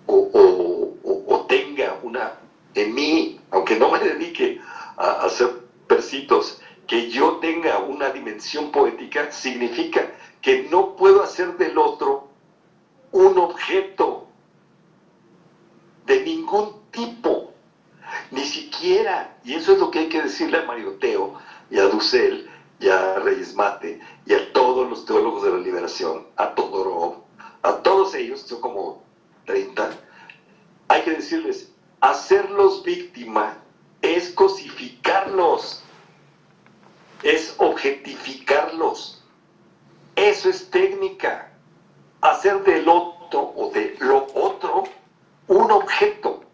[0.06, 2.34] o, o, o tenga una
[2.74, 4.60] en mí, aunque no me dedique
[4.96, 5.50] a, hacer
[5.88, 10.12] versitos, que yo tenga una dimensión poética, significa
[10.42, 12.28] que no puedo hacer del otro
[13.12, 14.26] un objeto
[16.06, 17.52] de ningún tipo,
[18.30, 21.34] ni siquiera, y eso es lo que hay que decirle a Marioteo
[21.70, 22.50] y a Dussel
[22.80, 27.22] y a Reyes Mate y a todos los teólogos de la liberación, a Todorov,
[27.62, 29.02] a todos ellos, son como
[29.46, 29.90] 30,
[30.88, 33.56] hay que decirles, hacerlos víctima
[34.02, 35.83] es cosificarlos,
[37.24, 39.22] es objetificarlos.
[40.14, 41.50] Eso es técnica.
[42.20, 44.84] Hacer del otro o de lo otro
[45.48, 46.44] un objeto.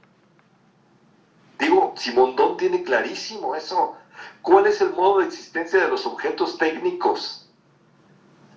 [1.58, 3.96] Digo, Simondón tiene clarísimo eso.
[4.42, 7.48] ¿Cuál es el modo de existencia de los objetos técnicos?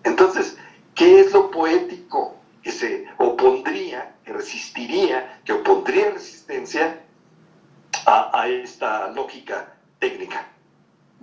[0.03, 0.57] Entonces,
[0.95, 2.35] ¿qué es lo poético?
[2.61, 7.02] Que se opondría, que resistiría, que opondría resistencia
[8.06, 10.53] a, esta lógica técnica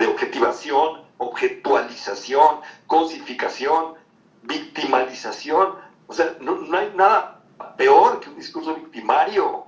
[0.01, 3.95] de objetivación, objetualización, cosificación,
[4.43, 5.75] victimalización.
[6.07, 7.43] O sea, no, no, hay nada
[7.77, 9.67] peor que un discurso victimario,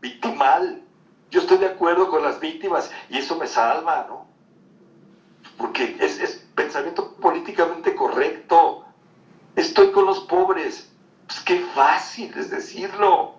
[0.00, 0.82] victimal.
[1.30, 4.26] Yo estoy de acuerdo con las víctimas y eso me salva, ¿no?
[5.58, 8.86] Porque es, es pensamiento políticamente correcto.
[9.56, 10.90] Estoy con los pobres.
[11.26, 13.34] Pues qué fácil es decirlo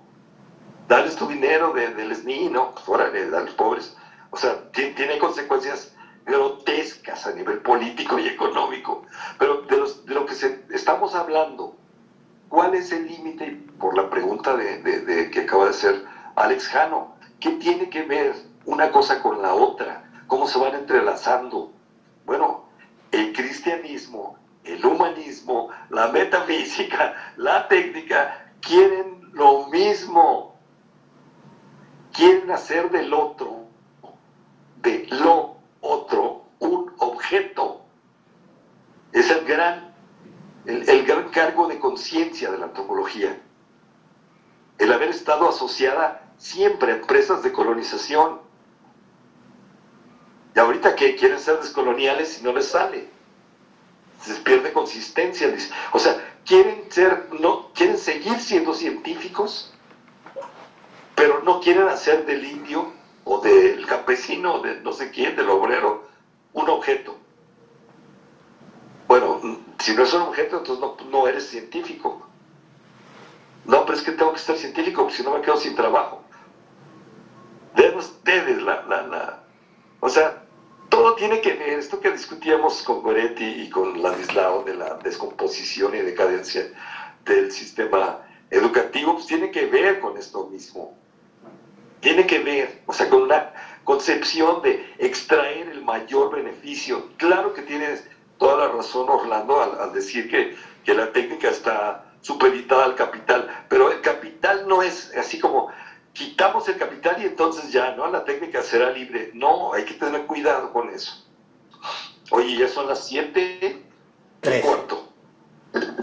[0.87, 2.73] darles tu dinero de, del SNI, ¿no?
[2.73, 3.95] Fuera de a los pobres.
[4.29, 5.95] O sea, tiene, consecuencias
[6.27, 9.03] grotescas a nivel político y económico.
[9.39, 11.73] Pero de, lo que se, estamos hablando,
[12.49, 13.57] ¿cuál es el límite?
[13.79, 16.03] Por la pregunta de, que acaba de hacer
[16.35, 18.33] Alex Jano, ¿qué tiene que ver
[18.65, 20.03] una cosa con la otra?
[20.27, 21.71] ¿Cómo se van entrelazando?
[22.25, 22.65] Bueno,
[23.11, 30.57] el cristianismo, el humanismo, la metafísica, la técnica, quieren lo mismo
[32.17, 33.67] quieren hacer del otro,
[34.81, 37.81] de lo otro, un objeto.
[39.11, 39.93] Es el gran,
[40.65, 43.39] el, gran cargo de conciencia de la antropología.
[44.77, 48.39] El haber estado asociada siempre a empresas de colonización.
[50.55, 53.09] Y ahorita que quieren ser descoloniales y no les sale.
[54.21, 55.55] Se pierde consistencia.
[55.93, 59.73] O sea, quieren ser, no, quieren seguir siendo científicos,
[61.15, 62.96] pero no quieren hacer del indio
[63.29, 66.07] o del campesino, de no sé quién, del obrero,
[66.53, 67.17] un objeto.
[69.05, 69.41] Bueno,
[69.79, 72.25] si no es un objeto, entonces no, eres científico.
[73.65, 76.23] No, pero es que tengo que ser científico, porque si no me quedo sin trabajo.
[77.75, 79.43] Vean ustedes la, la, la...
[79.99, 80.43] O sea,
[80.87, 85.93] todo tiene que ver, esto que discutíamos con Goretti y con Ladislao de la descomposición
[85.95, 86.71] y decadencia
[87.25, 90.95] del sistema educativo, pues tiene que ver con esto mismo
[92.07, 93.51] tiene que ver, o sea, con una
[93.83, 97.09] concepción de extraer el mayor beneficio.
[97.17, 98.07] Claro que tienes
[98.37, 100.55] toda la razón, Orlando, al, decir que,
[100.85, 105.69] que, la técnica está supeditada al capital, pero el capital no es así como
[106.13, 108.09] quitamos el capital y entonces ya, ¿no?
[108.09, 109.31] La técnica será libre.
[109.33, 111.27] No, hay que tener cuidado con eso.
[112.31, 113.83] Oye, ya son las siete
[114.43, 115.09] y cuarto.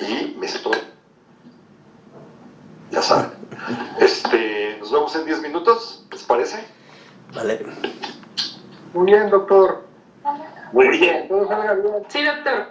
[0.00, 0.76] Y me estoy.
[2.94, 3.32] Ya saben.
[3.98, 6.64] Este, nos vemos en 10 minutos, ¿les parece?
[7.34, 7.66] Vale.
[8.92, 9.84] Muy bien, doctor.
[10.72, 11.26] Muy bien.
[11.26, 12.04] Todo salga bien.
[12.06, 12.68] Sí, doctor.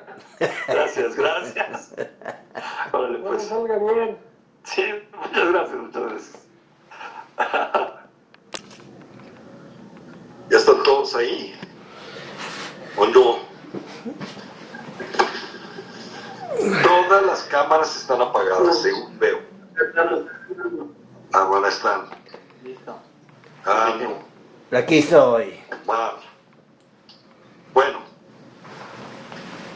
[0.68, 1.94] Gracias, gracias.
[2.94, 3.50] Órale, pues.
[3.50, 4.18] Todo salga bien.
[4.64, 4.84] Sí,
[5.18, 6.48] muchas gracias, muchas gracias.
[10.50, 11.54] ¿Ya están todos ahí?
[12.96, 13.40] ¿O no?
[16.84, 19.53] Todas las cámaras están apagadas, según veo.
[21.34, 22.10] Ah, bueno, están.
[22.64, 22.96] Listo.
[23.66, 24.78] Ah, no.
[24.78, 25.60] Aquí estoy.
[27.74, 28.00] Bueno,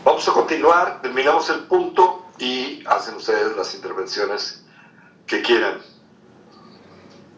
[0.03, 4.63] vamos a continuar, terminamos el punto y hacen ustedes las intervenciones
[5.25, 5.79] que quieran.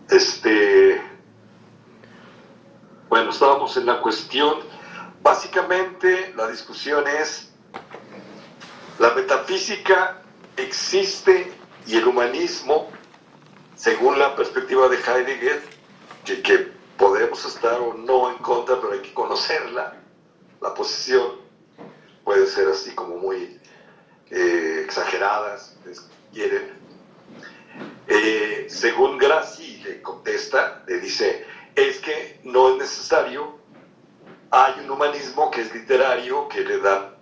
[0.09, 1.01] Este,
[3.07, 4.59] bueno, estábamos en la cuestión,
[5.21, 7.51] básicamente la discusión es,
[8.99, 10.21] la metafísica
[10.57, 11.58] existe
[11.89, 12.89] y el humanismo
[13.75, 15.61] según la perspectiva de Heidegger,
[16.25, 19.95] que, podemos estar o no en contra, pero hay que conocerla,
[20.59, 21.37] la posición
[22.25, 23.57] puede ser así como muy
[24.29, 25.73] eh, exagerada, si
[26.33, 26.73] quieren.
[28.05, 33.57] Eh, según Graci le contesta, le dice, es que no es necesario,
[34.51, 37.15] hay un humanismo que es literario, que le da,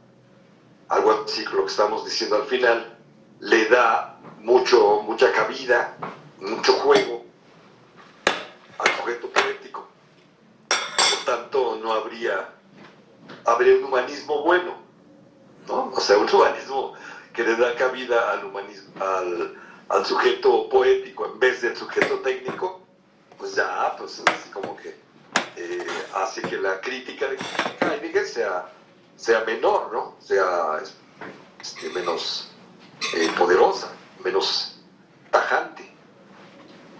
[0.89, 2.97] algo así lo que estamos diciendo al final,
[3.41, 5.95] le da mucho, mucha cabida,
[6.39, 7.25] mucho juego
[8.79, 9.87] al sujeto poético.
[10.69, 12.49] Por tanto, no habría,
[13.45, 14.75] habría un humanismo bueno,
[15.67, 15.91] ¿no?
[15.93, 16.93] O sea, un humanismo
[17.33, 22.81] que le da cabida al humanismo, al, sujeto poético en vez del sujeto técnico,
[23.37, 24.95] pues ya, pues así como que
[25.55, 27.37] eh, hace que la crítica de
[27.81, 28.65] Heidegger sea,
[29.15, 30.15] sea menor, ¿no?
[30.19, 30.81] Sea
[31.59, 32.49] este, menos
[33.15, 33.91] eh, poderosa,
[34.23, 34.79] menos
[35.31, 35.91] tajante.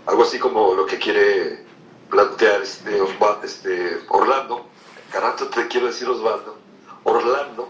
[0.05, 1.65] Algo así como lo que quiere
[2.09, 3.01] plantear este,
[3.43, 4.67] este Orlando,
[5.11, 6.57] carajo te quiero decir Osvaldo,
[7.03, 7.69] Orlando,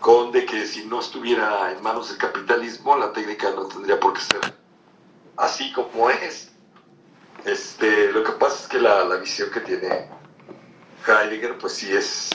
[0.00, 4.12] con de que si no estuviera en manos del capitalismo, la técnica no tendría por
[4.14, 4.62] qué ser
[5.36, 6.50] así como es.
[7.44, 10.08] Este, lo que pasa es que la, visión que tiene
[11.06, 12.30] Heidegger, pues sí es,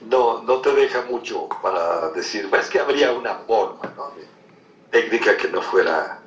[0.00, 4.12] no, no te deja mucho para decir, es que habría una forma ¿no?
[4.90, 6.20] Técnica que no fuera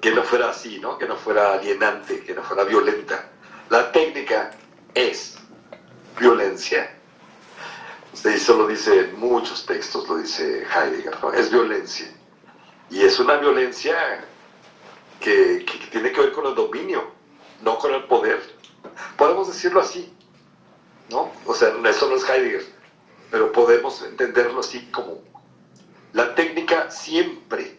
[0.00, 0.98] que no fuera así, ¿no?
[0.98, 3.30] que no fuera alienante, que no fuera violenta.
[3.70, 4.50] La técnica
[4.94, 5.38] es
[6.18, 6.90] violencia
[8.24, 12.12] eso lo dice en muchos textos, lo dice Heidegger, es violencia.
[12.90, 14.24] Y es una violencia
[15.18, 17.10] que, tiene que ver con el dominio,
[17.62, 18.40] no con el poder.
[19.16, 20.12] Podemos decirlo así,
[21.08, 21.32] ¿no?
[21.46, 22.64] O sea, eso no es Heidegger,
[23.30, 25.22] pero podemos entenderlo así como
[26.12, 27.76] la técnica siempre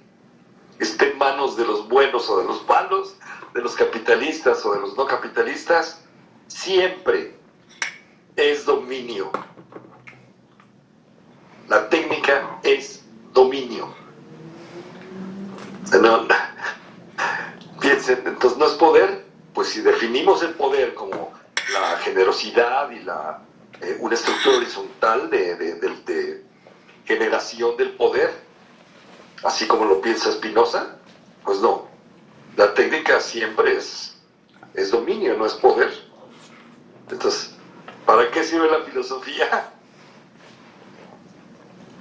[0.79, 3.15] está en manos de los buenos o de los malos,
[3.53, 6.03] de los capitalistas o de los no capitalistas,
[6.47, 7.35] siempre
[8.35, 9.31] es dominio.
[11.67, 13.03] La técnica es
[13.33, 13.93] dominio.
[17.79, 21.33] Piensen, entonces no es poder, pues si definimos el poder como
[21.73, 23.41] la generosidad y la,
[23.81, 26.42] eh, una estructura horizontal de,
[27.05, 28.31] generación del poder,
[29.43, 30.95] así como lo piensa Spinoza,
[31.43, 31.87] pues no.
[32.55, 34.15] La técnica siempre es,
[34.73, 35.91] es dominio, no es poder.
[37.09, 37.51] Entonces,
[38.05, 39.69] ¿para qué sirve la filosofía?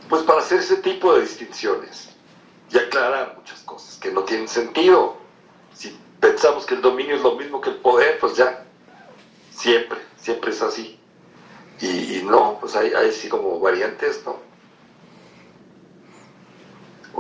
[0.08, 2.10] Pues para hacer ese tipo de distinciones
[2.70, 5.16] y aclarar muchas cosas que no tienen sentido.
[5.72, 8.62] Si pensamos que el dominio es lo mismo que el poder, pues ya,
[9.50, 10.98] siempre, siempre es así.
[11.80, 14.36] Y, no, pues hay, hay así como variantes, ¿no?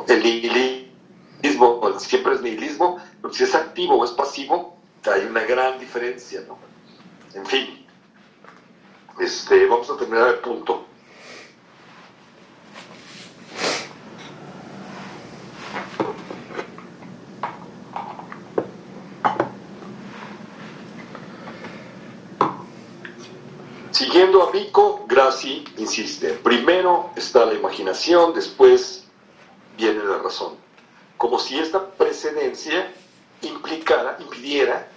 [0.08, 4.76] El nihilismo, siempre es nihilismo, pero si es activo o es pasivo,
[5.10, 6.58] hay una gran diferencia, ¿no?
[7.34, 7.86] En fin,
[9.20, 10.86] este, vamos a terminar el punto.
[23.90, 29.01] Siguiendo a Vico, Grassi insiste, primero está la imaginación, después
[29.82, 30.54] viene la razón.
[31.16, 32.92] Como si esta precedencia
[33.42, 34.88] implicara, impidiera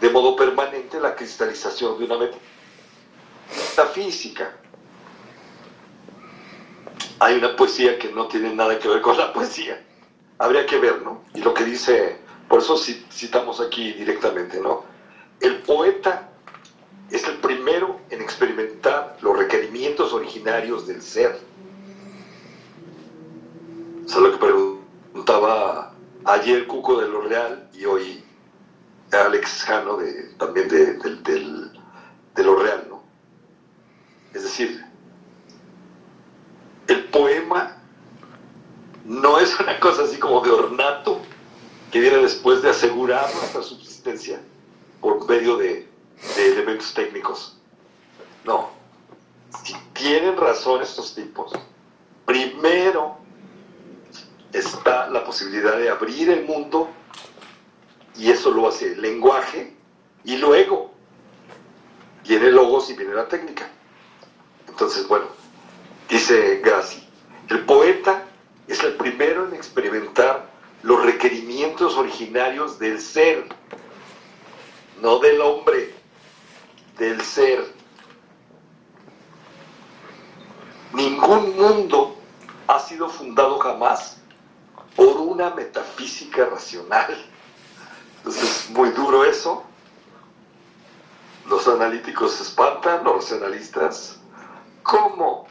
[0.00, 2.18] de modo permanente la cristalización de una
[3.50, 4.56] metafísica.
[7.20, 9.84] Hay una poesía que no tiene nada que ver con la poesía.
[10.38, 11.22] Habría que ver, ¿no?
[11.34, 12.18] Y lo que dice,
[12.48, 14.84] por eso citamos aquí directamente, ¿no?
[15.40, 16.28] El poeta
[17.10, 21.47] es el primero en experimentar los requerimientos originarios del ser.
[24.08, 24.46] Eso es lo que
[25.12, 25.92] preguntaba
[26.24, 28.24] ayer Cuco de lo Real y hoy
[29.12, 33.02] Alex Jano de, también de, de lo Real, ¿no?
[34.32, 34.82] Es decir,
[36.86, 37.76] el poema
[39.04, 41.20] no es una cosa así como de ornato
[41.92, 44.40] que viene después de asegurar nuestra subsistencia
[45.02, 45.86] por medio de
[46.36, 47.56] de elementos técnicos.
[48.44, 48.70] No.
[49.64, 51.52] Si tienen razón estos tipos,
[52.24, 53.27] primero
[54.52, 56.88] está la posibilidad de abrir el mundo
[58.16, 59.74] y eso lo hace el lenguaje
[60.24, 60.92] y luego
[62.26, 63.68] viene el logos y viene la técnica.
[64.68, 65.26] Entonces, bueno,
[66.08, 67.06] dice Gassi,
[67.48, 68.24] el poeta
[68.66, 70.46] es el primero en experimentar
[70.82, 73.46] los requerimientos originarios del ser,
[75.00, 75.94] no del hombre
[76.98, 77.64] del ser.
[80.92, 82.16] Ningún mundo
[82.66, 84.17] ha sido fundado jamás
[84.98, 87.24] por una metafísica racional.
[88.16, 89.62] Entonces es muy duro eso.
[91.46, 94.18] Los analíticos se espantan, los racionalistas.
[94.82, 95.46] ¿Cómo?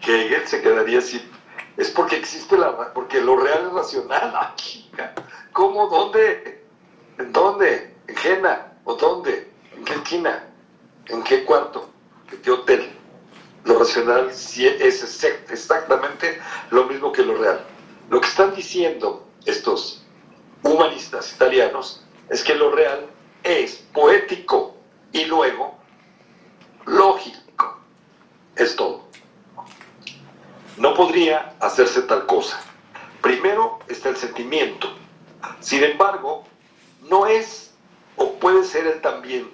[0.00, 1.20] Que Hegel se quedaría así.
[1.76, 2.94] Es porque existe la...
[2.94, 4.54] porque lo real es racional.
[5.52, 5.88] ¿Cómo?
[5.88, 6.64] ¿Dónde?
[7.18, 7.92] ¿En dónde?
[8.06, 8.72] ¿En Jena?
[8.84, 9.50] ¿O ¿Dónde?
[9.76, 10.44] ¿En qué esquina?
[11.06, 11.90] ¿En qué cuarto?
[12.30, 12.88] ¿En qué hotel?
[13.64, 16.40] Lo racional es exactamente
[16.70, 17.66] lo mismo que lo real.
[18.08, 20.02] Lo que están diciendo estos
[20.62, 23.06] humanistas italianos es que lo real
[23.42, 24.76] es poético
[25.12, 25.76] y luego
[26.84, 27.80] lógico.
[28.56, 29.06] Es todo.
[30.76, 32.60] No podría hacerse tal cosa.
[33.22, 34.88] Primero está el sentimiento.
[35.60, 36.44] Sin embargo,
[37.02, 37.74] no es
[38.16, 39.50] o puede ser él también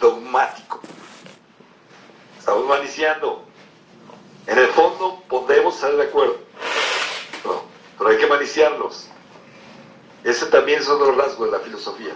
[0.00, 0.80] dogmático.
[2.38, 3.44] Estamos maniciando.
[4.46, 6.38] En el fondo podemos estar de acuerdo,
[7.98, 9.08] pero hay que maniciarlos.
[10.24, 12.14] Ese también es otro rasgo de la filosofía.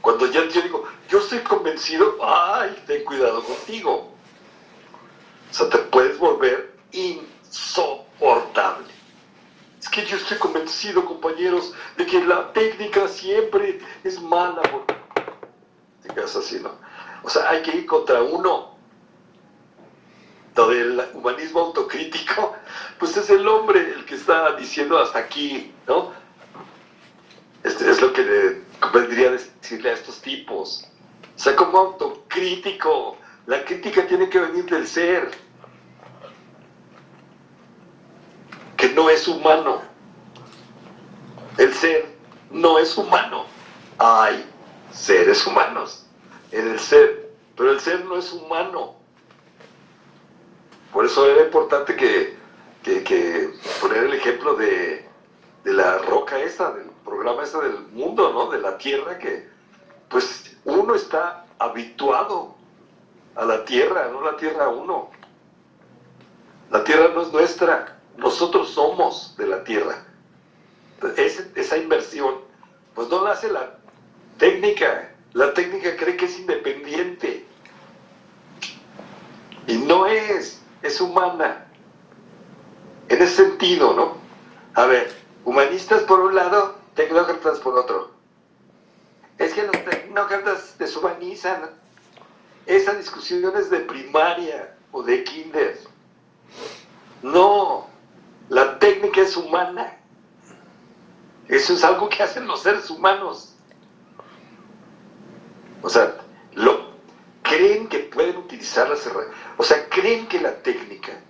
[0.00, 4.12] Cuando yo, yo digo, yo estoy convencido, ay, ten cuidado contigo.
[5.50, 8.88] O sea, te puedes volver insoportable.
[9.80, 14.62] Es que yo estoy convencido, compañeros, de que la técnica siempre es mala.
[16.02, 16.72] Te quedas así, ¿no?
[17.22, 18.69] O sea, hay que ir contra uno.
[20.56, 22.54] Lo del humanismo autocrítico,
[22.98, 26.12] pues es el hombre el que está diciendo hasta aquí, ¿no?
[27.62, 30.86] Este es lo que le convendría decirle a estos tipos.
[31.36, 33.16] O sea, como autocrítico,
[33.46, 35.30] la crítica tiene que venir del ser.
[38.80, 39.82] que no es humano.
[41.58, 42.06] El ser
[42.50, 43.44] no es humano.
[43.98, 44.46] Hay
[44.90, 46.06] seres humanos
[46.50, 48.96] en el ser, pero el ser no es humano.
[50.92, 52.38] Por eso era importante que,
[53.80, 55.06] poner el ejemplo de,
[55.64, 58.50] de, la roca esa, del programa esa del mundo, ¿no?
[58.50, 59.48] De la tierra, que
[60.08, 62.54] pues uno está habituado
[63.36, 65.10] a la tierra, no la tierra uno.
[66.70, 70.04] La tierra no es nuestra, nosotros somos de la tierra.
[71.16, 72.36] esa inversión,
[72.94, 73.78] pues no la hace la
[74.38, 75.14] técnica.
[75.32, 77.46] La técnica cree que es independiente.
[79.66, 81.66] Y no es, es humana.
[83.08, 84.16] En ese sentido, ¿no?
[84.74, 88.10] A ver, humanistas por un lado, tecnócratas por otro.
[89.38, 91.70] Es que los tecnócratas deshumanizan.
[92.66, 95.78] Esa discusión es de primaria o de kinder.
[97.22, 97.88] No,
[98.48, 99.96] la técnica es humana.
[101.48, 103.54] Eso es algo que hacen los seres humanos.
[105.82, 106.14] O sea,
[106.54, 106.89] lo,
[107.50, 109.40] creen que pueden utilizar las herramientas.
[109.56, 111.20] O sea, creen que la técnica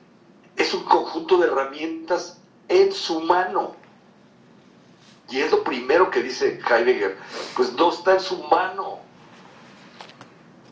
[0.54, 3.74] es un conjunto de herramientas en su mano.
[5.30, 7.16] Y es lo primero que dice Heidegger.
[7.56, 8.98] Pues no está en su mano.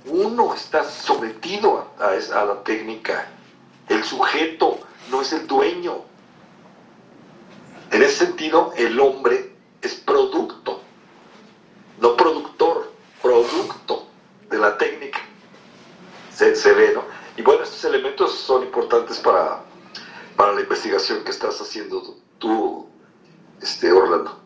[0.04, 3.28] Uno está sometido a, a la técnica.
[3.88, 4.78] El sujeto
[5.10, 6.02] no es el dueño.
[7.90, 10.82] En ese sentido, el hombre es producto,
[11.98, 12.16] no
[13.22, 14.08] producto
[14.50, 15.20] de la técnica.
[16.38, 17.02] Se, ve, ¿no?
[17.36, 19.60] Y bueno, estos elementos son importantes para,
[20.36, 22.88] para la investigación que estás haciendo tú,
[23.60, 24.38] este, Orlando.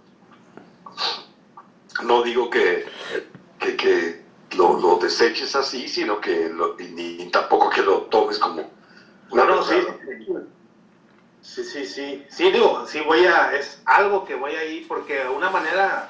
[2.03, 2.87] No digo que,
[3.59, 4.23] que,
[4.57, 8.71] lo, deseches así, sino que ni, tampoco que lo tomes como...
[9.31, 9.77] Una no, sí,
[11.43, 12.27] Sí, sí, sí.
[12.31, 16.09] Sí, digo, sí voy a, es algo que voy a ir porque de una manera,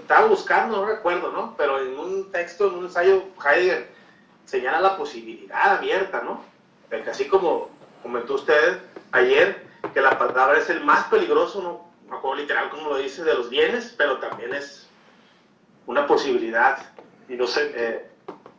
[0.00, 1.54] estaba buscando, no recuerdo, ¿no?
[1.56, 4.01] Pero en un texto, en un ensayo, Heidegger
[4.44, 6.42] señala la posibilidad abierta, ¿no?
[6.90, 7.70] De que así como
[8.02, 8.80] comentó usted
[9.12, 11.92] ayer, que la palabra es el más peligroso, ¿no?
[12.10, 14.88] No como literal como lo dice, de los bienes, pero también es
[15.86, 16.78] una posibilidad.
[17.28, 17.74] Inocente.
[17.76, 18.08] Eh,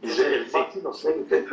[0.01, 1.45] y el, el más inocente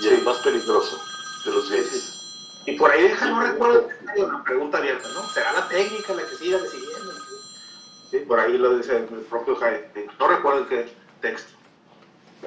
[0.00, 0.98] y el más peligroso
[1.44, 2.18] de los bienes.
[2.64, 5.22] Y por ahí deja, no recuerdo, una pregunta abierta, ¿no?
[5.28, 7.12] ¿Será la técnica la que siga decidiendo?
[8.10, 9.88] Sí, por ahí lo dice el propio Jaime.
[10.18, 11.52] No recuerdo qué texto.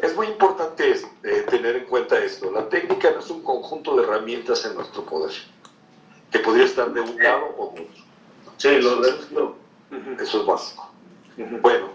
[0.02, 0.92] Es muy importante
[1.24, 2.52] eh, tener en cuenta esto.
[2.52, 5.32] La técnica no es un conjunto de herramientas en nuestro poder,
[6.32, 8.04] que podría estar de un lado o de otro.
[8.58, 9.56] Sí, eso, lo, es, lo,
[10.20, 10.90] eso es básico.
[11.62, 11.90] Bueno,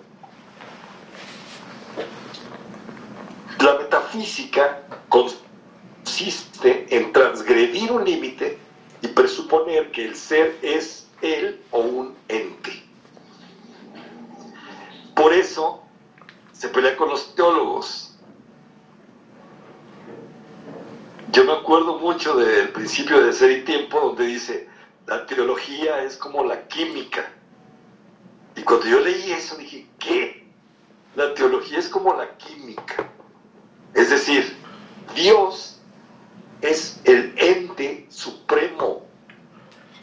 [3.61, 8.59] la metafísica consiste en transgredir un límite
[9.03, 12.83] y presuponer que el ser es él o un ente.
[15.15, 15.83] Por eso
[16.60, 18.14] se pelea con los teólogos.
[21.32, 24.68] Yo me acuerdo mucho del principio de Ser y Tiempo, donde dice,
[25.06, 27.32] la teología es como la química.
[28.56, 30.47] Y cuando yo leí eso dije, ¿qué?
[31.16, 33.08] La teología es como la química.
[33.94, 34.55] Es decir,
[35.14, 35.80] Dios
[36.60, 39.06] es el ente supremo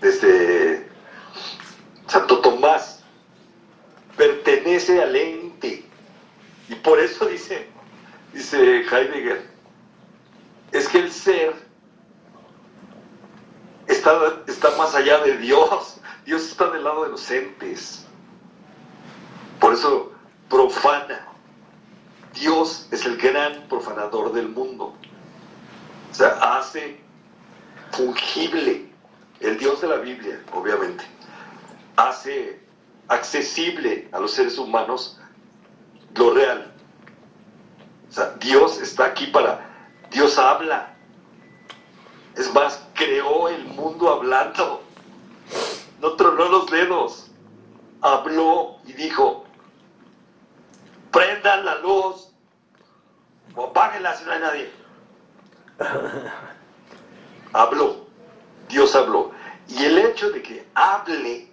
[0.01, 0.89] desde
[2.07, 3.03] Santo Tomás,
[4.15, 5.46] pertenece al ente,
[6.69, 7.67] Y por eso dice,
[8.33, 9.47] dice Heidegger,
[10.71, 11.55] es que el ser
[13.87, 15.99] está, está más allá de Dios.
[16.25, 18.05] Dios está del lado de los entes.
[19.59, 20.11] Por eso
[20.49, 21.25] profana.
[22.33, 24.93] Dios es el gran profanador del mundo.
[26.11, 26.99] O sea, hace
[27.91, 28.85] fungible
[29.39, 31.03] el Dios de la Biblia, obviamente.
[31.95, 32.61] Hace
[33.07, 35.19] accesible a los seres humanos
[36.17, 36.71] lo real.
[38.09, 39.65] O sea, Dios está aquí para...
[40.11, 40.93] Dios habla.
[42.35, 44.83] Es más, creó el mundo hablando.
[45.99, 47.31] No tronó los dedos.
[48.01, 49.43] Habló y dijo,
[51.11, 52.31] prendan la luz
[53.55, 54.71] o apáguenla si no hay nadie.
[57.53, 58.05] habló,
[58.69, 59.31] Dios habló.
[59.67, 61.51] Y el hecho de que hable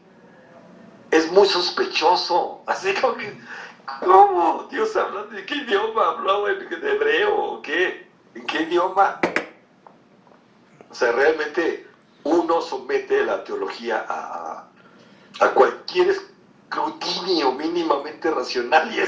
[1.10, 2.62] es muy sospechoso.
[2.67, 3.36] Así como que,
[4.01, 4.69] ¿cómo?
[4.71, 8.09] Dios habla de qué idioma habló en hebreo o qué?
[8.35, 9.21] ¿En qué idioma?
[10.91, 11.87] O sea, realmente
[12.25, 14.69] uno somete la teología a,
[15.41, 19.05] a cualquier escrutinio mínimamente racional y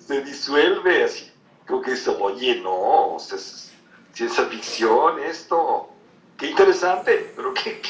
[0.00, 1.30] se disuelve así.
[1.64, 3.72] Creo que dice, oye, no, es
[4.12, 5.88] ciencia ficción esto.
[6.36, 7.80] Qué interesante, pero que,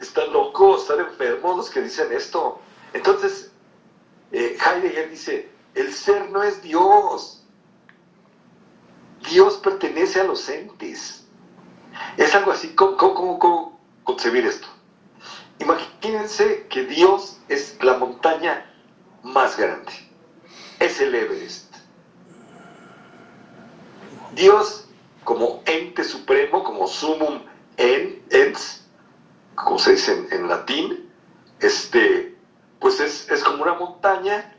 [0.00, 2.60] están locos, están enfermos los que dicen esto.
[2.92, 3.50] Entonces,
[4.32, 7.44] eh, Heidegger dice, el ser no es Dios.
[9.30, 11.24] Dios pertenece a los entes.
[12.16, 14.68] Es algo así, ¿cómo, cómo concebir esto?
[15.58, 18.70] Imagínense que Dios es la montaña
[19.22, 19.92] más grande.
[20.78, 21.74] Es el Everest.
[24.34, 24.84] Dios
[25.24, 27.40] como ente supremo, como sumum
[27.76, 28.84] en, ens,
[29.54, 31.10] como se dice en, latín,
[31.60, 32.36] este,
[32.78, 34.53] pues es, como una montaña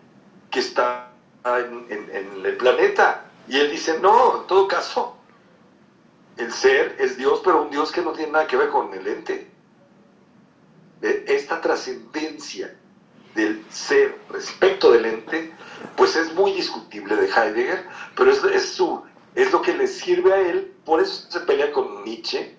[0.55, 1.11] que está
[1.43, 3.25] en, el planeta.
[3.45, 5.17] Y él dice, no, en todo caso,
[6.37, 9.05] el ser es Dios, pero un Dios que no tiene nada que ver con el
[9.05, 9.51] ente.
[11.01, 12.73] Esta trascendencia
[13.35, 15.51] del ser respecto del ente,
[15.97, 17.85] pues es muy discutible de Heidegger,
[18.15, 19.03] pero es, es, su,
[19.35, 22.55] es lo que le sirve a él, por eso se pelea con Nietzsche,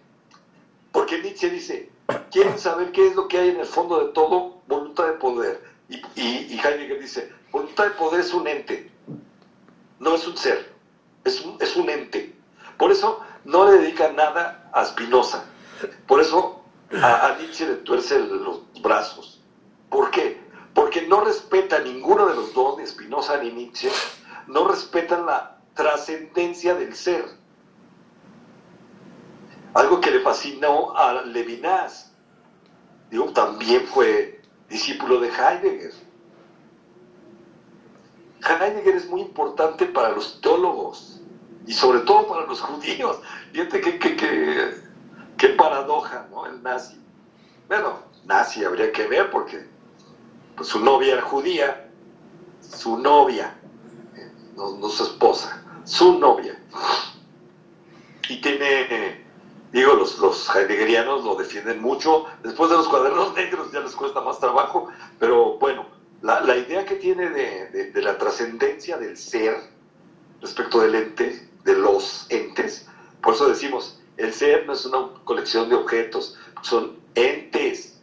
[0.93, 1.91] porque Nietzsche dice,
[2.31, 4.61] ¿quieren saber qué es lo que hay en el fondo de todo?
[4.69, 5.65] Voluntad de poder.
[5.89, 8.91] Y, y, Heidegger dice, voluntad de poder es un ente,
[9.99, 10.75] no es un ser,
[11.25, 12.35] es un, es un ente.
[12.77, 15.45] Por eso no le dedica nada a Spinoza.
[16.07, 16.63] Por eso
[16.93, 19.41] a, Nietzsche le tuerce los brazos.
[19.89, 20.39] ¿Por qué?
[20.75, 23.91] Porque no respeta ninguno de los dos, ni Spinoza ni Nietzsche,
[24.49, 27.25] no respetan la trascendencia del ser.
[29.73, 32.13] Algo que le fascinó a Levinas.
[33.11, 36.06] Digo, también fue discípulo de Heidegger.
[38.55, 41.21] Heidegger es muy importante para los teólogos
[41.67, 43.19] y sobre todo para los judíos.
[43.53, 44.83] Fíjate qué, qué,
[45.37, 46.47] qué, paradoja, ¿no?
[46.47, 47.01] El nazi.
[47.69, 49.67] Bueno, nazi habría que ver porque
[50.57, 51.89] pues, su novia era judía,
[52.61, 53.55] su novia,
[54.57, 56.59] no su esposa, su novia.
[58.29, 59.27] Y tiene
[59.73, 62.25] Digo, los, los heideggerianos lo defienden mucho.
[62.43, 65.85] Después de los cuadernos negros ya les cuesta más trabajo, pero bueno,
[66.27, 69.57] la, idea que tiene de, de, la trascendencia del ser
[70.41, 72.87] respecto del ente, de los entes,
[73.23, 78.01] por eso decimos, el ser no es una colección de objetos, son entes,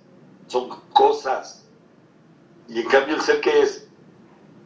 [0.47, 1.65] son cosas.
[2.67, 3.87] Y en cambio el ser que es,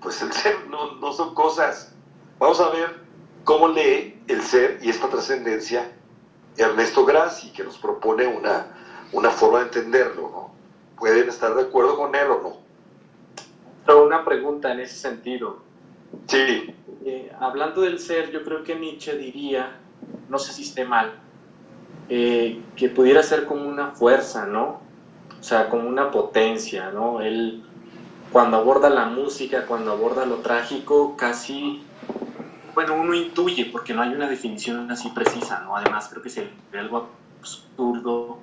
[0.01, 1.93] pues el ser no, no son cosas.
[2.39, 2.95] Vamos a ver
[3.43, 5.91] cómo lee el ser y esta trascendencia
[6.57, 8.67] Ernesto Grassi, que nos propone una,
[9.11, 10.51] una forma de entenderlo, ¿no?
[10.97, 12.66] ¿Pueden estar de acuerdo con él o no?
[13.87, 15.59] Pero una pregunta en ese sentido.
[16.27, 16.75] Sí.
[17.05, 19.77] Eh, hablando del ser, yo creo que Nietzsche diría,
[20.29, 21.13] no sé si esté mal,
[22.09, 24.81] eh, que pudiera ser como una fuerza, ¿no?
[25.39, 27.21] O sea, como una potencia, ¿no?
[27.21, 27.63] Él,
[28.31, 31.81] cuando aborda la música, cuando aborda lo trágico, casi
[32.77, 35.75] bueno, uno intuye, porque no hay una definición así precisa, ¿no?
[35.75, 37.09] Además, creo que sería algo
[37.39, 38.39] absurdo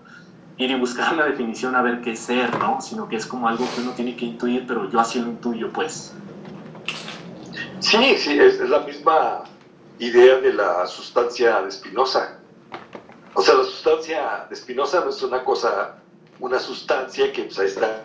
[0.57, 2.81] ir y buscar una definición a ver qué es ser, ¿no?
[2.81, 5.73] Sino que es como algo que uno tiene que intuir, pero yo así lo intuyo,
[5.73, 6.12] pues.
[7.81, 9.44] Sí, sí, es, la misma
[9.99, 12.39] idea de la sustancia de Spinoza.
[13.34, 15.97] O sea, la sustancia de Spinoza no es una cosa,
[16.39, 18.05] una sustancia que pues, está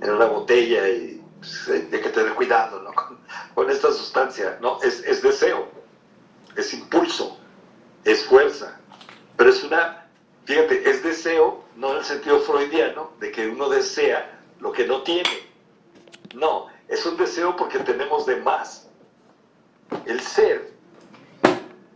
[0.00, 2.90] en una botella y pues, hay que tener cuidado, ¿no?
[3.54, 4.80] con esta sustancia, ¿no?
[4.82, 5.68] Es, es deseo,
[6.56, 7.38] es impulso,
[8.04, 8.78] es fuerza,
[9.36, 9.99] pero es una,
[10.44, 15.02] fíjate, es deseo, no en el sentido freudiano, de que uno desea lo que no
[15.02, 15.48] tiene.
[16.34, 18.88] No, es un deseo porque tenemos de más.
[20.06, 20.72] el ser,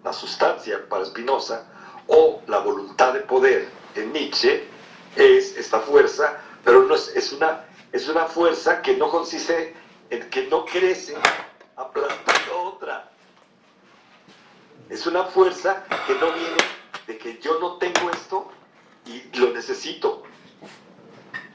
[0.03, 1.67] la sustancia para Spinoza,
[2.07, 4.65] o la voluntad de poder en Nietzsche,
[5.17, 9.75] es esta fuerza, pero no es, es una, es una fuerza que no consiste
[10.11, 11.17] en que no crece
[11.77, 13.11] aplastando otra.
[14.89, 16.57] Es una fuerza que no viene
[17.07, 18.49] de que yo no tengo esto
[19.07, 20.23] y lo necesito.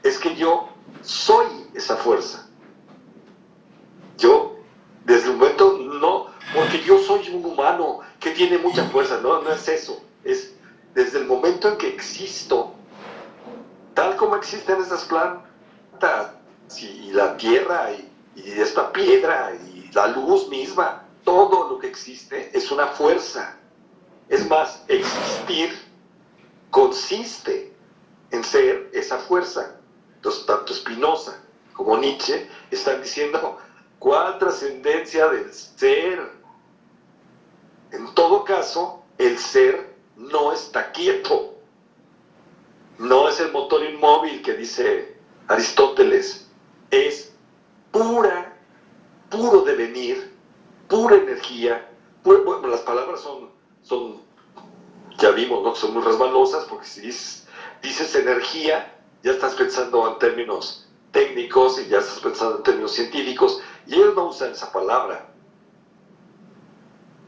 [0.02, 0.68] Es que yo
[1.02, 2.46] soy esa fuerza.
[4.18, 4.56] Yo,
[5.04, 9.52] desde el momento, no, porque yo soy un humano que tiene mucha fuerza, no, no
[9.52, 10.02] es eso.
[10.24, 10.52] Es
[10.94, 12.72] desde el momento en que existo,
[13.94, 16.32] tal como existen esas plantas,
[16.80, 22.50] y la tierra, y, y esta piedra, y la luz misma, todo lo que existe
[22.56, 23.59] es una fuerza.
[24.30, 25.76] Es más, existir
[26.70, 27.74] consiste
[28.30, 29.76] en ser esa fuerza.
[30.14, 31.42] Entonces, tanto Spinoza
[31.72, 33.58] como Nietzsche están diciendo,
[33.98, 36.30] ¿cuál trascendencia del ser?
[37.90, 41.56] En todo caso, el ser no está quieto.
[42.98, 45.16] No es el motor inmóvil que dice
[45.48, 46.46] Aristóteles.
[46.92, 47.32] Es
[47.90, 48.56] pura,
[49.28, 50.32] puro devenir,
[50.88, 51.90] pura energía.
[52.22, 53.49] bueno, las palabras son,
[53.90, 54.22] son,
[55.18, 55.74] ya vimos, ¿no?
[55.74, 61.98] son muy resbalosas porque si dices, energía, ya estás pensando en términos técnicos y ya
[61.98, 65.26] estás pensando en términos científicos, y ellos no usan esa palabra.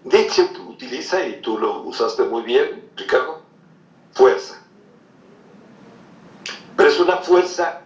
[0.05, 3.43] Nietzsche utiliza, y tú lo usaste muy bien, Ricardo,
[4.13, 4.63] fuerza.
[6.77, 7.83] Pero es una fuerza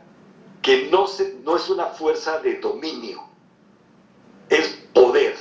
[0.61, 3.25] que no, se, no es una fuerza de dominio,
[4.51, 5.36] es poder.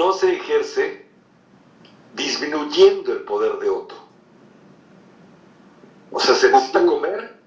[0.00, 1.06] No se ejerce
[2.14, 3.98] disminuyendo el poder de otro.
[6.10, 7.38] O sea, se necesita comer.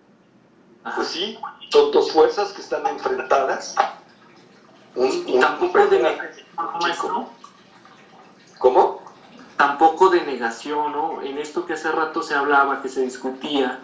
[0.95, 1.35] Pues sí,
[1.71, 3.73] son dos fuerzas que están enfrentadas.
[4.93, 7.25] Un, y tampoco de negación,
[8.59, 9.01] ¿Cómo?
[9.57, 11.23] Tampoco de negación, ¿no?
[11.23, 13.79] En esto que hace rato se hablaba, que se discutía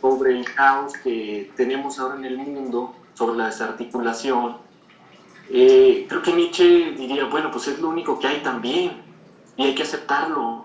[0.00, 4.63] sobre el caos que tenemos ahora en el mundo, sobre la desarticulación.
[5.56, 9.00] Eh, creo que Nietzsche diría, bueno, pues es lo único que hay también
[9.56, 10.64] y hay que aceptarlo.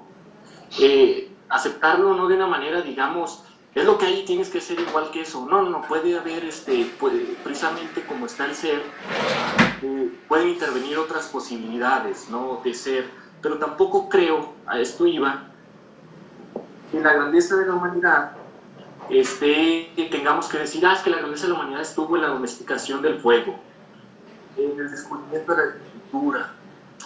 [0.80, 3.44] Eh, aceptarlo no de una manera, digamos,
[3.76, 5.46] es lo que hay tienes que ser igual que eso.
[5.46, 6.90] No, no, puede haber, este,
[7.44, 8.82] precisamente como está el ser,
[9.84, 12.60] eh, pueden intervenir otras posibilidades, ¿no?
[12.64, 13.12] De ser,
[13.44, 15.52] pero tampoco creo, a esto iba,
[16.92, 18.32] que la grandeza de la humanidad
[19.12, 22.30] este, tengamos que decir, ah, es que la grandeza de la humanidad estuvo en la
[22.30, 23.69] domesticación del fuego,
[24.58, 26.54] en el descubrimiento de la agricultura,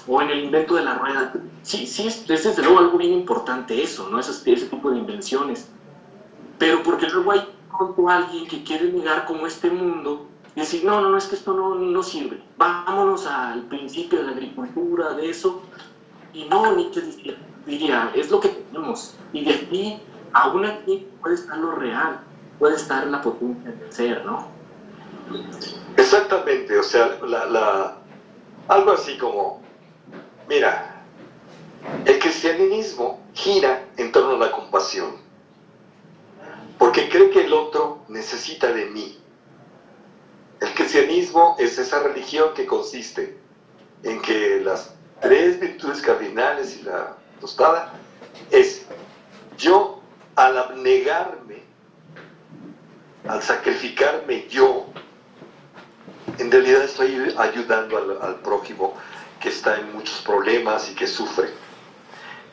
[0.07, 1.33] o en el invento de la rueda.
[1.61, 4.19] Sí, sí, es, desde luego algo bien importante eso, ¿no?
[4.19, 5.69] Ese, ese tipo de invenciones.
[6.57, 7.47] Pero porque luego hay
[8.09, 11.53] alguien que quiere negar como este mundo y decir, no, no, no, es que esto
[11.53, 12.41] no, no sirve.
[12.57, 15.61] Vámonos al principio de la agricultura, de eso.
[16.33, 19.15] Y no, Nietzsche diría, diría, es lo que tenemos.
[19.31, 19.99] Y de aquí,
[20.33, 22.19] aún aquí puede estar lo real,
[22.59, 24.47] puede estar la potencia del ser, ¿no?
[26.13, 27.17] Exactamente, o sea,
[28.67, 29.63] algo así como
[30.47, 31.01] Mira,
[32.05, 35.15] el cristianismo gira en torno a la compasión,
[36.77, 39.17] porque cree que el otro necesita de mí.
[40.61, 43.39] El cristianismo es esa religión que consiste
[44.03, 47.91] en que las tres virtudes cardinales y la tostada
[48.51, 48.85] es
[49.57, 49.99] yo
[50.35, 51.63] al abnegarme,
[53.27, 54.93] al sacrificarme yo,
[56.37, 58.95] en realidad estoy ayudando al, prójimo
[59.39, 61.49] que está en muchos problemas y que sufre.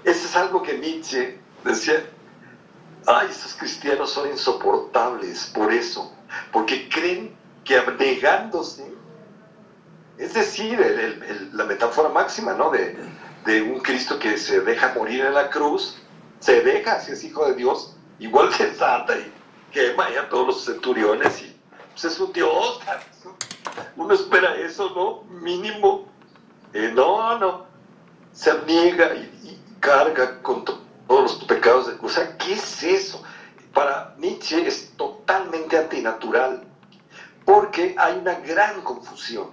[0.04, 2.04] Eso es algo que Nietzsche decía,
[3.06, 6.12] ay, estos cristianos son insoportables por eso,
[6.52, 7.34] porque creen
[7.64, 8.92] que abnegándose,
[10.18, 10.78] es decir,
[11.52, 12.70] la metáfora máxima, ¿no?
[12.70, 15.96] De, un Cristo que se deja morir en la cruz,
[16.38, 19.32] se deja, si es hijo de Dios, igual que Santa, y
[19.72, 21.59] quema a todos los centuriones, y
[22.00, 22.80] pues es un Dios,
[23.96, 25.40] uno espera eso, ¿no?
[25.40, 26.06] Mínimo,
[26.72, 27.66] eh, no, no,
[28.32, 31.88] se niega y, carga con todos los pecados.
[31.88, 33.22] De, o sea, ¿qué es eso?
[33.74, 36.64] Para Nietzsche es totalmente antinatural,
[37.44, 39.50] porque hay una gran confusión.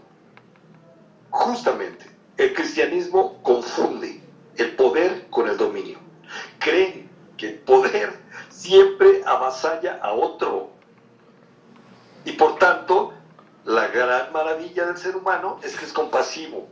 [1.30, 4.22] Justamente, el cristianismo confunde
[4.56, 6.00] el poder con el dominio.
[6.60, 8.18] Creen que el poder
[8.50, 10.77] siempre avasalla a otro.
[12.28, 13.14] Y por tanto,
[13.64, 16.68] la gran maravilla del ser humano es que es compasivo,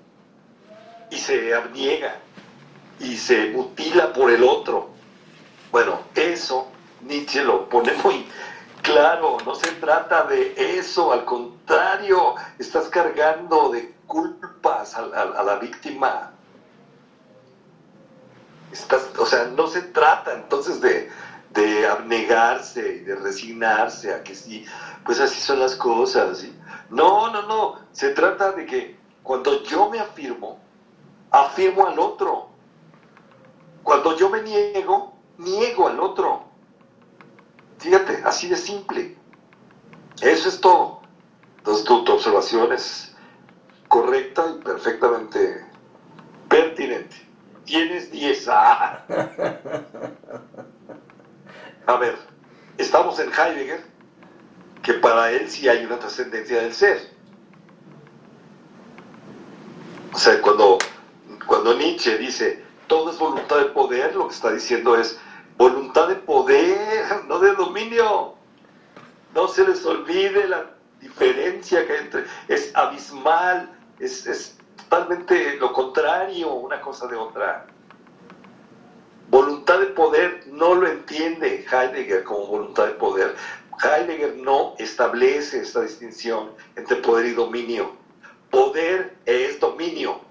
[1.10, 2.18] y se abniega
[3.00, 4.90] y se mutila por el otro.
[5.72, 6.68] Bueno, eso
[7.04, 8.28] Nietzsche lo pone muy
[8.82, 16.34] claro, no se trata de eso, al contrario, estás cargando de culpas a, la víctima.
[19.18, 21.10] o sea, no se trata entonces de,
[21.56, 24.66] de abnegarse, de resignarse a que sí,
[25.06, 26.46] pues así son las cosas.
[26.90, 27.80] No, no, no.
[27.92, 30.60] Se trata de que cuando yo me afirmo,
[31.32, 32.50] afirmo al otro.
[33.84, 36.44] Cuando yo me niego, niego al otro.
[37.80, 39.16] Fíjate, así de simple.
[40.22, 41.00] Eso es todo.
[41.58, 43.16] Entonces tu, observación es
[43.88, 45.66] correcta y perfectamente
[46.50, 47.16] pertinente.
[47.64, 48.50] Tienes 10.
[51.88, 52.18] A ver,
[52.78, 53.84] estamos en Heidegger,
[54.82, 57.12] que para él sí hay una trascendencia del ser.
[60.12, 60.80] O sea, cuando,
[61.46, 65.20] cuando Nietzsche dice, todo es voluntad de poder, lo que está diciendo es
[65.58, 68.36] voluntad de poder, no de dominio.
[69.36, 75.72] No se les olvide la diferencia que hay entre, es abismal, es, es totalmente lo
[75.72, 77.68] contrario una cosa de otra.
[79.36, 83.36] Voluntad de poder no lo entiende Heidegger como voluntad de poder.
[83.84, 87.92] Heidegger no establece esta distinción entre poder y dominio.
[88.50, 90.22] Poder es dominio.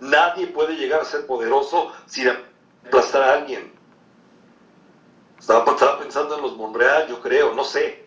[0.00, 2.32] Nadie puede llegar a ser poderoso sin
[2.86, 3.72] aplastar a alguien.
[5.38, 5.64] Estaba,
[6.00, 8.04] pensando en los Monreal, yo creo, no sé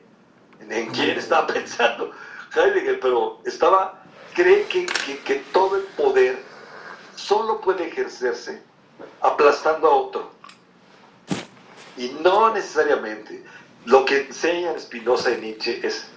[0.59, 2.11] en, quién estaba pensando
[2.53, 4.03] Heidegger, pero estaba,
[4.33, 6.37] cree que, que todo el poder
[7.15, 8.66] solo puede ejercerse
[9.21, 10.31] aplastando a otro.
[11.97, 13.43] Y no necesariamente.
[13.85, 16.07] Lo que enseñan Spinoza y Nietzsche es,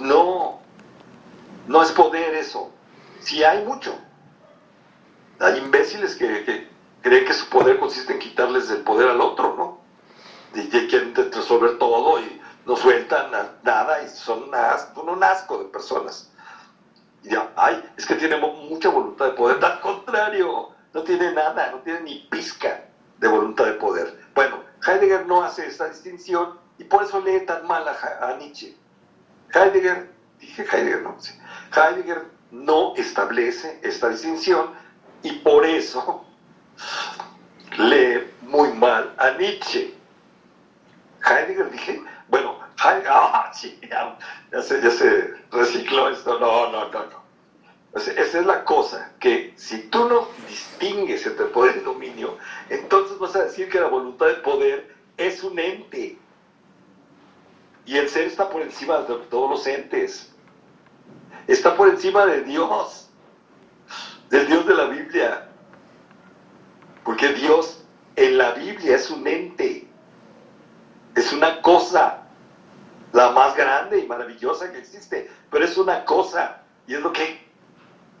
[0.00, 0.60] no,
[1.66, 2.72] no es poder eso.
[3.20, 3.98] Si hay mucho.
[5.40, 6.68] Hay imbéciles que,
[7.02, 9.78] creen que su poder consiste en quitarles el poder al otro, ¿no?
[10.54, 13.30] Y, quieren resolver todo y no sueltan
[13.62, 14.50] nada y son,
[15.06, 16.32] un asco de personas.
[17.22, 19.64] Y ya, ay, es que tiene mucha voluntad de poder.
[19.64, 22.84] Al contrario, no tiene nada, no tiene ni pizca
[23.18, 24.18] de voluntad de poder.
[24.34, 28.76] Bueno, Heidegger no hace esta distinción y por eso lee tan mal a, Nietzsche.
[29.52, 31.16] Heidegger, dije Heidegger, no,
[31.74, 34.70] Heidegger no establece esta distinción
[35.22, 36.24] y por eso
[37.78, 39.94] lee muy mal a Nietzsche.
[41.24, 47.17] Heidegger dije, bueno, Heidegger, ah, ya, se, ya se recicló esto, no, no, no, no
[48.06, 52.36] esa es la cosa, que si tú no distingues entre poder y dominio,
[52.68, 56.18] entonces vas a decir que la voluntad del poder es un ente.
[57.84, 60.32] Y el ser está por encima de todos los entes.
[61.46, 63.08] Está por encima de Dios,
[64.28, 65.48] del Dios de la Biblia.
[67.04, 67.82] Porque Dios
[68.16, 69.88] en la Biblia es un ente,
[71.14, 72.24] es una cosa,
[73.12, 76.62] la más grande y maravillosa que existe, pero es una cosa.
[76.86, 77.47] Y es lo que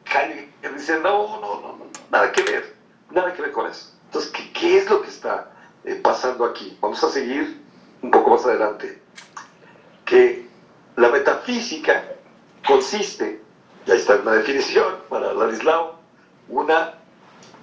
[0.08, 2.74] que dice, no, no, no, nada que ver,
[3.10, 3.92] nada que ver con eso.
[4.06, 5.50] Entonces, ¿qué, es lo que está
[5.84, 6.76] eh, pasando aquí?
[6.80, 7.60] Vamos a seguir
[8.02, 9.02] un poco más adelante.
[10.04, 10.46] Que
[10.96, 12.04] la metafísica
[12.66, 13.42] consiste,
[13.86, 15.98] ya está en la definición para Ladislao,
[16.48, 16.94] una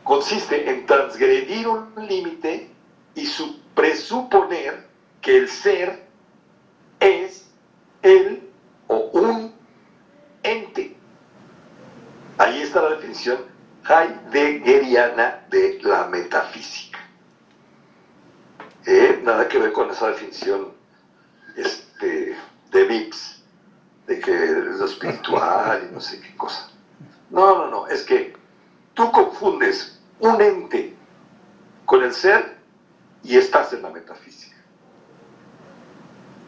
[0.03, 2.69] consiste en transgredir un límite
[3.15, 4.85] y su presuponer
[5.21, 6.05] que el ser
[6.99, 7.49] es
[8.03, 8.47] el
[8.87, 9.55] o un
[10.43, 10.95] ente
[12.37, 12.61] Ahí
[13.15, 13.45] definición
[13.87, 16.99] heideggeriana de la metafísica.
[18.85, 20.73] Eh, nada que ver con esa definición
[21.55, 22.35] este,
[22.71, 23.43] de Vips,
[24.07, 26.69] de que es lo espiritual y no sé qué cosa.
[27.29, 28.35] No, no, no, es que
[28.93, 30.95] tú confundes un ente
[31.85, 32.57] con el ser
[33.23, 34.55] y estás en la metafísica.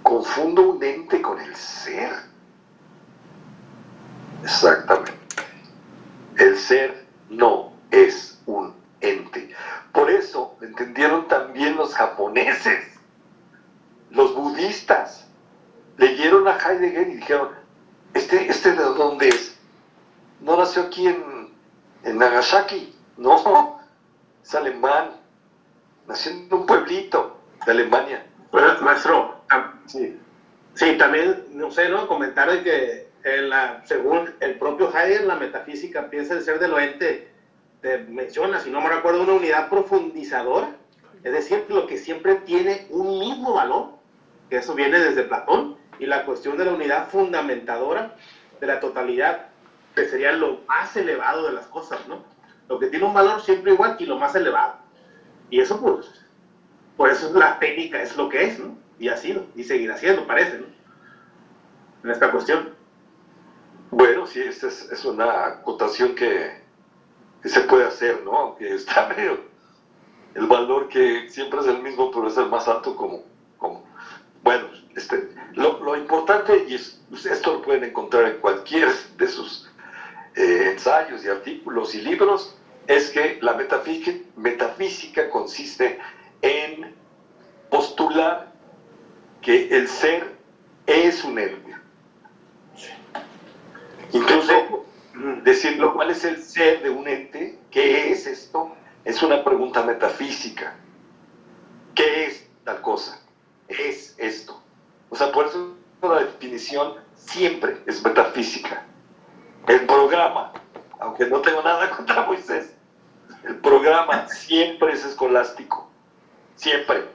[0.04, 2.14] Confundo un ente con el ser.
[4.44, 5.27] Exactamente.
[6.38, 9.50] El ser no es un ente.
[9.92, 13.00] Por eso entendieron también los japoneses,
[14.12, 15.28] los budistas.
[15.98, 17.50] Leyeron a Heidegger y dijeron,
[18.14, 19.58] ¿este, este de dónde es?
[20.42, 23.80] No nació aquí en, Nagasaki, no,
[24.44, 25.12] es alemán.
[26.08, 28.26] Nació en un pueblito de Alemania.
[28.52, 29.42] Bueno, maestro,
[29.88, 30.18] sí.
[30.76, 32.08] sí, también, no sé, ¿no?
[32.08, 33.07] Comentar de que
[33.42, 37.32] la, según el propio Heidegger, la metafísica piensa el ser de lo ente,
[37.82, 40.76] te menciona, si no me recuerdo, una unidad profundizadora,
[41.24, 43.90] es decir, lo que siempre tiene un mismo valor,
[44.50, 48.16] que eso viene desde Platón, y la cuestión de la unidad fundamentadora
[48.60, 49.48] de la totalidad,
[49.96, 52.24] que sería lo más elevado de las cosas, ¿no?
[52.70, 54.76] Lo que tiene un valor siempre igual y lo más elevado.
[55.50, 56.26] Y eso, pues,
[56.96, 58.78] por eso la técnica es lo que es, ¿no?
[59.00, 60.68] Y ha sido, y seguirá siendo, parece, ¿no?
[62.04, 62.77] En esta cuestión.
[63.92, 66.66] Bueno, sí, esta es, una acotación que,
[67.46, 68.36] se puede hacer, ¿no?
[68.36, 69.40] Aunque está medio
[70.36, 73.24] el valor que siempre es el mismo, pero es el más alto como,
[73.58, 73.84] como
[74.44, 79.70] bueno, este, lo, importante, y esto lo pueden encontrar en cualquier de sus
[80.36, 82.56] eh, ensayos y artículos y libros,
[82.88, 85.98] es que la metafísica, metafísica consiste
[86.42, 86.94] en
[87.70, 88.52] postular
[89.42, 90.36] que el ser
[90.86, 91.67] es un ente.
[94.14, 94.86] Incluso
[95.44, 98.76] decir lo cuál es el ser de un ente, ¿qué es esto?
[99.04, 100.76] Es una pregunta metafísica.
[101.96, 103.20] ¿Qué es tal cosa?
[103.68, 104.62] Es esto.
[105.10, 108.86] O sea, por eso la definición siempre es metafísica.
[109.68, 110.54] El programa,
[111.00, 112.74] aunque no tengo nada contra Moisés,
[113.44, 115.90] el programa siempre es escolástico.
[116.56, 117.06] Siempre.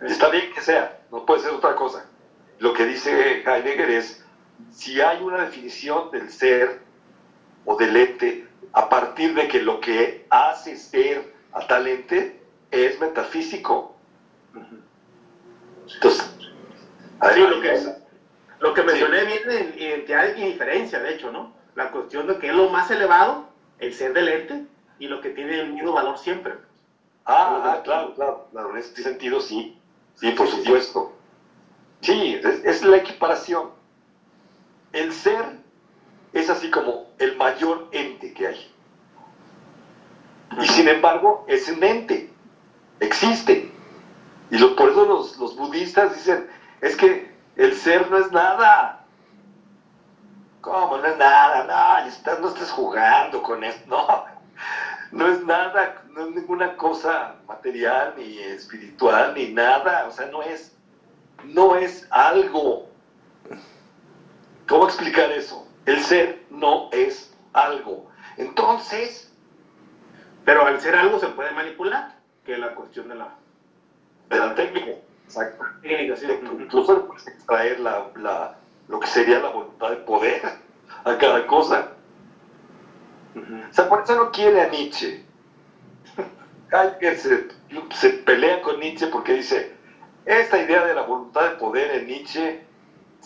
[0.00, 2.06] Está bien que sea, no puede ser otra cosa.
[2.58, 4.25] Lo que dice Heidegger es,
[4.70, 6.80] si hay una definición del ser
[7.64, 13.00] o del ente a partir de que lo que hace ser a tal ente es
[13.00, 13.96] metafísico.
[15.94, 16.26] Entonces,
[17.20, 17.94] lo, que,
[18.60, 21.54] lo que mencioné viene en identidad y diferencia, de hecho, ¿no?
[21.74, 24.66] La cuestión de que es lo más elevado, el ser del ente,
[24.98, 26.54] y lo que tiene el mismo valor siempre.
[27.24, 29.78] Ah, ah claro, claro, claro, en este sentido sí,
[30.14, 31.12] sí, por supuesto.
[32.00, 33.70] Sí, es, la equiparación.
[34.96, 35.58] El ser
[36.32, 38.72] es así como el mayor ente que hay.
[40.58, 42.30] Y sin embargo, es un ente,
[43.00, 43.70] existe.
[44.50, 46.48] Y por eso los, los budistas dicen,
[46.80, 49.04] es que el ser no es nada.
[50.62, 50.96] ¿Cómo?
[50.98, 54.36] No es nada, no, no estás jugando con esto, no
[55.12, 60.42] no es nada, no es ninguna cosa material, ni espiritual, ni nada, o sea, no
[60.42, 60.72] es,
[61.44, 62.88] no es algo.
[64.68, 65.66] ¿Cómo explicar eso?
[65.84, 68.10] El ser no es algo.
[68.36, 69.32] Entonces...
[70.44, 73.34] Pero al ser algo se puede manipular, que es la cuestión de la...
[74.28, 74.92] De la técnica.
[75.24, 75.64] Exacto.
[75.82, 78.56] Incluso puedes extraer la, la,
[78.88, 80.42] lo que sería la voluntad de poder
[81.04, 81.92] a cada cosa.
[83.34, 85.24] O sea, por eso no quiere a Nietzsche.
[86.72, 87.48] Heidegger se,
[87.94, 89.72] se pelea con Nietzsche porque dice,
[90.24, 92.65] esta idea de la voluntad de poder en Nietzsche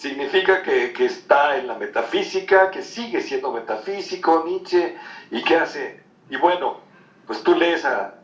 [0.00, 4.96] significa que, que, está en la metafísica, que sigue siendo metafísico Nietzsche,
[5.30, 6.02] y qué hace.
[6.30, 6.80] Y bueno,
[7.26, 8.14] pues tú lees a,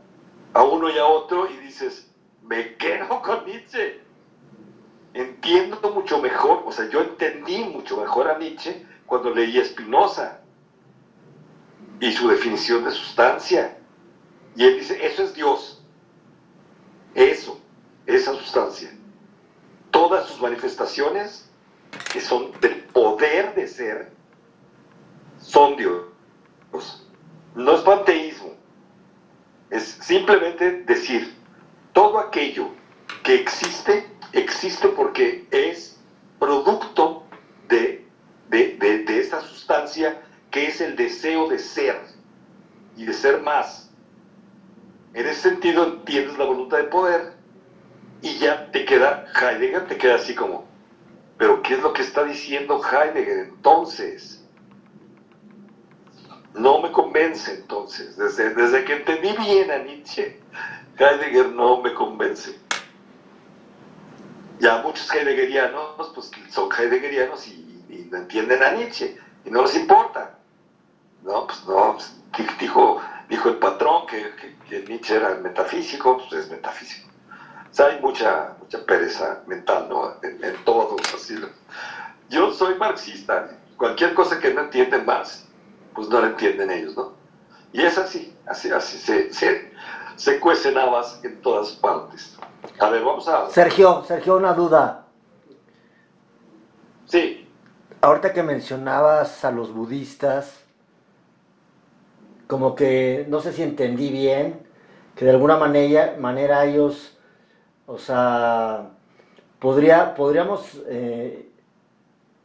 [0.54, 2.10] a uno y a otro y dices,
[2.42, 4.00] me quedo con Nietzsche.
[5.12, 10.40] Entiendo mucho mejor, o sea, yo entendí mucho mejor a Nietzsche cuando leí a Spinoza
[12.00, 13.76] y su definición de sustancia.
[14.56, 15.84] Y él dice, eso es Dios.
[17.14, 17.60] Eso,
[18.06, 18.90] esa sustancia.
[19.90, 21.45] Todas sus manifestaciones,
[22.12, 24.12] que son del poder de ser,
[25.38, 26.02] son Dios.
[27.54, 28.54] No es panteísmo.
[29.70, 31.34] Es simplemente decir,
[31.92, 32.70] todo aquello
[33.22, 35.98] que existe, existe porque es
[36.38, 37.24] producto
[37.68, 38.06] de,
[38.48, 42.00] de, de esta sustancia que es el deseo de ser
[42.96, 43.90] y de ser más.
[45.14, 47.32] En ese sentido entiendes la voluntad de poder
[48.22, 50.66] y ya te queda, Heidegger te queda así como,
[51.38, 54.42] pero ¿qué es lo que está diciendo Heidegger entonces?
[56.54, 60.40] No me convence entonces, desde, desde que entendí bien a Nietzsche,
[60.98, 62.58] Heidegger no me convence.
[64.58, 67.62] Ya muchos heideggerianos, pues son heideggerianos y,
[68.10, 70.38] no entienden a Nietzsche y no les importa.
[71.22, 72.14] No, pues no, pues,
[72.58, 77.08] dijo, dijo el patrón que, Nietzsche era metafísico, pues es metafísico.
[77.76, 80.14] Sea, hay mucha, mucha pereza mental, ¿no?
[80.22, 80.96] En, todo.
[81.14, 81.36] Así.
[82.30, 83.50] Yo soy marxista.
[83.76, 85.46] Cualquier cosa que no entienden Marx,
[85.94, 87.12] pues no la entienden ellos, ¿no?
[87.74, 89.70] Y es así, así, así se, se,
[90.16, 92.38] se cuecen habas en todas partes.
[92.78, 93.50] A ver, vamos a...
[93.50, 95.04] Sergio, Sergio, una duda.
[97.04, 97.46] Sí.
[98.00, 100.60] Ahorita que mencionabas a los budistas,
[102.46, 104.66] como que no sé si entendí bien,
[105.14, 107.15] que de alguna manera, manera ellos,
[107.86, 108.90] o sea,
[109.58, 111.48] podría, podríamos eh,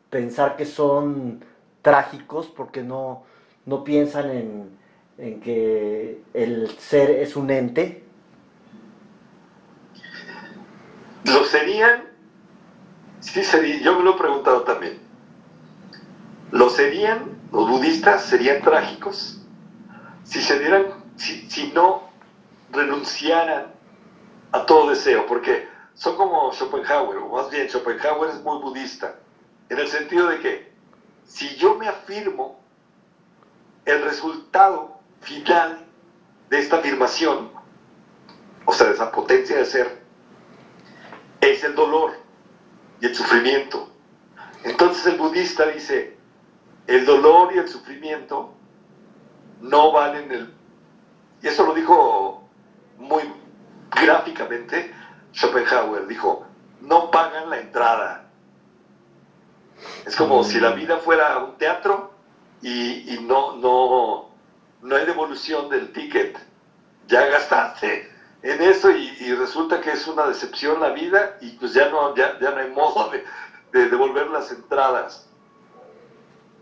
[0.09, 1.43] pensar que son
[1.81, 3.23] trágicos porque no,
[3.65, 4.77] no piensan en,
[5.17, 8.03] en que el ser es un ente.
[11.25, 12.03] Lo serían,
[13.19, 14.99] sí sería, yo me lo he preguntado también.
[16.51, 19.41] ¿Lo serían, los budistas serían trágicos?
[20.31, 20.85] si se dieran,
[21.17, 22.03] si, no
[22.71, 23.65] renunciaran
[24.51, 29.15] a todo deseo, porque son como Schopenhauer, o más bien Schopenhauer es muy budista,
[29.69, 30.71] en el sentido de que
[31.25, 32.59] si yo me afirmo,
[33.85, 35.85] el resultado final
[36.49, 37.51] de esta afirmación,
[38.65, 40.01] o sea, de esa potencia de ser,
[41.39, 42.13] es el dolor
[42.99, 43.89] y el sufrimiento.
[44.63, 46.17] Entonces el budista dice,
[46.87, 48.53] el dolor y el sufrimiento
[49.61, 50.53] no valen el...
[51.41, 52.43] Y eso lo dijo
[52.97, 53.23] muy
[53.91, 54.93] gráficamente
[55.33, 56.45] Schopenhauer, dijo,
[56.81, 58.25] no pagan la entrada.
[60.05, 62.11] Es como si la vida fuera un teatro
[62.61, 64.29] y, no, no,
[64.81, 66.37] no hay devolución del ticket.
[67.07, 68.09] Ya gastaste
[68.43, 72.37] en eso y, resulta que es una decepción la vida y pues ya no, ya,
[72.39, 73.23] no hay modo de,
[73.71, 75.27] de devolver las entradas.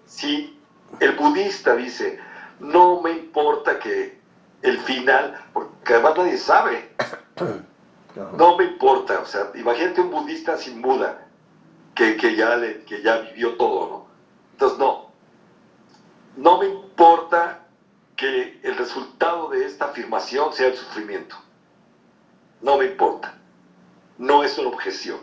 [0.06, 0.60] Si
[1.00, 2.20] el budista dice,
[2.60, 4.20] no me importa que
[4.62, 6.90] el final, porque además nadie sabe,
[8.38, 11.26] no me importa, o sea, imagínate un budista sin Buda,
[11.96, 14.08] que, ya, le, que ya vivió todo, ¿no?
[14.54, 15.12] Entonces, no,
[16.38, 17.66] no me importa
[18.16, 21.38] que el resultado de esta afirmación sea el sufrimiento.
[22.62, 23.38] No me importa.
[24.18, 25.20] No es una objeción.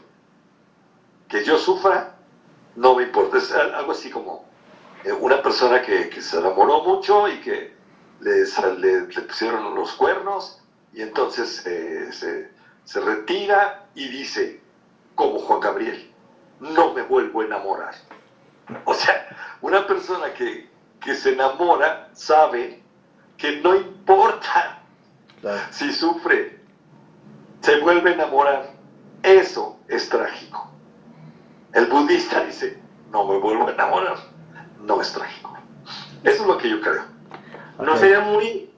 [1.29, 2.17] Que yo sufra,
[2.75, 3.37] no me importa.
[3.37, 4.47] Es algo así como
[5.05, 7.76] eh, una persona que, se enamoró mucho y que
[8.21, 8.45] le,
[8.79, 10.61] le, pusieron los cuernos
[10.93, 12.51] y entonces eh, se,
[12.85, 14.61] se retira y dice,
[15.15, 16.11] como Juan Gabriel,
[16.61, 17.95] no me vuelvo a enamorar.
[18.85, 19.29] O sea,
[19.61, 20.67] una persona que,
[21.15, 22.83] se enamora sabe
[23.37, 24.81] que no importa
[25.71, 26.59] si sufre,
[27.61, 28.73] se vuelve a enamorar.
[29.23, 30.69] Eso es trágico.
[31.75, 32.81] El budista dice,
[33.13, 34.17] no me vuelvo a enamorar.
[34.83, 35.57] No es trágico.
[36.25, 37.16] Eso es lo que yo creo.
[37.79, 38.71] No sería muy,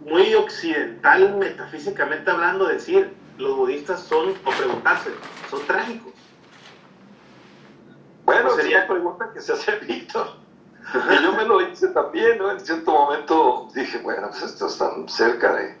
[0.00, 5.10] muy occidental, metafísicamente hablando, decir, los budistas son, o preguntarse,
[5.50, 6.12] son trágicos.
[8.24, 10.28] Bueno, sería la pregunta que se hace Víctor.
[10.94, 12.50] Y yo me lo hice también, ¿no?
[12.50, 15.76] En cierto momento dije, bueno, pues esto está cerca de,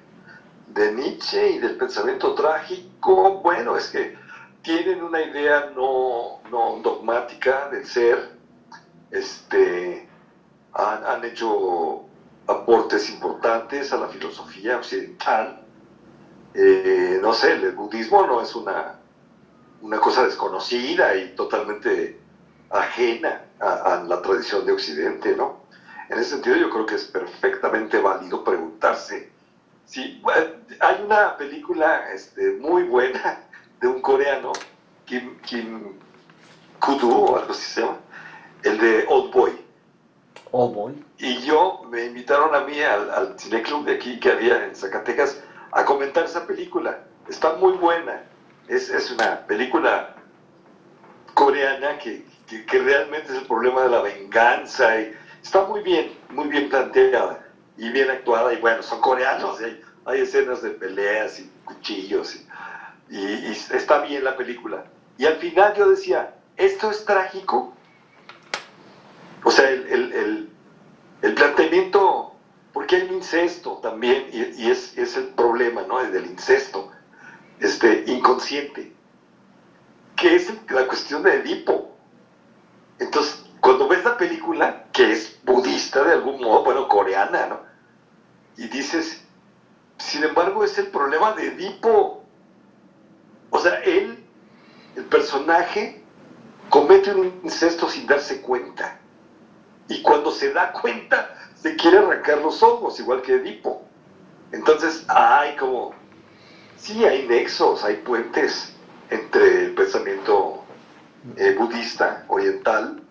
[0.68, 3.40] de Nietzsche y del pensamiento trágico.
[3.40, 4.16] Bueno, es que
[4.62, 8.36] tienen una idea no, no dogmática del ser.
[9.12, 10.08] Este,
[10.74, 12.05] han, han hecho
[12.46, 15.66] aportes importantes a la filosofía occidental
[16.58, 18.98] eh, no sé, el budismo no es una,
[19.82, 22.18] una cosa desconocida y totalmente
[22.70, 25.66] ajena a, la tradición de Occidente, ¿no?
[26.08, 29.30] En ese sentido yo creo que es perfectamente válido preguntarse
[29.84, 30.22] si
[30.80, 33.42] hay una película este, muy buena
[33.82, 34.52] de un coreano,
[35.04, 35.98] Kim, Kim
[36.80, 37.98] Kudu o algo así se llama,
[38.62, 39.65] el de Old Boy.
[41.18, 45.42] Y yo me invitaron a mí al, al cineclub de aquí que había en Zacatecas
[45.72, 47.00] a comentar esa película.
[47.28, 48.22] Está muy buena.
[48.68, 50.14] Es, es una película
[51.34, 55.00] coreana que, que, realmente es el problema de la venganza.
[55.00, 58.52] Y está muy bien, muy bien planteada y bien actuada.
[58.52, 62.40] Y bueno, son coreanos, hay, hay, escenas de peleas y cuchillos.
[63.10, 64.84] Y, y, está bien la película.
[65.18, 67.75] Y al final yo decía, esto es trágico.
[69.46, 70.50] O sea, el, el, el,
[71.22, 72.26] el planteamiento
[72.76, 75.98] porque hay un incesto también, y, es, el problema, ¿no?
[75.98, 76.90] Del incesto
[77.58, 78.92] este, inconsciente,
[80.14, 81.96] que es la cuestión de Edipo.
[82.98, 87.60] Entonces, cuando ves la película, que es budista de algún modo, bueno, coreana, ¿no?
[88.58, 89.22] Y dices,
[89.96, 92.24] sin embargo, es el problema de Edipo.
[93.48, 94.22] O sea, él,
[94.96, 96.02] el personaje,
[96.68, 99.00] comete un incesto sin darse cuenta.
[99.88, 103.82] Y cuando se da cuenta, se quiere arrancar los ojos, igual que Edipo.
[104.52, 105.92] Entonces, hay como,
[106.76, 108.72] sí, hay nexos, hay puentes
[109.10, 110.62] entre el pensamiento
[111.36, 113.02] eh, budista, oriental,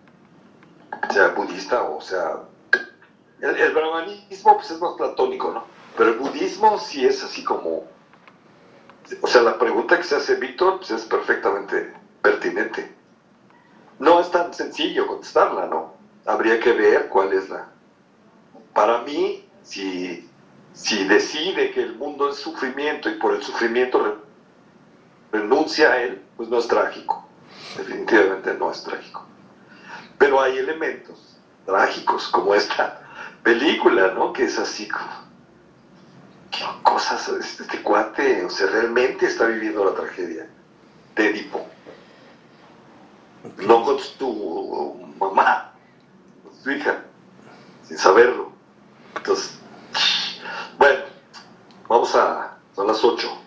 [1.10, 2.40] sea budista o sea,
[3.40, 5.64] el, brahmanismo pues es más platónico, ¿no?
[5.96, 7.84] Pero el budismo sí es así como,
[9.20, 12.94] o sea, la pregunta que se hace Víctor pues es perfectamente pertinente.
[13.98, 15.95] No es tan sencillo contestarla, ¿no?
[16.26, 17.68] Habría que ver cuál es la,
[18.76, 20.28] para mí, si,
[20.74, 24.22] si decide que el mundo es sufrimiento y por el sufrimiento
[25.32, 27.26] renuncia a él, pues no es trágico.
[27.76, 29.24] Definitivamente no es trágico.
[30.18, 33.00] Pero hay elementos trágicos como esta
[33.42, 34.32] película, ¿no?
[34.32, 35.26] Que es así como...
[36.50, 37.28] ¿Qué cosas?
[37.28, 40.46] Este, este cuate, o sea, realmente está viviendo la tragedia
[41.14, 41.66] de Edipo.
[43.66, 45.72] No con tu mamá,
[46.66, 47.00] tu hija,
[47.84, 48.50] sin saberlo.
[49.14, 49.56] Entonces,
[50.76, 51.04] bueno,
[51.88, 53.42] vamos a, a las 8.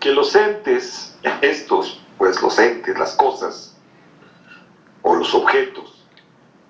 [0.00, 3.76] que los entes, estos, pues los entes, las cosas,
[5.02, 6.04] o los objetos,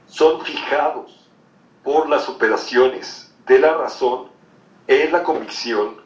[0.06, 1.30] son fijados
[1.82, 4.28] por las operaciones de la razón
[4.86, 6.01] en la convicción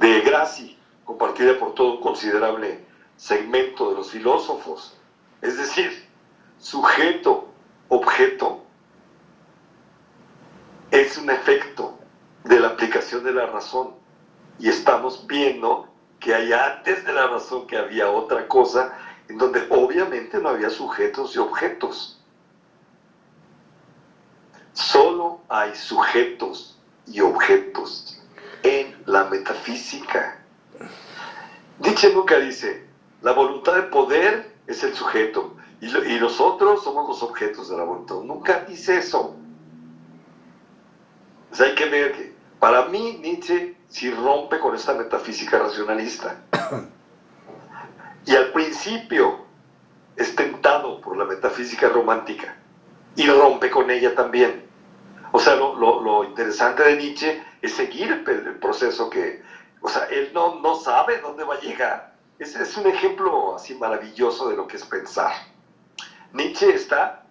[0.00, 2.84] de Graci, compartida por todo un considerable
[3.16, 4.98] segmento de los filósofos.
[5.42, 6.08] Es decir,
[6.58, 7.48] sujeto,
[7.88, 8.64] objeto,
[10.90, 11.98] es un efecto
[12.44, 13.90] de la aplicación de la razón.
[14.58, 15.88] Y estamos viendo
[16.18, 18.94] que hay antes de la razón que había otra cosa
[19.28, 22.18] en donde obviamente no había sujetos y objetos.
[24.72, 28.19] Solo hay sujetos y objetos
[28.62, 30.38] en la metafísica.
[31.78, 32.86] Nietzsche nunca dice,
[33.22, 37.84] la voluntad de poder es el sujeto y, y nosotros somos los objetos de la
[37.84, 38.16] voluntad.
[38.16, 39.36] Nunca dice eso.
[41.52, 46.40] O hay que ver que para mí Nietzsche sí rompe con esta metafísica racionalista.
[48.26, 49.44] Y al principio
[50.16, 52.54] es tentado por la metafísica romántica
[53.16, 54.66] y rompe con ella también.
[55.32, 59.42] O sea, lo, interesante de Nietzsche es seguir el, proceso que,
[59.80, 62.14] o sea, él no, no sabe dónde va a llegar.
[62.38, 65.32] Es, es un ejemplo así maravilloso de lo que es pensar.
[66.32, 67.24] Nietzsche está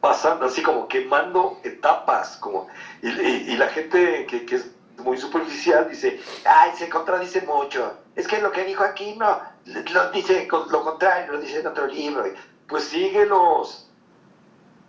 [0.00, 2.68] pasando así como quemando etapas, como,
[3.02, 8.38] y, la gente que, que, es muy superficial dice, ay, se contradice mucho, es que
[8.40, 12.24] lo que dijo aquí no, lo dice lo contrario, lo dice en otro libro,
[12.68, 13.90] pues síguelos,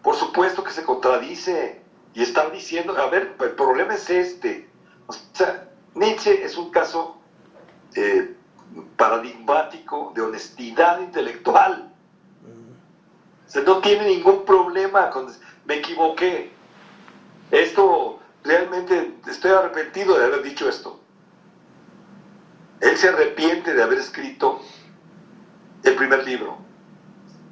[0.03, 1.81] por supuesto que se contradice,
[2.13, 4.64] y están diciendo, a ver, el problema es este,
[5.07, 7.17] o sea, Nietzsche es un caso
[7.95, 8.35] eh,
[8.97, 11.91] paradigmático de honestidad intelectual,
[13.47, 15.31] o sea, no tiene ningún problema con,
[15.65, 16.51] me equivoqué,
[17.51, 20.99] esto realmente estoy arrepentido de haber dicho esto.
[22.81, 24.61] Él se arrepiente de haber escrito
[25.83, 26.57] el primer libro.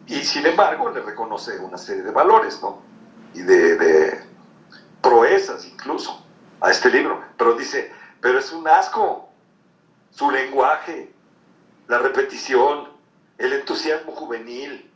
[0.07, 2.81] Y sin embargo le reconoce una serie de valores, ¿no?
[3.33, 4.21] Y de,
[5.01, 6.22] proezas incluso
[6.63, 7.23] a este libro.
[7.37, 9.29] Pero dice, pero es un asco.
[10.09, 11.11] Su lenguaje,
[11.87, 12.89] la repetición,
[13.37, 14.89] el entusiasmo juvenil,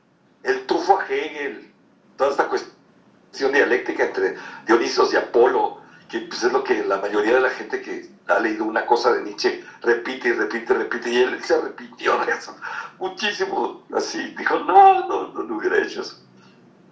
[0.44, 1.72] el tufo a Hegel,
[2.18, 7.34] toda esta cuestión dialéctica entre Dionisos y Apolo, que pues, es lo que la mayoría
[7.34, 11.10] de la gente que ha leído una cosa de Nietzsche repite y repite y repite,
[11.10, 12.56] y él se repitió eso
[13.00, 16.18] muchísimo, así, dijo, no, no, no, lo hubiera hecho eso.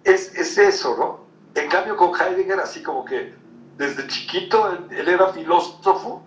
[0.04, 1.60] Es, es, eso, ¿no?
[1.60, 3.34] En cambio con Heidegger, así como que
[3.76, 6.22] desde chiquito él, era filósofo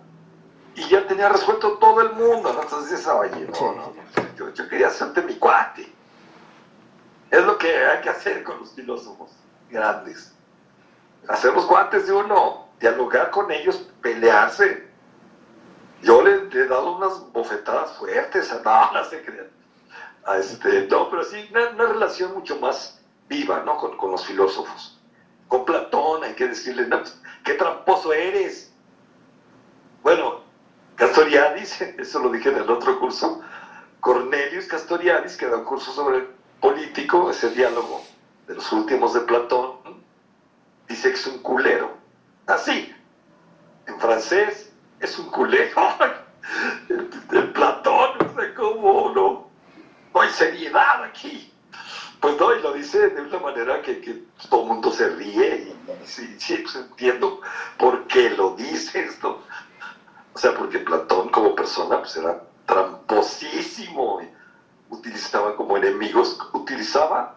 [0.74, 2.62] y ya tenía resuelto todo el mundo, ¿no?
[2.62, 3.92] Entonces esa no, no,
[4.36, 5.92] yo, yo quería hacerte mi cuate.
[7.30, 9.30] Es lo que hay que hacer con los filósofos
[9.70, 10.34] grandes.
[11.28, 14.88] Hacer los cuates de uno, dialogar con ellos, pelearse.
[16.02, 19.48] Yo le, he dado unas bofetadas fuertes, no, no se crean.
[20.24, 23.76] A este, no, pero sí, una, relación mucho más viva, ¿no?
[23.76, 24.98] Con, los filósofos.
[25.48, 27.02] Con Platón hay que decirle, no,
[27.44, 28.72] qué tramposo eres.
[30.02, 30.40] Bueno,
[30.96, 33.42] Castoriadis, eso lo dije en el otro curso,
[34.00, 36.28] Cornelius Castoriadis, que da un curso sobre
[36.60, 38.02] político, ese diálogo
[38.46, 39.76] de los últimos de Platón,
[40.88, 41.96] dice que es un culero.
[42.46, 42.94] Así.
[43.86, 45.80] En francés es un culero.
[46.88, 49.50] El, Platón, no sé cómo, no.
[50.14, 51.49] No hay seriedad aquí.
[52.20, 56.06] Pues no, y lo dice de una manera que, todo el mundo se ríe y,
[56.06, 57.40] sí, sí, pues entiendo
[57.78, 59.42] por qué lo dice esto.
[60.34, 64.20] O sea, porque Platón como persona pues era tramposísimo,
[64.90, 67.36] utilizaba como enemigos, utilizaba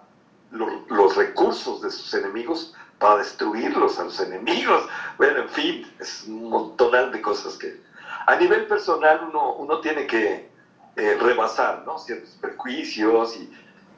[0.52, 4.88] los recursos de sus enemigos para destruirlos a los enemigos.
[5.18, 7.82] Bueno, en fin, es un montón de cosas que
[8.28, 10.50] a nivel personal uno, uno tiene que
[10.96, 11.98] eh, rebasar, ¿no?
[11.98, 13.52] Ciertos prejuicios y,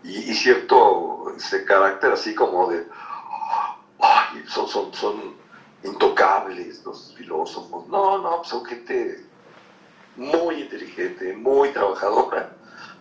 [0.06, 2.88] y, cierto ese carácter así como de,
[4.48, 5.36] son, son, son
[5.84, 7.88] intocables los filósofos.
[7.88, 9.26] No, no, son gente
[10.16, 12.52] muy inteligente, muy trabajadora,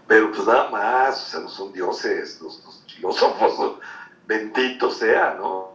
[0.06, 3.78] pero pues nada más, o sea, no son dioses los, filósofos,
[4.26, 5.74] bendito sea, ¿no?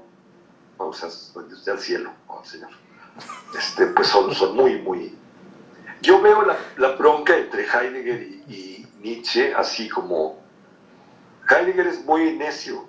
[0.78, 1.10] o sea,
[1.50, 2.70] desde al cielo, oh, Señor.
[3.58, 5.16] Este, pues son, son muy, muy...
[6.02, 10.39] Yo veo la, la bronca entre Heidegger y, Nietzsche así como...
[11.50, 12.86] Heidegger es muy necio,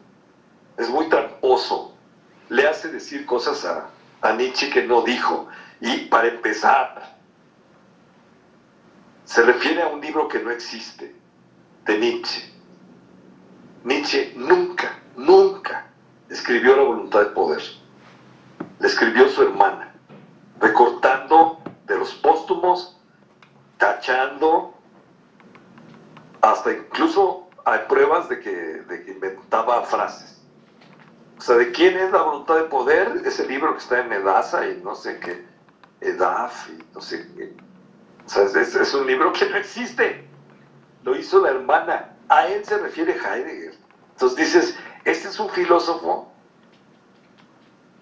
[0.76, 1.94] es muy tramposo,
[2.48, 3.88] le hace decir cosas a,
[4.20, 5.48] a Nietzsche que no dijo.
[5.80, 7.16] Y para empezar,
[9.24, 11.14] se refiere a un libro que no existe,
[11.86, 12.52] de Nietzsche.
[13.84, 15.86] Nietzsche nunca, nunca
[16.28, 17.62] escribió La voluntad de poder
[18.80, 19.92] le escribió su hermana,
[20.58, 22.98] recortando de los póstumos,
[23.76, 24.74] tachando
[26.40, 30.42] hasta incluso hay pruebas de que, de que inventaba frases.
[31.38, 33.22] O sea, ¿de quién es la voluntad de poder?
[33.24, 35.46] Ese libro que está en Edasa y no sé qué,
[36.00, 37.54] Edaf y no sé qué.
[38.26, 40.28] O sea, es, es un libro que no existe.
[41.02, 42.16] Lo hizo la hermana.
[42.28, 43.74] A él se refiere Heidegger.
[44.12, 46.30] Entonces dices, este es un filósofo,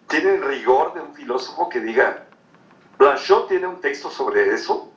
[0.09, 2.27] tiene el rigor de un filósofo que diga,
[2.99, 4.91] Blanchot tiene un texto sobre eso,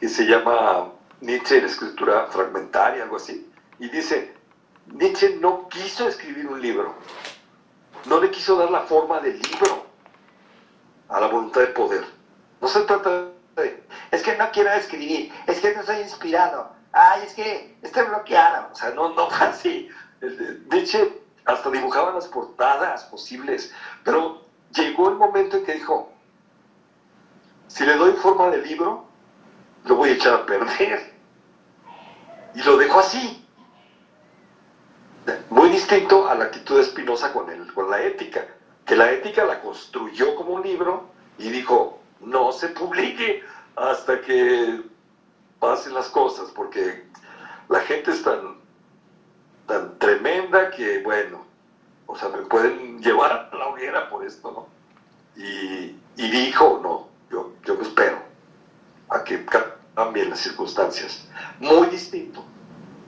[0.00, 3.46] que se llama Nietzsche en escritura fragmentaria, algo así,
[3.78, 4.34] y dice,
[4.86, 6.94] Nietzsche no quiso escribir un libro,
[8.06, 9.86] no le quiso dar la forma del libro
[11.08, 12.04] a la voluntad de poder.
[12.60, 17.22] No se trata de, es que no quiero escribir, es que no soy inspirado, ay,
[17.26, 19.88] es que estoy bloqueado, o sea, no, no fue.
[20.70, 23.72] Nietzsche hasta dibujaba las portadas posibles,
[24.04, 24.42] pero
[24.74, 26.12] llegó el momento en que dijo,
[27.68, 29.04] si le doy forma de libro,
[29.84, 31.14] lo voy a echar a perder.
[32.54, 33.45] Y lo dejó así.
[35.50, 38.46] Muy distinto a la actitud de Spinoza con, con la ética,
[38.84, 43.42] que la ética la construyó como un libro y dijo, no se publique
[43.74, 44.82] hasta que
[45.58, 47.04] pasen las cosas, porque
[47.68, 48.56] la gente es tan,
[49.66, 51.44] tan tremenda que, bueno,
[52.06, 55.42] o sea, me pueden llevar a la hoguera por esto, ¿no?
[55.42, 58.18] Y, y dijo, no, yo, yo me espero
[59.10, 59.44] a que
[59.94, 61.28] cambien las circunstancias.
[61.58, 62.44] Muy distinto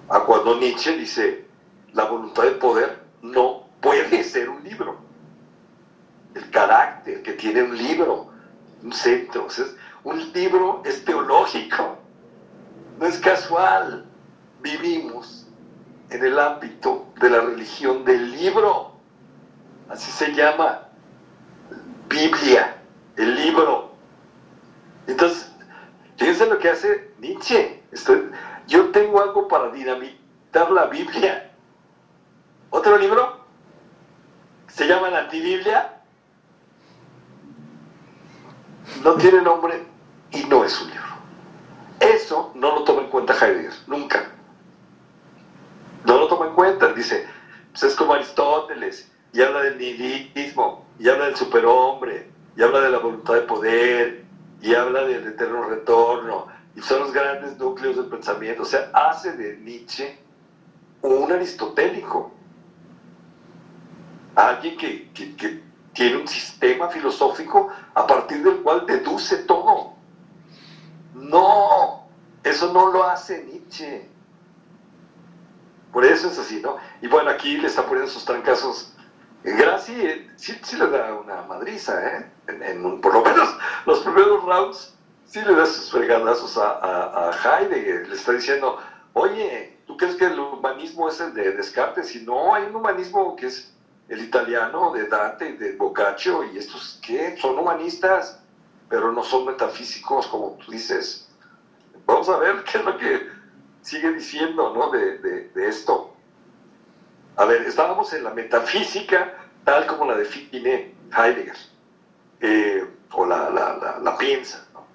[0.08, 1.47] a cuando Nietzsche dice,
[1.92, 4.99] la voluntad de poder no puede ser un libro.
[6.34, 8.31] El carácter que tiene un libro,
[8.83, 9.49] un centro,
[10.05, 11.99] un libro es teológico,
[12.99, 14.05] no es casual.
[14.60, 15.47] Vivimos
[16.10, 18.92] en el ámbito de la religión del libro,
[19.89, 20.89] así se llama,
[22.08, 22.76] Biblia,
[23.17, 23.92] el libro.
[25.07, 25.52] Entonces,
[26.17, 27.83] fíjense lo que hace Nietzsche.
[28.67, 31.47] yo tengo algo para dinamitar la Biblia.
[32.70, 33.38] Otro libro,
[34.68, 36.00] se llama la Antibiblia,
[39.02, 39.82] no tiene nombre
[40.30, 41.08] y no es un libro.
[42.00, 44.30] Eso no lo toma en cuenta Heidegger, nunca.
[46.05, 47.26] No lo toma en cuenta, dice,
[47.72, 52.90] pues es como Aristóteles, y habla del nihilismo, y habla del superhombre, y habla de
[52.90, 54.24] la voluntad de poder,
[54.60, 58.62] y habla del eterno retorno, y son los grandes núcleos del pensamiento.
[58.62, 60.18] O sea, hace de Nietzsche
[61.02, 62.32] un aristotélico,
[64.47, 69.94] alguien que, que tiene un sistema filosófico a partir del cual deduce todo.
[71.15, 72.08] No,
[72.44, 74.08] eso no lo hace Nietzsche.
[75.92, 76.76] Por eso es así, ¿no?
[77.02, 78.94] Y bueno, aquí le está poniendo sus trancazos.
[79.42, 82.31] Graci eh, sí, sí, le da una madriza, ¿eh?
[82.47, 84.94] En, por lo menos los primeros rounds
[85.25, 88.08] sí le da sus fregadazos a, a, Heidegger.
[88.08, 88.78] Le está diciendo,
[89.15, 92.15] oye, ¿tú crees que el humanismo es el de Descartes?
[92.15, 93.75] Y no, hay un humanismo que es
[94.08, 97.36] el italiano de Dante, de Boccaccio, y estos, ¿qué?
[97.36, 98.40] Son humanistas,
[98.88, 101.28] pero no son metafísicos, como tú dices.
[102.06, 103.28] Vamos a ver qué es lo que
[103.82, 104.90] sigue diciendo, ¿no?
[104.90, 106.14] De, esto.
[107.36, 111.56] A ver, estábamos en la metafísica tal como la define Heidegger,
[112.40, 113.50] eh, o la,
[114.02, 114.66] la piensa.
[114.72, 114.86] ¿no?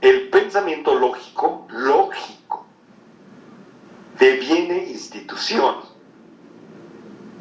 [0.00, 2.66] El pensamiento lógico, lógico,
[4.18, 5.93] deviene institución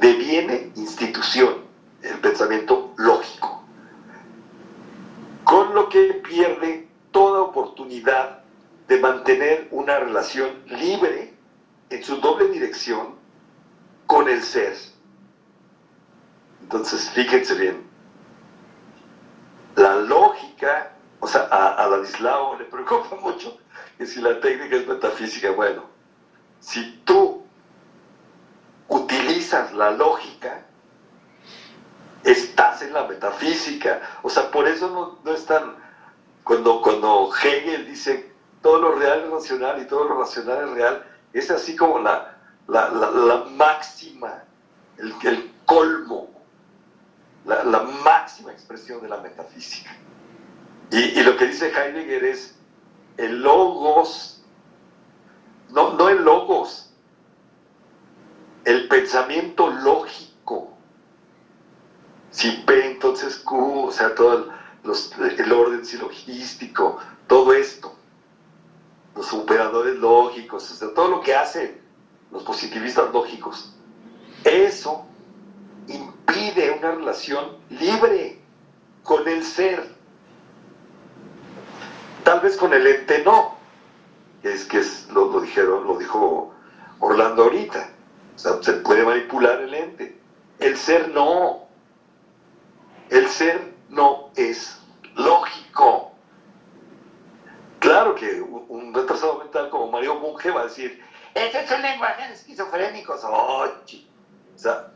[0.04, 1.64] deviene institución,
[2.02, 3.64] el pensamiento lógico,
[5.46, 8.44] con lo que pierde toda oportunidad
[8.90, 11.34] de mantener una relación libre
[11.90, 13.16] en su doble dirección
[14.06, 14.76] con el ser.
[16.64, 17.84] Entonces, fíjense bien,
[19.78, 20.92] la lógica,
[21.22, 23.58] o sea, a, a Ladislao le preocupa mucho
[23.98, 25.86] que si la técnica es metafísica, bueno,
[26.60, 27.43] si tú
[29.74, 30.66] la lógica,
[32.24, 34.02] estás en la metafísica.
[34.22, 35.76] O sea, por eso no, no es tan...
[36.44, 38.34] Cuando, cuando Hegel dice
[38.64, 42.38] todo lo real es racional y todo lo racional es real, es así como la,
[42.68, 44.44] la, máxima,
[44.98, 46.30] el, el colmo,
[47.46, 47.64] la,
[48.04, 49.92] máxima expresión de la metafísica.
[50.92, 52.56] Y, y, lo que dice Heidegger es
[53.18, 54.42] el logos,
[55.70, 56.93] no, no el logos,
[58.66, 60.69] el pensamiento lógico.
[62.32, 64.51] Si P, entonces Q, o sea, todo
[64.83, 67.95] el, orden silogístico, todo esto,
[69.16, 71.80] los operadores lógicos, todo lo que hacen
[72.32, 73.75] los positivistas lógicos,
[74.43, 75.06] eso
[75.88, 78.40] impide una relación libre
[79.03, 79.93] con el ser.
[82.24, 83.58] Tal vez con el ente no,
[84.42, 86.53] es que es, lo, lo, dijeron, lo dijo
[87.00, 87.93] Orlando ahorita.
[88.36, 90.18] O sea, se puede manipular el ente.
[90.60, 91.68] El ser no.
[93.10, 94.80] El ser no es
[95.16, 96.12] lógico.
[97.80, 101.03] Claro que un retrasado mental como Mario Bunge va a decir,
[101.34, 103.24] ese es un lenguaje de esquizofrénicos.
[103.24, 103.72] o
[104.56, 104.92] sea,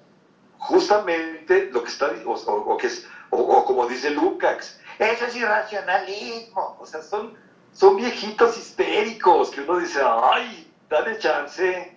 [0.58, 6.78] justamente lo que está, o, que es, o, como dice Lukács, eso es irracionalismo.
[6.80, 7.38] O sea, son,
[7.74, 11.97] son viejitos histéricos que uno dice, ay, dale chance,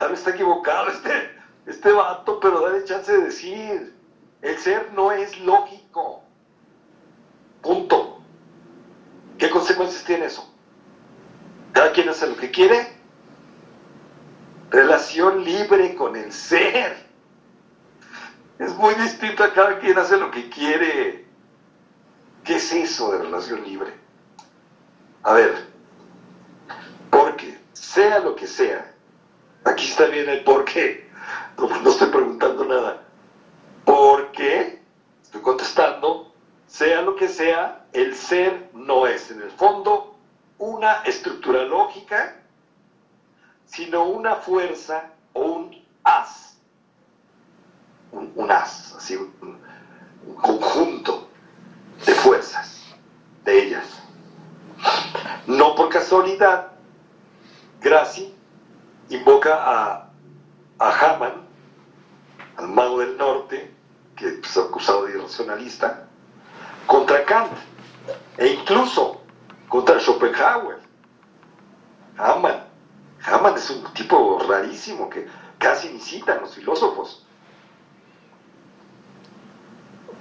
[0.00, 1.30] tal vez está equivocado este,
[1.66, 3.94] este vato, pero dale chance de decir,
[4.40, 6.22] el ser no es lógico.
[7.60, 8.22] Punto.
[9.36, 10.50] ¿Qué consecuencias tiene eso?
[11.72, 12.96] Cada quien hace lo que quiere.
[14.70, 16.96] Relación libre con el ser.
[18.58, 21.26] Es muy distinto a cada quien hace lo que quiere.
[22.42, 23.92] ¿Qué es eso de relación libre?
[25.24, 25.66] A ver,
[27.10, 28.94] porque sea lo que sea,
[29.70, 31.08] aquí está bien el por qué.
[31.56, 33.02] No, estoy preguntando nada.
[33.84, 34.80] ¿Por qué?
[35.22, 36.32] Estoy contestando,
[36.66, 40.16] sea lo que sea, el ser no es en el fondo
[40.58, 42.36] una estructura lógica,
[43.64, 46.58] sino una fuerza o un haz.
[48.12, 49.32] Un, haz, así, un,
[50.26, 51.28] un conjunto
[52.04, 52.82] de fuerzas,
[53.44, 54.02] de ellas.
[55.46, 56.72] No por casualidad,
[57.80, 58.39] Gracie
[59.10, 60.10] invoca a,
[60.78, 61.46] a Haman,
[62.56, 63.74] al mago del norte,
[64.16, 66.06] que es acusado de irracionalista,
[66.86, 67.52] contra Kant
[68.38, 69.20] e incluso
[69.68, 70.78] contra Schopenhauer.
[72.16, 72.64] Hamann.
[73.24, 75.26] Hamann es un tipo rarísimo que
[75.58, 77.26] casi ni citan los filósofos.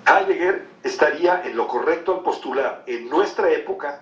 [0.05, 4.01] Heidegger estaría en lo correcto al postular en nuestra época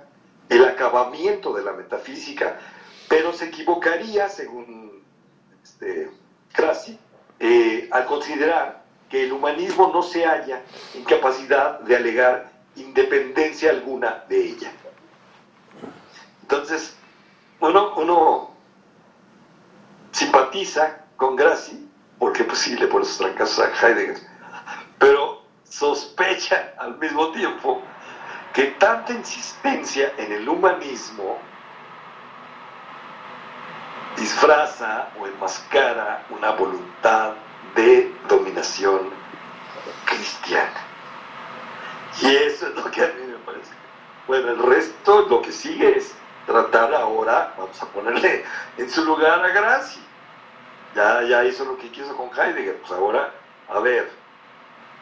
[0.49, 2.59] el acabamiento de la metafísica,
[3.07, 5.03] pero se equivocaría, según
[5.63, 6.11] este,
[7.39, 10.61] eh, al considerar que el humanismo no se halla
[10.93, 14.71] en capacidad de alegar independencia alguna de ella.
[16.41, 16.95] Entonces,
[17.59, 18.51] uno, uno
[20.11, 24.17] simpatiza con Graci, porque pues sí, le pone sus a Heidegger,
[24.97, 27.81] pero sospecha al mismo tiempo
[28.53, 31.37] que tanta insistencia en el humanismo
[34.27, 37.31] disfraza o enmascara una voluntad
[37.75, 39.09] de dominación
[40.03, 40.81] cristiana.
[42.21, 43.71] Y eso es lo que a mí me parece.
[44.27, 46.13] Bueno, el resto, lo que sigue es
[46.45, 48.43] tratar ahora, vamos a ponerle
[48.77, 50.01] en su lugar a Graci.
[50.93, 53.31] Ya, ya hizo lo que quiso con Heidegger, pues ahora,
[53.69, 54.11] a ver,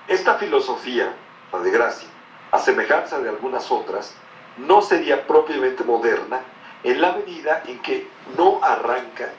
[0.08, 1.12] esta filosofía,
[1.52, 2.08] la de Graci,
[2.52, 4.14] a semejanza de algunas otras,
[4.58, 6.42] no sería propiamente moderna
[6.84, 9.30] en la medida en que no arranca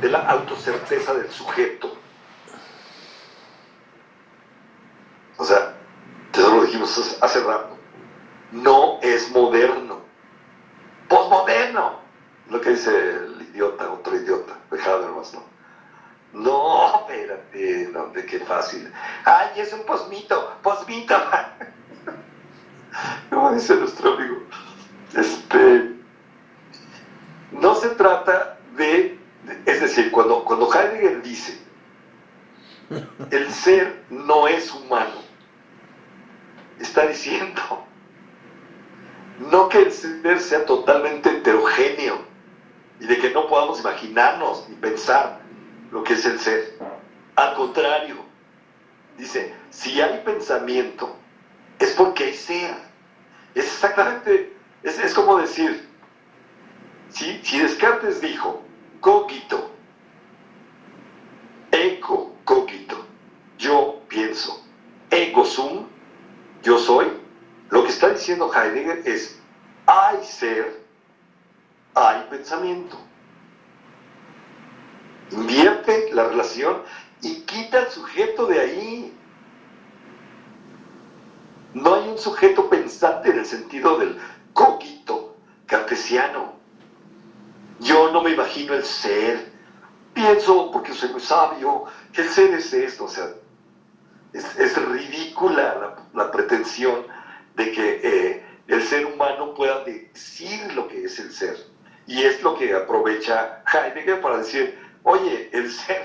[0.00, 1.96] de la autocerteza del sujeto.
[5.36, 5.74] O sea,
[6.32, 7.76] eso lo dijimos hace rato,
[8.52, 10.00] no es moderno,
[11.08, 12.00] posmoderno,
[12.50, 15.54] lo que dice el idiota, otro idiota, de Habermas, ¿no?
[16.34, 18.92] No, espérate, no, de qué fácil.
[19.24, 21.14] Ay, es un posmito, posmito.
[23.30, 24.42] Como dice nuestro amigo.
[25.14, 25.93] Este,
[27.60, 29.18] no se trata de,
[29.66, 31.58] es decir, cuando, cuando Heidegger dice,
[33.30, 35.22] el ser no es humano,
[36.80, 37.84] está diciendo,
[39.38, 42.22] no que el ser sea totalmente heterogéneo
[43.00, 45.40] y de que no podamos imaginarnos ni pensar
[45.90, 46.78] lo que es el ser.
[47.36, 48.16] Al contrario,
[49.18, 51.16] dice, si hay pensamiento,
[51.78, 52.74] es porque hay ser.
[53.54, 54.52] Es exactamente,
[54.82, 55.88] es, como decir,
[57.14, 58.60] si, Descartes dijo,
[59.00, 59.70] cogito,
[61.70, 63.06] eco cogito,
[63.56, 64.60] yo pienso,
[65.10, 65.86] ego sum,
[66.62, 67.06] yo soy,
[67.70, 69.38] lo que está diciendo Heidegger es,
[69.86, 70.82] hay ser,
[71.94, 72.98] hay pensamiento.
[75.30, 76.82] Invierte la relación
[77.22, 79.18] y quita el sujeto de ahí.
[81.74, 84.18] No hay un sujeto pensante en el sentido del
[84.52, 85.36] cogito
[85.66, 86.53] cartesiano.
[87.84, 89.52] Yo no me imagino el ser.
[90.12, 93.04] Pienso, porque soy muy sabio, que el ser es esto.
[93.04, 93.28] O sea,
[94.32, 97.06] es, ridícula la, pretensión
[97.54, 101.56] de que eh, el ser humano pueda decir lo que es el ser.
[102.06, 106.02] Y es lo que aprovecha Heidegger para decir, oye, el ser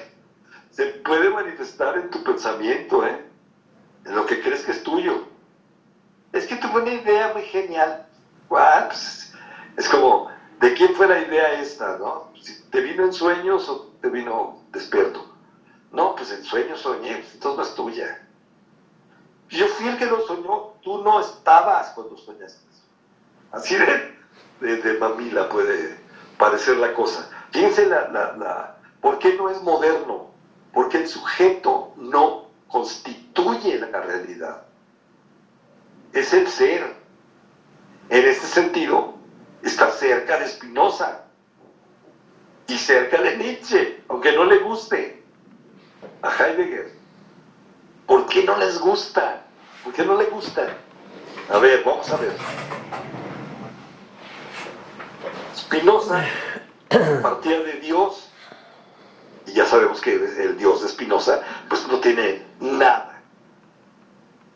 [0.70, 3.26] se puede manifestar en tu pensamiento, ¿eh?
[4.06, 5.26] en lo que crees que es tuyo
[6.32, 8.06] es que tuve una idea muy genial.
[8.48, 9.34] Pues,
[9.78, 12.32] es como, ¿De quién fue la idea esta, no?
[12.70, 15.26] ¿Te vino en sueños o te vino despierto?
[15.92, 18.28] No, pues en sueños soñé, entonces no es tuya.
[19.50, 22.60] Yo fui el que lo soñó, tú no estabas cuando soñaste.
[23.52, 25.98] Así de, de, mamila puede
[26.38, 27.28] parecer la cosa.
[27.52, 30.30] Fíjense la, la, la, ¿por qué no es moderno?
[30.72, 34.62] Porque el sujeto no constituye la realidad.
[36.14, 37.00] Es el ser.
[38.10, 39.19] En este sentido,
[39.64, 41.22] está cerca de Spinoza
[42.68, 45.24] y cerca de Nietzsche, aunque no le guste
[46.22, 46.94] a Heidegger.
[48.06, 49.44] ¿Por qué no les gusta?
[49.84, 50.68] ¿Por qué no le gusta?
[51.50, 52.34] A ver, vamos a ver.
[55.56, 56.26] Spinoza
[57.22, 58.30] partía de Dios,
[59.46, 63.22] y ya sabemos que el Dios de Spinoza, pues no tiene nada.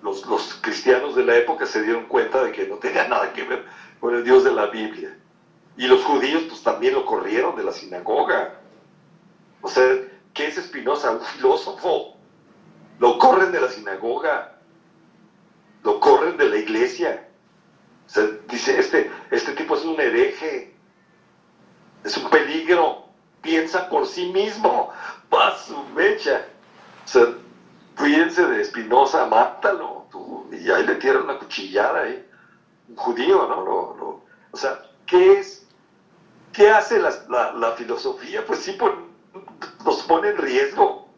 [0.01, 3.43] Los, los cristianos de la época se dieron cuenta de que no tenía nada que
[3.43, 3.65] ver
[4.03, 5.17] con el Dios de la Biblia.
[5.77, 8.59] Y los judíos pues también lo corrieron de la sinagoga.
[9.61, 9.97] O sea,
[10.33, 11.11] ¿qué es Espinosa?
[11.11, 12.17] Un filósofo.
[12.99, 14.57] Lo corren de la sinagoga.
[15.83, 17.29] Lo corren de la iglesia.
[18.05, 20.75] O sea, dice, este, este tipo es un hereje.
[22.03, 23.05] Es un peligro.
[23.41, 24.91] Piensa por sí mismo.
[25.29, 26.45] Pa' su mecha.
[27.05, 27.27] O sea,
[27.95, 30.07] fíjense de Espinosa, mátalo.
[30.51, 32.32] Y ahí le tiran una cuchillada ahí.
[32.95, 34.23] Judío, ¿no?
[34.51, 35.63] o sea, ¿qué es
[36.53, 38.45] ¿Qué hace la, filosofía?
[38.45, 38.77] Pues sí
[39.83, 41.09] nos pone en riesgo.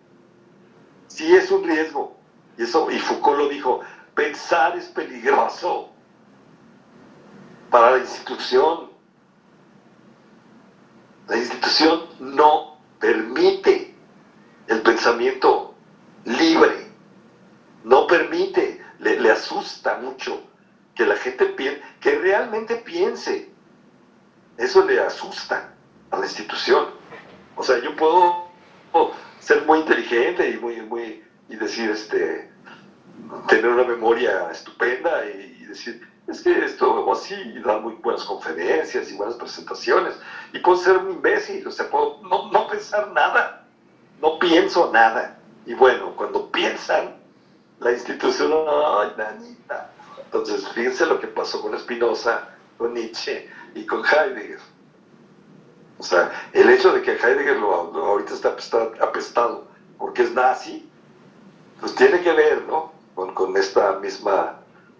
[1.07, 2.17] Sí es un riesgo.
[2.57, 3.81] Y, eso, y Foucault lo dijo,
[4.15, 5.89] pensar es peligroso
[7.69, 8.89] para la institución.
[11.27, 13.93] La institución no permite
[14.67, 15.75] el pensamiento
[16.23, 16.91] libre,
[17.83, 20.41] no permite, le, le asusta mucho
[20.95, 23.49] que la gente piense, que realmente piense
[24.57, 25.73] eso le asusta
[26.11, 26.87] a la institución.
[27.55, 28.45] O sea, yo puedo
[29.39, 32.49] ser muy inteligente y muy, muy, y decir, este,
[33.47, 38.23] tener una memoria estupenda y, decir, es que esto o así, y dar muy buenas
[38.23, 40.15] conferencias y buenas presentaciones.
[40.53, 43.65] Y puedo ser un imbécil, o sea, puedo no, no pensar nada,
[44.21, 45.37] no pienso nada.
[45.65, 47.15] Y bueno, cuando piensan,
[47.79, 49.91] la institución, ay, nanita.
[50.35, 54.59] Entonces, fíjense lo que pasó con Spinoza, con Nietzsche, y con Heidegger.
[55.97, 58.49] O sea, el hecho de que Heidegger lo, ahorita está
[58.99, 59.65] apestado,
[59.97, 60.85] porque es nazi,
[61.79, 62.91] pues tiene que ver, ¿no?
[63.15, 64.57] Con, esta misma,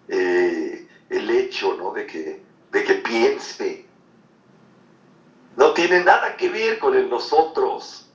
[0.08, 1.92] eh, el hecho, ¿no?
[1.92, 2.42] De que,
[2.72, 3.86] de que piense.
[5.58, 8.10] No tiene nada que ver con el nosotros.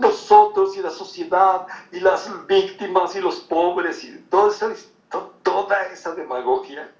[0.00, 4.72] Nosotros y la sociedad y las víctimas y los pobres y toda esa,
[5.10, 6.90] toda esa demagogia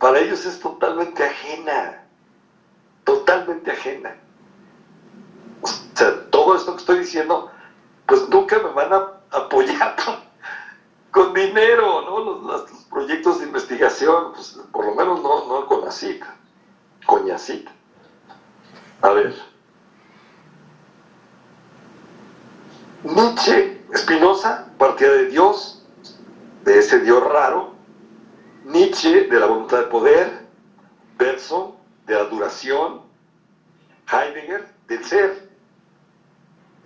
[0.00, 2.02] para ellos es totalmente ajena,
[3.04, 4.16] totalmente ajena.
[5.60, 7.50] O sea, todo esto que estoy diciendo,
[8.06, 9.94] pues nunca me van a apoyar
[11.10, 12.18] con, dinero, ¿no?
[12.46, 16.24] Los, proyectos de investigación, pues por lo menos no, no con ACIT,
[17.06, 17.68] Coñacit.
[19.02, 19.34] A ver.
[23.04, 25.79] Nietzsche, Spinoza, partía de Dios,
[26.64, 27.74] de ese Dios raro,
[28.64, 30.46] Nietzsche de la voluntad de poder,
[31.18, 31.74] Bergson
[32.06, 33.02] de la duración,
[34.10, 35.48] Heidegger del ser.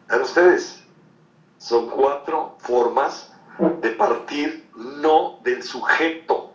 [0.09, 0.83] ¿Ven ustedes?
[1.59, 3.33] Son cuatro formas
[3.81, 6.53] de partir no del sujeto.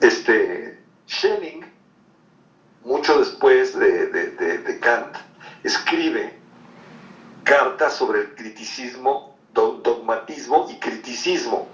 [0.00, 1.64] Este Schelling,
[2.84, 5.16] mucho después de, de Kant,
[5.62, 6.38] escribe
[7.44, 9.37] cartas sobre el criticismo,
[9.82, 11.68] dogmatismo y criticismo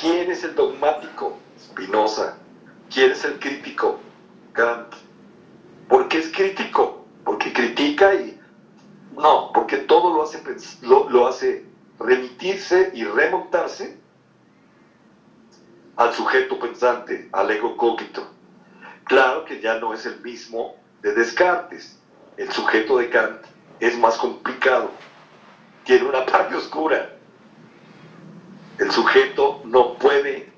[0.00, 1.38] ¿Quién es el dogmático?
[1.58, 2.36] Spinoza.
[2.92, 4.00] ¿Quién es el crítico?
[4.52, 4.92] Kant.
[5.88, 7.06] ¿Por qué es crítico?
[7.24, 8.38] Porque critica y...
[9.16, 10.42] No, porque todo lo hace,
[10.82, 11.64] lo, hace
[12.00, 13.96] remitirse y remontarse
[15.96, 18.26] al sujeto pensante, al ego cogito.
[19.04, 22.00] Claro que ya no es el mismo de Descartes.
[22.36, 23.42] El sujeto de Kant
[23.78, 24.90] es más complicado,
[25.84, 27.10] tiene una parte oscura,
[28.78, 30.52] el sujeto no puede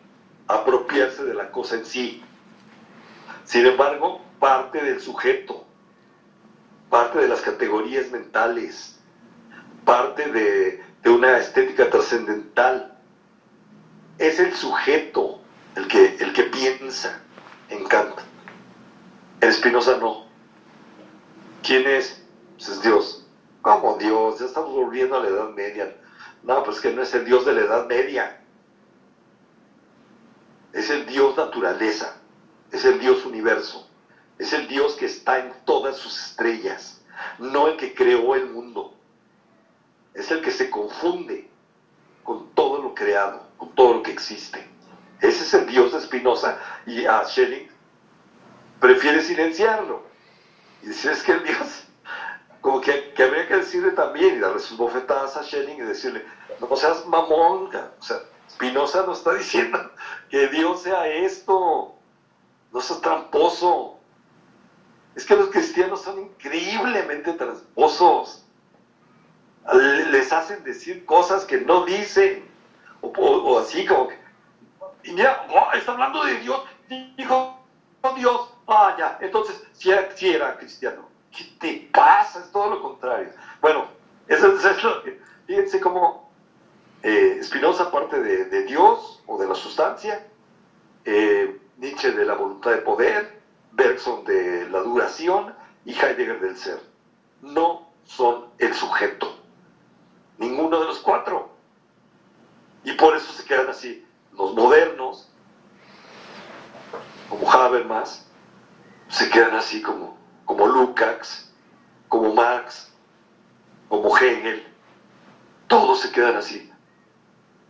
[0.49, 2.23] apropiarse de la cosa en sí.
[3.45, 5.67] Sin embargo, parte del sujeto,
[6.89, 8.99] parte de las categorías mentales,
[9.85, 12.99] parte de, una estética trascendental,
[14.19, 15.41] es el sujeto
[15.77, 17.21] el que, el que piensa
[17.69, 18.19] en Kant.
[19.41, 20.27] En Spinoza no.
[21.63, 22.21] ¿Quién es?
[22.57, 23.26] Pues es Dios.
[23.67, 24.39] ¿Cómo Dios?
[24.39, 25.93] Ya estamos volviendo a la Edad Media
[26.45, 28.41] no, pues que no es el Dios de la Edad Media.
[30.73, 32.17] Es el Dios naturaleza.
[32.71, 33.89] es el Dios universo,
[34.39, 37.01] es el Dios que está en todas sus estrellas,
[37.39, 38.95] no el que creó el mundo,
[40.15, 41.49] es el que se confunde
[42.23, 44.65] con todo lo creado, con todo lo que existe.
[45.21, 47.69] Ese es el Dios de Spinoza y a Schelling
[48.79, 50.05] prefiere silenciarlo
[50.83, 51.86] y decir es que el Dios,
[52.67, 56.27] como que, habría que decirle también y darle sus bofetadas a Schelling y decirle,
[56.59, 59.93] no seas mamón, o sea, Spinoza no está diciendo
[60.29, 61.95] que Dios sea esto,
[62.73, 64.01] no seas tramposo.
[65.15, 68.45] Es que los cristianos son increíblemente tramposos.
[70.11, 72.51] Les hacen decir cosas que no dicen,
[73.01, 74.19] o, así como que,
[75.05, 76.65] y mira, oh, está hablando de Dios,
[77.17, 77.61] dijo
[78.17, 81.15] Dios, vaya, entonces si era, cristiano.
[81.37, 82.41] ¿Qué te pasa?
[82.41, 83.31] Es todo lo contrario.
[83.61, 83.87] Bueno,
[84.27, 86.31] eso, es lo que, fíjense cómo
[87.03, 90.27] eh, Spinoza parte de, Dios o de la sustancia,
[91.05, 93.43] eh, Nietzsche de la voluntad de poder,
[93.73, 96.81] Bergson de la duración y Heidegger del ser.
[97.43, 99.39] No son el sujeto.
[100.39, 101.51] Ninguno de los cuatro.
[102.83, 104.07] Y por eso se quedan así.
[104.33, 105.29] Los modernos,
[107.29, 108.27] como Habermas,
[109.09, 110.16] se quedan así como,
[110.47, 111.53] como Lukács,
[112.09, 112.91] como Marx,
[113.89, 114.67] como Hegel.
[115.67, 116.73] Todos se quedan así.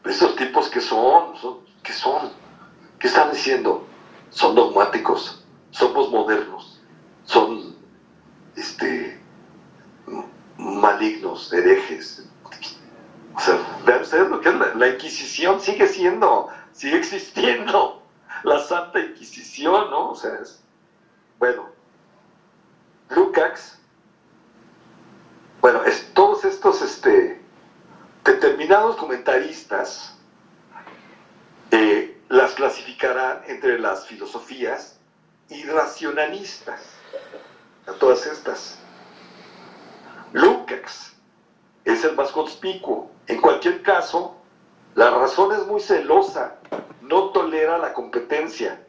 [0.05, 2.31] Estos tipos que son, son ¿qué son?
[3.01, 3.87] ¿Qué están diciendo?
[4.31, 6.81] Son dogmáticos, son posmodernos,
[7.25, 7.75] son
[8.55, 9.21] este,
[10.57, 12.29] malignos, herejes.
[13.35, 18.03] O sea, vean ustedes lo que es la, Inquisición, sigue siendo, sigue existiendo.
[18.45, 20.11] La Santa Inquisición, ¿no?
[20.11, 20.63] O sea, es,
[21.39, 21.76] bueno,
[23.11, 23.79] Lukács,
[25.61, 27.41] bueno, es, todos estos este,
[28.25, 30.17] determinados comentaristas
[31.71, 34.99] eh, las clasificarán entre las filosofías
[35.49, 36.83] irracionalistas,
[37.87, 38.79] a todas estas.
[40.33, 41.15] Lukács
[41.85, 43.11] es el más conspicuo.
[43.27, 44.37] En cualquier caso,
[44.95, 46.57] la razón es muy celosa,
[47.01, 48.86] no tolera la competencia.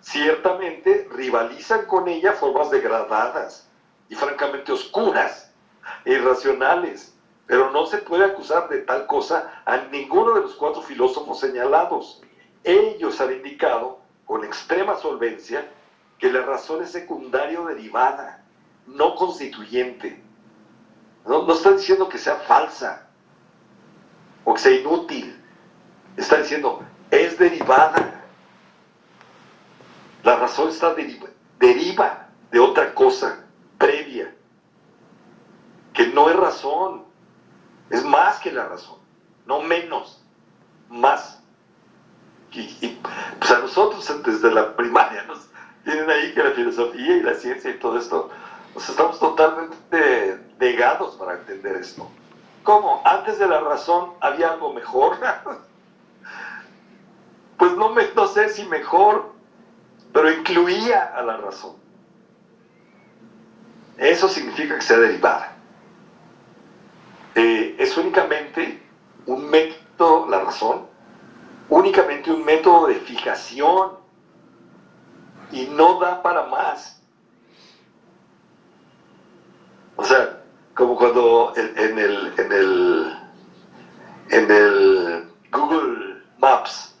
[0.00, 3.68] Ciertamente rivalizan con ella formas degradadas
[4.08, 5.52] y francamente oscuras
[6.04, 7.14] e irracionales,
[7.46, 12.22] pero no se puede acusar de tal cosa a ninguno de los cuatro filósofos señalados.
[12.64, 15.68] Ellos han indicado con extrema solvencia
[16.18, 18.44] que la razón es secundaria derivada,
[18.86, 20.22] no constituyente.
[21.26, 23.08] No, no están diciendo que sea falsa
[24.44, 25.42] o que sea inútil.
[26.16, 28.19] Está diciendo, es derivada.
[30.30, 30.94] La razón está
[31.58, 33.44] deriva, de otra cosa
[33.78, 34.32] previa,
[35.92, 37.02] que no es razón.
[37.90, 39.00] Es más que la razón,
[39.44, 40.22] no menos,
[40.88, 41.42] más.
[42.52, 42.96] Y,
[43.40, 45.48] pues a nosotros desde la primaria nos
[45.82, 48.30] tienen ahí que la filosofía y la ciencia y todo esto,
[48.72, 52.08] nos estamos totalmente negados para entender esto.
[52.62, 53.02] ¿Cómo?
[53.04, 55.16] Antes de la razón había algo mejor.
[57.58, 59.39] pues no, me, no sé si mejor,
[60.12, 61.76] pero incluía a la razón.
[63.98, 65.56] Eso significa que sea derivada.
[67.34, 68.82] Eh, es únicamente
[69.26, 70.86] un método, la razón,
[71.68, 73.92] únicamente un método de fijación
[75.52, 77.00] y no da para más.
[79.96, 80.42] O sea,
[80.74, 83.18] como cuando en, el, en, el,
[84.30, 86.94] en el Google Maps,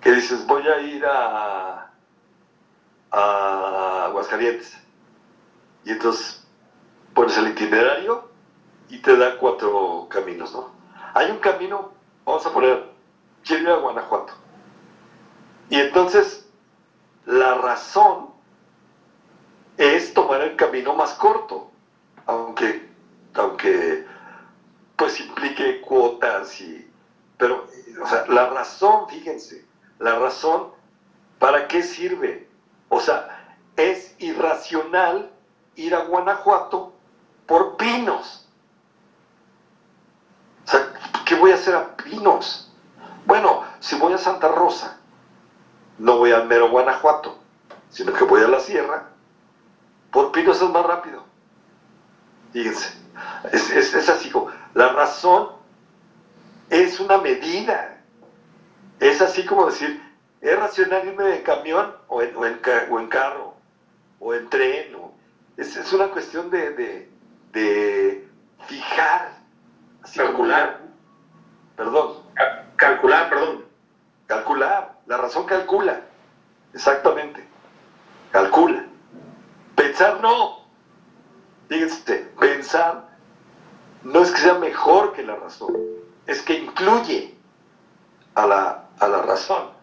[0.00, 1.77] que dices, voy a ir a,
[3.10, 4.76] a Aguascalientes.
[5.84, 6.46] Y entonces
[7.14, 8.28] pones el itinerario
[8.88, 10.70] y te da cuatro caminos, ¿no?
[11.14, 11.92] Hay un camino,
[12.24, 12.90] vamos a poner,
[13.44, 14.34] quiero a Guanajuato.
[15.70, 16.48] Y entonces
[17.26, 18.30] la razón
[19.76, 21.70] es tomar el camino más corto,
[22.26, 22.88] aunque,
[23.34, 24.06] aunque
[24.96, 26.90] pues implique cuotas y...
[27.36, 27.68] Pero,
[28.02, 29.64] o sea, la razón, fíjense,
[30.00, 30.70] la razón,
[31.38, 32.47] ¿para qué sirve?
[32.88, 35.30] O sea, es irracional
[35.76, 36.92] ir a Guanajuato
[37.46, 38.46] por pinos.
[40.66, 40.92] O sea,
[41.24, 42.70] ¿qué voy a hacer a Pinos?
[43.24, 44.98] Bueno, si voy a Santa Rosa,
[45.98, 47.38] no voy al mero Guanajuato,
[47.90, 49.08] sino que voy a la sierra,
[50.10, 51.24] por Pinos es más rápido.
[52.52, 52.92] Fíjense,
[53.52, 55.50] es, así como, la razón
[56.70, 57.98] es una medida.
[59.00, 60.02] Es así como decir,
[60.40, 63.54] es racional irme en camión o en, en, carro
[64.20, 64.96] o en tren.
[65.56, 67.08] es, una cuestión de,
[67.52, 68.28] de
[68.66, 69.38] fijar
[70.14, 70.80] calcular.
[71.76, 72.22] Perdón.
[72.76, 73.64] calcular, perdón.
[74.26, 74.98] Calcular.
[75.06, 76.02] La razón calcula.
[76.72, 77.46] exactamente.
[78.32, 78.84] Calcula.
[79.74, 80.66] Pensar no.
[81.68, 83.08] Fíjense, pensar
[84.02, 85.74] no es que sea mejor que la razón,
[86.26, 87.34] es que incluye
[88.34, 89.77] a la, a la razón.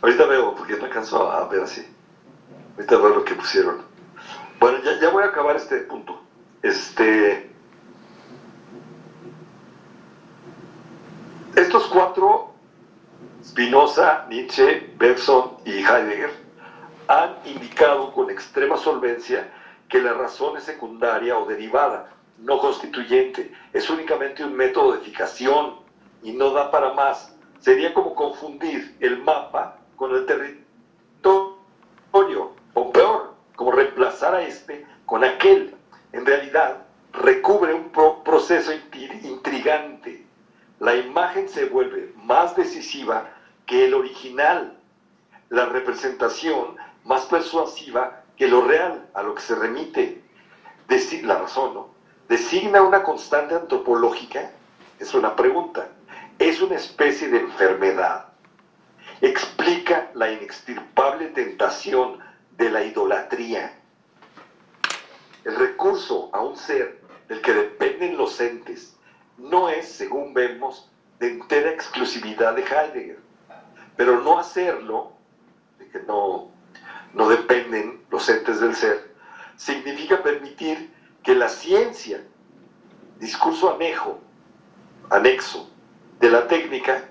[0.00, 1.86] Ahorita veo, porque no alcanzo a ver así.
[2.76, 3.82] Ahorita veo lo que pusieron.
[4.60, 6.20] Bueno, ya, ya voy a acabar este punto.
[6.62, 7.50] Este.
[11.56, 12.52] Estos cuatro,
[13.44, 16.32] Spinoza, Nietzsche, Bergson y Heidegger,
[17.08, 19.52] han indicado con extrema solvencia
[19.88, 25.76] que la razón es secundaria o derivada, no constituyente, es únicamente un método de fijación
[26.22, 27.33] y no da para más.
[27.64, 31.62] Sería como confundir el mapa con el territorio,
[32.74, 35.74] o peor, como reemplazar a este con aquel.
[36.12, 36.82] En realidad,
[37.14, 37.90] recubre un
[38.22, 38.70] proceso
[39.22, 40.26] intrigante.
[40.78, 43.30] La imagen se vuelve más decisiva
[43.64, 44.76] que el original,
[45.48, 50.22] la representación más persuasiva que lo real, a lo que se remite.
[51.22, 51.88] la razón, ¿no?
[52.28, 54.50] Designa una constante antropológica,
[54.98, 55.88] es una pregunta,
[56.38, 58.26] es una especie de enfermedad.
[59.20, 62.18] Explica la inextirpable tentación
[62.56, 63.72] de la idolatría.
[65.44, 68.96] El recurso a un ser del que dependen los entes
[69.38, 70.90] no es, según vemos,
[71.20, 73.18] de entera exclusividad de Heidegger.
[73.96, 75.12] Pero no hacerlo,
[75.78, 76.50] de que no,
[77.12, 79.14] no dependen los entes del ser,
[79.56, 82.20] significa permitir que la ciencia,
[83.18, 84.18] discurso anejo,
[85.10, 85.73] anexo
[86.20, 87.04] de la técnica,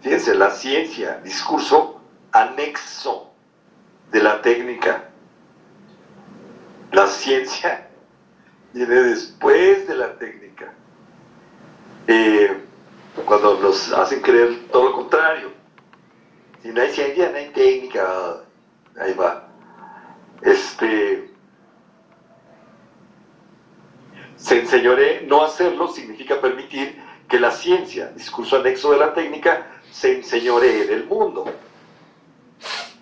[0.00, 2.00] fíjense, la ciencia, discurso
[2.32, 3.32] anexo
[4.10, 5.08] de la técnica,
[6.92, 7.88] la ciencia
[8.72, 10.72] viene después de la técnica.
[12.06, 12.64] Eh,
[13.24, 15.52] cuando nos hacen creer todo lo contrario.
[16.62, 18.42] Si no hay ciencia, no hay técnica.
[18.98, 19.48] Ahí va.
[20.42, 21.30] Este.
[24.36, 30.16] Se enseñoré, no hacerlo significa permitir que la ciencia, discurso anexo de la técnica, se
[30.16, 31.44] enseñoree del mundo.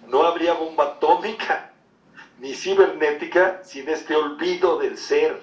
[0.08, 1.72] No habría bomba atómica
[2.38, 5.40] ni cibernética sin este olvido del ser.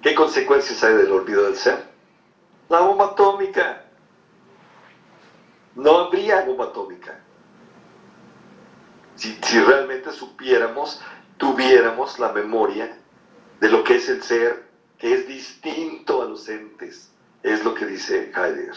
[0.00, 1.84] ¿Qué consecuencias hay del olvido del ser?
[2.68, 3.84] La bomba atómica.
[5.74, 7.20] No habría bomba atómica.
[9.16, 11.00] Si, si, realmente supiéramos,
[11.36, 12.96] tuviéramos la memoria
[13.60, 14.68] de lo que es el ser,
[15.12, 17.10] es distinto a los entes,
[17.42, 18.74] es lo que dice Heidegger.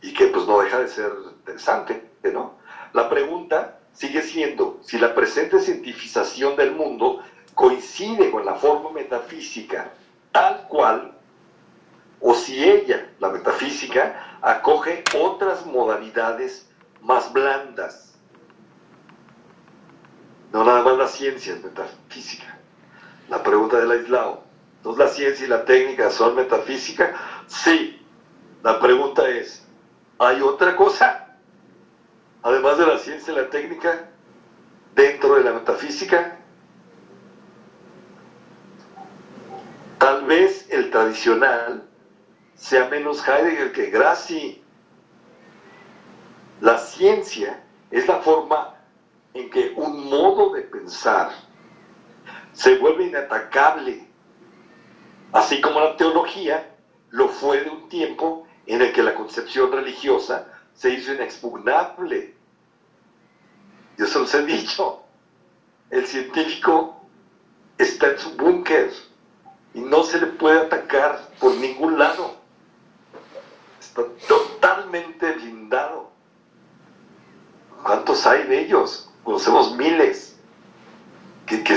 [0.00, 2.54] Y que pues no deja de ser interesante, ¿no?
[2.94, 7.22] La pregunta sigue siendo si la presente cientificación del mundo
[7.54, 9.92] coincide con la forma metafísica
[10.32, 11.12] tal cual,
[12.20, 16.70] o si ella, la metafísica, acoge otras modalidades
[17.02, 18.14] más blandas.
[20.52, 22.58] No nada más la ciencia es metafísica.
[23.28, 24.49] La pregunta del aislado.
[24.80, 27.14] ¿Entonces la ciencia y la técnica son metafísica?
[27.46, 28.02] Sí.
[28.62, 29.66] La pregunta es,
[30.18, 31.26] ¿hay otra cosa?
[32.42, 34.08] además de la ciencia y la técnica,
[34.94, 36.36] dentro de la metafísica?
[39.98, 41.86] Tal vez el tradicional
[42.54, 44.62] sea menos Heidegger que Grassi.
[46.60, 48.74] La ciencia es la forma
[49.34, 51.30] en que un modo de pensar
[52.52, 54.09] se vuelve inatacable,
[55.32, 56.70] así como la teología
[57.10, 62.34] lo fue de un tiempo en el que la concepción religiosa se hizo inexpugnable.
[63.98, 65.02] Yo se los he dicho,
[65.90, 67.00] el científico
[67.78, 68.90] está en su búnker
[69.74, 72.36] y no se le puede atacar por ningún lado.
[73.80, 76.10] Está totalmente blindado.
[77.82, 79.10] ¿Cuántos hay de ellos?
[79.24, 80.38] Conocemos miles.
[81.46, 81.76] Que, que,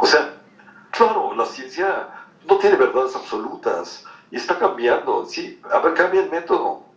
[0.00, 0.40] o sea,
[0.90, 2.08] claro, la ciencia
[2.48, 5.24] no tiene verdades absolutas y está cambiando.
[5.26, 6.92] Sí, a ver, cambia el método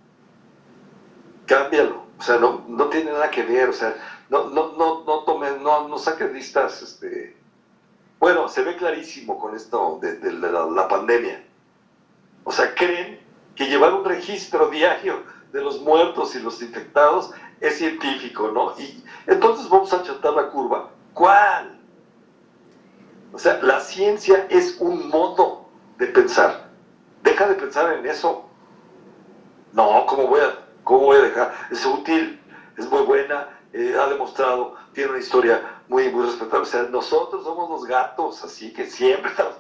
[1.46, 2.06] cámbialo.
[2.18, 3.96] O sea, no, no tiene nada que ver, o sea,
[4.30, 7.36] no, no, no, no tomes, no, no saques listas, este.
[8.20, 11.44] Bueno, se ve clarísimo con esto de, la, pandemia.
[12.44, 13.20] O sea, creen
[13.56, 18.74] que llevar un registro diario de los muertos y los infectados es científico, ¿no?
[18.80, 20.90] Y entonces vamos a achatar la curva.
[21.14, 21.75] ¿Cuál?
[23.36, 25.66] O sea, la ciencia es un modo
[25.98, 26.70] de pensar.
[27.22, 28.50] Deja de pensar en eso.
[29.74, 31.54] No, ¿cómo voy a ¿Cómo voy a dejar?
[31.70, 32.40] Es útil,
[32.78, 36.62] es muy buena, eh, ha demostrado, tiene una historia muy, muy respetable.
[36.62, 39.56] O sea, nosotros somos los gatos, así que siempre estamos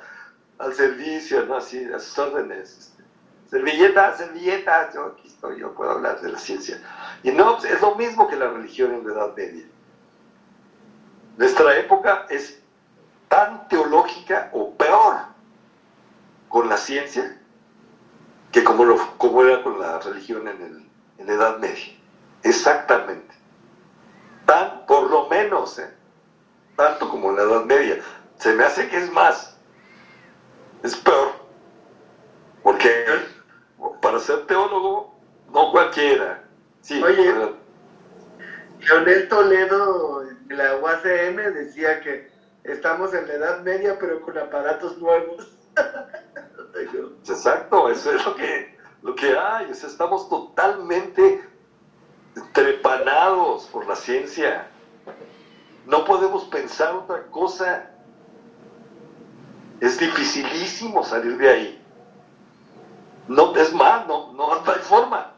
[0.57, 1.57] al servicio, ¿no?
[1.57, 2.77] Así, a sus órdenes.
[2.77, 3.03] Este.
[3.49, 6.79] servilleta, servilleta, yo aquí estoy, yo puedo hablar de la ciencia.
[7.23, 9.65] Y no, es lo mismo que la religión en la Edad Media.
[11.37, 12.61] Nuestra época es
[13.27, 15.17] tan teológica o peor
[16.49, 17.37] con la ciencia
[18.51, 21.93] que como, lo, como era con la religión en, el, en la Edad Media.
[22.43, 23.35] Exactamente.
[24.45, 25.93] Tan, por lo menos, ¿eh?
[26.75, 27.99] tanto como en la Edad Media.
[28.37, 29.57] Se me hace que es más.
[30.83, 31.33] Es peor.
[32.63, 33.05] Porque
[34.01, 35.19] para ser teólogo,
[35.51, 36.43] no cualquiera.
[36.81, 37.33] Sí, Oye,
[38.79, 42.29] Leonel Toledo, de la UACM, decía que
[42.65, 45.57] estamos en la Edad Media, pero con aparatos nuevos.
[47.27, 49.67] Exacto, eso es lo que, lo que hay.
[49.67, 51.47] O estamos totalmente
[52.53, 54.67] trepanados por la ciencia.
[55.85, 57.89] No podemos pensar otra cosa.
[59.79, 61.85] Es dificilísimo salir de ahí.
[63.27, 65.33] No, es más, no, no hay forma.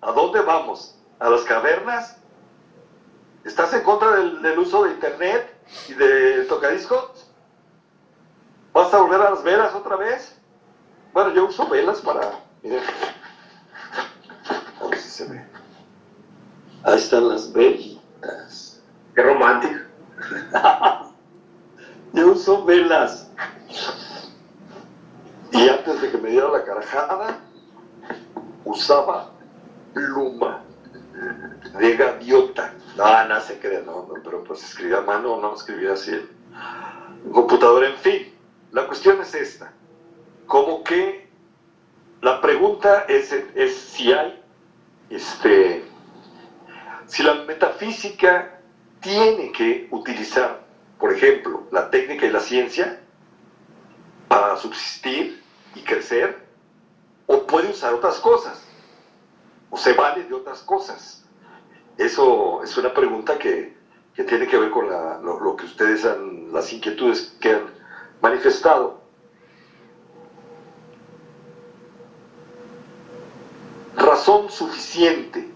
[0.00, 0.98] ¿A dónde vamos?
[1.18, 2.16] ¿A las cavernas?
[3.44, 5.51] ¿Estás en contra del, uso de internet
[5.88, 7.30] y de tocadiscos?
[8.72, 10.38] ¿Vas a volver a las velas otra vez?
[11.12, 12.40] Bueno, yo uso velas para...
[12.62, 12.82] Miren.
[14.80, 15.44] A ver si se ve.
[16.84, 18.82] Ahí están las velitas.
[19.14, 19.80] Qué romántico.
[22.12, 23.30] yo uso velas.
[25.50, 27.40] Y antes de que me diera la carajada,
[28.64, 29.30] usaba
[29.92, 30.64] pluma
[31.78, 32.74] de gaviota.
[32.96, 37.32] No, no se cree, no, no, pero pues escribía a mano, no escribía así en
[37.32, 38.34] computadora, en fin.
[38.72, 39.72] La cuestión es esta.
[40.46, 41.28] Como que
[42.20, 44.40] la pregunta es, es si hay,
[45.10, 45.84] este,
[47.06, 48.60] si la metafísica
[49.00, 50.62] tiene que utilizar,
[50.98, 53.00] por ejemplo, la técnica y la ciencia
[54.28, 55.42] para subsistir
[55.74, 56.46] y crecer,
[57.26, 58.64] o puede usar otras cosas,
[59.72, 61.24] o se vale de otras cosas.
[61.96, 63.74] Eso es una pregunta que,
[64.14, 67.70] tiene que ver con lo, que ustedes han, las inquietudes que han
[68.20, 69.00] manifestado.
[73.96, 75.50] Razón suficiente,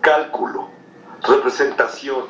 [0.00, 0.68] cálculo,
[1.22, 2.24] representación,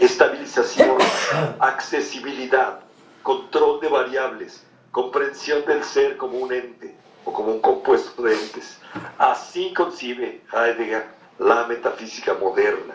[0.00, 0.98] estabilización,
[1.60, 2.80] accesibilidad,
[3.22, 8.78] control de variables, comprensión del ser como un ente o como un compuesto de entes.
[9.18, 11.06] Así concibe Heidegger
[11.38, 12.94] la metafísica moderna.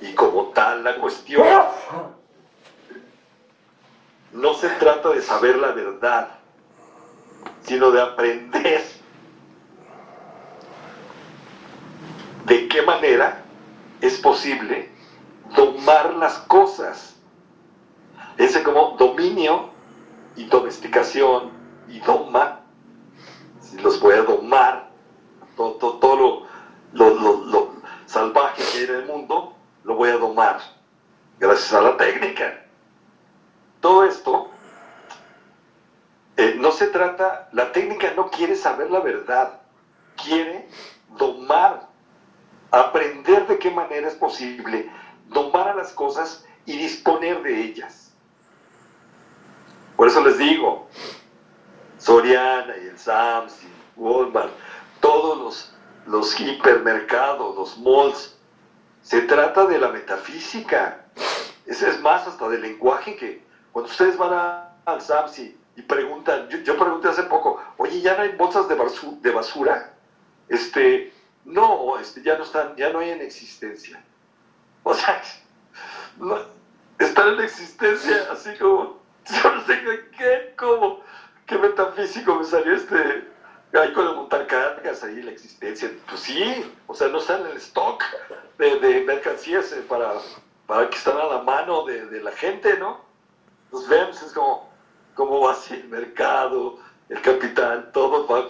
[0.00, 1.46] Y como tal la cuestión
[4.32, 6.28] no se trata de saber la verdad,
[7.62, 8.84] sino de aprender
[12.44, 13.42] de qué manera
[14.00, 14.90] es posible
[15.54, 17.16] domar las cosas.
[18.36, 19.70] Ese como dominio
[20.36, 21.50] y domesticación
[21.88, 22.60] y doma,
[23.70, 24.88] si los voy a domar,
[25.56, 26.46] todo,
[26.92, 27.72] lo,
[28.06, 29.54] salvaje que hay en el mundo,
[29.84, 30.60] lo voy a domar,
[31.38, 32.64] gracias a la técnica.
[33.80, 34.50] Todo esto,
[36.36, 39.60] eh, no se trata, la técnica no quiere saber la verdad,
[40.22, 40.68] quiere
[41.18, 41.88] domar,
[42.70, 44.90] aprender de qué manera es posible
[45.28, 48.12] domar a las cosas y disponer de ellas.
[49.96, 50.88] Por eso les digo,
[52.06, 54.52] Soriana y el Sams y Walmart,
[55.00, 55.74] todos los,
[56.06, 58.36] los hipermercados, los malls,
[59.02, 61.04] se trata de la metafísica.
[61.66, 66.76] Ese es más hasta del lenguaje que cuando ustedes van al Sams y, preguntan, yo,
[66.78, 69.92] pregunté hace poco, oye, ¿ya no hay bolsas de basura?
[70.48, 71.12] Este,
[71.44, 74.00] no, este, ya no están, ya no hay en existencia.
[74.84, 75.20] O sea,
[77.00, 79.04] están en existencia así como
[79.44, 79.66] no
[80.16, 81.00] qué, cómo,
[81.46, 83.28] qué metafísico me salió este,
[83.72, 85.90] ahí con el montar cargas, ahí la existencia.
[86.08, 88.02] Pues sí, o sea, no están en el stock
[88.58, 90.14] de, mercancías eh, para,
[90.66, 93.00] para que están a la mano de, la gente, ¿no?
[93.72, 94.70] Los vemos, es como,
[95.14, 98.48] cómo va así el mercado, el capital, todo va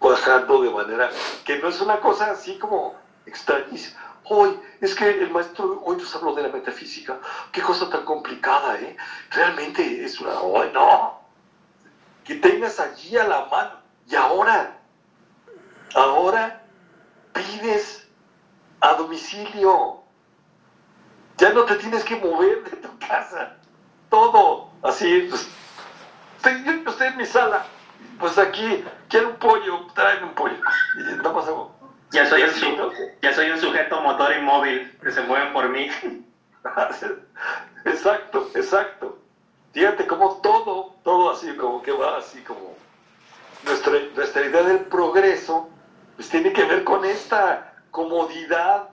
[0.00, 1.10] bajando de manera
[1.44, 4.00] que no es una cosa así como extrañísima.
[4.28, 7.20] Hoy, es que el maestro hoy nos habló de la metafísica.
[7.52, 8.96] Qué cosa tan complicada, ¿eh?
[9.30, 10.40] Realmente es una...
[10.40, 11.25] Hoy no.
[12.26, 13.72] Que tengas allí a la mano.
[14.08, 14.78] Y ahora,
[15.94, 16.62] ahora
[17.32, 18.08] pides
[18.80, 20.02] a domicilio.
[21.38, 23.56] Ya no te tienes que mover de tu casa.
[24.10, 25.28] Todo así.
[25.30, 27.64] Pues, yo estoy en mi sala.
[28.18, 30.56] Pues aquí, quiero un pollo, tráeme un pollo.
[30.98, 31.76] Y nada más hago
[32.10, 35.90] ya soy, un, ya soy un sujeto motor inmóvil que se mueve por mí.
[37.84, 39.18] exacto, exacto.
[39.76, 42.74] Fíjate como todo, todo así, como que va así como...
[43.62, 45.68] nuestra, idea del progreso
[46.14, 48.88] pues tiene que ver con esta comodidad.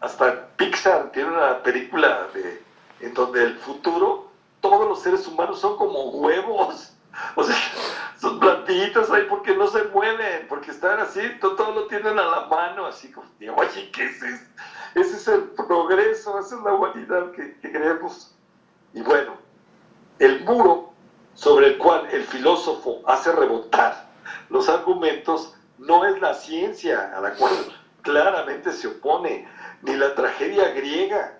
[0.00, 2.60] Hasta Pixar tiene una película de,
[2.98, 6.92] en donde el futuro, todos los seres humanos son como huevos.
[7.36, 7.56] O sea,
[8.20, 12.46] son plantitas ahí porque no se mueven, porque están así, todo, lo tienen a la
[12.46, 14.44] mano, así como, oye, ¿qué es eso?
[14.96, 18.34] Ese es el progreso, esa es la humanidad que queremos.
[18.94, 19.34] Y bueno,
[20.20, 20.92] el muro
[21.34, 24.08] sobre el cual el filósofo hace rebotar
[24.50, 27.52] los argumentos no es la ciencia a la cual
[28.02, 29.48] claramente se opone,
[29.82, 31.38] ni la tragedia griega,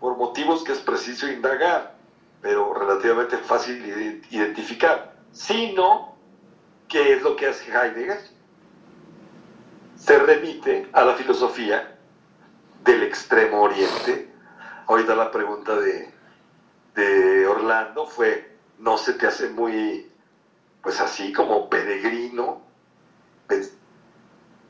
[0.00, 1.94] por motivos que es preciso indagar,
[2.40, 6.16] pero relativamente fácil de identificar, sino
[6.88, 8.18] que es lo que hace Heidegger.
[9.96, 11.96] Se remite a la filosofía
[12.84, 14.28] del extremo oriente.
[14.88, 16.12] Ahorita la pregunta de,
[16.94, 20.10] de Orlando fue, ¿no se te hace muy,
[20.82, 22.62] pues así como peregrino?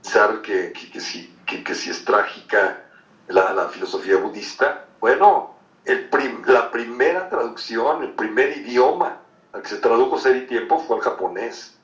[0.02, 2.82] pensar que, que, si, que, si es trágica
[3.28, 4.86] la, la filosofía budista.
[5.00, 6.08] Bueno, el
[6.46, 9.18] la primera traducción, el primer idioma
[9.52, 11.78] al que se tradujo Ser y Tiempo fue al japonés.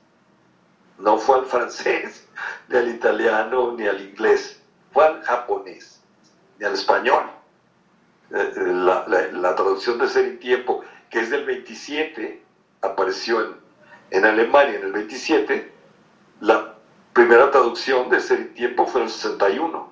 [0.97, 2.27] No fue al francés,
[2.67, 4.61] ni al italiano, ni al inglés.
[4.91, 6.01] Fue al japonés,
[6.57, 7.29] ni al español.
[8.31, 12.43] Eh, la, la, traducción de Ser y Tiempo, que es del 27,
[12.81, 13.55] apareció en,
[14.11, 15.71] en Alemania en el 27.
[16.41, 16.75] La
[17.13, 19.89] primera traducción de ese tiempo fue en el 61.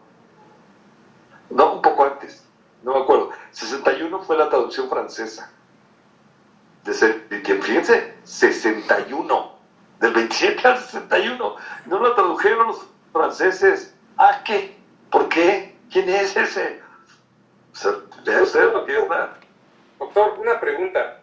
[1.49, 2.45] No, un poco antes,
[2.83, 3.31] no me acuerdo.
[3.51, 5.51] 61 fue la traducción francesa
[6.83, 7.63] de ese tiempo.
[7.63, 9.57] Fíjense, 61.
[9.99, 11.55] Del 27 al 61.
[11.87, 13.95] No lo tradujeron los franceses.
[14.17, 14.77] ¿A qué?
[15.09, 15.75] ¿Por qué?
[15.89, 16.81] ¿Quién es ese?
[17.85, 19.07] Usted lo que es
[19.99, 21.21] Doctor, una pregunta.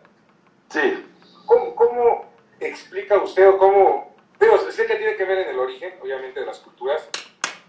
[0.71, 1.07] Sí.
[1.47, 5.95] ¿Cómo, ¿Cómo explica usted o cómo Digo, sé que tiene que ver en el origen,
[6.03, 7.09] obviamente, de las culturas,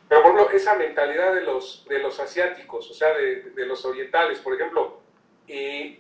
[0.10, 3.86] pero por ejemplo, esa mentalidad de los, de los asiáticos, o sea, de, de los
[3.86, 5.00] orientales, por ejemplo,
[5.48, 6.00] y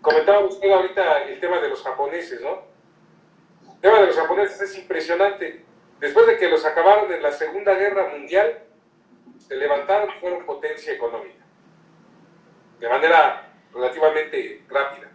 [0.00, 2.62] comentaba usted ahorita el tema de los japoneses, ¿no?
[3.74, 5.64] El tema de los japoneses es impresionante.
[6.00, 8.62] Después de que los acabaron en la Segunda Guerra Mundial,
[9.38, 11.43] se levantaron y fueron potencia económica.
[12.84, 15.08] De manera relativamente rápida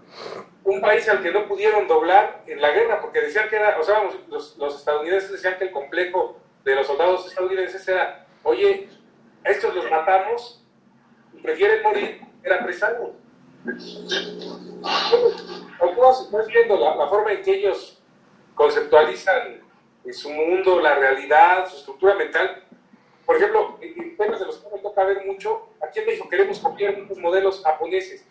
[0.64, 3.84] un país al que no pudieron doblar en la guerra, porque decían que era, o
[3.84, 8.90] sea, los, estadounidenses decían que el complejo de los soldados estadounidenses era, oye,
[9.46, 10.66] a estos los matamos
[11.44, 13.12] prefieren morir, era apresarlos.
[16.22, 18.02] Estás viendo la, la, forma en que ellos
[18.56, 19.62] conceptualizan
[20.04, 22.64] en su mundo, la realidad, su estructura mental.
[23.30, 26.58] Por ejemplo, en temas de los que me toca ver mucho, aquí en México queremos
[26.58, 28.26] copiar muchos modelos japoneses.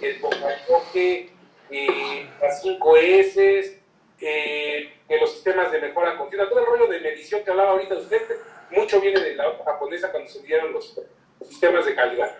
[0.00, 1.32] El Bocayoke,
[1.68, 3.82] eh, las 5 S,
[4.20, 8.22] eh, los sistemas de mejora continua, todo el rollo de medición que hablaba ahorita usted,
[8.70, 10.96] mucho viene de la japonesa cuando se dieron los,
[11.40, 12.38] sistemas de calidad.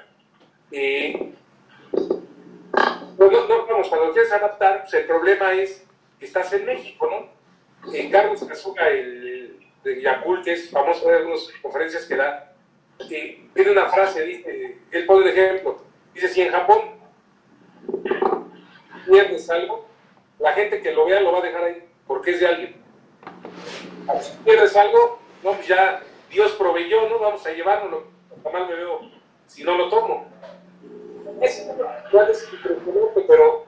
[0.70, 1.32] Eh,
[3.16, 5.84] pues no, vamos, cuando quieres adaptar, pues el problema es
[6.20, 7.34] que estás en México, ¿no?
[8.12, 9.35] Carlos Kazuga, el
[9.86, 12.52] de Yakult, es famoso de algunas conferencias que da,
[13.08, 15.78] tiene una frase, dice, él pone un ejemplo,
[16.12, 16.80] dice, si en Japón
[19.06, 19.86] pierdes algo,
[20.40, 22.76] la gente que lo vea lo va a dejar ahí, porque es de alguien.
[24.20, 28.08] Si pierdes algo, no, pues ya Dios proveyó, no vamos a llevárnoslo,
[28.42, 29.00] jamás me veo
[29.46, 30.26] si no lo tomo.
[31.40, 32.50] Es, es
[33.26, 33.66] pero,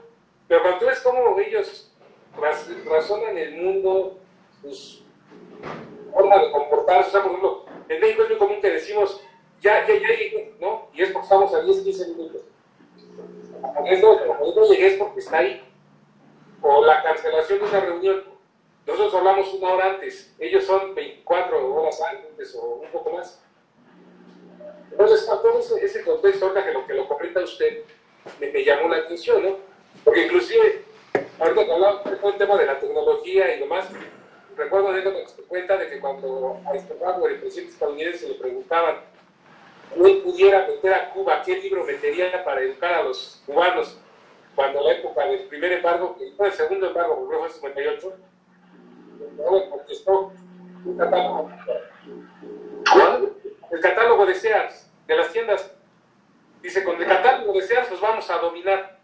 [0.48, 1.92] pero cuando tú ves cómo ellos
[2.36, 4.18] razonan el mundo,
[4.62, 5.05] sus
[6.18, 9.22] forma de comportarse, o sea, por ejemplo, en México es muy común que decimos,
[9.60, 10.08] ya, ya, ya
[10.60, 10.88] ¿no?
[10.92, 12.42] Y es porque estamos a 10, 15 minutos
[13.86, 15.62] esto, no llegué es porque está ahí.
[16.60, 18.24] O la cancelación de una reunión.
[18.86, 23.42] Nosotros hablamos una hora antes, ellos son 24 horas antes o un poco más.
[24.90, 27.84] Entonces, todo ese, contexto, ahorita que lo que lo comenta usted,
[28.40, 29.56] me, llamó la atención, ¿no?
[30.02, 30.84] Porque inclusive,
[31.38, 33.88] ahorita que hablaba del tema de la tecnología y demás,
[34.58, 38.96] recuerdo anécdota que cuenta de que cuando a este el presidente estadounidense, le preguntaban
[39.96, 43.98] él pudiera meter a Cuba, ¿qué libro metería para educar a los cubanos
[44.54, 48.16] cuando la época del primer embargo, que fue el segundo embargo, porque fue en 58,
[49.70, 50.32] contestó
[50.84, 51.50] un catálogo.
[52.92, 53.32] ¿Cuál?
[53.70, 55.72] El catálogo de Sears, de las tiendas.
[56.60, 58.98] Dice, con el catálogo de Sears los vamos a dominar.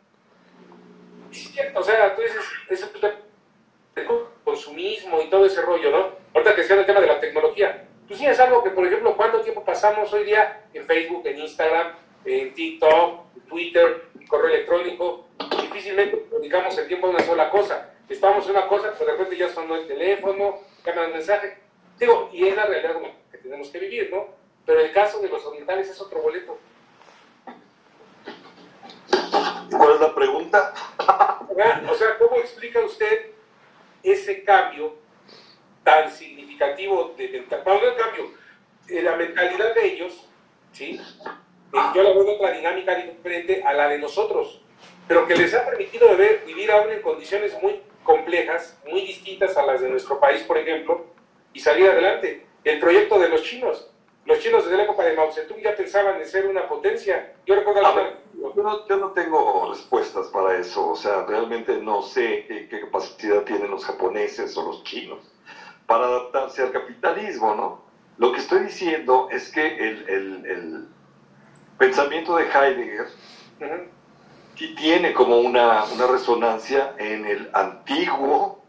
[1.31, 2.91] Y es cierto, o sea, tú dices, eso
[3.97, 4.07] el
[4.45, 6.09] consumismo y todo ese rollo, ¿no?
[6.35, 9.17] Ahorita que decía el tema de la tecnología pues sí, es algo que, por ejemplo,
[9.17, 14.49] ¿cuánto tiempo pasamos hoy día en Facebook, en Instagram, en TikTok, en Twitter, en correo
[14.49, 15.29] electrónico?
[15.63, 17.95] Difícilmente dedicamos el tiempo a una sola cosa.
[18.09, 21.59] estamos en una cosa, pero de repente ya sonó el teléfono, llaman el mensaje.
[21.99, 23.01] Digo, y es la realidad
[23.31, 24.29] que tenemos que vivir, ¿no?
[24.67, 26.59] Pero el caso de los orientales es otro boleto.
[29.71, 30.75] ¿Cuál es la pregunta?
[31.89, 33.34] O sea, ¿cómo explica usted
[34.05, 34.97] ese cambio
[35.83, 37.89] tan significativo de mentalidad?
[37.89, 38.31] el cambio?
[38.89, 40.29] la mentalidad de ellos,
[40.73, 41.01] ¿sí?
[41.73, 44.61] Eh, yo la veo otra dinámica diferente a la de nosotros,
[45.09, 49.65] pero que les ha permitido ver, vivir aún en condiciones muy complejas, muy distintas a
[49.65, 51.07] las de nuestro país, por ejemplo,
[51.53, 52.47] y salir adelante.
[52.63, 53.91] El proyecto de los chinos.
[54.27, 57.35] Los chinos desde la época de Mao Zedong ya pensaban en ser una potencia.
[57.45, 57.83] Yo recuerdo
[58.55, 60.91] yo, no, yo no tengo respuestas para eso.
[60.91, 65.19] O sea, realmente no sé qué, qué capacidad tienen los japoneses o los chinos
[65.87, 67.85] para adaptarse al capitalismo, ¿no?
[68.17, 70.89] Lo que estoy diciendo es que el, el, el
[71.79, 73.09] pensamiento de Heidegger
[74.77, 78.63] tiene como una, una, resonancia en el antiguo,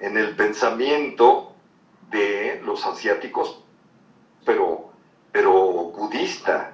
[0.00, 1.54] en el pensamiento
[2.10, 3.63] de los asiáticos,
[4.44, 4.90] pero,
[5.32, 5.52] pero
[5.96, 6.72] budista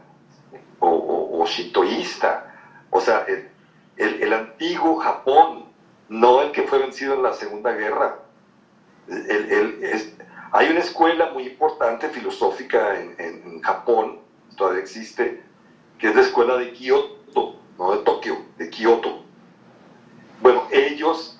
[0.79, 2.55] o, o, o shintoísta.
[2.91, 5.65] O sea, el, el, antiguo Japón,
[6.09, 8.19] no el que fue vencido en la Segunda Guerra.
[9.09, 10.15] El,
[10.53, 14.19] hay una escuela muy importante filosófica en, en, Japón,
[14.57, 15.43] todavía existe,
[15.99, 19.23] que es la escuela de Kioto, no de Tokio, de Kioto.
[20.41, 21.39] Bueno, ellos,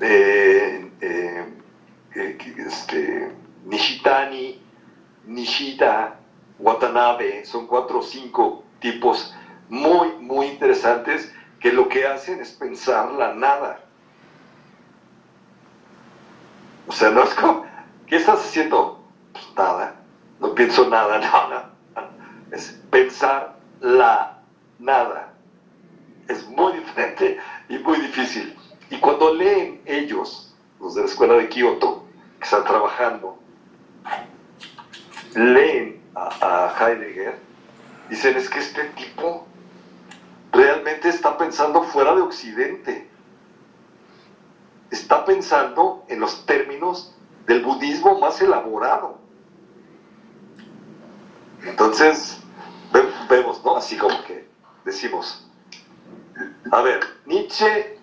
[0.00, 1.44] eh, eh,
[2.14, 3.32] eh, este,
[3.64, 4.60] Nishitani,
[5.26, 6.16] Nishida,
[6.58, 9.32] Watanabe, son cuatro o cinco tipos
[9.68, 13.80] muy, muy interesantes que lo que hacen es pensar la nada.
[16.86, 17.64] O sea, no es como,
[18.06, 19.00] ¿Qué estás haciendo?
[19.32, 19.96] Pues nada,
[20.38, 21.70] no pienso nada, nada.
[22.50, 24.38] Es pensar la
[24.78, 25.32] nada.
[26.28, 27.38] Es muy diferente
[27.68, 28.56] y muy difícil.
[28.90, 32.04] Y cuando leen ellos, los de la escuela de Kioto,
[32.38, 33.38] que están trabajando,
[35.34, 37.38] leen a, a Heidegger,
[38.08, 39.46] dicen es que este tipo
[40.52, 43.08] realmente está pensando fuera de Occidente.
[44.90, 47.14] Está pensando en los términos
[47.46, 49.18] del budismo más elaborado.
[51.64, 52.38] Entonces,
[53.28, 53.76] vemos, ¿no?
[53.76, 54.46] Así como que
[54.84, 55.46] decimos,
[56.70, 57.98] a ver, Nietzsche,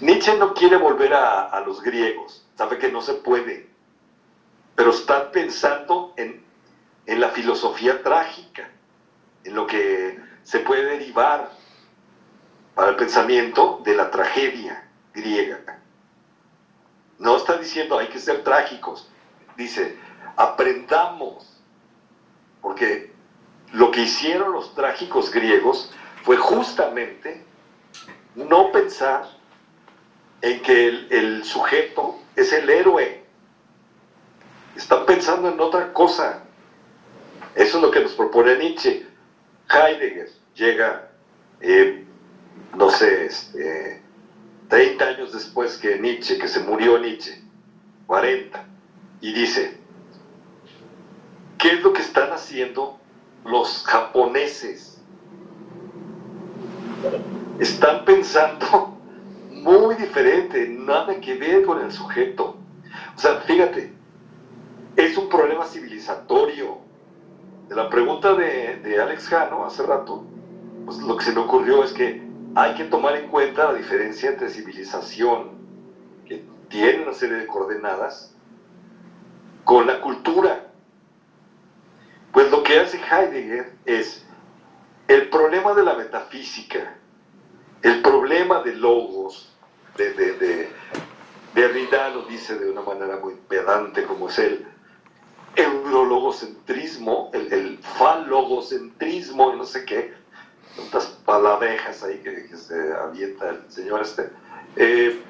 [0.00, 3.70] Nietzsche no quiere volver a, a los griegos, sabe que no se puede,
[4.74, 6.44] pero está pensando en,
[7.06, 8.68] en la filosofía trágica,
[9.44, 11.50] en lo que se puede derivar
[12.74, 15.78] para el pensamiento de la tragedia griega.
[17.18, 19.08] No está diciendo hay que ser trágicos.
[19.56, 19.96] Dice,
[20.36, 21.62] aprendamos.
[22.60, 23.12] Porque
[23.72, 27.44] lo que hicieron los trágicos griegos fue justamente
[28.34, 29.28] no pensar
[30.40, 33.23] en que el, sujeto es el héroe.
[34.76, 36.42] Están pensando en otra cosa.
[37.54, 39.06] Eso es lo que nos propone Nietzsche.
[39.70, 41.08] Heidegger llega,
[41.60, 42.04] eh,
[42.76, 44.02] no sé, este,
[44.68, 47.40] 30 años después que Nietzsche, que se murió Nietzsche,
[48.06, 48.64] 40,
[49.20, 49.78] y dice,
[51.58, 52.98] ¿qué es lo que están haciendo
[53.44, 55.00] los japoneses?
[57.60, 58.98] Están pensando
[59.50, 62.56] muy diferente, nada que ver con el sujeto.
[63.16, 63.93] O sea, fíjate,
[64.96, 66.78] es un problema civilizatorio.
[67.68, 70.24] De la pregunta de, de Alex Jano hace rato,
[70.84, 72.22] pues lo que se me ocurrió es que
[72.54, 75.52] hay que tomar en cuenta la diferencia entre civilización,
[76.26, 78.34] que tiene una serie de coordenadas,
[79.64, 80.66] con la cultura.
[82.32, 84.24] Pues lo que hace Heidegger es
[85.08, 86.96] el problema de la metafísica,
[87.82, 89.54] el problema de logos,
[89.96, 90.68] de, de, de
[91.54, 94.66] Derrida lo dice de una manera muy pedante como es el
[95.56, 100.14] eurologocentrismo, el, el falogocentrismo y no sé qué,
[100.76, 104.30] tantas palabrejas ahí que, se avienta el señor este,
[104.76, 105.20] eh,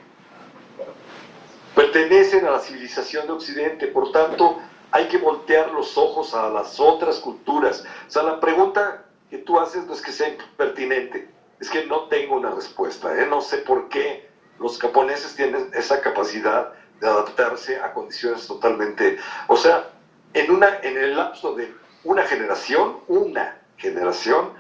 [1.75, 4.59] pertenecen a la civilización de Occidente, por tanto
[4.91, 7.85] hay que voltear los ojos a las otras culturas.
[8.07, 11.29] O sea, la pregunta que tú haces no es que sea pertinente,
[11.61, 13.27] es que no tengo una respuesta, ¿eh?
[13.27, 14.29] no sé por qué
[14.61, 19.91] los japoneses tienen esa capacidad de adaptarse a condiciones totalmente, o sea,
[20.35, 21.73] en, una, en el lapso de
[22.03, 24.53] una generación, una generación,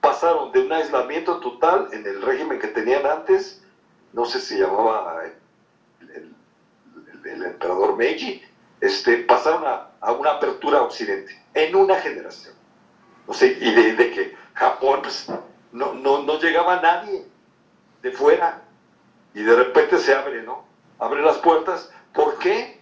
[0.00, 3.62] pasaron de un aislamiento total en el régimen que tenían antes,
[4.12, 5.22] no sé si llamaba
[6.00, 8.40] el, emperador Meiji,
[8.80, 12.54] este, pasaron a, una apertura a Occidente, en una generación.
[13.26, 15.26] No sé, y de, que Japón pues,
[15.72, 17.26] no, no, no llegaba nadie
[18.02, 18.62] de fuera.
[19.34, 20.64] y de repente se abre, ¿no?
[20.98, 21.90] Abre las puertas.
[22.14, 22.75] ¿Por qué?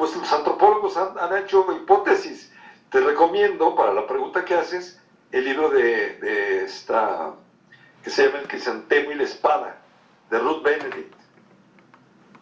[0.00, 2.50] Pues los antropólogos han, han hecho hipótesis.
[2.88, 4.98] Te recomiendo, para la pregunta que haces,
[5.30, 7.34] el libro de, de esta,
[8.02, 9.76] que se llama El crisantemo y la espada,
[10.30, 11.12] de Ruth Benedict.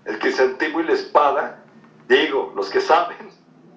[0.05, 1.61] El crisantemo y la espada,
[2.07, 3.29] digo, los que saben,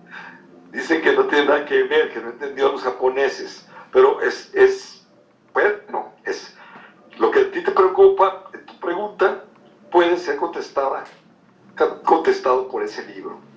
[0.71, 4.53] dicen que no tiene nada que ver, que no entendió a los japoneses, pero es,
[4.53, 5.07] es
[5.53, 6.55] bueno, es
[7.17, 9.43] lo que a ti te preocupa, tu pregunta,
[9.91, 11.03] puede ser contestada,
[12.05, 13.49] contestado por ese libro.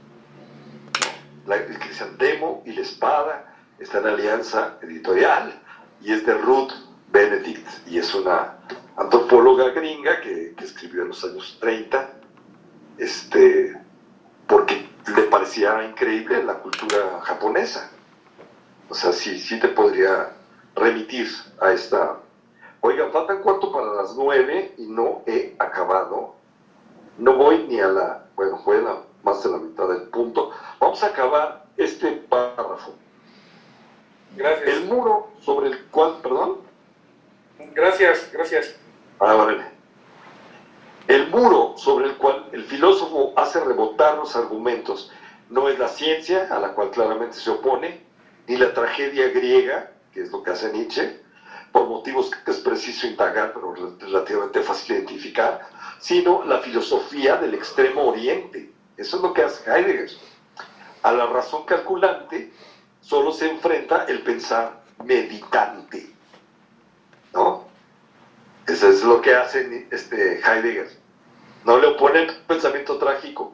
[1.47, 5.61] La, el crisantemo y la espada está en alianza editorial
[6.01, 6.73] y es de Ruth
[7.13, 8.59] Benedict y es una
[8.97, 12.11] antropóloga gringa que, escribió en los años 30
[12.99, 13.77] este,
[14.47, 17.91] porque le parecía increíble la cultura japonesa.
[18.89, 20.31] O sea, sí, sí te podría
[20.75, 21.29] remitir
[21.61, 22.19] a esta...
[22.81, 26.37] Oigan, faltan cuarto para las nueve y no he acabado.
[27.19, 28.27] No voy ni a la...
[28.37, 30.51] Bueno, fue la, más de la mitad del punto.
[30.79, 32.95] Vamos a acabar este párrafo.
[34.37, 34.69] Gracias.
[34.69, 36.19] El muro sobre el cual...
[36.23, 36.59] ¿Perdón?
[37.75, 38.77] Gracias, gracias.
[39.19, 39.65] Ah, vale.
[41.09, 45.11] El muro sobre el cual el filósofo hace rebotar los argumentos
[45.51, 48.03] no es la ciencia, a la cual claramente se opone,
[48.47, 51.21] ni la tragedia griega, que es lo que hace Nietzsche,
[51.73, 55.67] por motivos que es preciso indagar, pero relativamente fácil identificar,
[55.99, 58.74] sino la filosofía del extremo oriente.
[58.97, 60.11] Eso es lo que hace Heidegger.
[61.03, 62.53] A la razón calculante
[63.01, 66.11] solo se enfrenta el pensar meditante.
[67.33, 67.65] ¿No?
[68.67, 70.89] Eso es lo que hace este Heidegger.
[71.65, 73.53] No le opone el pensamiento trágico,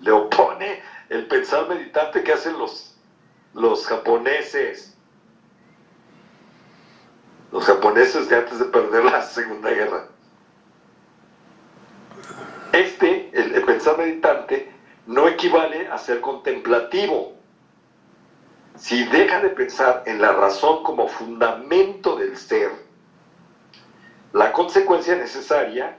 [0.00, 2.94] le opone el pensar meditante que hacen los,
[3.54, 4.96] los japoneses.
[7.52, 10.06] Los japoneses de antes de perder la Segunda Guerra.
[12.72, 13.09] Este,
[13.96, 14.70] meditante,
[15.06, 17.32] no equivale a ser contemplativo.
[18.76, 22.70] Si deja de pensar en la razón como fundamento del ser,
[24.32, 25.96] la consecuencia necesaria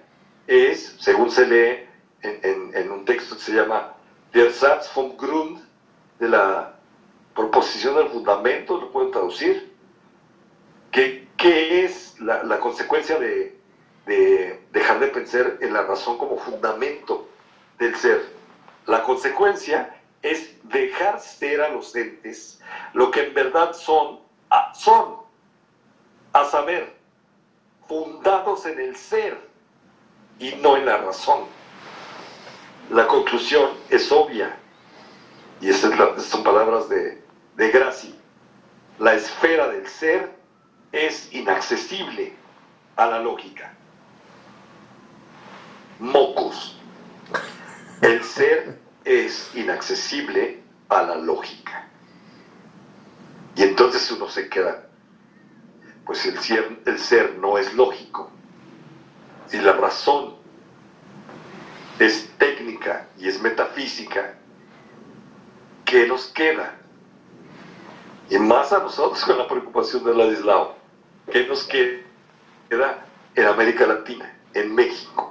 [0.47, 1.87] es, según se lee
[2.21, 3.93] en, un texto que se llama
[4.33, 5.59] Der Satz vom Grund,
[6.19, 6.75] de la
[7.35, 9.73] proposición del fundamento, lo pueden traducir,
[10.91, 11.27] que,
[11.83, 13.57] es la, consecuencia de,
[14.71, 17.27] dejar de pensar en la razón como fundamento
[17.81, 18.31] del ser.
[18.85, 22.61] La consecuencia es dejar ser a los entes
[22.93, 24.19] lo que en verdad son,
[24.75, 25.15] son,
[26.31, 26.93] a saber,
[27.87, 29.49] fundados en el ser
[30.39, 31.45] y no en la razón.
[32.91, 34.55] La conclusión es obvia,
[35.59, 37.23] y estas son palabras de,
[37.55, 38.15] de Graci.
[38.99, 40.31] La esfera del ser
[40.91, 42.33] es inaccesible
[42.95, 43.73] a la lógica.
[45.99, 46.80] Mocos.
[48.01, 51.87] El ser es inaccesible a la lógica.
[53.55, 54.87] Y entonces uno se queda,
[56.05, 58.31] pues el ser, el ser no es lógico.
[59.47, 60.35] Si la razón
[61.99, 64.33] es técnica y es metafísica,
[65.85, 66.75] ¿qué nos queda?
[68.29, 70.75] Y más a nosotros con la preocupación de Ladislao,
[71.31, 73.05] ¿qué nos queda
[73.35, 75.30] en América Latina, en México?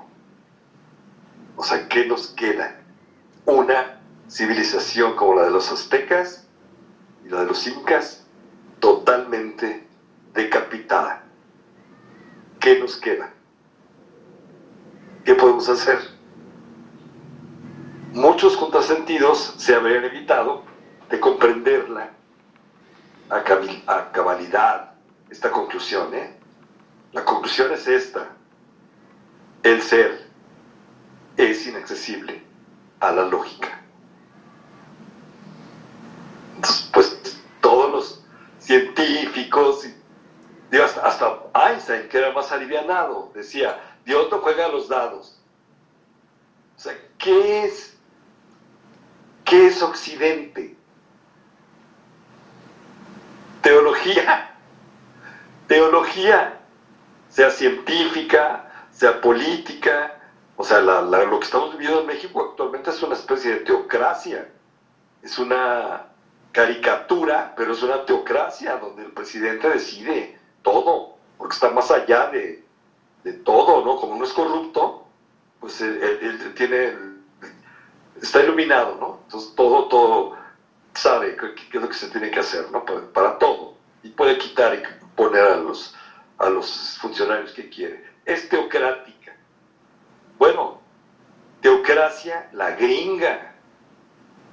[1.56, 2.80] O sea, ¿qué nos queda?
[3.46, 6.46] Una civilización como la de los aztecas
[7.24, 8.24] y la de los incas
[8.78, 9.86] totalmente
[10.34, 11.24] decapitada.
[12.60, 13.32] ¿Qué nos queda?
[15.24, 15.98] ¿Qué podemos hacer?
[18.12, 20.62] Muchos contrasentidos se habrían evitado
[21.10, 22.10] de comprenderla
[23.28, 23.42] a,
[24.12, 24.92] cabalidad,
[25.28, 26.12] esta conclusión.
[26.14, 26.34] ¿eh?
[27.12, 28.28] La conclusión es esta.
[29.62, 30.29] El ser
[31.40, 32.42] es inaccesible
[33.00, 33.80] a la lógica.
[36.56, 38.24] Entonces, pues todos los
[38.58, 39.86] científicos,
[40.72, 45.40] hasta, hasta Einstein, que era más alivianado, decía, Dios no juega los dados.
[46.76, 47.96] O sea, ¿qué es,
[49.44, 50.76] qué es Occidente?
[53.62, 54.54] Teología.
[55.66, 56.58] Teología,
[57.28, 60.19] sea científica, sea política,
[60.60, 64.46] o sea, la- lo que estamos viviendo en México actualmente es una especie de teocracia.
[65.22, 66.02] Es una
[66.52, 70.30] caricatura, pero es una teocracia donde el presidente decide
[70.62, 71.08] todo,
[71.38, 72.58] porque está más allá de,
[73.24, 73.96] de todo, ¿no?
[73.96, 74.98] Como no es corrupto,
[75.60, 76.92] pues él, tiene,
[78.20, 79.18] está iluminado, ¿no?
[79.24, 80.30] Entonces todo, todo
[80.94, 81.46] sabe qué,
[81.78, 82.84] es lo que se tiene que hacer, ¿no?
[82.84, 83.74] Para, para todo.
[84.02, 84.80] Y puede quitar y
[85.16, 85.92] poner a los,
[86.38, 88.02] a los funcionarios que quiere.
[88.24, 89.19] Es teocrática.
[90.40, 90.80] Bueno,
[91.60, 93.52] teocracia, la gringa.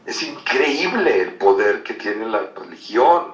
[0.06, 3.34] Es increíble el poder que tiene la religión.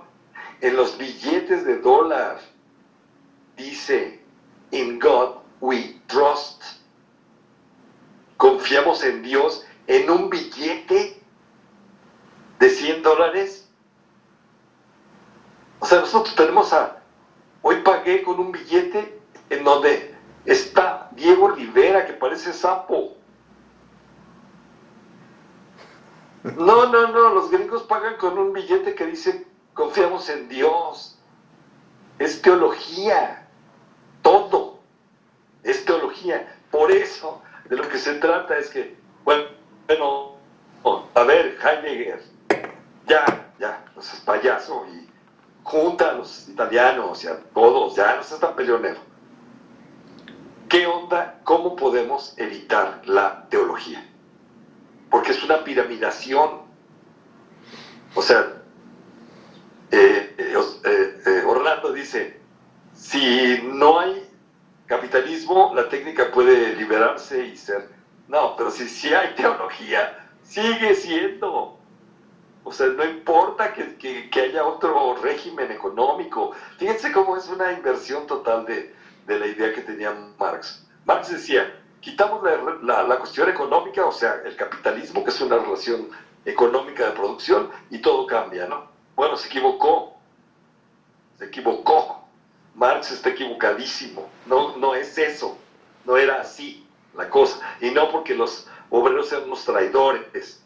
[0.62, 2.40] En los billetes de dólar
[3.58, 4.22] dice,
[4.70, 6.64] in God we trust.
[8.38, 11.20] Confiamos en Dios en un billete
[12.60, 13.68] de 100 dólares.
[15.80, 17.02] O sea, nosotros tenemos a,
[17.64, 20.13] hoy pagué con un billete en donde
[20.46, 23.18] está Diego Rivera, que parece sapo.
[26.44, 31.18] No, no, no, los gringos pagan con un billete que dice, confiamos en Dios.
[32.20, 33.48] Es teología,
[34.22, 34.74] todo
[35.64, 36.60] es teología.
[36.72, 39.46] Por eso, de lo que se trata es que, bueno,
[39.88, 40.34] bueno
[41.16, 42.22] a ver, Heidegger,
[43.08, 45.08] ya, ya, no seas payaso y
[45.64, 49.00] junta a los italianos y a todos, ya no seas tan peleonero.
[50.74, 51.40] ¿Qué onda?
[51.44, 54.04] ¿Cómo podemos evitar la teología?
[55.12, 56.64] Porque es una piramidación.
[58.16, 58.54] O sea,
[59.92, 62.42] eh, eh, eh, Orlando dice,
[62.92, 64.28] si no hay
[64.88, 67.90] capitalismo, la técnica puede liberarse y ser...
[68.28, 71.78] No, pero si, si hay teología, sigue siendo.
[72.64, 76.54] O sea, no importa que, haya otro régimen económico.
[76.80, 80.86] Fíjense cómo es una inversión total de, la idea que tenía Marx.
[81.06, 82.44] Marx decía, quitamos
[82.84, 86.10] la, la, cuestión económica, o sea, el capitalismo, que es una relación
[86.46, 88.88] económica de producción, y todo cambia, ¿no?
[89.16, 90.18] Bueno, se equivocó.
[91.38, 92.28] Se equivocó.
[92.76, 94.30] Marx está equivocadísimo.
[94.46, 95.58] No, no es eso.
[96.06, 96.86] No era así
[97.16, 97.60] la cosa.
[97.80, 100.64] Y no porque los obreros sean unos traidores.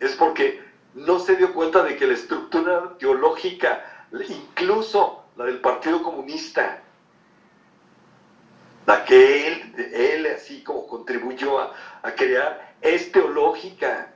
[0.00, 0.62] Es porque
[0.94, 6.82] no se dio cuenta de que la estructura teológica, incluso la del Partido Comunista,
[8.86, 11.72] la que él, él así como contribuyó a,
[12.16, 14.12] crear, es teológica.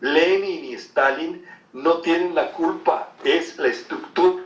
[0.00, 4.44] Lenin y Stalin no tienen la culpa, es la estructura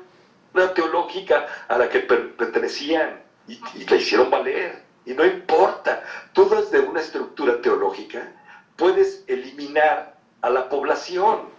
[0.74, 4.82] teológica a la que pertenecían y, y la hicieron valer.
[5.04, 8.32] Y no importa, tú desde una estructura teológica
[8.76, 11.50] puedes eliminar a la población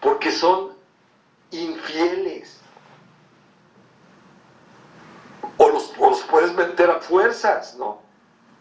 [0.00, 0.72] porque son
[1.50, 2.60] infieles.
[5.58, 8.02] O los, puedes meter a fuerzas, ¿no?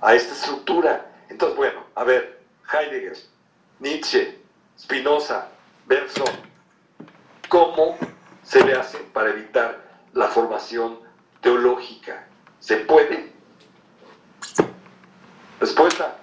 [0.02, 1.06] A esta estructura.
[1.30, 2.42] Entonces, bueno, a ver,
[2.72, 3.18] Heidegger,
[3.80, 4.40] Nietzsche,
[4.80, 5.48] Spinoza,
[5.86, 6.30] Bergson,
[7.50, 7.98] ¿cómo
[8.44, 9.82] se le hace para evitar
[10.14, 11.00] la formación
[11.42, 12.28] teológica?
[12.60, 13.34] ¿Se puede?
[15.60, 16.16] Respuesta.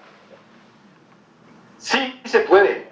[1.78, 2.91] Sí, se puede.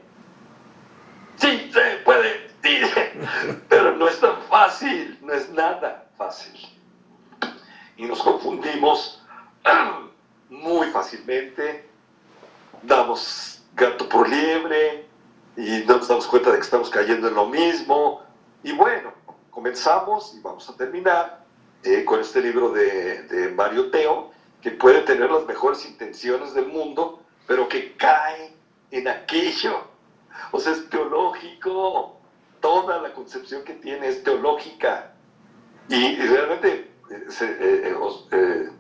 [1.37, 2.51] Sí, se puede.
[3.69, 6.80] Pero no es tan fácil, no es nada fácil.
[8.01, 9.23] Y nos confundimos
[10.49, 11.87] muy fácilmente.
[12.83, 15.05] Damos gato por liebre
[15.55, 18.23] y no nos damos cuenta de que estamos cayendo en lo mismo.
[18.63, 19.13] Y bueno,
[19.51, 21.45] comenzamos y vamos a terminar
[21.83, 24.31] eh, con este libro de, de Mario Teo,
[24.63, 28.55] que puede tener las mejores intenciones del mundo, pero que cae
[28.93, 29.85] en aquello.
[30.53, 32.17] O sea, es teológico.
[32.63, 35.13] Toda la concepción que tiene es teológica.
[35.91, 37.97] Y, realmente eh, eh,
[38.31, 38.71] eh,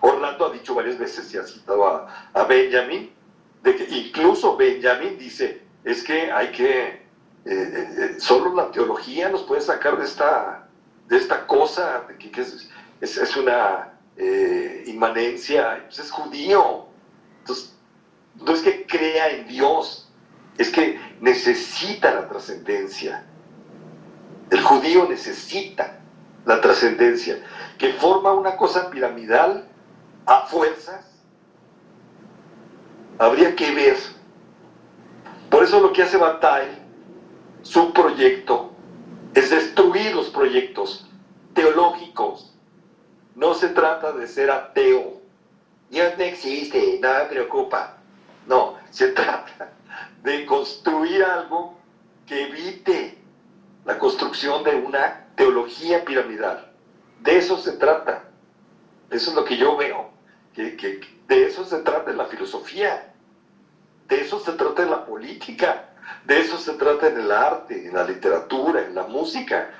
[0.00, 3.10] Orlando ha dicho varias veces, y ha citado a, a, Benjamin,
[3.64, 7.08] de que incluso Benjamin dice, es que hay que,
[8.18, 10.68] solo la teología nos puede sacar de esta,
[11.08, 13.94] de esta cosa, que, que es, es, una
[14.86, 16.86] inmanencia, pues es judío.
[17.40, 17.74] Entonces,
[18.36, 20.08] no es que crea en Dios,
[20.58, 23.24] es que necesita la trascendencia.
[24.50, 25.97] El judío necesita
[26.48, 27.38] la trascendencia,
[27.76, 29.68] que forma una cosa piramidal
[30.24, 31.04] a fuerzas.
[33.18, 33.96] Habría que ver.
[35.50, 36.78] Por eso lo que hace Bataille,
[37.60, 38.70] su proyecto,
[39.34, 41.06] es destruir los proyectos
[41.52, 42.56] teológicos.
[43.34, 45.20] No se trata de ser ateo.
[45.90, 47.98] Dios no existe, nada me preocupa.
[48.46, 49.70] No, se trata
[50.22, 51.74] de construir algo
[52.26, 53.18] que evite
[53.84, 56.70] la construcción de una teología piramidal.
[57.20, 58.24] De eso se trata.
[59.08, 60.10] Eso es lo que yo veo.
[60.52, 63.14] Que, de eso se trata en la filosofía.
[64.08, 65.90] De eso se trata la política.
[66.24, 69.70] De eso se trata en el arte, en la literatura, en la música.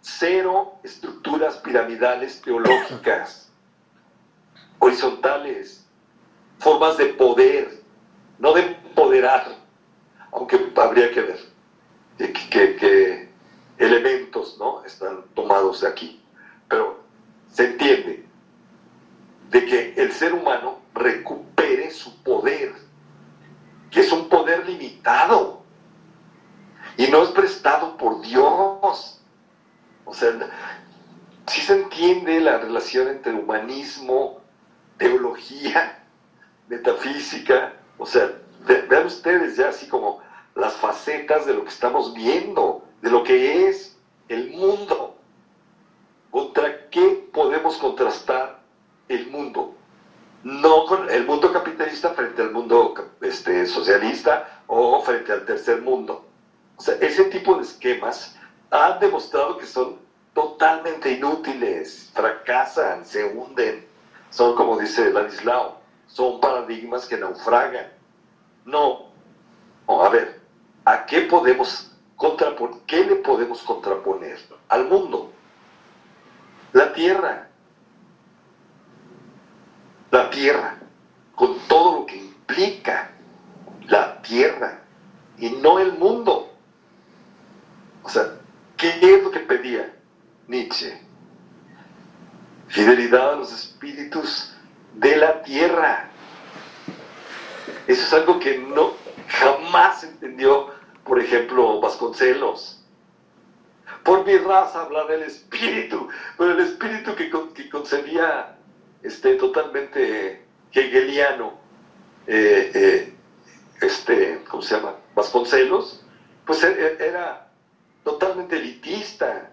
[0.00, 3.52] Cero estructuras piramidales teológicas,
[4.80, 5.86] horizontales,
[6.58, 7.82] formas de poder,
[8.40, 9.46] no de empoderar,
[10.32, 11.38] aunque habría que ver
[12.18, 13.31] qué
[13.78, 14.84] elementos ¿no?
[14.84, 16.22] están tomados de aquí.
[16.68, 17.00] Pero
[17.50, 18.26] se entiende
[19.50, 22.74] de que el ser humano recupere su poder,
[23.90, 25.62] que es un poder limitado
[26.96, 29.20] y no es prestado por Dios.
[30.04, 30.32] O sea,
[31.46, 34.40] si se entiende la relación entre humanismo,
[34.96, 36.02] teología,
[36.68, 38.32] metafísica, o sea,
[38.88, 40.20] vean ustedes ya así como
[40.54, 43.96] las facetas de lo que estamos viendo, de lo que es
[44.28, 45.16] el mundo.
[46.30, 48.60] ¿Contra qué podemos contrastar
[49.08, 49.74] el mundo?
[50.44, 56.24] No con el mundo capitalista frente al mundo este, socialista o frente al tercer mundo.
[57.00, 58.36] Ese tipo de esquemas
[58.70, 59.98] han demostrado que son
[60.32, 63.86] totalmente inútiles, fracasan, se hunden.
[64.30, 67.92] Son, como dice Ladislao, son paradigmas que naufragan.
[68.64, 69.10] No.
[69.86, 70.40] a ver,
[70.84, 71.91] ¿a qué podemos?
[72.86, 75.32] ¿Qué le podemos contraponer al mundo?
[76.72, 77.48] La tierra.
[80.10, 80.76] La tierra,
[81.34, 83.10] con todo lo que implica
[83.88, 84.82] la tierra
[85.38, 86.52] y no el mundo.
[88.02, 88.34] O sea,
[88.76, 89.92] ¿qué es lo que pedía
[90.46, 91.00] Nietzsche?
[92.68, 94.54] Fidelidad a los espíritus
[94.94, 96.10] de la tierra.
[97.86, 98.92] Eso es algo que no
[99.28, 100.70] jamás entendió,
[101.04, 102.78] por ejemplo, Vasconcelos.
[104.04, 108.58] Por mi raza habla del espíritu, pero el espíritu que, que concebía
[109.02, 111.54] este, totalmente hegeliano,
[112.26, 113.14] eh, eh,
[113.80, 114.96] este, ¿cómo se llama?
[115.14, 116.04] Vasconcelos,
[116.46, 117.48] pues e, e, era
[118.02, 119.50] totalmente elitista.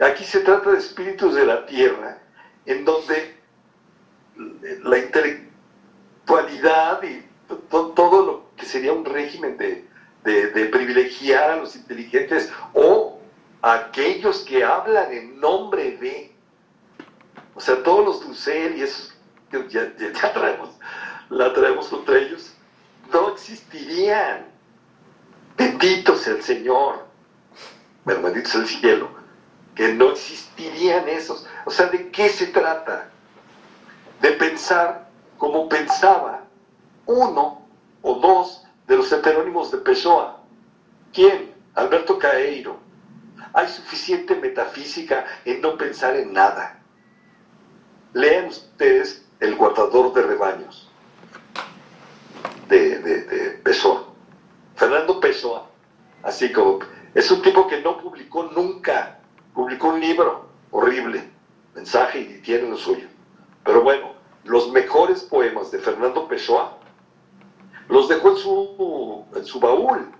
[0.00, 2.18] Aquí se trata de espíritus de la tierra,
[2.66, 3.36] en donde
[4.82, 7.24] la intelectualidad y
[7.70, 9.86] todo lo que sería un régimen de,
[10.22, 13.18] privilegiar a los inteligentes o
[13.60, 16.32] a aquellos que hablan en nombre de,
[17.54, 19.14] o sea, todos los Dussel y esos
[19.50, 19.92] que ya,
[20.32, 20.70] traemos,
[21.28, 22.52] la traemos contra ellos,
[23.12, 24.46] no existirían.
[25.56, 27.06] Bendito sea el Señor,
[28.04, 29.10] bendito sea el cielo,
[29.74, 31.46] que no existirían esos.
[31.66, 33.10] O sea, ¿de qué se trata?
[34.20, 36.44] De pensar como pensaba
[37.06, 37.66] uno
[38.00, 40.40] o dos de los heterónimos de Pessoa.
[41.12, 41.52] ¿Quién?
[41.74, 42.78] Alberto Caeiro.
[43.54, 46.80] Hay suficiente metafísica en no pensar en nada.
[48.14, 50.88] Lean ustedes El guardador de rebaños
[52.68, 54.06] de, de, Pessoa.
[54.76, 55.68] Fernando Pessoa,
[56.22, 56.78] así como,
[57.14, 59.18] es un tipo que no publicó nunca,
[59.54, 61.28] publicó un libro horrible,
[61.74, 63.06] mensaje y tiene lo suyo.
[63.64, 64.12] Pero bueno,
[64.44, 66.78] los mejores poemas de Fernando Pessoa
[67.92, 68.30] los dejó
[69.34, 70.10] en su, baúl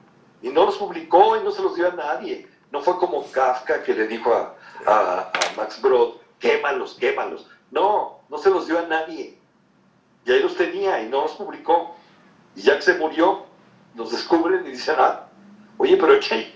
[0.43, 2.47] y no los publicó y no se los dio a nadie.
[2.71, 4.55] No fue como Kafka que le dijo a,
[4.87, 7.49] a, Max Brod, quémalos, quémalos.
[7.71, 9.39] No, no se los dio a nadie.
[10.27, 11.97] Y ahí los tenía y no los publicó.
[12.55, 13.47] Y ya que se murió,
[13.97, 15.29] los descubren y dicen, ah,
[15.79, 16.55] oye, pero aquí hay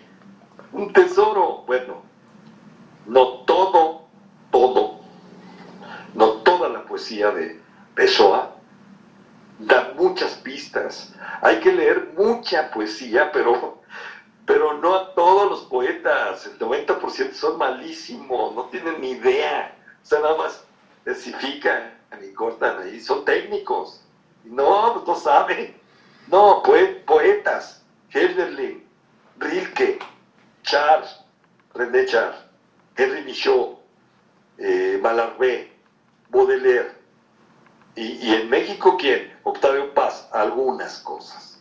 [0.73, 1.65] un tesoro.
[1.67, 2.03] Bueno,
[3.07, 4.03] no todo,
[4.51, 5.01] todo,
[6.15, 7.59] no toda la poesía de
[7.95, 8.56] Pessoa
[9.59, 11.15] da muchas pistas.
[11.43, 13.83] Hay que leer mucha poesía, pero,
[14.45, 16.47] pero no a todos los poetas.
[16.47, 19.75] El 90% son malísimos, no tienen ni idea.
[20.03, 20.65] O sea, nada más
[21.05, 23.01] especifican y cortan ahí.
[23.01, 24.03] Son técnicos.
[24.45, 25.77] No, pues no saben.
[26.29, 26.63] No,
[27.07, 27.83] poetas.
[28.11, 28.83] Helderlin,
[29.39, 29.99] Rilke,
[30.63, 31.21] Charles,
[31.75, 32.39] René Charles,
[32.97, 33.79] Henry Michaud,
[34.59, 34.99] eh,
[36.31, 36.96] Baudelaire.
[37.97, 39.35] Y, en México, ¿quién?
[39.43, 41.59] Octavio Paz, algunas cosas.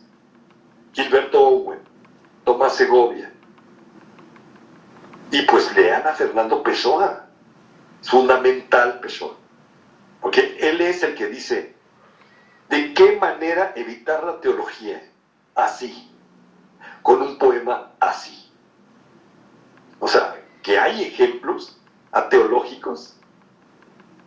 [0.92, 1.80] Gilberto Owen,
[2.44, 3.32] Tomás Segovia.
[5.30, 7.26] Y pues lean a Fernando Pessoa,
[8.02, 9.34] fundamental Pessoa.
[10.20, 11.74] Porque él es el que dice,
[12.68, 15.02] ¿de qué manera evitar la teología?
[15.54, 16.10] Así,
[17.00, 18.52] con un poema así.
[20.00, 21.80] O sea, que hay ejemplos
[22.12, 23.16] ateológicos,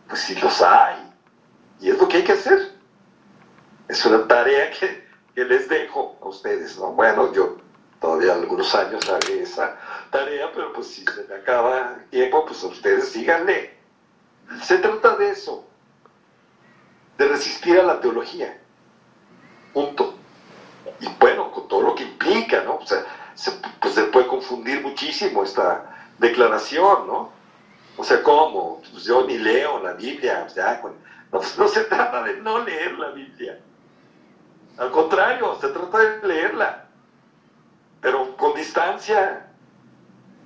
[0.08, 1.09] pues sí los hay.
[1.80, 2.80] Y es lo que hay que hacer
[3.90, 6.92] es una tarea que, les dejo a ustedes, ¿no?
[6.92, 7.58] Bueno, yo
[8.02, 9.78] todavía algunos años haré esa
[10.12, 13.74] tarea, pero pues si se me acaba el tiempo, pues ustedes síganle.
[14.62, 15.66] Se trata de eso,
[17.18, 18.60] de resistir a la teología.
[19.74, 20.16] Punto.
[21.00, 22.76] Y bueno, con todo lo que implica, ¿no?
[22.76, 27.32] O sea, se, pues se puede confundir muchísimo esta declaración, ¿no?
[27.96, 28.82] O sea, ¿cómo?
[28.92, 30.82] Pues yo ni leo la Biblia, ya,
[31.32, 33.60] no, se trata de no leer la Biblia
[34.80, 36.86] al contrario, se trata de leerla,
[38.00, 39.48] pero con distancia,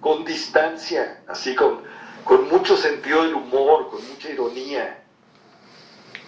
[0.02, 1.84] con distancia, así con,
[2.24, 5.03] con mucho sentido del humor, con mucha ironía.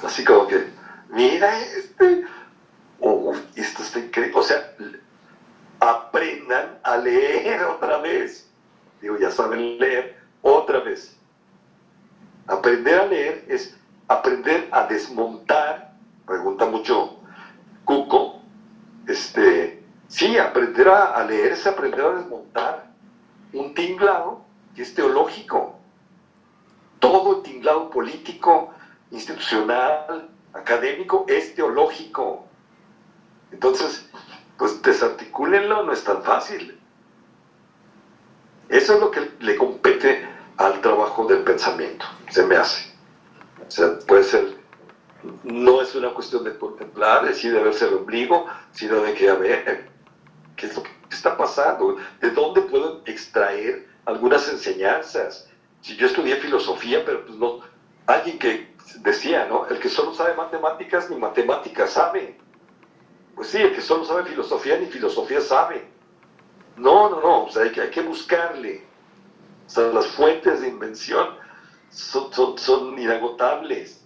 [0.03, 0.69] Así como que,
[1.09, 2.25] mira este,
[2.99, 4.39] oh, esto está increíble.
[4.39, 4.71] O sea,
[5.79, 8.47] aprendan a leer otra vez.
[9.01, 11.17] Digo, ya saben leer otra vez.
[12.45, 13.75] Aprender a leer es
[14.07, 15.93] aprender a desmontar,
[16.25, 17.17] pregunta mucho
[17.83, 18.41] Cuco,
[19.07, 22.87] este, sí, aprender a, leer es aprender a desmontar
[23.53, 24.41] un tinglado
[24.75, 25.79] que es teológico.
[26.99, 28.73] Todo tinglado político,
[29.11, 32.47] institucional, académico, es teológico.
[33.51, 34.09] Entonces,
[34.57, 36.79] pues desarticúlenlo, no es tan fácil.
[38.69, 40.27] Eso es lo que le compete
[40.57, 42.94] al trabajo del pensamiento, se me hace.
[43.67, 44.55] O sea, puede ser,
[45.43, 49.35] no es una cuestión de contemplar, decir de verse el ombligo, sino de que, a
[49.35, 49.89] ver,
[50.55, 51.97] ¿qué es lo que está pasando?
[52.21, 55.49] ¿De dónde puedo extraer algunas enseñanzas?
[55.81, 57.61] Si yo estudié filosofía, pero pues no,
[58.07, 59.67] alguien que decía, ¿no?
[59.67, 62.37] El que solo sabe matemáticas, ni matemáticas sabe.
[63.35, 65.87] Pues sí, el que solo sabe filosofía, ni filosofía sabe.
[66.77, 68.83] No, no, no, o sea, hay que, hay que buscarle.
[69.75, 71.27] O las fuentes de invención
[71.95, 74.01] son, son, son inagotables.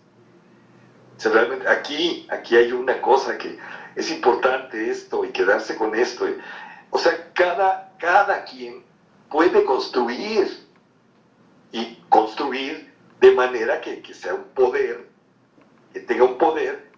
[1.18, 3.58] O sea, realmente aquí, aquí hay una cosa que
[3.96, 6.26] es importante esto y quedarse con esto.
[6.92, 8.84] O sea, cada, cada quien
[9.30, 10.66] puede construir
[11.72, 15.08] y construir de manera que, que sea un poder,
[15.94, 16.90] que tenga un poder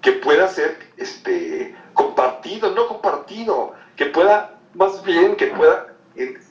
[0.00, 5.94] que pueda ser este, compartido, no compartido, que pueda, más bien, que pueda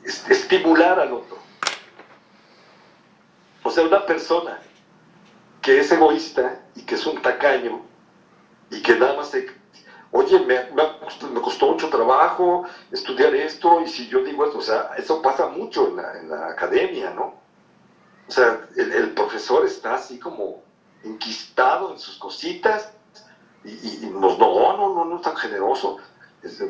[0.05, 1.40] estimular al otro.
[3.63, 4.59] O sea, una persona
[5.61, 7.81] que es egoísta y que es un tacaño
[8.69, 9.47] y que nada más se,
[10.11, 14.91] oye, me, me, costó mucho trabajo estudiar esto y si yo digo esto, o sea,
[14.97, 17.35] eso pasa mucho en la, en la academia, ¿no?
[18.27, 20.63] O sea, el, el, profesor está así como
[21.03, 22.93] enquistado en sus cositas
[23.63, 25.97] y, no, no, no, no es tan generoso.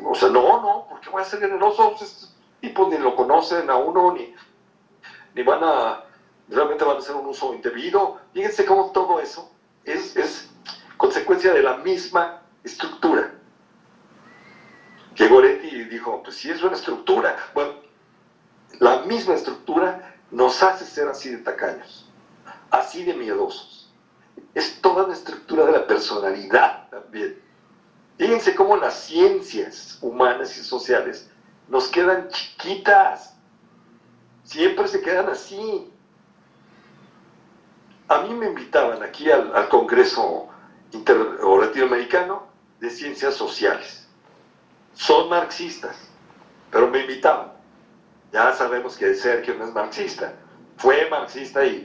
[0.04, 1.94] o sea, no, no, ¿por qué voy a ser generoso?
[1.96, 4.34] Pues, tipo ni lo conocen a uno, ni,
[5.34, 6.04] ni van a,
[6.48, 8.18] realmente van a hacer un uso indebido.
[8.32, 9.50] Fíjense cómo todo eso
[9.84, 10.50] es, es
[10.96, 13.32] consecuencia de la misma estructura.
[15.14, 17.36] Que Goretti dijo, pues sí es una estructura.
[17.54, 17.74] Bueno,
[18.78, 22.10] la misma estructura nos hace ser así de tacaños,
[22.70, 23.82] así de miedosos
[24.54, 27.40] es toda la estructura de la personalidad también.
[28.18, 31.28] Fíjense cómo las ciencias humanas y sociales
[31.68, 33.34] nos quedan chiquitas.
[34.44, 35.90] Siempre se quedan así.
[38.12, 40.46] A mí me invitaban aquí al, Congreso
[40.90, 41.16] Inter
[42.78, 44.06] de Ciencias Sociales.
[44.92, 45.96] Son marxistas,
[46.70, 47.52] pero me invitaban.
[48.30, 50.34] Ya sabemos que Sergio no es marxista.
[50.76, 51.82] Fue marxista y,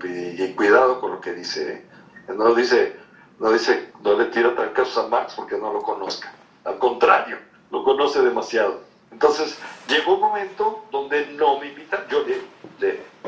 [0.58, 1.86] cuidado con lo que dice
[2.28, 2.94] no dice,
[3.40, 6.34] no dice, no le tira caso a Marx porque no lo conozca.
[6.66, 7.38] Al contrario,
[7.72, 8.82] lo conoce demasiado.
[9.12, 9.58] Entonces,
[9.88, 12.06] llegó un momento donde no me invitan.
[12.10, 12.42] Yo le,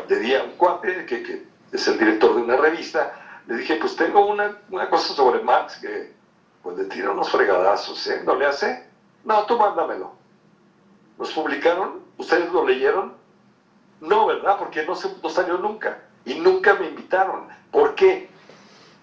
[0.09, 3.13] le, di a un cuate, que, que, es el director de una revista,
[3.47, 6.13] le dije, pues tengo una, una cosa sobre Marx que
[6.61, 8.21] pues le tira unos fregadazos, ¿eh?
[8.25, 8.85] ¿No le hace?
[9.23, 10.13] No, tú mándamelo.
[11.17, 12.01] ¿Los publicaron?
[12.17, 13.13] ¿Ustedes lo leyeron?
[14.01, 14.57] No, ¿verdad?
[14.57, 16.01] Porque no, se, no salió nunca.
[16.25, 17.47] Y nunca me invitaron.
[17.71, 18.29] ¿Por qué?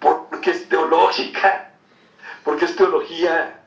[0.00, 1.72] porque es teológica,
[2.44, 3.60] porque es teología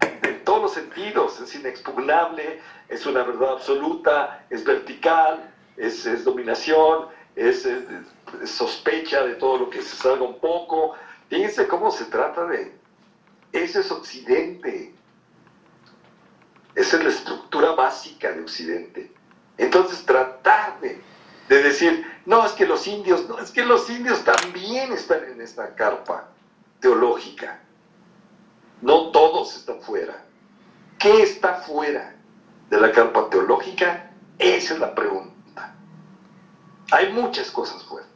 [0.00, 7.06] en todos los sentidos, es inexpugnable, es una verdad absoluta, es vertical, es, dominación,
[7.38, 7.68] es,
[8.44, 10.94] sospecha de todo lo que se salga un poco.
[11.28, 12.76] Fíjense cómo se trata de...
[13.52, 14.92] Eso es Occidente.
[16.74, 19.12] Esa es la estructura básica de Occidente.
[19.56, 21.00] Entonces tratar de
[21.48, 25.40] de decir, no, es que los indios, no, es que los indios también están en
[25.40, 26.28] esta carpa
[26.80, 27.60] teológica.
[28.82, 30.24] No todos están fuera.
[30.98, 32.14] ¿Qué está fuera
[32.70, 34.10] de la carpa teológica?
[34.38, 35.34] Esa es la pregunta.
[36.90, 38.06] Hay muchas cosas fuera.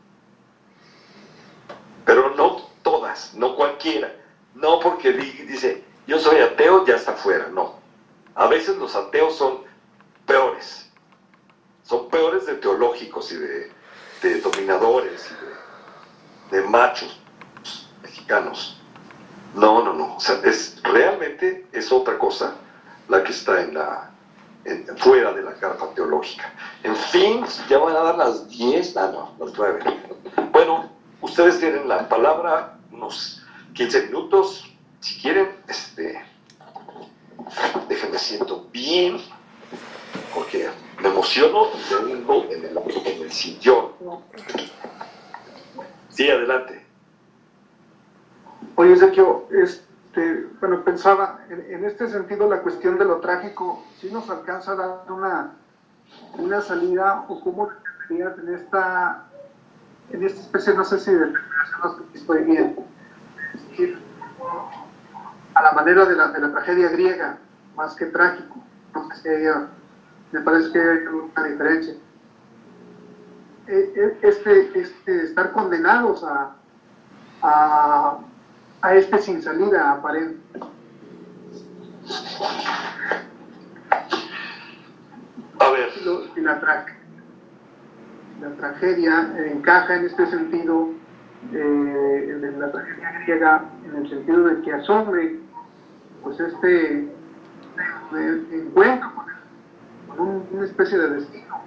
[2.04, 4.14] Pero no todas, no cualquiera.
[4.54, 7.48] No porque dice, yo soy ateo, ya está fuera.
[7.48, 7.80] No.
[8.34, 9.58] A veces los ateos son
[10.26, 10.82] peores
[11.84, 15.30] son peores de teológicos y de, dominadores
[16.50, 17.20] y de, machos
[18.02, 18.80] mexicanos.
[19.54, 20.16] No, no, no.
[20.16, 22.54] O sea, es, realmente es otra cosa
[23.08, 24.10] la que está en la,
[24.96, 26.52] fuera de la carta teológica.
[26.82, 29.80] En fin, ya van a dar las 10, ah, no, las 9.
[30.52, 33.42] Bueno, ustedes tienen la palabra unos
[33.74, 34.64] 15 minutos.
[35.00, 36.24] Si quieren, este,
[37.88, 39.18] déjenme siento bien,
[40.34, 40.68] porque
[41.00, 43.92] me emociono y me en el, en el sillón.
[46.10, 46.84] Sí, adelante.
[48.76, 49.48] Oye, Sergio,
[50.12, 54.76] este, bueno, pensaba, en, este sentido la cuestión de lo trágico, si nos alcanza a
[54.76, 55.52] dar una,
[56.36, 57.70] una salida o cómo
[58.10, 59.24] en esta,
[60.10, 61.32] en esta especie, no sé si de
[62.12, 62.76] estoy bien,
[65.54, 67.38] a la manera de la, de la tragedia griega,
[67.74, 68.56] más que trágico,
[68.94, 71.94] no sé si me parece que hay una diferencia.
[73.66, 76.22] Eh, eh, este, este, estar condenados
[77.42, 78.18] a,
[78.82, 80.38] a este sin salida aparente.
[85.58, 85.88] A ver.
[86.36, 86.60] la,
[88.40, 90.90] la tragedia encaja en este sentido,
[91.52, 95.38] eh, en la tragedia griega, en el sentido de que asume
[96.22, 97.08] pues este
[98.52, 99.10] encuentro
[100.08, 101.60] con, una especie de destino,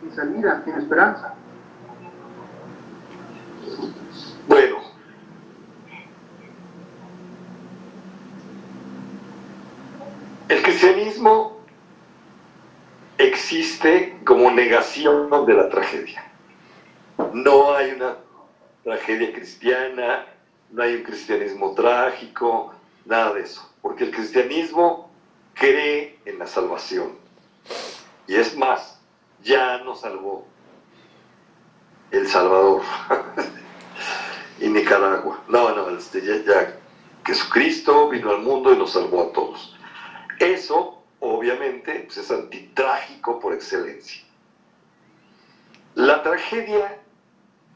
[0.00, 1.34] sin salida, sin esperanza.
[4.48, 4.76] Bueno,
[10.48, 11.60] el cristianismo
[13.18, 16.24] existe como negación de la tragedia.
[17.32, 18.16] No hay una
[18.82, 20.26] tragedia cristiana,
[20.70, 25.12] no hay un cristianismo trágico, nada de eso, porque el cristianismo
[25.54, 27.12] cree en la salvación.
[28.26, 29.00] Y es más,
[29.44, 30.44] ya nos salvó
[32.10, 32.82] El Salvador
[34.60, 35.40] y Nicaragua.
[35.46, 36.76] No, no, este, ya, ya
[37.24, 39.76] Jesucristo vino al mundo y nos salvó a todos.
[40.40, 44.22] Eso, obviamente, pues, es antitrágico por excelencia.
[45.94, 46.98] La tragedia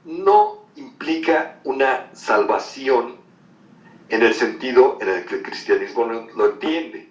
[0.06, 3.16] no implica una salvación
[4.08, 7.10] en el sentido en el que el cristianismo lo, entiende.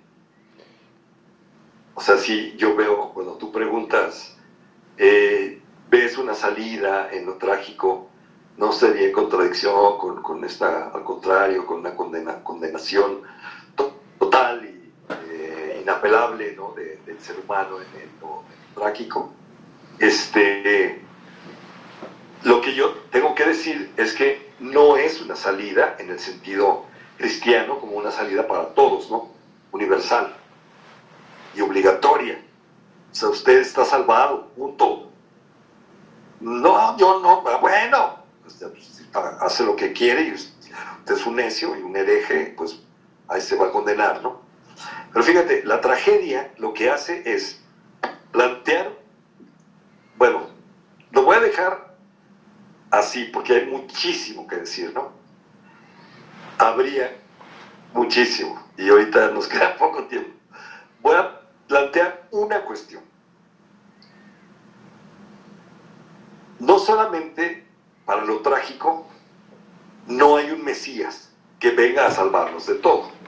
[1.94, 4.36] O sea, si yo veo, cuando tú preguntas,
[4.98, 8.10] eh, ves una salida en lo trágico,
[8.58, 13.22] no sería en contradicción con, esta, al contrario, con una condena, condenación
[14.18, 14.73] total
[15.84, 16.74] inapelable ¿no?
[16.74, 19.32] del ser humano en, lo, trágico.
[20.00, 21.02] Este,
[22.44, 26.86] lo que yo tengo que decir es que no es una salida en el sentido
[27.18, 29.30] cristiano como una salida para todos, ¿no?
[29.72, 30.34] Universal
[31.56, 32.42] y obligatoria.
[33.12, 35.10] O sea, usted está salvado, punto.
[36.40, 38.66] No, yo no, bueno, pues,
[39.40, 42.80] hace lo que quiere y usted es un necio y un hereje, pues
[43.28, 44.43] ahí se va a condenar, ¿no?
[45.14, 47.62] Pero fíjate, la tragedia lo que hace es
[48.32, 48.92] plantear,
[50.18, 50.48] bueno,
[51.12, 51.96] lo voy a dejar
[52.90, 55.12] así porque hay muchísimo que decir, ¿no?
[56.58, 57.16] Habría
[57.94, 60.32] muchísimo y ahorita nos queda poco tiempo.
[61.02, 63.04] Voy a plantear una cuestión.
[66.60, 67.68] No solamente
[68.06, 69.06] para lo trágico,
[70.08, 73.23] no hay un Mesías que venga a salvarnos de todo.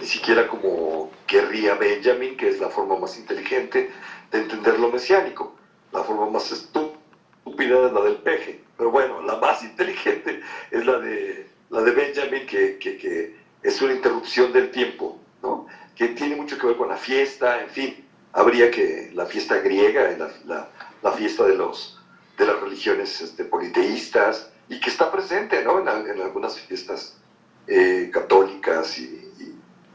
[0.00, 3.90] Ni siquiera como querría Benjamin, que es la forma más inteligente
[4.30, 5.54] de entender lo mesiánico.
[5.92, 8.64] La forma más estúpida es la del peje.
[8.78, 13.92] Pero bueno, la más inteligente es la de, la de Benjamin, que, que, es una
[13.92, 15.66] interrupción del tiempo, ¿no?
[15.94, 18.06] que tiene mucho que ver con la fiesta, en fin.
[18.32, 20.68] Habría que la fiesta griega, la,
[21.02, 22.00] la, fiesta de los
[22.38, 25.78] de las religiones este, politeístas y que está presente ¿no?
[25.80, 25.88] en,
[26.22, 27.18] algunas fiestas
[27.66, 29.26] eh, católicas y,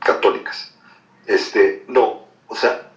[0.05, 0.71] católicas.
[1.25, 2.91] Este, no, o sea,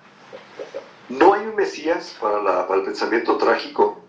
[1.08, 4.00] no hay un Mesías para, el pensamiento trágico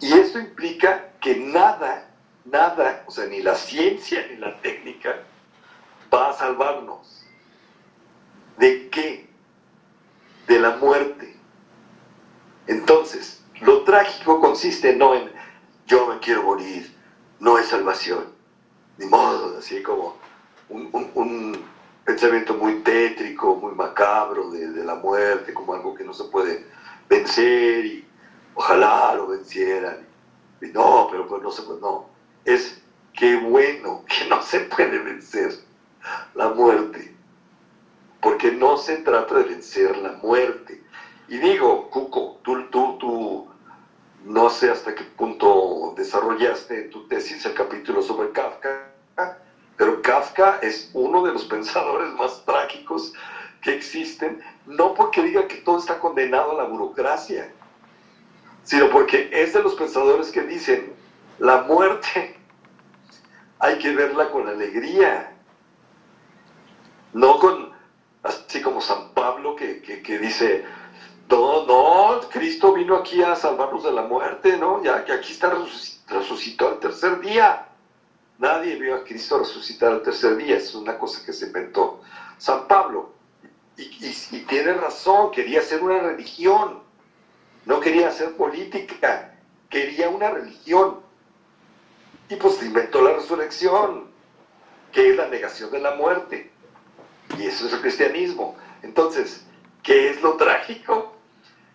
[0.00, 2.10] y esto implica que nada,
[2.44, 5.22] nada, o sea, ni la ciencia ni la técnica
[6.12, 7.24] va a salvarnos.
[8.58, 9.30] ¿De qué?
[10.48, 11.36] De la muerte.
[12.66, 15.30] Entonces, lo trágico consiste no en
[15.86, 16.92] yo me quiero morir,
[17.38, 18.24] no es salvación,
[18.98, 20.16] ni modo, así como
[20.68, 21.64] un,
[22.06, 26.64] pensamiento muy tétrico, muy macabro de, la muerte, como algo que no se puede
[27.08, 28.08] vencer y
[28.54, 30.06] ojalá lo vencieran.
[30.62, 32.08] Y no, pero pues no se puede, no.
[32.44, 32.80] Es
[33.12, 35.52] qué bueno que no se puede vencer
[36.34, 37.12] la muerte,
[38.20, 40.80] porque no se trata de vencer la muerte,
[41.28, 43.48] y digo, Cuco, tú, tú, tú,
[44.24, 48.92] no sé hasta qué punto desarrollaste tu tesis el capítulo sobre Kafka,
[49.76, 53.12] pero Kafka es uno de los pensadores más trágicos
[53.62, 57.52] que existen, no porque diga que todo está condenado a la burocracia,
[58.62, 60.92] sino porque es de los pensadores que dicen,
[61.38, 62.36] la muerte
[63.58, 65.32] hay que verla con alegría,
[67.12, 67.72] no con,
[68.22, 70.64] así como San Pablo que, que dice,
[71.28, 74.82] no, no, Cristo vino aquí a salvarnos de la muerte, ¿no?
[74.82, 75.52] Ya que aquí está
[76.08, 77.66] resucitó al tercer día.
[78.38, 82.02] Nadie vio a Cristo resucitar al tercer día, es una cosa que se inventó
[82.38, 83.14] San Pablo.
[83.78, 86.82] Y, tiene razón, quería hacer una religión,
[87.64, 89.34] no quería hacer política,
[89.68, 91.00] quería una religión.
[92.28, 94.08] Y pues inventó la resurrección,
[94.92, 96.50] que es la negación de la muerte.
[97.38, 98.56] Y eso es el cristianismo.
[98.82, 99.44] Entonces,
[99.82, 101.14] ¿qué es lo trágico?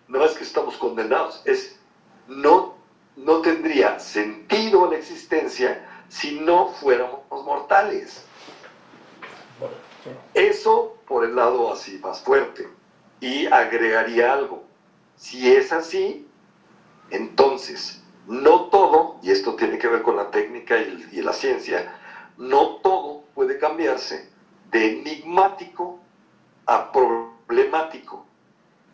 [0.08, 1.78] No es que estamos condenados, es
[2.26, 2.76] no,
[3.16, 8.22] no tendría sentido la existencia si no fuéramos mortales.
[10.34, 12.68] Eso por el lado así más fuerte.
[13.20, 14.62] Y agregaría algo.
[15.16, 16.28] Si es así,
[17.08, 21.98] entonces no todo, y esto tiene que ver con la técnica y, la ciencia,
[22.36, 24.28] no todo puede cambiarse
[24.70, 25.98] de enigmático
[26.66, 28.26] a problemático.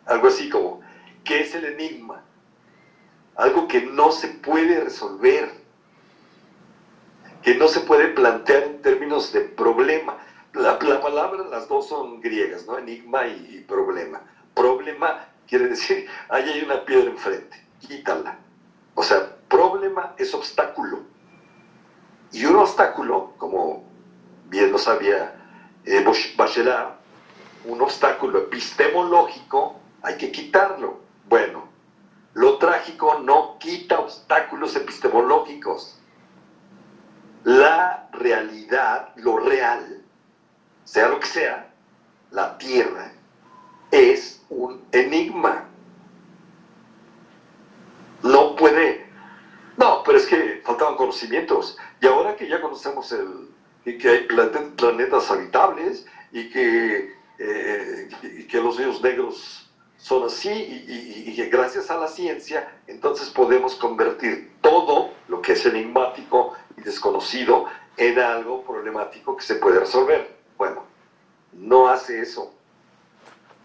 [0.05, 0.79] Algo así como,
[1.25, 2.23] ¿qué es el enigma?
[3.35, 5.58] Algo que no se puede resolver
[7.41, 10.17] que no se puede plantear en términos de problema.
[10.53, 12.77] La, palabra, las dos son griegas, ¿no?
[12.77, 14.21] Enigma y, problema.
[14.53, 18.37] Problema quiere decir, ahí hay una piedra enfrente, quítala.
[18.95, 21.03] O sea, problema es obstáculo.
[22.31, 23.83] Y un obstáculo, como
[24.45, 25.35] bien lo sabía
[25.85, 26.03] eh,
[26.35, 26.93] Bachelard,
[27.65, 30.99] un obstáculo epistemológico hay que quitarlo.
[31.27, 31.67] Bueno,
[32.33, 35.98] lo trágico no quita obstáculos epistemológicos
[37.43, 40.01] la realidad, lo real,
[40.83, 41.69] sea lo que sea,
[42.31, 43.11] la tierra,
[43.91, 45.65] es un enigma.
[48.23, 49.05] No puede,
[49.77, 51.77] no, pero es que faltaban conocimientos.
[52.01, 58.57] Y ahora que ya conocemos el, que hay planetas habitables y que, eh, y que
[58.59, 59.69] los ríos negros
[59.99, 65.65] son así y, que gracias a la ciencia entonces podemos convertir todo lo que es
[65.65, 67.65] enigmático desconocido
[67.97, 70.37] en algo problemático que se puede resolver.
[70.57, 70.83] Bueno,
[71.53, 72.53] no hace eso.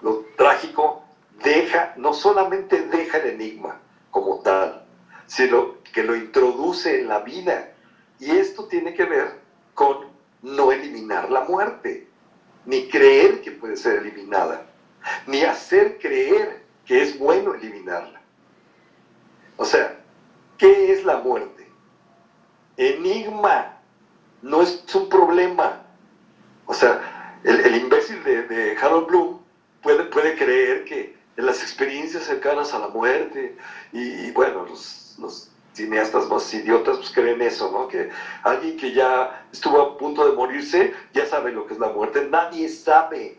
[0.02, 1.04] Lo trágico
[1.42, 4.84] deja, no solamente deja el enigma como tal,
[5.26, 7.72] sino que lo introduce en la vida.
[8.18, 9.40] Y esto tiene que ver
[9.74, 10.06] con
[10.42, 12.08] no eliminar la muerte,
[12.66, 14.66] ni creer que puede ser eliminada
[15.26, 18.20] ni hacer creer que es bueno eliminarla.
[19.56, 20.00] O sea,
[20.58, 21.53] ¿qué es la muerte?
[22.76, 23.78] Enigma,
[24.42, 25.82] no es un problema.
[26.66, 29.40] O sea, el, imbécil de, Harold Bloom
[29.82, 33.56] puede, puede creer que en las experiencias cercanas a la muerte,
[33.92, 37.88] y, bueno, los, los cineastas más idiotas pues creen eso, ¿no?
[37.88, 38.08] Que
[38.44, 42.28] alguien que ya estuvo a punto de morirse ya sabe lo que es la muerte.
[42.30, 43.38] Nadie sabe.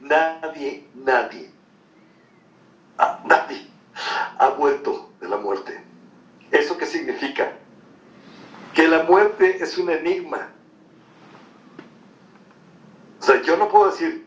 [0.00, 1.48] Nadie, nadie,
[2.98, 3.68] ah, nadie
[4.38, 5.80] ha vuelto de la muerte.
[6.50, 7.56] ¿Eso qué significa?
[8.74, 10.50] Que la muerte es un enigma.
[13.20, 14.26] O sea, yo no puedo decir,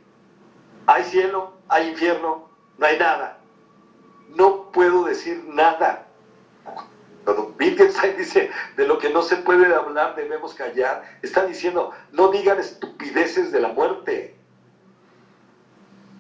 [0.86, 3.40] hay cielo, hay infierno, no hay nada.
[4.30, 6.08] No puedo decir nada.
[7.26, 12.30] Cuando Wittgenstein dice, de lo que no se puede hablar debemos callar, está diciendo, no
[12.30, 14.36] digan estupideces de la muerte.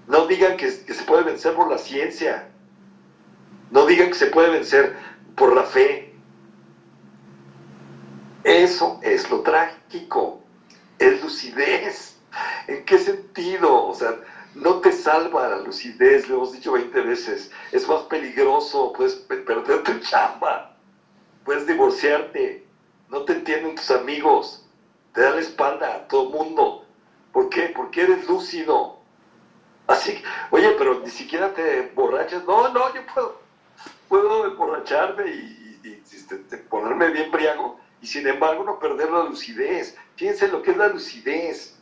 [0.08, 2.48] No digan que, se puede vencer por la ciencia.
[3.72, 4.96] No digan que se puede vencer
[5.36, 6.05] por la fe.
[8.46, 10.40] Eso es lo trágico.
[11.00, 12.16] Es lucidez.
[12.68, 13.88] ¿En qué sentido?
[13.88, 14.20] O sea,
[14.54, 17.50] no te salva la lucidez, lo hemos dicho 20 veces.
[17.72, 20.78] Es más peligroso, puedes perder tu chamba,
[21.44, 22.64] puedes divorciarte,
[23.10, 24.64] no te entienden tus amigos,
[25.14, 26.86] te dan la espalda a todo mundo.
[27.34, 27.74] ¿Por qué?
[27.76, 29.00] Porque eres lúcido.
[29.88, 32.44] Así, oye, pero ni siquiera te borrachas.
[32.46, 33.42] No, no, yo puedo,
[34.08, 39.98] puedo emborracharme y, y, ponerme bien briago y sin embargo no perder la lucidez.
[40.16, 41.76] Fíjense lo que es la lucidez.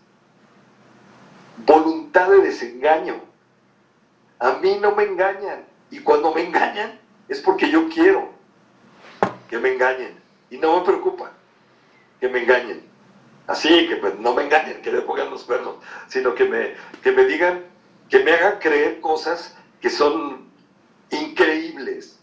[1.66, 3.22] Voluntad de desengaño.
[4.40, 5.66] A mí no me engañan.
[5.92, 8.30] Y cuando me engañan es porque yo quiero
[9.50, 10.20] que me engañen.
[10.50, 11.32] Y no me preocupa
[12.20, 12.84] que me engañen.
[13.48, 15.76] Así que pues, no me engañen, que le pongan los perros,
[16.08, 17.74] sino que me, que me digan
[18.10, 20.48] que me hagan creer cosas que son
[21.10, 22.20] increíbles.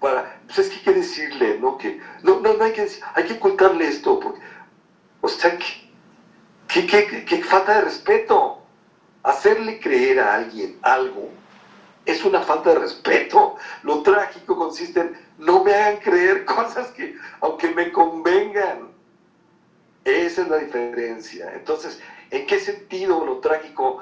[0.00, 1.76] Para, pues es que hay que decirle, ¿no?
[1.76, 4.40] Que, no, no, no hay que decir, hay que ocultarle esto, porque,
[5.20, 5.58] o sea,
[6.68, 8.62] que, que, falta de respeto.
[9.24, 11.30] Hacerle creer a alguien algo
[12.06, 13.56] es una falta de respeto.
[13.82, 18.88] Lo trágico consiste en no me hagan creer cosas que, aunque me convengan,
[20.04, 21.52] esa es la diferencia.
[21.54, 24.00] Entonces, ¿en qué sentido lo trágico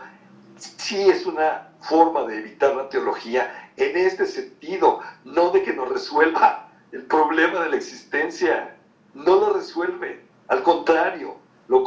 [0.58, 5.89] sí es una forma de evitar la teología en este sentido, no de que nos
[5.89, 8.73] resuelva el problema de la existencia.
[9.15, 11.37] no lo resuelve, al contrario,
[11.69, 11.79] lo,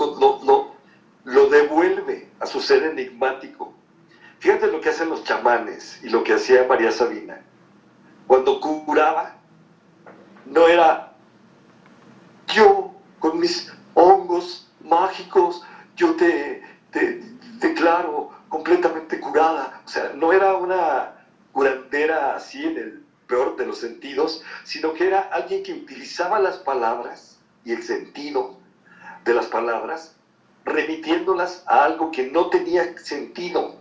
[0.44, 0.72] lo,
[1.24, 3.74] lo devuelve a su ser enigmático.
[4.40, 7.42] Fíjate lo que hacen los chamanes y lo que hacía María Sabina.
[8.26, 9.36] Cuando curaba,
[10.46, 11.14] no era
[12.48, 15.64] yo con mis hongos mágicos,
[15.96, 17.22] yo te, te
[17.60, 19.82] declaro completamente curada.
[19.86, 21.19] O sea, no era una
[21.52, 26.58] curandera así en el peor de los sentidos, sino que era alguien que utilizaba las
[26.58, 28.58] palabras y el sentido
[29.24, 30.16] de las palabras,
[30.66, 33.76] remitiéndolas a algo que no tenía sentido.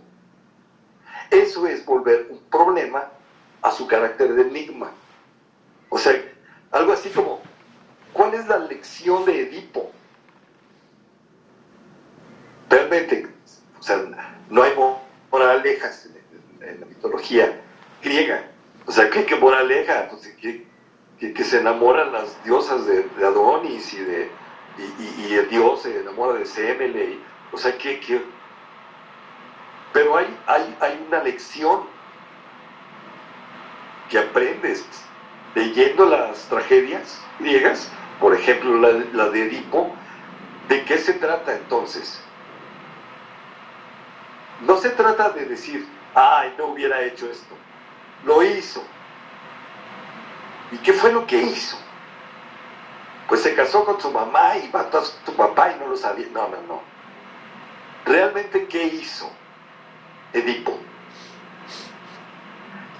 [1.31, 3.09] Eso es volver un problema
[3.61, 4.91] a su carácter de enigma.
[5.89, 6.13] O sea,
[6.71, 7.41] algo así como,
[8.13, 9.91] ¿cuál es la lección de Edipo?
[12.69, 13.27] Realmente,
[13.79, 14.73] o sea, no hay
[15.31, 16.18] moralejas en
[16.59, 17.61] la mitología
[18.01, 18.45] griega.
[18.85, 20.09] O sea, ¿qué, moraleja?
[20.09, 24.31] Pues, que, se enamoran las diosas de, Adonis y, de,
[25.27, 27.19] y, el dios se enamora de Semele.
[27.51, 28.23] o sea, ¿qué,
[29.93, 31.83] Pero hay, hay, hay una lección
[34.09, 34.85] que aprendes
[35.55, 39.93] leyendo las tragedias griegas, por ejemplo la de Edipo,
[40.67, 42.21] ¿de qué se trata entonces?
[44.61, 47.55] No se trata de decir, ay, no hubiera hecho esto.
[48.25, 48.83] Lo hizo.
[50.71, 51.77] ¿Y qué fue lo que hizo?
[53.27, 56.27] Pues se casó con su mamá y mató a su papá y no lo sabía.
[56.31, 56.81] No, no, no.
[58.05, 59.31] ¿Realmente qué hizo
[60.33, 60.77] Edipo?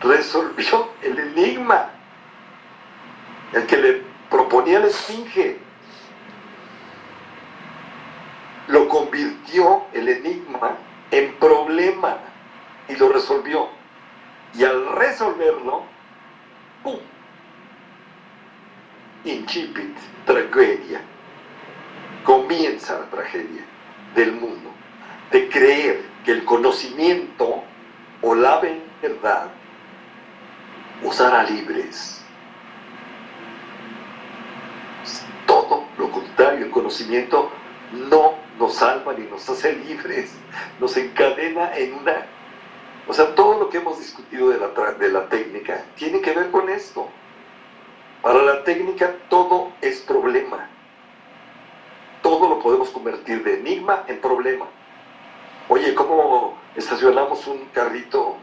[0.01, 1.89] Resolvió el enigma,
[3.53, 5.59] el que le proponía la esfinge.
[8.67, 10.77] Lo convirtió el enigma
[11.11, 12.28] en problema
[12.89, 13.69] y lo resolvió.
[14.53, 15.83] Y al resolverlo,
[16.83, 16.97] ¡pum!
[19.23, 19.95] Incipit,
[20.25, 21.01] tragedia.
[22.23, 23.63] Comienza la tragedia
[24.15, 24.71] del mundo,
[25.31, 27.63] de creer que el conocimiento
[28.21, 28.59] o la
[29.01, 29.49] verdad
[31.05, 32.23] os hará libres.
[35.45, 37.51] Todo lo contrario, el conocimiento
[38.09, 40.35] no nos salva ni nos hace libres,
[40.79, 42.25] nos encadena en una
[43.09, 46.51] o sea, todo lo que hemos discutido de la, de la técnica tiene que ver
[46.51, 47.09] con esto.
[48.21, 50.69] Para la técnica todo es problema.
[52.21, 54.67] Todo lo podemos convertir de enigma en problema.
[55.69, 58.37] Oye, ¿cómo estacionamos un carrito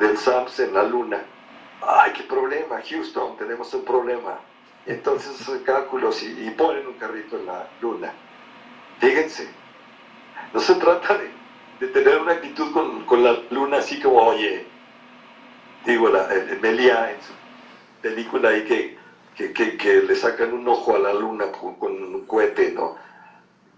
[0.00, 1.22] del SAMS en la luna?
[1.80, 4.40] Ay, qué problema, Houston, tenemos un problema.
[4.86, 8.12] Entonces cálculos y, y ponen un carrito en la luna.
[8.98, 9.48] Fíjense,
[10.52, 11.37] no se trata de
[11.80, 14.66] de tener una actitud con, la luna así como, oye,
[15.86, 16.28] digo, la,
[16.60, 17.32] Melia en su
[18.02, 22.96] película ahí que, que, le sacan un ojo a la luna con, un cohete, ¿no?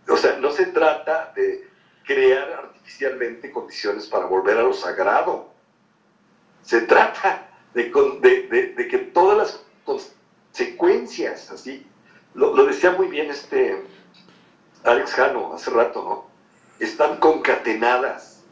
[0.08, 1.68] O sea, no se trata de
[2.04, 5.52] crear artificialmente condiciones para volver a lo sagrado.
[6.62, 7.84] Se trata de,
[8.76, 11.86] de, que todas las consecuencias, así,
[12.34, 13.84] lo, lo, decía muy bien este
[14.84, 16.29] Alex Jano hace rato, ¿no?
[16.80, 18.42] Están concatenadas.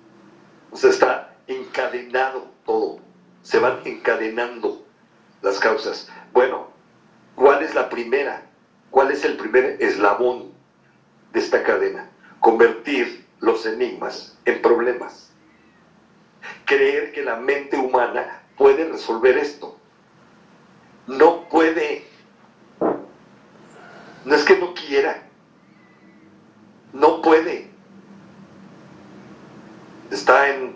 [0.70, 3.00] O sea, está encadenado todo.
[3.42, 4.84] Se van encadenando
[5.42, 6.08] las causas.
[6.32, 6.68] Bueno,
[7.34, 8.42] ¿cuál es la primera?
[8.90, 10.52] ¿Cuál es el primer eslabón
[11.32, 12.10] de esta cadena?
[12.40, 15.32] Convertir los enigmas en problemas.
[16.66, 19.78] Creer que la mente humana puede resolver esto.
[21.06, 22.04] No puede.
[24.24, 25.22] No es que no quiera.
[26.92, 27.67] No puede
[30.10, 30.74] está en,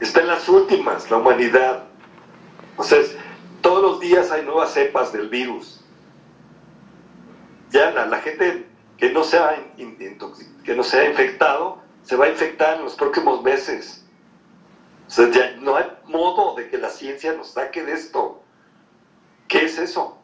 [0.00, 1.84] está en las últimas, la humanidad.
[2.82, 2.98] Sea,
[3.60, 5.80] todos los días hay nuevas cepas del virus.
[7.70, 9.56] Ya la, gente que no, sea
[10.64, 14.04] que no sea infectado se va a infectar en los próximos meses.
[15.08, 18.42] Ya no hay modo de que la ciencia nos saque de esto.
[19.48, 20.18] ¿Qué es eso?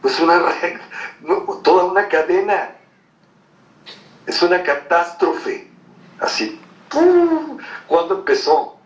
[0.00, 0.80] Pues una red,
[1.62, 2.76] toda una cadena.
[4.26, 5.67] Es una catástrofe.
[6.20, 6.60] Así.
[7.86, 8.78] ¿Cuándo empezó?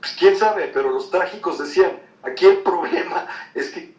[0.00, 3.94] Pues quién sabe, pero los trágicos decían, aquí el problema es que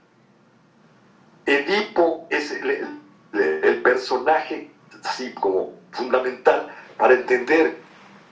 [1.45, 4.71] Edipo es el, personaje
[5.03, 7.77] así como fundamental para entender.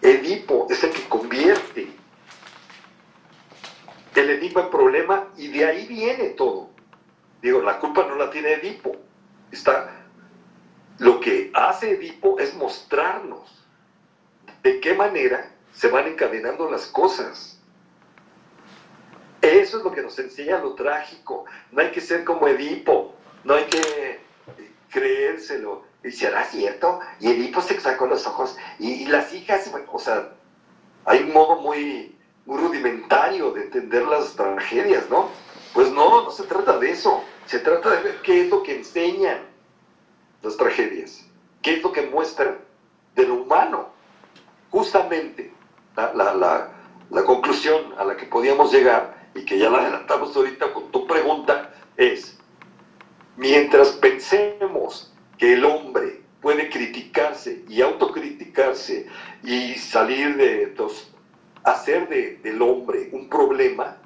[0.02, 1.92] Edipo es el que convierte
[4.16, 6.70] el enigma en problema y de ahí viene todo.
[7.42, 8.96] Digo, la culpa no la tiene Edipo,
[9.52, 10.01] está
[11.02, 13.66] lo que hace Edipo es mostrarnos
[14.62, 17.60] de qué manera se van encadenando las cosas.
[19.42, 21.46] Eso es lo que nos enseña lo trágico.
[21.72, 24.20] No hay que ser como Edipo, no hay que
[24.92, 25.86] creérselo.
[26.04, 30.30] Y será cierto, y Edipo se sacó los ojos, y, las hijas, o sea,
[31.06, 32.16] hay un modo muy,
[32.46, 35.30] muy rudimentario de entender las tragedias, ¿no?
[35.74, 37.24] Pues no, no se trata de eso.
[37.48, 39.51] Se trata de ver qué es lo que enseñan
[40.42, 41.26] las tragedias,
[41.62, 42.58] qué es lo que muestran
[43.16, 43.90] de lo humano.
[44.70, 45.52] Justamente
[45.96, 46.72] la,
[47.26, 51.74] conclusión a la que podíamos llegar y que ya la adelantamos ahorita con tu pregunta
[51.98, 52.38] es,
[53.38, 59.08] mientras pensemos que el hombre puede criticarse y autocriticarse
[59.44, 60.76] y salir de
[61.64, 62.10] hacer
[62.42, 63.98] del hombre un problema,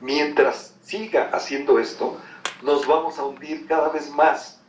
[0.00, 2.18] mientras siga haciendo esto,
[2.62, 4.61] nos vamos a hundir cada vez más.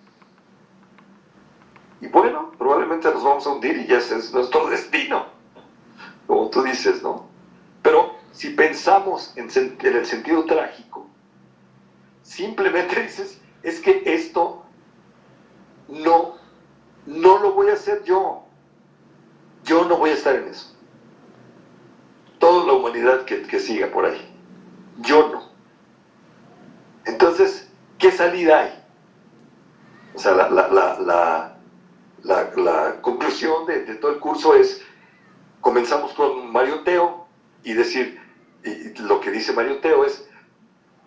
[2.03, 5.27] Y bueno, probablemente nos vamos a hundir y ese es nuestro destino,
[6.27, 7.27] como tú dices, ¿no?
[7.81, 9.49] Pero si pensamos en,
[9.79, 11.07] el sentido trágico,
[12.21, 14.65] simplemente dices, es que esto
[15.87, 16.35] no,
[17.05, 18.43] no lo voy a hacer yo.
[19.63, 20.75] Yo no voy a estar en eso.
[22.37, 24.29] Toda la humanidad que, que siga por ahí.
[24.97, 25.43] Yo no.
[27.05, 28.83] Entonces, ¿qué salida hay?
[30.15, 31.52] O sea, la,
[33.01, 34.81] conclusión de, todo el curso es,
[35.61, 37.27] comenzamos con Mario Teo
[37.63, 38.19] y decir,
[38.99, 40.25] lo que dice Mario Teo es,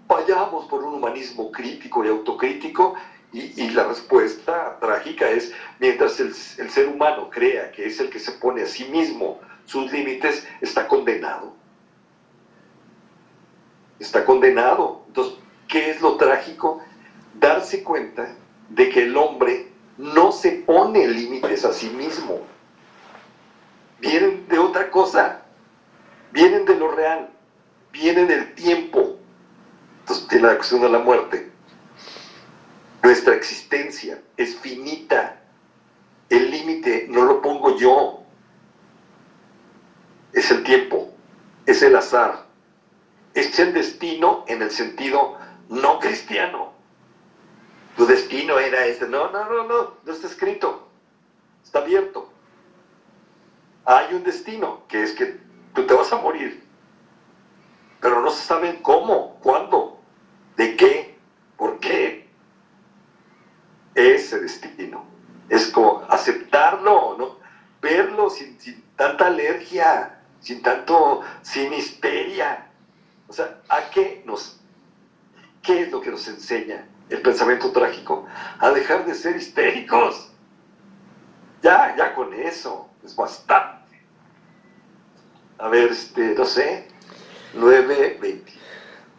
[0.06, 2.94] vayamos por un humanismo crítico y autocrítico
[3.32, 8.18] y, la respuesta trágica es, mientras el, el, ser humano crea que es el que
[8.18, 11.54] se pone a sí mismo sus límites, está condenado.
[13.98, 15.02] Está condenado.
[15.08, 15.34] Entonces,
[15.68, 16.80] ¿Qué es lo trágico?
[17.34, 18.34] Darse cuenta
[18.68, 22.40] de que el hombre no se pone límites a sí mismo.
[23.98, 25.42] Vienen de otra cosa,
[26.32, 27.30] vienen de lo real,
[27.92, 29.18] vienen del tiempo.
[30.00, 31.50] Entonces tiene la cuestión de la muerte.
[33.02, 35.40] Nuestra existencia es finita.
[36.28, 38.22] El límite no lo pongo yo.
[40.32, 41.14] Es el tiempo,
[41.64, 42.44] es el azar,
[43.32, 46.75] es el destino en el sentido no cristiano.
[47.96, 49.08] Tu destino era este.
[49.08, 50.88] No, no, no, no, no está escrito.
[51.64, 52.30] Está abierto.
[53.84, 55.40] Hay un destino, que es que
[55.74, 56.64] tú te vas a morir.
[58.00, 59.98] Pero no se sabe cómo, cuándo,
[60.56, 61.18] de qué,
[61.56, 62.28] por qué.
[63.94, 65.04] Ese destino.
[65.48, 67.36] Es como aceptarlo, ¿no?
[67.80, 72.66] verlo sin, sin tanta alergia, sin tanto, sin histeria.
[73.28, 74.60] O sea, ¿a qué nos
[75.62, 78.26] ¿Qué es lo que nos enseña el pensamiento trágico?
[78.58, 80.32] A dejar de ser histéricos.
[81.62, 84.00] Ya, ya con eso, es bastante.
[85.58, 86.88] A ver, este, no sé,
[87.54, 88.42] 9.20.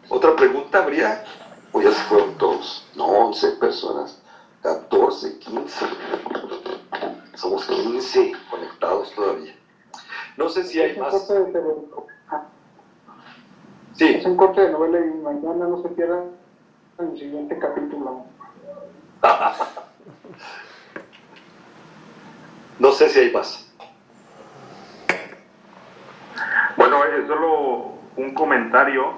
[0.10, 1.24] ¿Otra pregunta habría?
[1.72, 2.88] O ya se fueron todos.
[2.96, 4.22] No, 11 personas.
[4.62, 5.86] 14, 15.
[7.36, 9.56] Somos 15 conectados todavía.
[10.38, 11.28] No sé si hay más.
[13.94, 14.10] Sí.
[14.10, 16.37] Es un corte de novela y mañana no se pierdan
[17.00, 18.26] en el siguiente capítulo.
[22.80, 23.64] no sé si hay más.
[26.76, 29.14] Bueno, es solo un comentario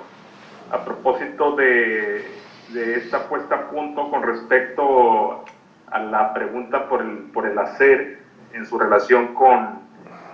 [0.72, 5.46] a propósito de, de esta puesta a punto con respecto
[5.88, 8.20] a la pregunta por el, por el hacer
[8.54, 9.80] en su relación con,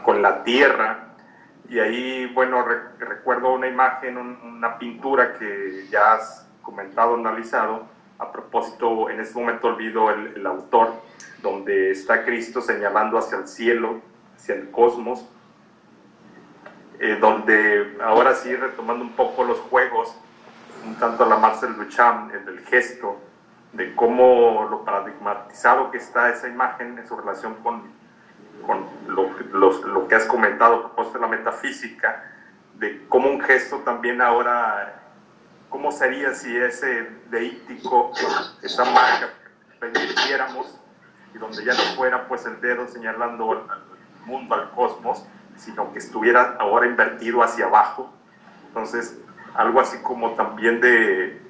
[0.04, 1.06] con la tierra
[1.68, 2.64] y ahí, bueno,
[3.00, 7.84] recuerdo una imagen, una pintura que ya has comentado, analizado.
[8.18, 10.94] A propósito, en este momento olvido el, autor,
[11.42, 14.02] donde está Cristo señalando hacia el cielo,
[14.36, 15.26] hacia el cosmos,
[17.00, 20.16] eh, donde ahora sí, retomando un poco los juegos,
[20.86, 23.18] un tanto a la Marcel Duchamp, el del gesto,
[23.74, 27.84] de cómo lo paradigmatizado que está esa imagen en su relación con
[28.66, 32.24] con lo, lo, que has comentado a propósito de la metafísica,
[32.76, 35.04] de cómo un gesto también ahora,
[35.76, 38.14] cómo sería si ese deítico,
[38.62, 39.28] esa marca,
[39.78, 40.80] permitiéramos,
[41.34, 45.26] y donde ya no fuera pues el dedo señalando al, mundo, al cosmos,
[45.58, 48.10] sino que estuviera ahora invertido hacia abajo.
[48.70, 49.18] Entonces,
[49.54, 51.42] algo así como también de,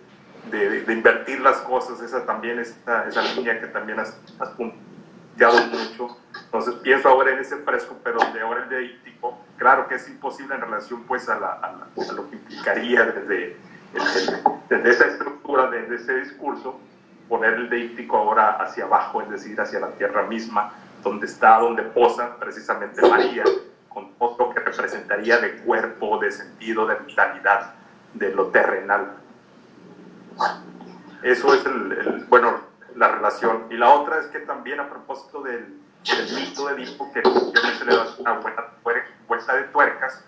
[0.50, 6.18] de, invertir las cosas, esa también, esa, esa línea que también has, has mucho.
[6.46, 10.56] Entonces pienso ahora en ese fresco, pero de ahora el deítico, claro que es imposible
[10.56, 13.58] en relación pues a, la, lo que implicaría desde,
[14.70, 16.80] desde esa estructura, desde ese discurso,
[17.30, 21.84] poner el deítico ahora hacia abajo, es decir, hacia la tierra misma, donde está, donde
[21.84, 23.44] posa precisamente María,
[23.90, 27.74] con lo que representaría de cuerpo, de sentido, de vitalidad.
[28.14, 29.18] de lo terrenal.
[31.22, 32.62] Eso es el, bueno,
[32.96, 33.66] la relación.
[33.70, 35.82] Y la otra es que también a propósito del,
[36.34, 38.64] mito de Edipo, que se le da una buena
[39.28, 40.24] vuelta de tuercas,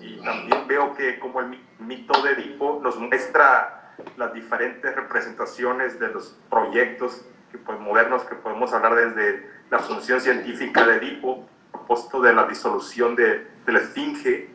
[0.00, 6.08] y también veo que como el mito de Edipo nos muestra las diferentes representaciones de
[6.08, 12.20] los proyectos que, pues, modernos que podemos hablar desde la asunción científica de Edipo, propósito
[12.22, 14.48] de la disolución de, de la esfinge,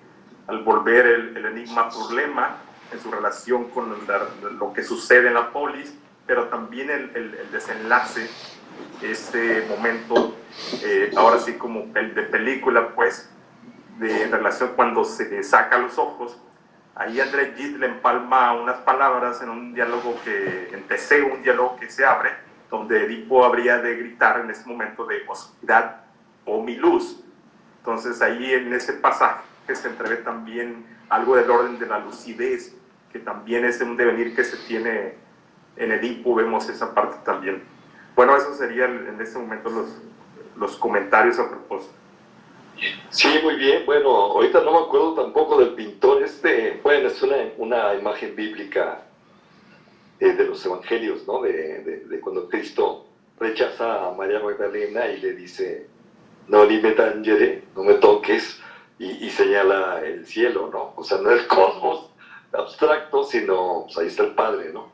[0.48, 2.58] al volver el, el enigma problema
[2.92, 3.96] en su relación con
[4.58, 5.94] lo que sucede en la polis,
[6.26, 8.30] pero también el, el, desenlace,
[9.02, 10.36] este momento,
[10.84, 13.30] eh, ahora sí como el de película, pues,
[14.00, 16.38] de, en relación cuando se saca los ojos,
[16.96, 21.90] ahí André Gide le empalma unas palabras en un diálogo que, en un diálogo que
[21.90, 22.32] se abre,
[22.70, 26.02] donde Edipo habría de gritar en ese momento de oscuridad
[26.46, 27.24] o mi luz.
[27.80, 29.44] Entonces ahí en ese pasaje
[29.74, 32.76] se entrevé también algo del orden de la lucidez,
[33.12, 35.16] que también es un devenir que se tiene
[35.76, 37.64] en Edipo, vemos esa parte también.
[38.16, 40.02] Bueno, eso serían en este momento los,
[40.58, 41.94] los comentarios a propósito.
[43.10, 43.86] Sí, muy bien.
[43.86, 46.80] Bueno, ahorita no me acuerdo tampoco del pintor este.
[46.84, 49.04] Bueno, es una, una imagen bíblica
[50.20, 51.42] eh, de los evangelios, ¿no?
[51.42, 53.06] De, de, cuando Cristo
[53.40, 55.88] rechaza a María Magdalena y le dice,
[56.48, 58.60] no me tangere, no me toques,
[58.98, 60.94] y, y, señala el cielo, ¿no?
[60.98, 62.10] O sea, no el cosmos
[62.52, 64.92] abstracto, sino pues ahí está el Padre, ¿no?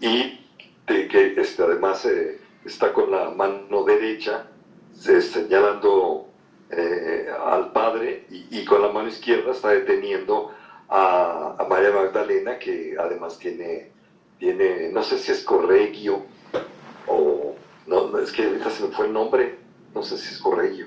[0.00, 0.40] Y
[0.86, 4.46] que este, además eh, está con la mano derecha
[4.94, 6.28] señalando
[6.70, 10.52] eh, al Padre y, con la mano izquierda está deteniendo
[10.88, 13.90] a, María Magdalena, que además tiene,
[14.38, 16.24] tiene, no sé si es Corregio
[17.06, 17.54] o,
[17.86, 19.58] no, es que ahorita se me fue el nombre,
[19.94, 20.86] no sé si es Corregio,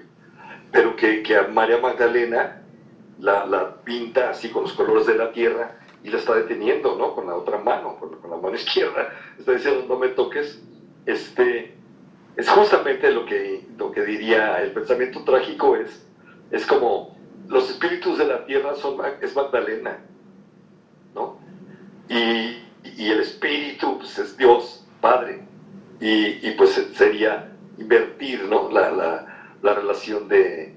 [0.71, 2.63] pero que, que a María Magdalena
[3.19, 7.13] la, la, pinta así con los colores de la tierra y la está deteniendo, ¿no?
[7.13, 9.13] Con la otra mano, con, la mano izquierda.
[9.37, 10.61] Está diciendo, no me toques.
[11.05, 11.76] Este,
[12.37, 16.07] es justamente lo que, lo que diría el pensamiento trágico es,
[16.51, 17.17] es como
[17.47, 19.97] los espíritus de la tierra son, es Magdalena,
[21.13, 21.39] ¿no?
[22.07, 22.63] Y,
[22.95, 25.41] y el espíritu pues, es Dios, Padre.
[25.99, 28.69] Y, y pues sería invertir, ¿no?
[28.71, 30.73] La, la, la relación de,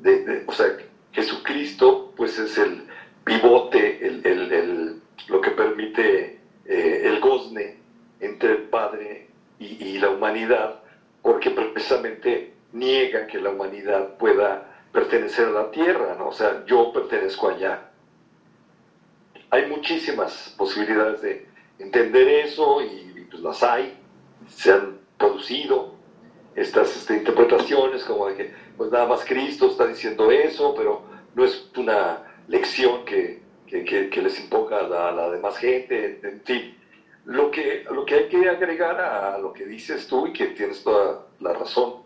[0.00, 0.66] de, o sea,
[1.12, 2.86] Jesucristo pues es el,
[3.24, 7.76] pivote, el, el, lo que permite eh, el gozne
[8.20, 10.81] entre el Padre y, la humanidad,
[11.22, 16.28] porque precisamente niega que la humanidad pueda pertenecer a la tierra, ¿no?
[16.28, 17.90] O sea, yo pertenezco allá.
[19.50, 21.46] Hay muchísimas posibilidades de
[21.78, 23.96] entender eso y, pues las hay,
[24.48, 25.94] se han producido
[26.54, 31.02] estas este, interpretaciones como de que pues nada más Cristo está diciendo eso, pero
[31.34, 36.76] no es una lección que, que, les imponga a la, demás gente, en fin.
[37.24, 40.82] Lo que, lo que hay que agregar a lo que dices tú y que tienes
[40.82, 42.02] toda la razón,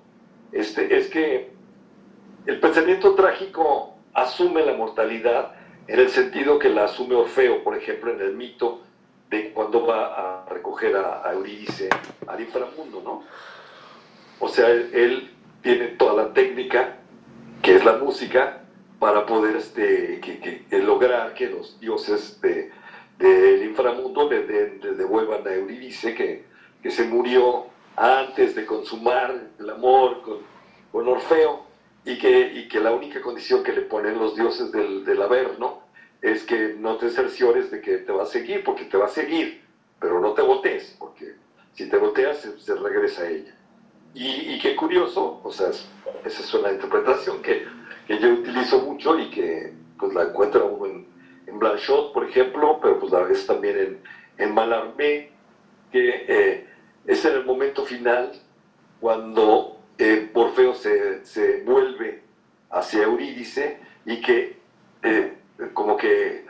[0.52, 1.52] este, es que
[2.46, 5.54] el pensamiento trágico asume la mortalidad
[5.88, 8.82] en el sentido que la asume Orfeo, por ejemplo, en el mito
[9.30, 13.24] de cuando va a recoger a, a al inframundo, ¿no?
[14.38, 15.30] O sea, él
[15.62, 16.96] tiene toda la técnica,
[17.62, 18.62] que es la música,
[18.98, 22.38] para poder este, que, lograr que los dioses
[23.18, 26.44] del inframundo le, devuelvan a Eurídice, que,
[26.82, 30.38] que se murió antes de consumar el amor con,
[30.92, 31.66] con Orfeo,
[32.04, 35.80] y que, y que la única condición que le ponen los dioses del, del Averno
[36.22, 39.08] es que no te cerciores de que te va a seguir, porque te va a
[39.08, 39.62] seguir,
[39.98, 41.34] pero no te voltees, porque
[41.72, 43.54] si te volteas se, regresa a ella.
[44.14, 45.86] Y, y, qué curioso, o sea, esa
[46.24, 47.66] es una interpretación que
[48.06, 51.06] que yo utilizo mucho y que pues la encuentro en,
[51.46, 54.00] en Blanchot, por ejemplo, pero pues la vez también en,
[54.38, 55.30] en Mallarmé,
[55.92, 56.66] que eh,
[57.06, 58.32] es en el momento final
[59.00, 62.22] cuando eh, Morfeo se, se, vuelve
[62.70, 64.58] hacia Eurídice y que
[65.02, 65.36] eh,
[65.72, 66.46] como que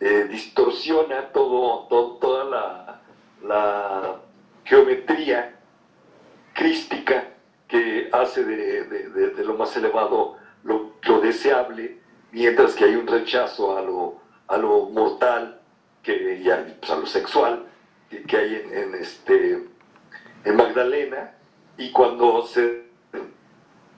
[0.00, 3.00] eh, distorsiona todo, toda la,
[3.42, 4.20] la,
[4.64, 5.54] geometría
[6.52, 7.28] crística
[7.68, 11.98] que hace de, de, de lo más elevado lo, deseable,
[12.32, 15.60] mientras que hay un rechazo a lo, a lo mortal
[16.02, 17.66] que, y a, pues, a lo sexual
[18.08, 19.66] que, hay en, este,
[20.44, 21.32] en Magdalena,
[21.76, 22.86] y cuando se,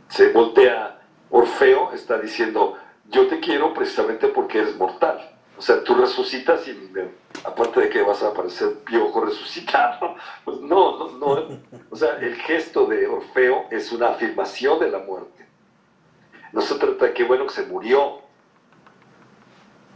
[0.09, 0.99] se voltea
[1.31, 2.77] Orfeo, está diciendo,
[3.11, 5.39] yo te quiero precisamente porque eres mortal.
[5.59, 6.91] O sea, tú resucitas y
[7.45, 11.61] aparte de que vas a aparecer piojo resucitado, pues no, no, no.
[11.91, 15.47] O sea, el gesto de Orfeo es una afirmación de la muerte.
[16.53, 18.23] No se trata de que bueno que se murió.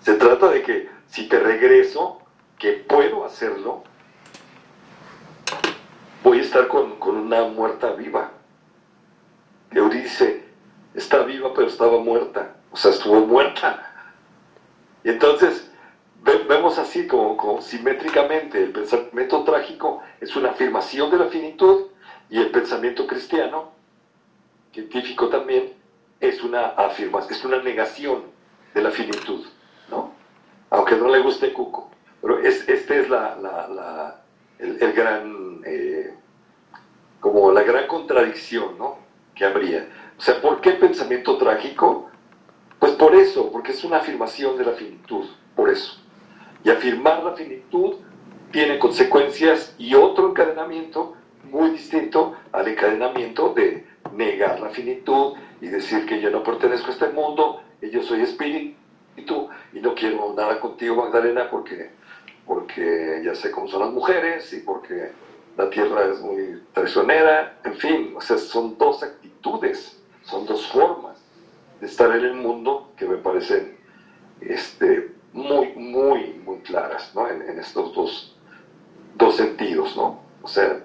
[0.03, 2.21] Se trata de que si te regreso,
[2.59, 3.85] que puedo hacerlo,
[6.23, 8.33] voy a estar con, con una muerta viva.
[9.71, 10.45] Eurídice
[10.95, 13.89] está viva pero estaba muerta, o sea, estuvo muerta.
[15.05, 15.71] Y entonces
[16.23, 21.87] vemos así como, como, simétricamente el pensamiento trágico es una afirmación de la finitud
[22.31, 23.73] y el pensamiento cristiano,
[24.73, 25.73] científico también,
[26.21, 28.23] es una afirmación, es una negación
[28.75, 29.45] de la finitud.
[30.73, 31.91] Aunque no le guste Cuco.
[32.23, 34.17] Pero es, este es la,
[34.59, 36.15] el, gran, eh,
[37.20, 38.97] como la gran contradicción, ¿no?
[39.34, 39.86] Que habría.
[40.17, 42.10] O sea, ¿por qué pensamiento trágico?
[42.78, 46.01] Pues por eso, porque es una afirmación de la finitud, por eso.
[46.65, 47.97] Y afirmar la finitud
[48.51, 56.07] tiene consecuencias y otro encadenamiento muy distinto al encadenamiento de negar la finitud y decir
[56.07, 58.82] que yo no pertenezco a este mundo y yo soy espíritu
[59.17, 61.91] y no quiero nada contigo Magdalena porque,
[62.47, 65.11] porque ya sé cómo son las mujeres y porque
[65.57, 71.23] la tierra es muy traicionera, en fin, o sea, son dos actitudes, son dos formas
[71.81, 73.77] de estar en el mundo que me parecen
[74.41, 77.29] este, muy, muy, muy claras, ¿no?
[77.29, 78.37] En, en estos dos,
[79.17, 80.23] dos sentidos, ¿no?
[80.43, 80.81] O sea,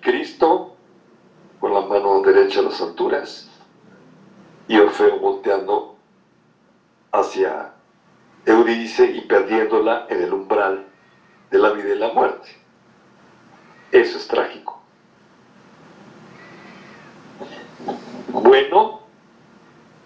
[0.00, 0.76] Cristo
[1.60, 3.48] con la mano derecha a las alturas
[4.68, 5.91] y Orfeo volteando
[7.12, 7.74] hacia
[8.44, 10.86] Eurídice y perdiéndola en el umbral
[11.50, 12.48] de la vida y la muerte.
[13.92, 14.82] Eso es trágico.
[18.28, 19.02] Bueno,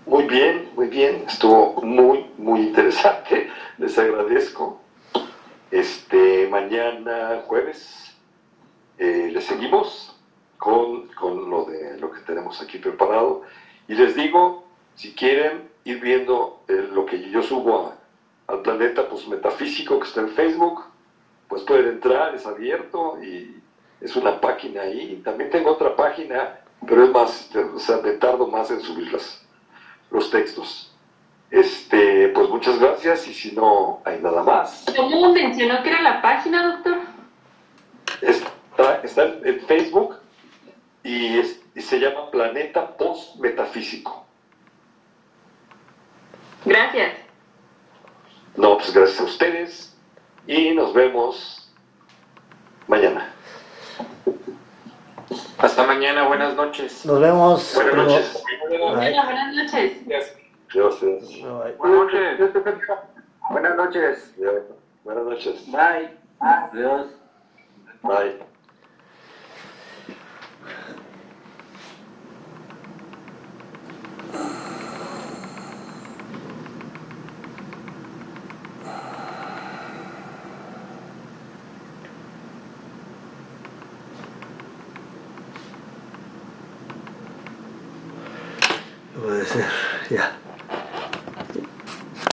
[0.04, 4.80] muy bien, muy bien, estuvo muy, muy interesante, les agradezco.
[5.70, 8.16] Este, mañana jueves
[8.98, 10.16] eh, le seguimos
[10.58, 13.42] con, con lo de lo que tenemos aquí preparado.
[13.88, 17.94] Y les digo, si quieren ir viendo eh, lo que yo subo
[18.48, 20.84] al planeta pues, metafísico que está en Facebook,
[21.48, 23.62] pues pueden entrar, es abierto y
[24.00, 25.22] es una página ahí.
[25.24, 29.16] También tengo otra página, pero es más, este, o sea, me tardo más en subir
[30.10, 30.92] los textos.
[31.52, 34.84] Este, pues muchas gracias y si no hay nada más.
[34.96, 36.98] ¿Cómo mencionó que era la página, doctor?
[38.20, 40.16] Está, está en Facebook
[41.04, 44.25] y, y se llama Planeta Post Metafísico.
[46.66, 47.12] Gracias.
[48.56, 49.96] No, pues gracias a ustedes
[50.48, 51.72] y nos vemos
[52.88, 53.32] mañana.
[55.58, 57.06] Hasta mañana, buenas noches.
[57.06, 57.72] Nos vemos.
[57.74, 58.42] Buenas noches.
[58.68, 60.06] Buenas noches.
[60.06, 60.36] Gracias.
[61.78, 62.38] Buenas noches.
[63.48, 64.34] Buenas noches.
[65.04, 65.70] Buenas noches.
[65.70, 66.10] Bye.
[66.40, 67.06] Adiós.
[68.02, 68.40] Bye.